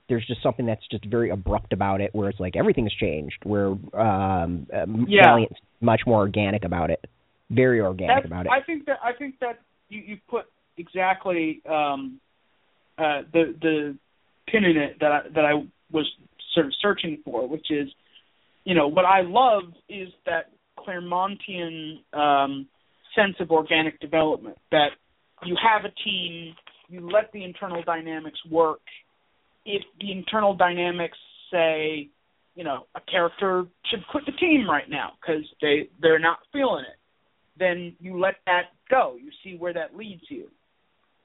there's 0.10 0.26
just 0.26 0.42
something 0.42 0.66
that's 0.66 0.86
just 0.90 1.06
very 1.06 1.30
abrupt 1.30 1.74
about 1.74 2.02
it, 2.02 2.14
where 2.14 2.30
it's 2.30 2.40
like 2.40 2.56
everything's 2.56 2.94
changed. 2.94 3.38
Where 3.44 3.68
um, 3.68 4.68
um 4.74 5.06
Yeah. 5.08 5.26
Valiant's 5.26 5.60
much 5.82 6.02
more 6.06 6.20
organic 6.20 6.66
about 6.66 6.90
it, 6.90 7.06
very 7.50 7.82
organic 7.82 8.24
That's, 8.24 8.26
about 8.26 8.46
it. 8.46 8.52
I 8.52 8.62
think 8.62 8.86
that 8.86 9.00
I 9.04 9.14
think 9.14 9.40
that 9.40 9.60
you, 9.90 10.02
you 10.06 10.18
put 10.30 10.46
exactly 10.78 11.62
um, 11.70 12.20
uh, 12.98 13.22
the 13.34 13.56
the 13.62 13.98
pin 14.48 14.64
in 14.64 14.78
it 14.78 14.98
that 15.02 15.12
I, 15.12 15.22
that 15.36 15.46
I 15.46 15.54
was 15.92 16.10
sort 16.54 16.68
of 16.68 16.74
searching 16.82 17.20
for, 17.24 17.48
which 17.48 17.70
is, 17.70 17.88
you 18.64 18.74
know, 18.74 18.88
what 18.88 19.06
I 19.06 19.22
love 19.22 19.64
is 19.90 20.10
that 20.26 20.52
Claremontian 20.80 21.98
um, 22.14 22.68
sense 23.16 23.36
of 23.40 23.52
organic 23.52 24.00
development. 24.00 24.58
That 24.72 24.90
you 25.46 25.56
have 25.62 25.86
a 25.86 25.94
team, 26.04 26.56
you 26.88 27.10
let 27.10 27.32
the 27.34 27.44
internal 27.44 27.84
dynamics 27.84 28.40
work. 28.50 28.80
If 29.68 29.84
the 30.00 30.12
internal 30.12 30.56
dynamics 30.56 31.18
say, 31.52 32.10
you 32.56 32.64
know, 32.64 32.88
a 32.96 33.02
character 33.02 33.66
should 33.92 34.00
quit 34.10 34.26
the 34.26 34.32
team 34.32 34.68
right 34.68 34.90
now 34.90 35.12
because 35.22 35.44
they 35.62 35.90
they're 36.02 36.20
not 36.20 36.40
feeling 36.52 36.86
it 36.90 36.98
then 37.60 37.96
you 38.00 38.20
let 38.20 38.36
that 38.46 38.72
go. 38.90 39.16
You 39.22 39.32
see 39.44 39.58
where 39.58 39.74
that 39.74 39.96
leads 39.96 40.24
you. 40.30 40.48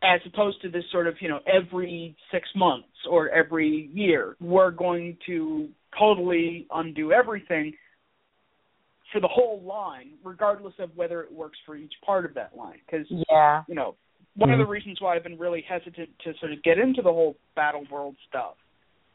As 0.03 0.21
opposed 0.27 0.61
to 0.63 0.69
this 0.69 0.85
sort 0.91 1.07
of, 1.07 1.15
you 1.21 1.29
know, 1.29 1.39
every 1.47 2.17
six 2.33 2.49
months 2.57 2.89
or 3.09 3.29
every 3.29 3.89
year, 3.95 4.37
we're 4.41 4.73
going 4.73 5.17
to 5.27 5.69
totally 5.97 6.67
undo 6.73 7.13
everything 7.13 7.73
for 9.13 9.21
the 9.21 9.29
whole 9.29 9.63
line, 9.63 10.15
regardless 10.25 10.75
of 10.81 10.91
whether 10.97 11.23
it 11.23 11.33
works 11.33 11.59
for 11.65 11.77
each 11.77 11.93
part 12.05 12.25
of 12.25 12.35
that 12.35 12.57
line. 12.57 12.81
Because, 12.85 13.07
Yeah. 13.31 13.63
you 13.69 13.75
know, 13.75 13.95
one 14.37 14.51
of 14.51 14.59
the 14.59 14.65
mm-hmm. 14.65 14.73
reasons 14.73 15.01
why 15.01 15.17
I've 15.17 15.23
been 15.23 15.39
really 15.39 15.65
hesitant 15.69 16.09
to 16.25 16.33
sort 16.41 16.53
of 16.53 16.63
get 16.63 16.79
into 16.79 17.03
the 17.03 17.13
whole 17.13 17.37
Battleworld 17.57 18.17
stuff 18.29 18.55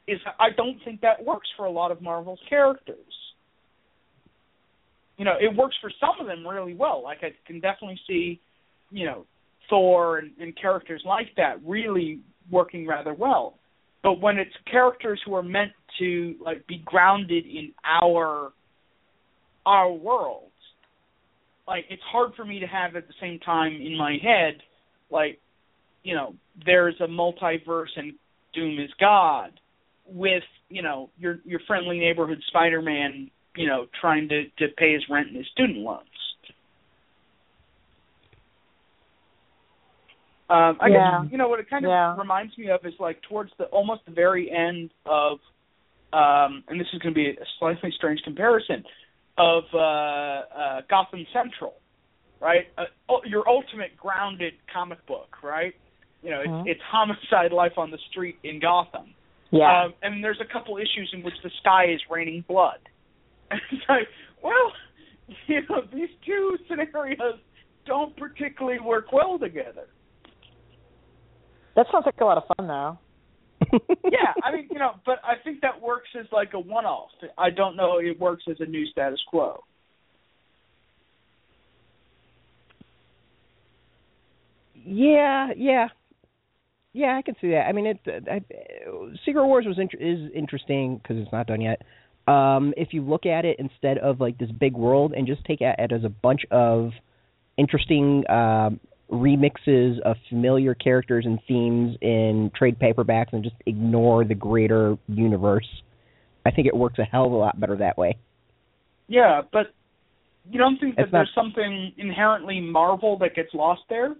is 0.07 0.19
I 0.39 0.49
don't 0.55 0.77
think 0.85 1.01
that 1.01 1.23
works 1.23 1.47
for 1.57 1.65
a 1.65 1.71
lot 1.71 1.91
of 1.91 2.01
Marvel's 2.01 2.39
characters 2.47 3.13
you 5.17 5.25
know, 5.25 5.33
it 5.39 5.55
works 5.55 5.75
for 5.81 5.91
some 5.99 6.15
of 6.19 6.27
them 6.27 6.47
really 6.47 6.73
well. 6.73 7.03
Like 7.03 7.19
I 7.23 7.31
can 7.45 7.59
definitely 7.59 7.99
see, 8.07 8.39
you 8.91 9.05
know, 9.05 9.25
Thor 9.69 10.19
and, 10.19 10.31
and 10.39 10.55
characters 10.59 11.01
like 11.05 11.27
that 11.37 11.55
really 11.65 12.21
working 12.49 12.87
rather 12.87 13.13
well. 13.13 13.55
But 14.03 14.21
when 14.21 14.37
it's 14.37 14.53
characters 14.71 15.19
who 15.25 15.33
are 15.33 15.43
meant 15.43 15.71
to 15.99 16.35
like 16.43 16.65
be 16.67 16.81
grounded 16.85 17.45
in 17.45 17.73
our 17.83 18.51
our 19.65 19.91
world, 19.91 20.51
like 21.67 21.85
it's 21.89 22.01
hard 22.09 22.31
for 22.35 22.45
me 22.45 22.59
to 22.59 22.67
have 22.67 22.95
at 22.95 23.07
the 23.07 23.13
same 23.19 23.39
time 23.39 23.73
in 23.73 23.97
my 23.97 24.17
head, 24.21 24.61
like, 25.09 25.39
you 26.03 26.15
know, 26.15 26.35
there's 26.65 26.95
a 26.99 27.07
multiverse 27.07 27.95
and 27.95 28.13
Doom 28.53 28.79
is 28.79 28.89
God 28.99 29.59
with, 30.05 30.43
you 30.69 30.81
know, 30.81 31.09
your 31.17 31.39
your 31.45 31.59
friendly 31.67 31.99
neighborhood 31.99 32.41
Spider 32.47 32.81
Man 32.81 33.29
you 33.57 33.67
know, 33.67 33.87
trying 33.99 34.29
to 34.29 34.43
to 34.59 34.67
pay 34.77 34.93
his 34.93 35.03
rent 35.09 35.27
and 35.27 35.37
his 35.37 35.47
student 35.51 35.79
loans. 35.79 36.03
Um, 40.49 40.77
I 40.79 40.87
Yeah. 40.87 41.21
guess 41.23 41.31
you 41.31 41.37
know 41.37 41.49
what 41.49 41.59
it 41.59 41.69
kind 41.69 41.83
of 41.83 41.89
Yeah. 41.89 42.15
reminds 42.15 42.57
me 42.57 42.69
of 42.69 42.85
is 42.85 42.97
like 42.99 43.21
towards 43.23 43.51
the 43.57 43.65
almost 43.65 44.05
the 44.05 44.11
very 44.11 44.49
end 44.49 44.91
of, 45.05 45.41
um, 46.13 46.63
and 46.69 46.79
this 46.79 46.87
is 46.93 46.99
going 46.99 47.13
to 47.13 47.17
be 47.19 47.31
a 47.31 47.45
slightly 47.59 47.91
strange 47.91 48.21
comparison 48.23 48.85
of 49.37 49.65
uh, 49.73 49.77
uh, 49.77 50.81
Gotham 50.87 51.25
Central, 51.33 51.75
right? 52.39 52.67
Uh, 52.77 52.85
oh, 53.09 53.19
your 53.25 53.47
ultimate 53.47 53.95
grounded 53.97 54.53
comic 54.71 55.05
book, 55.07 55.37
right? 55.43 55.73
You 56.23 56.31
know, 56.31 56.41
it's, 56.41 56.49
Mhm. 56.49 56.67
it's 56.67 56.81
homicide 56.81 57.51
life 57.51 57.77
on 57.77 57.91
the 57.91 57.97
street 58.09 58.37
in 58.43 58.59
Gotham. 58.59 59.13
Yeah. 59.51 59.83
Um, 59.85 59.93
and 60.01 60.23
there's 60.23 60.41
a 60.41 60.45
couple 60.51 60.77
issues 60.77 61.09
in 61.13 61.23
which 61.23 61.35
the 61.43 61.49
sky 61.61 61.85
is 61.85 62.01
raining 62.09 62.41
blood. 62.47 62.79
And 63.49 63.61
it's 63.71 63.83
like, 63.87 64.07
well, 64.43 64.73
you 65.47 65.61
know, 65.69 65.81
these 65.93 66.09
two 66.25 66.57
scenarios 66.67 67.39
don't 67.85 68.15
particularly 68.17 68.79
work 68.81 69.13
well 69.13 69.39
together. 69.39 69.87
that 71.75 71.85
sounds 71.91 72.05
like 72.05 72.19
a 72.19 72.25
lot 72.25 72.37
of 72.37 72.43
fun, 72.57 72.67
though. 72.67 72.97
yeah, 74.03 74.33
I 74.43 74.51
mean, 74.51 74.67
you 74.69 74.79
know, 74.79 74.91
but 75.05 75.19
I 75.23 75.35
think 75.43 75.61
that 75.61 75.81
works 75.81 76.09
as 76.19 76.25
like 76.31 76.53
a 76.53 76.59
one-off. 76.59 77.09
I 77.37 77.49
don't 77.49 77.75
know 77.75 77.99
it 77.99 78.19
works 78.19 78.43
as 78.49 78.57
a 78.59 78.65
new 78.65 78.85
status 78.87 79.19
quo. 79.27 79.63
Yeah, 84.89 85.49
yeah, 85.57 85.87
yeah. 86.93 87.17
I 87.17 87.21
can 87.21 87.35
see 87.41 87.49
that. 87.49 87.65
I 87.67 87.73
mean, 87.73 87.87
it. 87.87 87.99
I, 88.07 88.41
Secret 89.25 89.45
Wars 89.45 89.65
was 89.67 89.77
int- 89.77 89.99
is 89.99 90.31
interesting 90.33 90.97
because 90.97 91.17
it's 91.17 91.31
not 91.33 91.47
done 91.47 91.59
yet. 91.59 91.81
Um, 92.25 92.73
if 92.77 92.89
you 92.93 93.01
look 93.01 93.25
at 93.25 93.43
it 93.43 93.57
instead 93.59 93.97
of 93.97 94.21
like 94.21 94.37
this 94.37 94.49
big 94.51 94.75
world 94.75 95.13
and 95.15 95.27
just 95.27 95.43
take 95.43 95.59
it 95.59 95.75
as 95.77 96.05
a 96.05 96.09
bunch 96.09 96.41
of 96.51 96.91
interesting 97.57 98.23
um, 98.29 98.79
remixes 99.11 99.99
of 100.05 100.15
familiar 100.29 100.73
characters 100.73 101.25
and 101.25 101.39
themes 101.49 101.97
in 102.01 102.49
trade 102.55 102.79
paperbacks 102.79 103.33
and 103.33 103.43
just 103.43 103.55
ignore 103.65 104.23
the 104.23 104.35
greater 104.35 104.97
universe, 105.07 105.67
I 106.45 106.51
think 106.51 106.67
it 106.67 106.75
works 106.75 106.97
a 106.99 107.03
hell 107.03 107.25
of 107.25 107.33
a 107.33 107.35
lot 107.35 107.59
better 107.59 107.75
that 107.75 107.97
way. 107.97 108.17
Yeah, 109.09 109.41
but 109.51 109.73
you 110.49 110.57
don't 110.57 110.79
think 110.79 110.95
that 110.95 111.11
not- 111.11 111.11
there's 111.11 111.31
something 111.35 111.91
inherently 111.97 112.61
Marvel 112.61 113.17
that 113.19 113.35
gets 113.35 113.53
lost 113.53 113.81
there? 113.89 114.15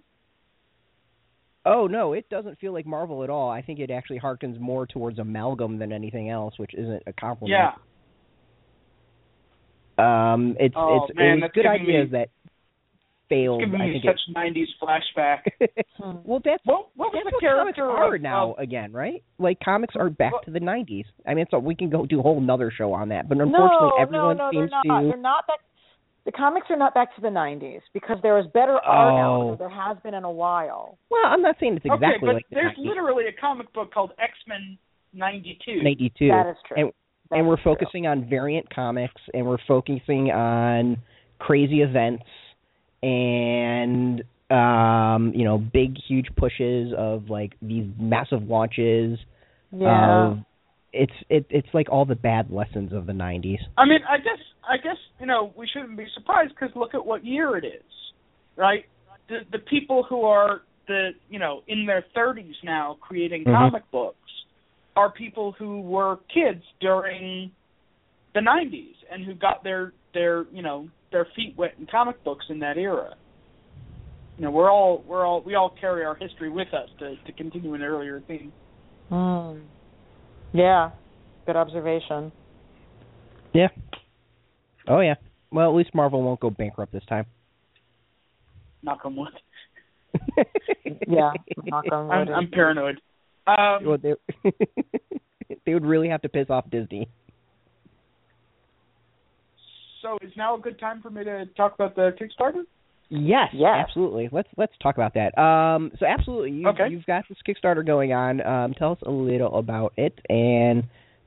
Oh 1.67 1.87
no, 1.87 2.13
it 2.13 2.29
doesn't 2.29 2.59
feel 2.59 2.73
like 2.73 2.85
Marvel 2.85 3.23
at 3.23 3.29
all. 3.29 3.49
I 3.49 3.61
think 3.61 3.79
it 3.79 3.91
actually 3.91 4.19
harkens 4.19 4.59
more 4.59 4.85
towards 4.87 5.19
amalgam 5.19 5.77
than 5.79 5.91
anything 5.91 6.29
else, 6.29 6.53
which 6.57 6.73
isn't 6.73 7.03
a 7.07 7.13
compliment. 7.13 7.59
Yeah. 7.59 7.71
Um, 10.33 10.55
it's 10.59 10.75
Oh, 10.77 11.05
it's 11.09 11.17
man, 11.17 11.37
it 11.37 11.41
that's 11.41 11.53
good 11.53 11.63
giving 11.63 11.81
ideas 11.81 12.11
me- 12.11 12.17
that 12.19 12.29
failed. 13.29 13.61
It's 13.61 13.65
giving 13.71 13.81
I 13.81 13.87
me 13.87 14.01
think 14.01 14.05
such 14.05 14.35
'90s 14.35 14.67
flashback. 14.81 15.39
Hmm. 15.97 16.17
well, 16.25 16.39
that's 16.45 16.61
well, 16.63 16.91
what 16.95 17.11
was 17.11 17.23
that's 17.25 17.35
the 17.41 17.47
what 17.47 17.57
comics 17.57 17.75
character 17.77 17.89
are 17.89 18.15
of, 18.15 18.21
now 18.21 18.51
of- 18.51 18.59
again, 18.59 18.91
right? 18.93 19.23
Like 19.39 19.57
comics 19.65 19.95
are 19.97 20.11
back 20.11 20.31
Well- 20.33 20.41
to 20.45 20.51
the 20.51 20.59
'90s. 20.59 21.05
I 21.25 21.33
mean, 21.33 21.47
so 21.49 21.57
we 21.57 21.73
can 21.75 21.89
go 21.89 22.05
do 22.05 22.19
a 22.19 22.21
whole 22.21 22.37
another 22.37 22.71
show 22.75 22.93
on 22.93 23.09
that, 23.09 23.27
but 23.27 23.39
unfortunately, 23.39 23.89
no, 23.97 23.99
everyone 23.99 24.37
no, 24.37 24.45
no, 24.45 24.51
seems 24.51 24.69
they're 24.71 24.93
not. 24.93 24.99
to. 25.01 25.07
They're 25.07 25.17
not 25.17 25.47
back. 25.47 25.57
The 26.27 26.33
comics 26.33 26.67
are 26.69 26.75
not 26.75 26.93
back 26.93 27.15
to 27.15 27.21
the 27.21 27.29
'90s 27.29 27.79
because 27.93 28.17
there 28.21 28.37
is 28.37 28.45
better 28.53 28.73
art 28.85 29.15
out 29.15 29.41
Oh. 29.41 29.47
there. 29.47 29.55
There 29.55 29.69
has 29.69 29.97
been 30.03 30.13
in 30.13 30.25
a 30.25 30.29
while. 30.31 30.97
Well, 31.09 31.21
I'm 31.25 31.41
not 31.41 31.55
saying 31.57 31.77
it's 31.77 31.85
exactly 31.85 32.09
okay, 32.15 32.17
but 32.25 32.33
like 32.35 32.49
the 32.49 32.55
there's 32.55 32.75
90s. 32.77 32.85
literally 32.85 33.27
a 33.27 33.31
comic 33.31 33.71
book 33.71 33.93
called 33.93 34.11
X 34.19 34.33
Men 34.45 34.77
'92. 35.13 35.81
92. 35.81 36.27
That 36.27 36.47
is 36.49 36.57
true. 36.67 36.77
And 36.77 36.91
That 37.31 37.39
and 37.39 37.47
we're 37.47 37.55
true. 37.55 37.73
focusing 37.75 38.07
on 38.07 38.25
variant 38.29 38.69
comics 38.69 39.21
and 39.33 39.45
we're 39.47 39.57
focusing 39.69 40.31
on 40.31 40.97
crazy 41.39 41.81
events 41.81 42.25
and 43.03 44.21
um 44.49 45.31
you 45.35 45.43
know 45.45 45.57
big 45.57 45.97
huge 46.07 46.27
pushes 46.35 46.93
of 46.97 47.29
like 47.29 47.53
these 47.61 47.85
massive 47.99 48.43
launches 48.49 49.17
Yeah. 49.71 50.09
of 50.31 50.39
it's 50.97 51.13
it 51.29 51.45
it's 51.49 51.67
like 51.73 51.87
all 51.89 52.05
the 52.05 52.15
bad 52.15 52.49
lessons 52.51 52.91
of 52.93 53.05
the 53.05 53.13
90s 53.13 53.59
I 53.77 53.85
mean, 53.85 53.99
I 54.09 54.17
guess 54.17 54.41
I 54.67 54.77
guess 54.77 54.97
you 55.19 55.25
know 55.25 55.53
we 55.55 55.67
shouldn't 55.67 55.97
be 55.97 56.07
surprised 56.15 56.53
because 56.59 56.75
look 56.75 56.93
at 56.93 57.05
what 57.05 57.23
year 57.25 57.55
it 57.57 57.65
is, 57.65 57.91
right? 58.55 58.85
The 59.29 59.39
the 59.51 59.59
people 59.59 60.03
who 60.09 60.23
are 60.23 60.61
the 60.87 61.11
you 61.29 61.39
know 61.39 61.61
in 61.67 61.85
their 61.85 62.03
30s 62.15 62.55
now 62.63 62.97
creating 62.99 63.43
Mhm. 63.45 63.53
comic 63.57 63.83
books 63.91 64.17
are 64.95 65.11
people 65.11 65.51
who 65.53 65.81
were 65.81 66.17
kids 66.33 66.63
during 66.79 67.51
the 68.33 68.39
90s 68.39 68.95
and 69.11 69.23
who 69.23 69.33
got 69.35 69.63
their 69.63 69.93
their 70.13 70.45
you 70.51 70.63
know 70.63 70.89
their 71.11 71.25
feet 71.35 71.55
wet 71.57 71.75
in 71.79 71.85
comic 71.85 72.23
books 72.23 72.45
in 72.49 72.59
that 72.59 72.77
era. 72.77 73.15
You 74.37 74.45
know, 74.45 74.51
we're 74.51 74.71
all 74.71 75.03
we're 75.07 75.25
all 75.25 75.41
we 75.41 75.55
all 75.55 75.69
carry 75.79 76.03
our 76.03 76.15
history 76.15 76.49
with 76.49 76.73
us 76.73 76.89
to 76.99 77.15
to 77.25 77.31
continue 77.33 77.73
an 77.73 77.83
earlier 77.83 78.21
theme. 78.27 78.51
Hmm. 79.09 79.59
Yeah. 80.57 80.89
Good 81.45 81.55
observation. 81.55 82.31
yeah 83.53 83.67
oh 84.87 84.99
yeah 84.99 85.15
well 85.51 85.69
at 85.69 85.75
least 85.75 85.93
marvel 85.93 86.21
won't 86.21 86.39
go 86.39 86.49
bankrupt 86.49 86.91
this 86.91 87.05
time 87.07 87.25
Knock 88.83 88.99
on 89.05 89.15
wood. 89.15 89.29
Yeah. 91.07 91.31
Knock 91.63 91.85
on 91.91 92.11
I'm, 92.11 92.19
wood. 92.19 92.29
I'm 92.29 92.51
paranoid. 92.51 92.99
Um, 93.47 93.85
well, 93.85 93.97
they, 93.97 94.13
they 95.65 95.73
would 95.73 95.85
really 95.85 96.09
have 96.09 96.21
to 96.23 96.29
piss 96.29 96.47
off 96.49 96.69
disney 96.69 97.07
So 100.01 100.17
is 100.21 100.31
now 100.35 100.55
a 100.57 100.59
good 100.59 100.79
time 100.79 101.01
for 101.01 101.09
me 101.09 101.23
to 101.23 101.45
talk 101.55 101.75
about 101.75 101.95
the 101.95 102.13
Kickstarter? 102.19 102.63
Yes, 103.09 103.49
Yes. 103.53 103.75
absolutely. 103.87 104.29
Let's 104.31 104.49
let's 104.57 104.73
talk 104.81 104.95
about 104.95 105.13
that. 105.13 105.37
Um, 105.37 105.91
so 105.99 106.05
absolutely, 106.05 106.51
you, 106.51 106.67
Okay. 106.69 106.89
you've 106.89 107.05
got 107.05 107.23
this 107.29 107.37
Kickstarter 107.47 107.85
going 107.85 108.11
on. 108.11 108.41
Um, 108.45 108.73
tell 108.73 108.91
us 108.91 108.99
a 109.05 109.11
little 109.11 109.55
about 109.57 109.93
it, 109.95 110.19
and 110.29 110.83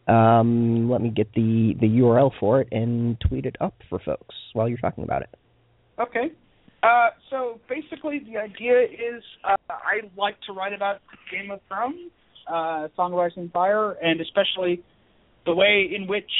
um, 0.06 0.90
let 0.90 1.00
me 1.00 1.08
get 1.08 1.32
the 1.34 1.74
the 1.80 1.86
URL 2.00 2.32
for 2.38 2.60
it 2.60 2.68
and 2.72 3.18
tweet 3.20 3.46
it 3.46 3.56
up 3.60 3.74
for 3.88 3.98
folks 3.98 4.34
while 4.52 4.68
you're 4.68 4.78
talking 4.78 5.04
about 5.04 5.22
it. 5.22 5.30
Okay. 5.98 6.32
Uh, 6.82 7.10
so 7.30 7.60
basically, 7.68 8.20
the 8.30 8.38
idea 8.38 8.82
is 8.82 9.22
uh, 9.44 9.56
I 9.68 10.00
like 10.16 10.36
to 10.46 10.52
write 10.52 10.72
about 10.72 11.00
Game 11.30 11.50
of 11.50 11.60
Thrones, 11.68 12.10
uh, 12.46 12.88
Song 12.96 13.12
of 13.12 13.18
Ice 13.18 13.32
and 13.36 13.52
Fire, 13.52 13.92
and 14.02 14.20
especially 14.20 14.82
the 15.46 15.54
way 15.54 15.90
in 15.94 16.06
which 16.06 16.30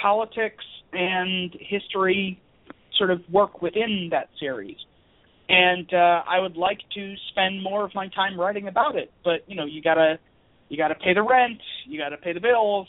politics 0.00 0.64
and 0.92 1.54
history 1.60 2.40
sort 2.98 3.10
of 3.10 3.20
work 3.30 3.62
within 3.62 4.08
that 4.10 4.28
series. 4.38 4.76
And 5.48 5.88
uh, 5.94 6.22
I 6.28 6.40
would 6.40 6.56
like 6.56 6.78
to 6.94 7.14
spend 7.30 7.62
more 7.62 7.84
of 7.84 7.94
my 7.94 8.08
time 8.08 8.38
writing 8.38 8.68
about 8.68 8.96
it, 8.96 9.10
but 9.24 9.44
you 9.46 9.56
know, 9.56 9.64
you 9.64 9.80
gotta 9.80 10.18
you 10.68 10.76
gotta 10.76 10.94
pay 10.94 11.14
the 11.14 11.22
rent, 11.22 11.60
you 11.86 11.98
gotta 11.98 12.18
pay 12.18 12.34
the 12.34 12.40
bills, 12.40 12.86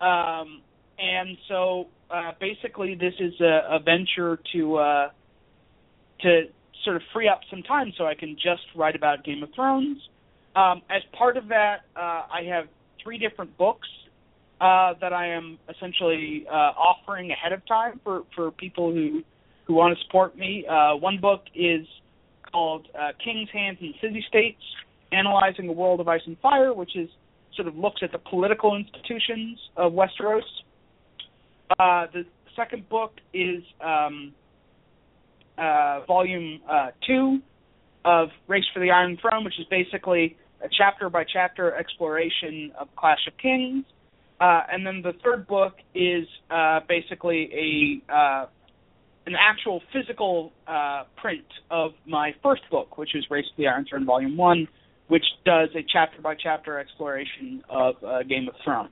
um, 0.00 0.62
and 0.98 1.36
so 1.48 1.86
uh, 2.10 2.32
basically, 2.40 2.94
this 2.94 3.14
is 3.18 3.32
a, 3.40 3.76
a 3.76 3.78
venture 3.80 4.38
to 4.52 4.76
uh, 4.76 5.08
to 6.22 6.42
sort 6.84 6.96
of 6.96 7.02
free 7.12 7.28
up 7.28 7.40
some 7.50 7.62
time 7.62 7.92
so 7.96 8.06
I 8.06 8.14
can 8.14 8.36
just 8.36 8.62
write 8.76 8.96
about 8.96 9.24
Game 9.24 9.42
of 9.42 9.50
Thrones. 9.54 9.98
Um, 10.56 10.82
as 10.90 11.02
part 11.16 11.36
of 11.36 11.48
that, 11.48 11.82
uh, 11.96 12.26
I 12.32 12.42
have 12.48 12.66
three 13.02 13.18
different 13.18 13.56
books 13.56 13.88
uh, 14.60 14.92
that 15.00 15.12
I 15.12 15.28
am 15.28 15.58
essentially 15.74 16.44
uh, 16.50 16.54
offering 16.54 17.30
ahead 17.30 17.52
of 17.52 17.66
time 17.66 18.00
for, 18.04 18.22
for 18.34 18.50
people 18.50 18.92
who 18.92 19.22
who 19.66 19.74
want 19.74 19.96
to 19.96 20.04
support 20.04 20.36
me. 20.36 20.66
Uh, 20.68 20.96
one 20.96 21.18
book 21.20 21.42
is 21.54 21.86
called 22.50 22.88
uh, 22.98 23.12
King's 23.24 23.48
Hands 23.52 23.78
and 23.80 23.94
City 24.00 24.24
States: 24.28 24.60
Analyzing 25.12 25.68
a 25.68 25.72
World 25.72 26.00
of 26.00 26.08
Ice 26.08 26.20
and 26.26 26.36
Fire, 26.40 26.74
which 26.74 26.96
is 26.96 27.08
sort 27.56 27.68
of 27.68 27.76
looks 27.76 28.02
at 28.02 28.12
the 28.12 28.18
political 28.18 28.76
institutions 28.76 29.58
of 29.76 29.92
Westeros. 29.92 30.42
Uh, 31.78 32.06
the 32.12 32.24
second 32.56 32.88
book 32.88 33.12
is 33.32 33.62
um, 33.80 34.32
uh, 35.56 36.00
volume 36.06 36.60
two 37.06 37.38
of 38.04 38.28
Race 38.48 38.64
for 38.74 38.80
the 38.80 38.90
Iron 38.90 39.18
Throne, 39.20 39.44
which 39.44 39.58
is 39.58 39.66
basically 39.70 40.36
a 40.62 40.68
chapter 40.76 41.08
by 41.08 41.24
chapter 41.30 41.74
exploration 41.74 42.72
of 42.78 42.88
Clash 42.96 43.26
of 43.26 43.34
Kings. 43.38 43.84
Uh, 44.40 44.62
and 44.72 44.86
then 44.86 45.02
the 45.02 45.12
third 45.22 45.46
book 45.46 45.74
is 45.94 46.26
uh, 46.50 46.80
basically 46.88 48.00
a 48.08 48.12
uh, 48.12 48.46
an 49.26 49.34
actual 49.38 49.82
physical 49.92 50.50
uh, 50.66 51.04
print 51.20 51.44
of 51.70 51.90
my 52.06 52.32
first 52.42 52.62
book, 52.70 52.96
which 52.96 53.14
is 53.14 53.24
Race 53.30 53.44
to 53.44 53.52
the 53.58 53.68
Iron 53.68 53.84
Throne 53.88 54.06
Volume 54.06 54.36
One, 54.38 54.66
which 55.08 55.24
does 55.44 55.68
a 55.76 55.84
chapter 55.92 56.22
by 56.22 56.34
chapter 56.42 56.78
exploration 56.78 57.62
of 57.68 57.96
uh, 58.02 58.22
Game 58.22 58.48
of 58.48 58.54
Thrones. 58.64 58.90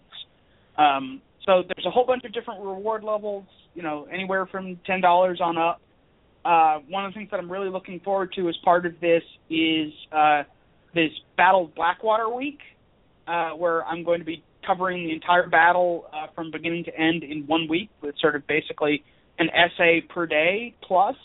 Um, 0.77 1.23
so 1.47 1.63
there's 1.63 1.87
a 1.87 1.91
whole 1.91 2.05
bunch 2.05 2.25
of 2.25 2.35
different 2.35 2.61
reward 2.61 3.03
levels, 3.03 3.47
you 3.75 3.83
know, 3.83 4.07
anywhere 4.13 4.45
from 4.45 4.79
ten 4.87 5.01
dollars 5.01 5.41
on 5.43 5.57
up. 5.57 5.81
Uh, 6.45 6.81
one 6.91 7.07
of 7.07 7.13
the 7.13 7.19
things 7.19 7.31
that 7.31 7.41
I'm 7.41 7.51
really 7.51 7.71
looking 7.71 8.01
forward 8.01 8.35
to 8.37 8.51
as 8.51 8.57
part 8.63 8.85
of 8.85 9.01
this 9.01 9.23
is 9.49 9.93
this 10.95 11.11
Battle 11.39 11.71
Blackwater 11.75 12.29
Week, 12.29 12.59
where 13.27 13.83
I'm 13.87 14.05
going 14.05 14.19
to 14.19 14.27
be 14.27 14.45
covering 14.67 15.07
the 15.07 15.13
entire 15.13 15.49
battle 15.49 16.07
uh, 16.13 16.27
from 16.35 16.51
beginning 16.51 16.85
to 16.85 16.95
end 16.99 17.23
in 17.23 17.47
one 17.47 17.67
week 17.69 17.91
with 18.03 18.15
sort 18.21 18.37
of 18.37 18.47
basically 18.47 19.05
an 19.39 19.49
essay 19.51 20.01
per 20.01 20.27
day 20.27 20.75
plus. 20.83 21.17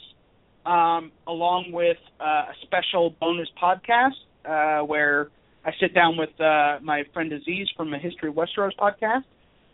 um, 0.66 1.12
along 1.28 1.72
with 1.72 1.98
uh, 2.20 2.24
a 2.24 2.54
special 2.64 3.16
bonus 3.20 3.50
podcast 3.62 4.12
uh, 4.46 4.86
where 4.86 5.30
I 5.66 5.72
sit 5.80 5.94
down 5.94 6.18
with 6.18 6.30
uh, 6.40 6.80
my 6.82 7.04
friend 7.14 7.32
Aziz 7.32 7.68
from 7.76 7.92
the 7.92 7.98
History 7.98 8.30
of 8.30 8.36
Westeros 8.36 8.76
podcast, 8.80 9.24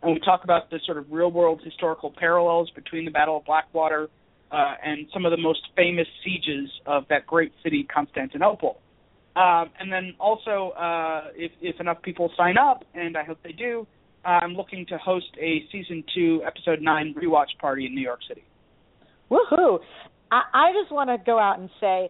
and 0.02 0.14
we 0.14 0.20
talk 0.20 0.44
about 0.44 0.70
the 0.70 0.80
sort 0.86 0.98
of 0.98 1.12
real 1.12 1.32
world 1.32 1.62
historical 1.64 2.14
parallels 2.18 2.70
between 2.72 3.06
the 3.06 3.12
Battle 3.12 3.38
of 3.38 3.46
Blackwater 3.46 4.08
uh, 4.52 4.74
and 4.84 5.08
some 5.14 5.26
of 5.26 5.32
the 5.32 5.38
most 5.38 5.60
famous 5.76 6.08
sieges 6.24 6.70
of 6.86 7.04
that 7.10 7.28
great 7.28 7.52
city, 7.64 7.84
Constantinople. 7.94 8.80
Um, 9.36 9.70
and 9.80 9.92
then 9.92 10.14
also, 10.20 10.72
uh, 10.72 11.30
if, 11.36 11.52
if 11.62 11.80
enough 11.80 12.02
people 12.02 12.32
sign 12.36 12.58
up, 12.58 12.84
and 12.94 13.16
I 13.16 13.24
hope 13.24 13.38
they 13.44 13.52
do, 13.52 13.88
I'm 14.26 14.54
looking 14.54 14.86
to 14.88 14.98
host 14.98 15.28
a 15.40 15.64
season 15.72 16.04
two, 16.14 16.42
episode 16.46 16.82
nine 16.82 17.16
rewatch 17.18 17.58
party 17.60 17.86
in 17.86 17.96
New 17.96 18.02
York 18.02 18.20
City. 18.28 18.44
Woohoo! 19.32 19.80
I, 20.32 20.42
I 20.54 20.74
just 20.80 20.92
want 20.92 21.10
to 21.10 21.18
go 21.24 21.40
out 21.40 21.60
and 21.60 21.70
say, 21.80 22.10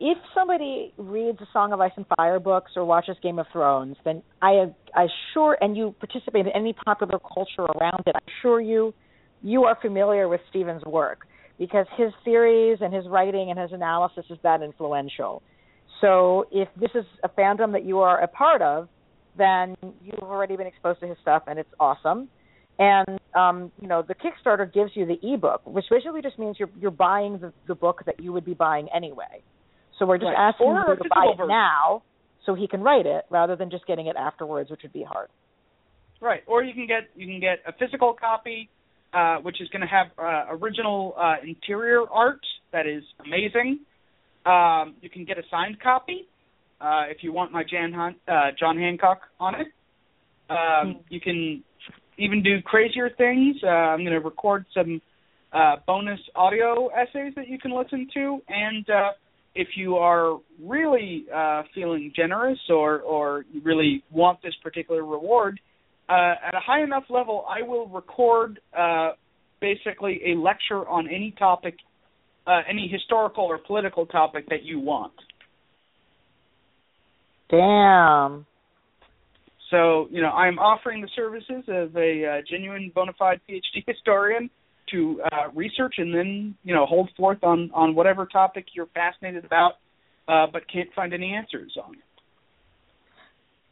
if 0.00 0.18
somebody 0.34 0.92
reads 0.96 1.38
the 1.38 1.46
Song 1.52 1.72
of 1.72 1.80
Ice 1.80 1.92
and 1.96 2.06
Fire 2.16 2.40
books 2.40 2.72
or 2.74 2.84
watches 2.84 3.16
Game 3.22 3.38
of 3.38 3.46
Thrones, 3.52 3.96
then 4.04 4.22
I 4.40 4.72
I 4.94 5.06
sure 5.34 5.58
and 5.60 5.76
you 5.76 5.94
participate 5.98 6.46
in 6.46 6.52
any 6.54 6.72
popular 6.72 7.18
culture 7.18 7.62
around 7.62 8.02
it, 8.06 8.16
I 8.16 8.20
assure 8.38 8.60
you, 8.60 8.94
you 9.42 9.64
are 9.64 9.76
familiar 9.80 10.26
with 10.26 10.40
Steven's 10.48 10.84
work 10.84 11.26
because 11.58 11.86
his 11.98 12.12
theories 12.24 12.78
and 12.80 12.94
his 12.94 13.06
writing 13.08 13.50
and 13.50 13.58
his 13.58 13.72
analysis 13.72 14.24
is 14.30 14.38
that 14.42 14.62
influential. 14.62 15.42
So 16.00 16.46
if 16.50 16.68
this 16.76 16.90
is 16.94 17.04
a 17.22 17.28
fandom 17.28 17.72
that 17.72 17.84
you 17.84 18.00
are 18.00 18.20
a 18.22 18.28
part 18.28 18.62
of, 18.62 18.88
then 19.36 19.76
you've 20.02 20.22
already 20.22 20.56
been 20.56 20.66
exposed 20.66 21.00
to 21.00 21.06
his 21.06 21.16
stuff 21.22 21.44
and 21.46 21.58
it's 21.58 21.70
awesome. 21.78 22.28
And 22.78 23.20
um, 23.34 23.70
you 23.80 23.88
know, 23.88 24.02
the 24.02 24.14
Kickstarter 24.14 24.72
gives 24.72 24.92
you 24.94 25.06
the 25.06 25.18
ebook, 25.22 25.60
which 25.66 25.84
basically 25.90 26.22
just 26.22 26.38
means 26.38 26.56
you're 26.58 26.70
you're 26.80 26.90
buying 26.90 27.38
the, 27.38 27.52
the 27.68 27.74
book 27.74 28.02
that 28.06 28.20
you 28.20 28.32
would 28.32 28.44
be 28.44 28.54
buying 28.54 28.88
anyway. 28.94 29.42
So 29.98 30.06
we're 30.06 30.16
just 30.16 30.28
right. 30.28 30.48
asking 30.48 30.68
or 30.68 30.86
you 30.88 30.96
to 30.96 31.08
buy 31.10 31.26
it 31.32 31.46
now 31.46 32.02
so 32.46 32.54
he 32.54 32.66
can 32.66 32.80
write 32.80 33.04
it 33.04 33.26
rather 33.28 33.54
than 33.54 33.70
just 33.70 33.86
getting 33.86 34.06
it 34.06 34.16
afterwards, 34.16 34.70
which 34.70 34.80
would 34.82 34.94
be 34.94 35.04
hard. 35.04 35.28
Right. 36.22 36.42
Or 36.46 36.62
you 36.62 36.72
can 36.72 36.86
get 36.86 37.10
you 37.14 37.26
can 37.26 37.38
get 37.38 37.58
a 37.66 37.72
physical 37.72 38.14
copy, 38.18 38.70
uh, 39.12 39.36
which 39.36 39.60
is 39.60 39.68
going 39.68 39.82
to 39.82 39.86
have 39.86 40.06
uh, 40.18 40.46
original 40.56 41.14
uh, 41.18 41.34
interior 41.46 42.02
art 42.10 42.40
that 42.72 42.86
is 42.86 43.02
amazing. 43.24 43.80
Um, 44.46 44.94
you 45.00 45.10
can 45.10 45.24
get 45.24 45.38
a 45.38 45.42
signed 45.50 45.80
copy 45.80 46.28
uh, 46.80 47.04
if 47.08 47.18
you 47.22 47.32
want 47.32 47.52
my 47.52 47.62
Jan 47.62 47.92
Han- 47.92 48.16
uh, 48.26 48.50
John 48.58 48.78
Hancock 48.78 49.20
on 49.38 49.54
it. 49.54 49.66
Um, 50.48 50.56
mm-hmm. 50.56 50.98
You 51.08 51.20
can 51.20 51.62
even 52.18 52.42
do 52.42 52.60
crazier 52.62 53.10
things. 53.16 53.56
Uh, 53.62 53.68
I'm 53.68 54.00
going 54.00 54.12
to 54.12 54.20
record 54.20 54.64
some 54.74 55.00
uh, 55.52 55.76
bonus 55.86 56.20
audio 56.34 56.88
essays 56.88 57.32
that 57.36 57.48
you 57.48 57.58
can 57.58 57.76
listen 57.76 58.08
to, 58.14 58.40
and 58.48 58.88
uh, 58.88 59.10
if 59.54 59.68
you 59.76 59.96
are 59.96 60.38
really 60.62 61.26
uh, 61.34 61.62
feeling 61.74 62.12
generous 62.14 62.58
or 62.68 63.00
or 63.00 63.44
you 63.52 63.60
really 63.62 64.04
want 64.10 64.40
this 64.42 64.54
particular 64.62 65.04
reward, 65.04 65.58
uh, 66.08 66.34
at 66.46 66.54
a 66.54 66.60
high 66.60 66.82
enough 66.82 67.04
level, 67.08 67.44
I 67.48 67.62
will 67.62 67.88
record 67.88 68.60
uh, 68.76 69.10
basically 69.60 70.20
a 70.26 70.38
lecture 70.38 70.88
on 70.88 71.08
any 71.08 71.34
topic, 71.38 71.76
uh, 72.50 72.62
any 72.68 72.88
historical 72.88 73.44
or 73.44 73.58
political 73.58 74.06
topic 74.06 74.48
that 74.48 74.64
you 74.64 74.80
want. 74.80 75.12
Damn. 77.48 78.46
So 79.70 80.08
you 80.10 80.20
know, 80.20 80.30
I'm 80.30 80.58
offering 80.58 81.00
the 81.00 81.08
services 81.14 81.64
of 81.68 81.96
a 81.96 82.24
uh, 82.26 82.42
genuine, 82.50 82.90
bona 82.92 83.12
fide 83.18 83.40
PhD 83.48 83.84
historian 83.86 84.50
to 84.90 85.22
uh, 85.30 85.50
research 85.54 85.94
and 85.98 86.12
then 86.12 86.56
you 86.64 86.74
know 86.74 86.84
hold 86.86 87.08
forth 87.16 87.38
on 87.44 87.70
on 87.72 87.94
whatever 87.94 88.26
topic 88.26 88.66
you're 88.74 88.88
fascinated 88.94 89.44
about, 89.44 89.74
uh, 90.26 90.46
but 90.52 90.62
can't 90.72 90.88
find 90.94 91.14
any 91.14 91.32
answers 91.32 91.76
on. 91.82 91.96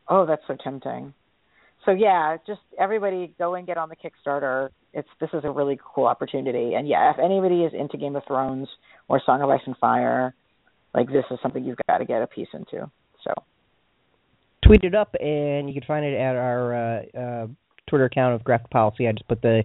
Oh, 0.09 0.25
that's 0.25 0.43
so 0.47 0.57
tempting. 0.63 1.13
So 1.89 1.95
yeah, 1.95 2.37
just 2.47 2.61
everybody 2.79 3.33
go 3.39 3.55
and 3.55 3.67
get 3.67 3.79
on 3.79 3.89
the 3.89 3.97
Kickstarter. 3.97 4.69
It's 4.93 5.09
this 5.23 5.31
is 5.33 5.41
a 5.45 5.51
really 5.51 5.81
cool 5.83 6.05
opportunity, 6.05 6.75
and 6.75 6.87
yeah, 6.87 7.11
if 7.11 7.19
anybody 7.19 7.63
is 7.63 7.73
into 7.73 7.97
Game 7.97 8.15
of 8.15 8.25
Thrones 8.27 8.69
or 9.09 9.23
Song 9.25 9.41
of 9.41 9.49
Ice 9.49 9.63
and 9.65 9.75
Fire, 9.79 10.35
like 10.93 11.07
this 11.07 11.25
is 11.31 11.39
something 11.43 11.65
you've 11.65 11.79
got 11.89 11.99
to 11.99 12.05
get 12.05 12.21
a 12.21 12.27
piece 12.27 12.49
into. 12.53 12.91
So 13.25 13.33
tweet 14.67 14.85
it 14.85 14.95
up, 14.95 15.15
and 15.19 15.67
you 15.67 15.73
can 15.73 15.83
find 15.87 16.05
it 16.05 16.15
at 16.15 16.37
our 16.37 16.75
uh, 16.75 17.19
uh, 17.19 17.47
Twitter 17.89 18.05
account 18.05 18.35
of 18.35 18.45
Graphic 18.45 18.69
Policy. 18.69 19.09
I 19.09 19.13
just 19.13 19.27
put 19.27 19.41
the 19.41 19.63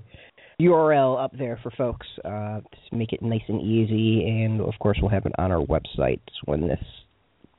URL 0.62 1.22
up 1.22 1.38
there 1.38 1.60
for 1.62 1.72
folks 1.72 2.08
uh, 2.24 2.62
to 2.62 2.95
make 2.95 3.12
it 3.12 3.22
nice 3.22 3.44
and 3.50 3.62
easy, 3.62 4.45
and 4.45 4.62
of 4.62 4.76
course 4.80 4.98
we'll 5.02 5.12
have 5.12 5.26
it 5.26 5.34
on 5.38 5.52
our 5.52 5.66
website 5.66 6.22
when 6.45 6.62
this 6.62 6.80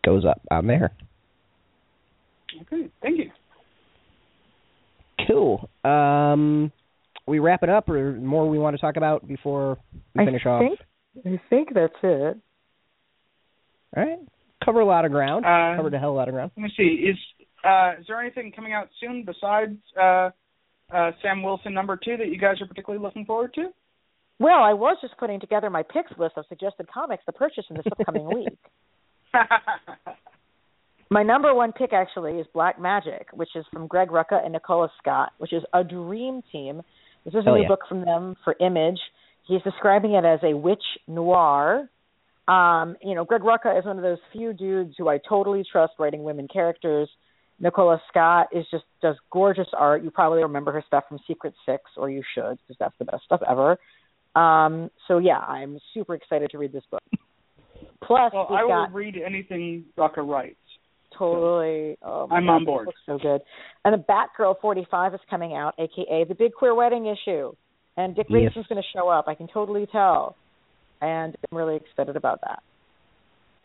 goes 0.06 0.24
up 0.24 0.40
on 0.50 0.66
there. 0.66 0.90
Okay, 2.62 2.88
thank 3.02 3.18
you. 3.18 3.30
Cool. 5.26 5.68
Um, 5.84 6.72
we 7.26 7.38
wrap 7.38 7.62
it 7.62 7.68
up, 7.68 7.88
or 7.88 8.12
more 8.12 8.48
we 8.48 8.58
want 8.58 8.76
to 8.76 8.80
talk 8.80 8.96
about 8.96 9.26
before 9.26 9.78
we 10.14 10.24
finish 10.24 10.42
I 10.44 10.48
off? 10.48 10.72
I 11.24 11.40
think 11.48 11.68
that's 11.74 11.94
it. 12.02 12.36
All 13.96 14.02
right. 14.04 14.18
Cover 14.64 14.80
a 14.80 14.86
lot 14.86 15.04
of 15.04 15.12
ground. 15.12 15.44
Uh, 15.44 15.76
Covered 15.76 15.94
a 15.94 15.98
hell 15.98 16.10
of 16.10 16.14
a 16.14 16.18
lot 16.18 16.28
of 16.28 16.34
ground. 16.34 16.50
Let 16.56 16.62
me 16.64 16.72
see. 16.76 17.06
Is 17.08 17.16
uh, 17.64 17.92
is 18.00 18.06
there 18.06 18.20
anything 18.20 18.52
coming 18.52 18.72
out 18.72 18.88
soon 19.00 19.24
besides 19.24 19.76
uh, 20.00 20.30
uh, 20.92 21.12
Sam 21.22 21.42
Wilson 21.42 21.72
number 21.72 21.98
two 22.02 22.16
that 22.16 22.28
you 22.28 22.38
guys 22.38 22.60
are 22.60 22.66
particularly 22.66 23.02
looking 23.02 23.24
forward 23.24 23.54
to? 23.54 23.68
Well, 24.38 24.62
I 24.62 24.72
was 24.72 24.96
just 25.00 25.16
putting 25.16 25.40
together 25.40 25.70
my 25.70 25.82
picks 25.82 26.10
list 26.18 26.34
of 26.36 26.44
suggested 26.48 26.88
comics 26.92 27.24
to 27.26 27.32
purchase 27.32 27.64
in 27.70 27.76
this 27.76 27.86
upcoming 27.90 28.26
week. 28.34 28.58
my 31.10 31.22
number 31.22 31.54
one 31.54 31.72
pick 31.72 31.92
actually 31.92 32.32
is 32.38 32.46
Black 32.52 32.78
Magick, 32.78 33.26
which 33.32 33.50
is 33.54 33.64
from 33.72 33.86
Greg 33.86 34.08
Rucka 34.08 34.42
and 34.42 34.52
Nicola 34.52 34.88
Scott, 34.98 35.32
which 35.38 35.52
is 35.52 35.62
a 35.72 35.84
dream 35.84 36.42
team. 36.50 36.82
This 37.24 37.34
is 37.34 37.40
a 37.40 37.42
Hell 37.44 37.54
new 37.54 37.62
yeah. 37.62 37.68
book 37.68 37.80
from 37.88 38.04
them 38.04 38.36
for 38.44 38.56
Image. 38.60 38.98
He's 39.46 39.62
describing 39.62 40.12
it 40.12 40.24
as 40.24 40.40
a 40.42 40.56
witch 40.56 40.82
noir. 41.06 41.88
Um, 42.48 42.96
you 43.02 43.14
know, 43.14 43.24
Greg 43.24 43.42
Rucka 43.42 43.78
is 43.78 43.84
one 43.84 43.96
of 43.96 44.02
those 44.02 44.18
few 44.32 44.52
dudes 44.52 44.94
who 44.98 45.08
I 45.08 45.18
totally 45.26 45.64
trust 45.70 45.94
writing 45.98 46.22
women 46.24 46.48
characters. 46.48 47.08
Nicola 47.60 48.00
Scott 48.08 48.48
is 48.52 48.66
just 48.70 48.84
does 49.00 49.16
gorgeous 49.30 49.68
art. 49.76 50.02
You 50.02 50.10
probably 50.10 50.42
remember 50.42 50.72
her 50.72 50.84
stuff 50.86 51.04
from 51.08 51.18
Secret 51.26 51.54
Six, 51.64 51.82
or 51.96 52.10
you 52.10 52.22
should, 52.34 52.58
because 52.58 52.76
that's 52.78 52.94
the 52.98 53.04
best 53.04 53.24
stuff 53.24 53.40
ever. 53.48 53.78
Um, 54.34 54.90
so 55.06 55.18
yeah, 55.18 55.38
I'm 55.38 55.78
super 55.92 56.14
excited 56.14 56.50
to 56.50 56.58
read 56.58 56.72
this 56.72 56.82
book. 56.90 57.02
Plus, 58.02 58.32
well, 58.34 58.48
we've 58.50 58.58
I 58.58 58.62
will 58.64 58.70
got 58.70 58.92
read 58.92 59.14
anything 59.24 59.84
Rucka 59.96 60.28
writes. 60.28 60.56
Totally. 61.18 61.96
Oh 62.02 62.28
I'm 62.30 62.46
God, 62.46 62.52
on 62.52 62.64
board. 62.64 62.86
Looks 62.86 63.00
so 63.06 63.18
good. 63.18 63.40
And 63.84 63.94
the 63.94 64.04
Batgirl 64.04 64.60
45 64.60 65.14
is 65.14 65.20
coming 65.28 65.54
out, 65.54 65.74
aka 65.78 66.24
the 66.28 66.34
Big 66.34 66.52
Queer 66.52 66.74
Wedding 66.74 67.06
issue, 67.06 67.52
and 67.96 68.14
Dick 68.16 68.26
Yes. 68.28 68.52
Going 68.54 68.82
to 68.82 68.88
show 68.94 69.08
up. 69.08 69.26
I 69.28 69.34
can 69.34 69.48
totally 69.52 69.86
tell, 69.90 70.36
and 71.00 71.36
I'm 71.50 71.56
really 71.56 71.76
excited 71.76 72.16
about 72.16 72.40
that. 72.42 72.62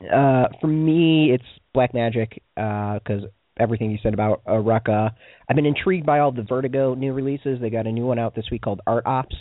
Uh, 0.05 0.47
for 0.61 0.67
me, 0.67 1.31
it's 1.33 1.43
Black 1.73 1.93
Magick 1.93 2.39
because 2.55 3.23
everything 3.59 3.91
you 3.91 3.97
said 4.01 4.13
about 4.13 4.41
uh, 4.47 4.51
Rucka. 4.51 5.11
I've 5.49 5.55
been 5.55 5.65
intrigued 5.65 6.05
by 6.05 6.19
all 6.19 6.31
the 6.31 6.43
Vertigo 6.43 6.95
new 6.95 7.13
releases. 7.13 7.59
They 7.59 7.69
got 7.69 7.87
a 7.87 7.91
new 7.91 8.05
one 8.05 8.17
out 8.17 8.35
this 8.35 8.45
week 8.51 8.61
called 8.61 8.81
Art 8.87 9.05
Ops, 9.05 9.35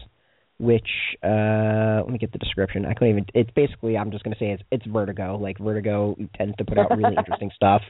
which 0.59 0.89
uh, 1.23 2.03
let 2.03 2.09
me 2.09 2.19
get 2.19 2.33
the 2.33 2.39
description. 2.39 2.85
I 2.85 2.95
couldn't 2.95 3.11
even. 3.11 3.27
It's 3.35 3.51
basically 3.51 3.97
I'm 3.97 4.11
just 4.11 4.25
gonna 4.25 4.37
say 4.39 4.51
it's 4.51 4.63
it's 4.71 4.87
Vertigo. 4.87 5.37
Like 5.37 5.59
Vertigo 5.59 6.17
tends 6.37 6.57
to 6.57 6.65
put 6.65 6.79
out 6.79 6.91
really 6.97 7.15
interesting 7.19 7.51
stuff, 7.55 7.83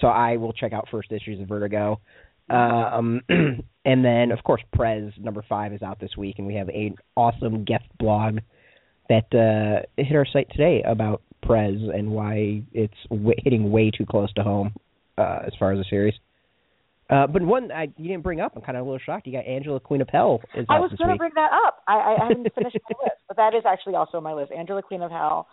so 0.00 0.08
I 0.08 0.36
will 0.36 0.52
check 0.52 0.72
out 0.72 0.88
first 0.90 1.12
issues 1.12 1.40
of 1.40 1.48
Vertigo. 1.48 2.00
Um, 2.48 3.22
and 3.28 4.04
then 4.04 4.32
of 4.32 4.42
course 4.44 4.62
Prez 4.72 5.12
number 5.18 5.44
five 5.48 5.72
is 5.72 5.82
out 5.82 6.00
this 6.00 6.16
week, 6.16 6.36
and 6.38 6.46
we 6.46 6.54
have 6.54 6.68
an 6.68 6.96
awesome 7.16 7.64
guest 7.64 7.84
blog 7.98 8.38
that 9.08 9.34
uh, 9.34 9.86
hit 9.96 10.14
our 10.14 10.26
site 10.26 10.48
today 10.50 10.82
about 10.86 11.22
Prez 11.42 11.76
and 11.94 12.10
why 12.10 12.62
it's 12.72 12.94
w- 13.08 13.34
hitting 13.38 13.70
way 13.70 13.90
too 13.90 14.06
close 14.06 14.32
to 14.34 14.42
home 14.42 14.74
uh, 15.18 15.40
as 15.46 15.52
far 15.58 15.72
as 15.72 15.78
the 15.78 15.84
series. 15.88 16.14
Uh, 17.10 17.26
but 17.26 17.42
one 17.42 17.72
I, 17.72 17.88
you 17.96 18.08
didn't 18.08 18.22
bring 18.22 18.40
up, 18.40 18.52
I'm 18.54 18.62
kind 18.62 18.78
of 18.78 18.82
a 18.82 18.84
little 18.84 19.00
shocked. 19.04 19.26
You 19.26 19.32
got 19.32 19.46
Angela 19.46 19.80
Queen 19.80 20.00
of 20.00 20.08
Hell 20.10 20.40
is 20.54 20.66
I 20.68 20.78
was 20.78 20.92
going 20.96 21.10
to 21.10 21.16
bring 21.16 21.32
that 21.34 21.50
up. 21.66 21.82
I, 21.88 21.94
I 21.94 22.16
haven't 22.20 22.44
finished 22.54 22.76
my 22.88 22.96
list, 23.02 23.20
but 23.26 23.36
that 23.36 23.54
is 23.54 23.64
actually 23.66 23.96
also 23.96 24.18
on 24.18 24.22
my 24.22 24.32
list. 24.32 24.52
Angela 24.56 24.82
Queen 24.82 25.02
of 25.02 25.10
Hell, 25.10 25.48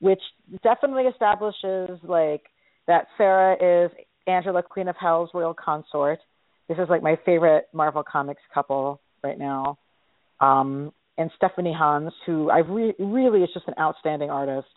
which 0.00 0.20
definitely 0.64 1.04
establishes 1.04 2.00
like 2.02 2.42
that 2.88 3.06
Sera 3.16 3.84
is 3.86 3.90
Angela 4.26 4.62
Queen 4.62 4.88
of 4.88 4.96
Hell's 5.00 5.30
royal 5.32 5.54
consort. 5.54 6.18
This 6.68 6.78
is 6.78 6.88
like 6.88 7.02
my 7.02 7.16
favorite 7.24 7.68
Marvel 7.72 8.02
Comics 8.02 8.42
couple 8.52 9.00
right 9.22 9.38
now. 9.38 9.78
Um, 10.40 10.92
and 11.18 11.30
Stephanie 11.36 11.74
Hans, 11.76 12.12
who 12.26 12.50
I 12.50 12.58
re- 12.58 12.94
really 12.98 13.42
is 13.42 13.50
just 13.54 13.68
an 13.68 13.74
outstanding 13.78 14.30
artist, 14.30 14.68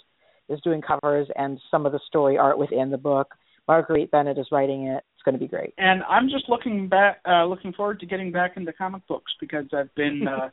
is 0.47 0.59
doing 0.61 0.81
covers 0.81 1.27
and 1.35 1.59
some 1.69 1.85
of 1.85 1.91
the 1.91 1.99
story 2.07 2.37
art 2.37 2.57
within 2.57 2.91
the 2.91 2.97
book. 2.97 3.33
Marguerite 3.67 4.11
Bennett 4.11 4.37
is 4.37 4.47
writing 4.51 4.87
it. 4.87 5.03
It's 5.19 5.25
going 5.25 5.33
to 5.33 5.39
be 5.39 5.49
great. 5.49 5.73
And 5.77 6.01
I'm 6.03 6.29
just 6.29 6.47
looking 6.47 6.87
back, 6.87 7.19
uh, 7.27 7.43
looking 7.43 7.73
forward 7.73 7.99
to 7.99 8.05
getting 8.05 8.31
back 8.31 8.55
into 8.55 8.71
comic 8.71 9.05
books 9.05 9.33
because 9.41 9.65
I've 9.73 9.93
been 9.95 10.25
uh, 10.29 10.49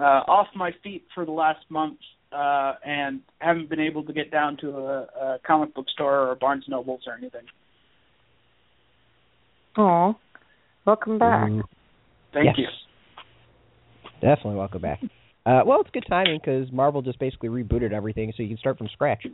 uh, 0.00 0.02
off 0.02 0.46
my 0.56 0.70
feet 0.82 1.04
for 1.14 1.26
the 1.26 1.30
last 1.30 1.60
month 1.68 1.98
uh, 2.32 2.72
and 2.86 3.20
haven't 3.40 3.68
been 3.68 3.80
able 3.80 4.02
to 4.04 4.14
get 4.14 4.30
down 4.30 4.56
to 4.62 4.70
a, 4.70 5.00
a 5.02 5.38
comic 5.46 5.74
book 5.74 5.90
store 5.90 6.30
or 6.30 6.34
Barnes 6.36 6.64
and 6.66 6.72
Nobles 6.72 7.02
or 7.06 7.12
anything. 7.12 7.42
Oh, 9.76 10.16
welcome 10.86 11.18
back. 11.18 11.50
Mm, 11.50 11.60
Thank 12.32 12.46
yes. 12.46 12.54
you. 12.56 12.66
Definitely 14.22 14.54
welcome 14.54 14.80
back. 14.80 15.00
Uh, 15.44 15.60
well, 15.66 15.82
it's 15.82 15.90
good 15.92 16.06
timing 16.08 16.40
because 16.42 16.72
Marvel 16.72 17.02
just 17.02 17.18
basically 17.18 17.50
rebooted 17.50 17.92
everything, 17.92 18.32
so 18.34 18.42
you 18.42 18.48
can 18.48 18.58
start 18.58 18.78
from 18.78 18.88
scratch. 18.88 19.26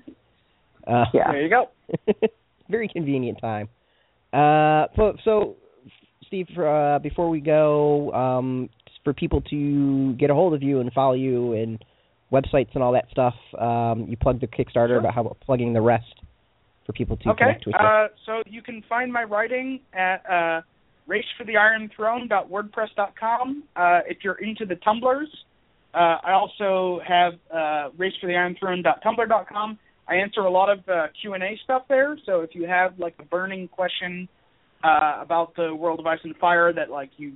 Uh, 0.84 1.04
Yeah. 1.14 1.30
There 1.30 1.42
you 1.42 1.48
go. 1.48 1.68
very 2.68 2.88
convenient 2.88 3.40
time. 3.40 3.68
Uh, 4.32 4.86
so, 4.96 5.14
so 5.24 5.56
Steve, 6.26 6.48
uh, 6.58 6.98
before 7.02 7.28
we 7.30 7.40
go, 7.40 8.12
um, 8.12 8.68
for 9.04 9.14
people 9.14 9.40
to 9.42 10.12
get 10.14 10.30
a 10.30 10.34
hold 10.34 10.54
of 10.54 10.62
you 10.62 10.80
and 10.80 10.92
follow 10.92 11.14
you 11.14 11.52
and 11.54 11.84
websites 12.32 12.68
and 12.74 12.82
all 12.82 12.92
that 12.92 13.06
stuff, 13.10 13.34
um, 13.58 14.06
you 14.08 14.16
plug 14.16 14.40
the 14.40 14.46
Kickstarter. 14.46 14.88
Sure. 14.88 15.00
But 15.00 15.14
how 15.14 15.22
about 15.22 15.38
plugging 15.40 15.72
the 15.72 15.80
rest 15.80 16.14
for 16.84 16.92
people 16.92 17.16
to 17.16 17.30
Okay. 17.30 17.44
connect 17.44 17.66
with 17.66 17.74
you? 17.80 17.86
Uh, 17.86 18.08
so 18.26 18.42
you 18.46 18.60
can 18.62 18.82
find 18.88 19.12
my 19.12 19.24
writing 19.24 19.80
at 19.94 20.24
uh, 20.28 20.60
racefortheironthrone.wordpress.com. 21.08 23.64
Uh, 23.76 24.00
if 24.06 24.18
you're 24.22 24.34
into 24.34 24.66
the 24.66 24.76
tumblers, 24.76 25.28
uh, 25.94 26.18
I 26.22 26.32
also 26.32 27.00
have 27.06 27.32
uh, 27.50 27.88
racefortheironthrone.tumblr.com. 27.96 29.78
I 30.08 30.16
answer 30.16 30.40
a 30.40 30.50
lot 30.50 30.70
of 30.70 30.78
uh, 30.88 31.08
Q&A 31.20 31.58
stuff 31.64 31.82
there. 31.88 32.16
So 32.24 32.40
if 32.40 32.50
you 32.54 32.66
have 32.66 32.98
like 32.98 33.14
a 33.18 33.24
burning 33.24 33.68
question 33.68 34.28
uh, 34.82 35.18
about 35.20 35.54
the 35.56 35.74
world 35.74 36.00
of 36.00 36.06
Ice 36.06 36.18
and 36.24 36.36
Fire 36.36 36.72
that 36.72 36.90
like 36.90 37.10
you 37.18 37.34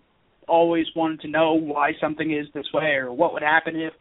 always 0.48 0.86
wanted 0.96 1.20
to 1.20 1.28
know 1.28 1.54
why 1.54 1.92
something 2.00 2.32
is 2.32 2.46
this 2.54 2.66
way 2.72 2.94
or 2.94 3.12
what 3.12 3.32
would 3.34 3.42
happen 3.42 3.76
if, 3.76 3.92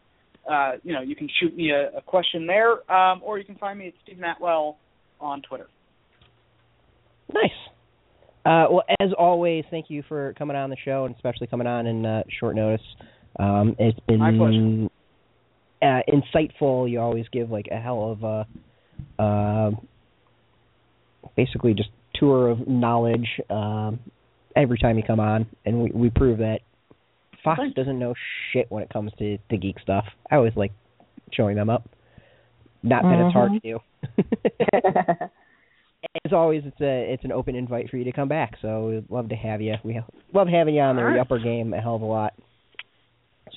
uh, 0.49 0.71
you 0.83 0.93
know, 0.93 1.01
you 1.01 1.15
can 1.15 1.29
shoot 1.39 1.55
me 1.55 1.71
a, 1.71 1.97
a 1.97 2.01
question 2.01 2.47
there, 2.47 2.91
um, 2.91 3.21
or 3.23 3.37
you 3.37 3.45
can 3.45 3.55
find 3.55 3.77
me 3.77 3.87
at 3.87 3.93
Steven 4.03 4.23
Attewell 4.23 4.77
on 5.19 5.41
Twitter. 5.41 5.67
Nice. 7.33 7.51
Uh, 8.43 8.65
well, 8.71 8.83
as 8.99 9.09
always, 9.17 9.63
thank 9.69 9.89
you 9.89 10.03
for 10.07 10.33
coming 10.37 10.55
on 10.55 10.69
the 10.69 10.77
show 10.83 11.05
and 11.05 11.13
especially 11.15 11.47
coming 11.47 11.67
on 11.67 11.85
in 11.85 12.05
uh, 12.05 12.23
short 12.39 12.55
notice. 12.55 12.85
Um, 13.39 13.75
it's 13.77 13.99
been 14.07 14.19
My 14.19 14.31
pleasure. 14.31 14.89
Uh, 15.81 16.01
insightful. 16.07 16.89
You 16.89 16.99
always 16.99 17.25
give 17.31 17.49
like 17.49 17.67
a 17.71 17.79
hell 17.79 18.11
of 18.11 18.23
a, 18.23 19.21
uh, 19.21 19.71
basically 21.35 21.73
just 21.73 21.89
tour 22.15 22.49
of 22.49 22.67
knowledge 22.67 23.27
um, 23.49 23.99
every 24.55 24.77
time 24.77 24.97
you 24.97 25.03
come 25.03 25.19
on, 25.19 25.47
and 25.65 25.81
we 25.81 25.91
we 25.91 26.09
prove 26.09 26.37
that 26.39 26.59
Fox 27.43 27.59
Thanks. 27.59 27.75
doesn't 27.75 27.97
know 27.97 28.13
shit 28.53 28.67
when 28.69 28.83
it 28.83 28.89
comes 28.89 29.11
to 29.19 29.37
the 29.49 29.57
geek 29.57 29.79
stuff. 29.79 30.05
I 30.29 30.35
always 30.35 30.53
like 30.55 30.71
showing 31.33 31.55
them 31.55 31.69
up. 31.69 31.89
Not 32.83 33.03
that 33.03 33.25
it's 33.25 33.33
hard 33.33 33.51
to 33.53 33.59
do. 33.59 33.79
As 36.25 36.33
always, 36.33 36.63
it's 36.65 36.81
a 36.81 37.13
it's 37.13 37.23
an 37.23 37.31
open 37.31 37.55
invite 37.55 37.89
for 37.89 37.97
you 37.97 38.03
to 38.05 38.11
come 38.11 38.27
back. 38.27 38.55
So 38.61 38.89
we'd 38.89 39.09
love 39.09 39.29
to 39.29 39.35
have 39.35 39.61
you. 39.61 39.75
We 39.83 40.01
love 40.33 40.47
having 40.47 40.75
you 40.75 40.81
on 40.81 40.95
the 40.95 41.03
right. 41.03 41.19
up 41.19 41.31
our 41.31 41.39
game 41.39 41.73
a 41.73 41.81
hell 41.81 41.95
of 41.95 42.01
a 42.01 42.05
lot. 42.05 42.33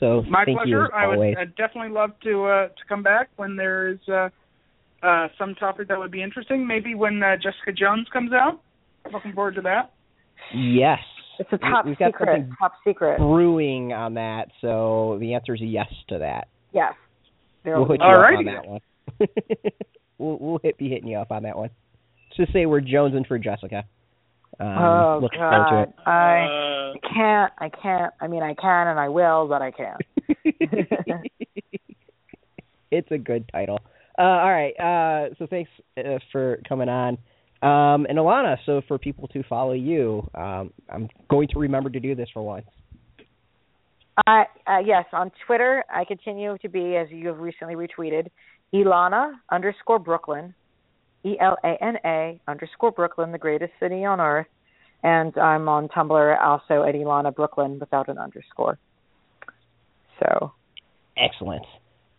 So 0.00 0.22
My 0.28 0.44
thank 0.44 0.58
pleasure. 0.58 0.84
as 0.86 0.90
I 0.94 1.06
would. 1.06 1.36
I'd 1.38 1.54
definitely 1.56 1.90
love 1.92 2.10
to 2.24 2.44
uh, 2.46 2.68
to 2.68 2.84
come 2.88 3.02
back 3.02 3.28
when 3.36 3.56
there 3.56 3.88
is 3.88 3.98
uh, 4.08 4.28
uh, 5.02 5.28
some 5.38 5.54
topic 5.54 5.88
that 5.88 5.98
would 5.98 6.10
be 6.10 6.22
interesting. 6.22 6.66
Maybe 6.66 6.94
when 6.94 7.22
uh, 7.22 7.36
Jessica 7.36 7.72
Jones 7.72 8.06
comes 8.12 8.32
out. 8.32 8.60
Looking 9.12 9.32
forward 9.34 9.54
to 9.56 9.60
that. 9.62 9.92
Yes. 10.54 10.98
It's 11.38 11.48
a 11.52 11.58
We- 11.62 11.68
top 11.70 11.84
We've 11.86 11.98
got 11.98 12.08
secret. 12.12 12.28
something 12.28 12.56
Top 12.58 12.72
secret. 12.86 13.18
brewing 13.18 13.92
on 13.92 14.14
that, 14.14 14.48
so 14.60 15.18
the 15.20 15.34
answer 15.34 15.54
is 15.54 15.60
a 15.60 15.66
yes 15.66 15.88
to 16.08 16.18
that. 16.18 16.48
Yes. 16.72 16.94
There 17.64 17.74
We'll 17.78 17.86
will 17.86 17.92
hit 17.92 18.00
be. 18.00 18.04
you 18.06 18.10
up 18.10 18.18
Alrighty. 18.18 18.38
on 18.38 18.44
that 18.44 18.66
one. 18.66 18.80
we'll 20.18 20.38
we'll 20.40 20.60
hit, 20.62 20.78
be 20.78 20.88
hitting 20.88 21.08
you 21.08 21.18
up 21.18 21.30
on 21.30 21.42
that 21.44 21.56
one. 21.56 21.70
Just 22.36 22.52
say 22.52 22.66
we're 22.66 22.80
jonesing 22.80 23.26
for 23.26 23.38
Jessica. 23.38 23.84
Um, 24.60 24.78
oh 24.78 25.28
God, 25.36 25.70
to 25.70 25.82
it. 25.82 25.94
I 26.06 26.93
Uh, 26.94 27.09
can't. 27.12 27.52
I 27.59 27.68
can't. 27.68 28.14
I 28.20 28.28
mean, 28.28 28.43
I 28.43 28.55
can 28.55 28.89
and 28.89 29.01
I 29.01 29.09
will, 29.09 29.48
but 29.48 29.62
I 29.62 29.70
can't. 29.70 30.01
it's 32.90 33.10
a 33.10 33.18
good 33.18 33.48
title. 33.52 33.81
Uh, 34.18 34.22
all 34.22 34.52
right. 34.52 34.74
Uh, 34.78 35.35
so 35.39 35.47
thanks 35.47 35.70
uh, 35.98 36.18
for 36.31 36.60
coming 36.68 36.89
on. 36.89 37.18
Um, 37.62 38.06
and 38.09 38.18
Elana, 38.18 38.59
so 38.66 38.82
for 38.86 38.98
people 38.98 39.26
to 39.28 39.43
follow 39.44 39.72
you, 39.72 40.28
um, 40.35 40.70
I'm 40.89 41.09
going 41.31 41.48
to 41.48 41.59
remember 41.59 41.89
to 41.90 41.98
do 41.98 42.14
this 42.14 42.28
for 42.32 42.43
once. 42.43 42.66
I 44.26 44.44
uh, 44.66 44.78
yes, 44.85 45.06
on 45.12 45.32
Twitter 45.47 45.82
I 45.93 46.05
continue 46.05 46.56
to 46.59 46.68
be, 46.68 46.97
as 46.97 47.09
you 47.10 47.28
have 47.28 47.39
recently 47.39 47.74
retweeted, 47.74 48.28
Elana 48.72 49.32
underscore 49.51 49.98
Brooklyn, 49.98 50.55
E 51.24 51.36
L 51.40 51.56
A 51.64 51.82
N 51.82 51.96
A 52.05 52.40
underscore 52.46 52.92
Brooklyn, 52.92 53.32
the 53.32 53.38
greatest 53.38 53.72
city 53.80 54.05
on 54.05 54.20
earth, 54.20 54.46
and 55.02 55.36
I'm 55.38 55.68
on 55.68 55.88
Tumblr 55.88 56.40
also 56.42 56.82
at 56.82 56.94
Elana 56.94 57.34
Brooklyn 57.34 57.78
without 57.78 58.09
an 58.09 58.18
underscore. 58.18 58.78
So 60.20 60.52
Excellent. 61.16 61.64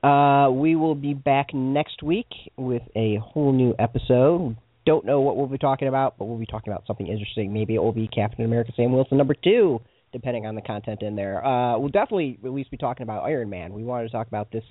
Uh, 0.03 0.51
we 0.51 0.75
will 0.75 0.95
be 0.95 1.13
back 1.13 1.53
next 1.53 2.03
week 2.03 2.27
with 2.57 2.83
a 2.95 3.17
whole 3.17 3.51
new 3.51 3.73
episode. 3.79 4.55
Don't 4.85 5.05
know 5.05 5.21
what 5.21 5.35
we'll 5.35 5.47
be 5.47 5.57
talking 5.57 5.87
about, 5.87 6.17
but 6.17 6.25
we'll 6.25 6.37
be 6.37 6.45
talking 6.45 6.71
about 6.71 6.85
something 6.85 7.07
interesting. 7.07 7.51
Maybe 7.51 7.75
it 7.75 7.79
will 7.79 7.91
be 7.91 8.07
Captain 8.07 8.45
America 8.45 8.71
Sam 8.75 8.91
Wilson 8.93 9.17
number 9.17 9.33
two, 9.33 9.81
depending 10.13 10.45
on 10.45 10.53
the 10.53 10.61
content 10.61 11.01
in 11.01 11.15
there. 11.15 11.43
Uh, 11.43 11.77
we'll 11.79 11.89
definitely 11.89 12.37
at 12.43 12.51
least 12.51 12.69
be 12.69 12.77
talking 12.77 13.03
about 13.03 13.23
Iron 13.23 13.49
Man. 13.49 13.73
We 13.73 13.83
wanted 13.83 14.05
to 14.05 14.11
talk 14.11 14.27
about 14.27 14.51
this 14.51 14.63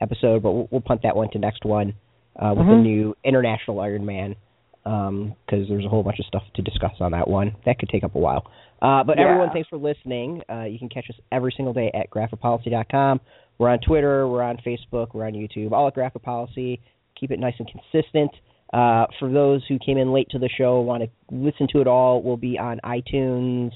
episode, 0.00 0.42
but 0.42 0.52
we'll, 0.52 0.68
we'll 0.70 0.80
punt 0.80 1.00
that 1.02 1.16
one 1.16 1.30
to 1.32 1.38
next 1.38 1.64
one 1.64 1.94
uh, 2.40 2.54
with 2.56 2.66
the 2.66 2.72
Mhm. 2.72 2.82
new 2.82 3.16
International 3.22 3.80
Iron 3.80 4.04
Man 4.04 4.34
because 4.82 5.68
there's 5.68 5.84
a 5.84 5.88
whole 5.88 6.02
bunch 6.02 6.18
of 6.18 6.26
stuff 6.26 6.42
to 6.54 6.62
discuss 6.62 7.00
on 7.00 7.12
that 7.12 7.28
one. 7.28 7.54
That 7.64 7.78
could 7.78 7.90
take 7.90 8.02
up 8.02 8.14
a 8.14 8.18
while. 8.18 8.46
Uh, 8.80 9.04
but 9.04 9.18
Yeah. 9.18 9.24
everyone, 9.26 9.50
thanks 9.50 9.68
for 9.68 9.76
listening. 9.76 10.42
Uh, 10.50 10.62
you 10.62 10.78
can 10.78 10.88
catch 10.88 11.08
us 11.10 11.16
every 11.30 11.52
single 11.52 11.74
day 11.74 11.90
at 11.92 12.08
graphicpolicy.com. 12.10 13.20
We're 13.58 13.68
on 13.68 13.78
Twitter, 13.80 14.26
we're 14.26 14.42
on 14.42 14.56
Facebook, 14.56 15.08
we're 15.12 15.26
on 15.26 15.34
YouTube, 15.34 15.72
all 15.72 15.86
at 15.86 15.94
Graphic 15.94 16.22
Policy. 16.22 16.80
Keep 17.14 17.30
it 17.30 17.38
nice 17.38 17.54
and 17.58 17.68
consistent. 17.68 18.32
Uh, 18.72 19.06
for 19.18 19.28
those 19.28 19.66
who 19.66 19.78
came 19.78 19.98
in 19.98 20.12
late 20.12 20.28
to 20.30 20.38
the 20.38 20.48
show, 20.48 20.80
want 20.80 21.02
to 21.02 21.10
listen 21.30 21.66
to 21.68 21.80
it 21.82 21.86
all, 21.86 22.22
we'll 22.22 22.38
be 22.38 22.58
on 22.58 22.80
iTunes 22.84 23.72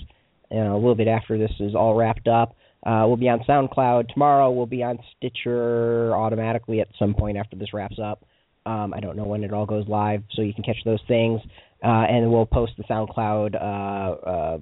you 0.50 0.58
know, 0.60 0.74
a 0.74 0.78
little 0.78 0.94
bit 0.94 1.08
after 1.08 1.36
this 1.36 1.50
is 1.60 1.74
all 1.74 1.94
wrapped 1.94 2.28
up. 2.28 2.54
Uh, 2.86 3.04
we'll 3.06 3.16
be 3.16 3.28
on 3.28 3.40
SoundCloud 3.40 4.08
tomorrow. 4.12 4.50
We'll 4.50 4.66
be 4.66 4.82
on 4.82 4.98
Stitcher 5.16 6.14
automatically 6.14 6.80
at 6.80 6.88
some 6.98 7.14
point 7.14 7.36
after 7.36 7.56
this 7.56 7.72
wraps 7.72 7.98
up. 7.98 8.24
Um, 8.66 8.94
I 8.94 9.00
don't 9.00 9.16
know 9.16 9.24
when 9.24 9.44
it 9.44 9.52
all 9.52 9.66
goes 9.66 9.86
live, 9.88 10.22
so 10.32 10.42
you 10.42 10.54
can 10.54 10.64
catch 10.64 10.78
those 10.84 11.00
things. 11.06 11.40
Uh, 11.82 12.06
and 12.08 12.30
we'll 12.30 12.46
post 12.46 12.72
the 12.78 12.84
SoundCloud 12.84 13.54
uh, 13.54 14.28
uh, 14.28 14.58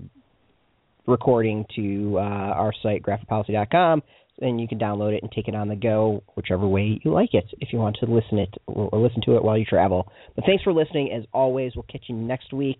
recording 1.07 1.65
to 1.77 2.17
uh, 2.19 2.21
our 2.21 2.73
site, 2.83 3.03
graphicpolicy.com, 3.03 4.03
and 4.41 4.61
you 4.61 4.67
can 4.67 4.79
download 4.79 5.15
it 5.15 5.23
and 5.23 5.31
take 5.31 5.47
it 5.47 5.55
on 5.55 5.69
the 5.69 5.77
go, 5.77 6.23
whichever 6.35 6.67
way 6.67 7.01
you 7.05 7.13
like 7.13 7.33
it. 7.33 7.45
If 7.61 7.73
you 7.73 7.79
want 7.79 7.97
to 8.01 8.07
listen 8.07 8.39
it 8.39 8.53
or 8.67 8.99
listen 8.99 9.23
to 9.27 9.37
it 9.37 9.45
while 9.45 9.57
you 9.57 9.65
travel. 9.65 10.11
But 10.35 10.45
thanks 10.47 10.65
for 10.65 10.73
listening. 10.73 11.13
As 11.13 11.25
always, 11.33 11.77
we'll 11.77 11.85
catch 11.85 12.05
you 12.09 12.17
next 12.17 12.53
week. 12.53 12.79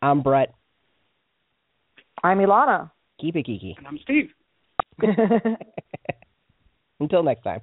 I'm 0.00 0.22
Brett. 0.22 0.54
I'm 2.22 2.38
Elana. 2.38 2.92
Keep 3.20 3.36
it 3.36 3.46
geeky. 3.46 3.76
and 3.76 3.86
I'm 3.86 3.98
Steve. 4.02 4.30
Until 7.00 7.22
next 7.24 7.42
time. 7.42 7.60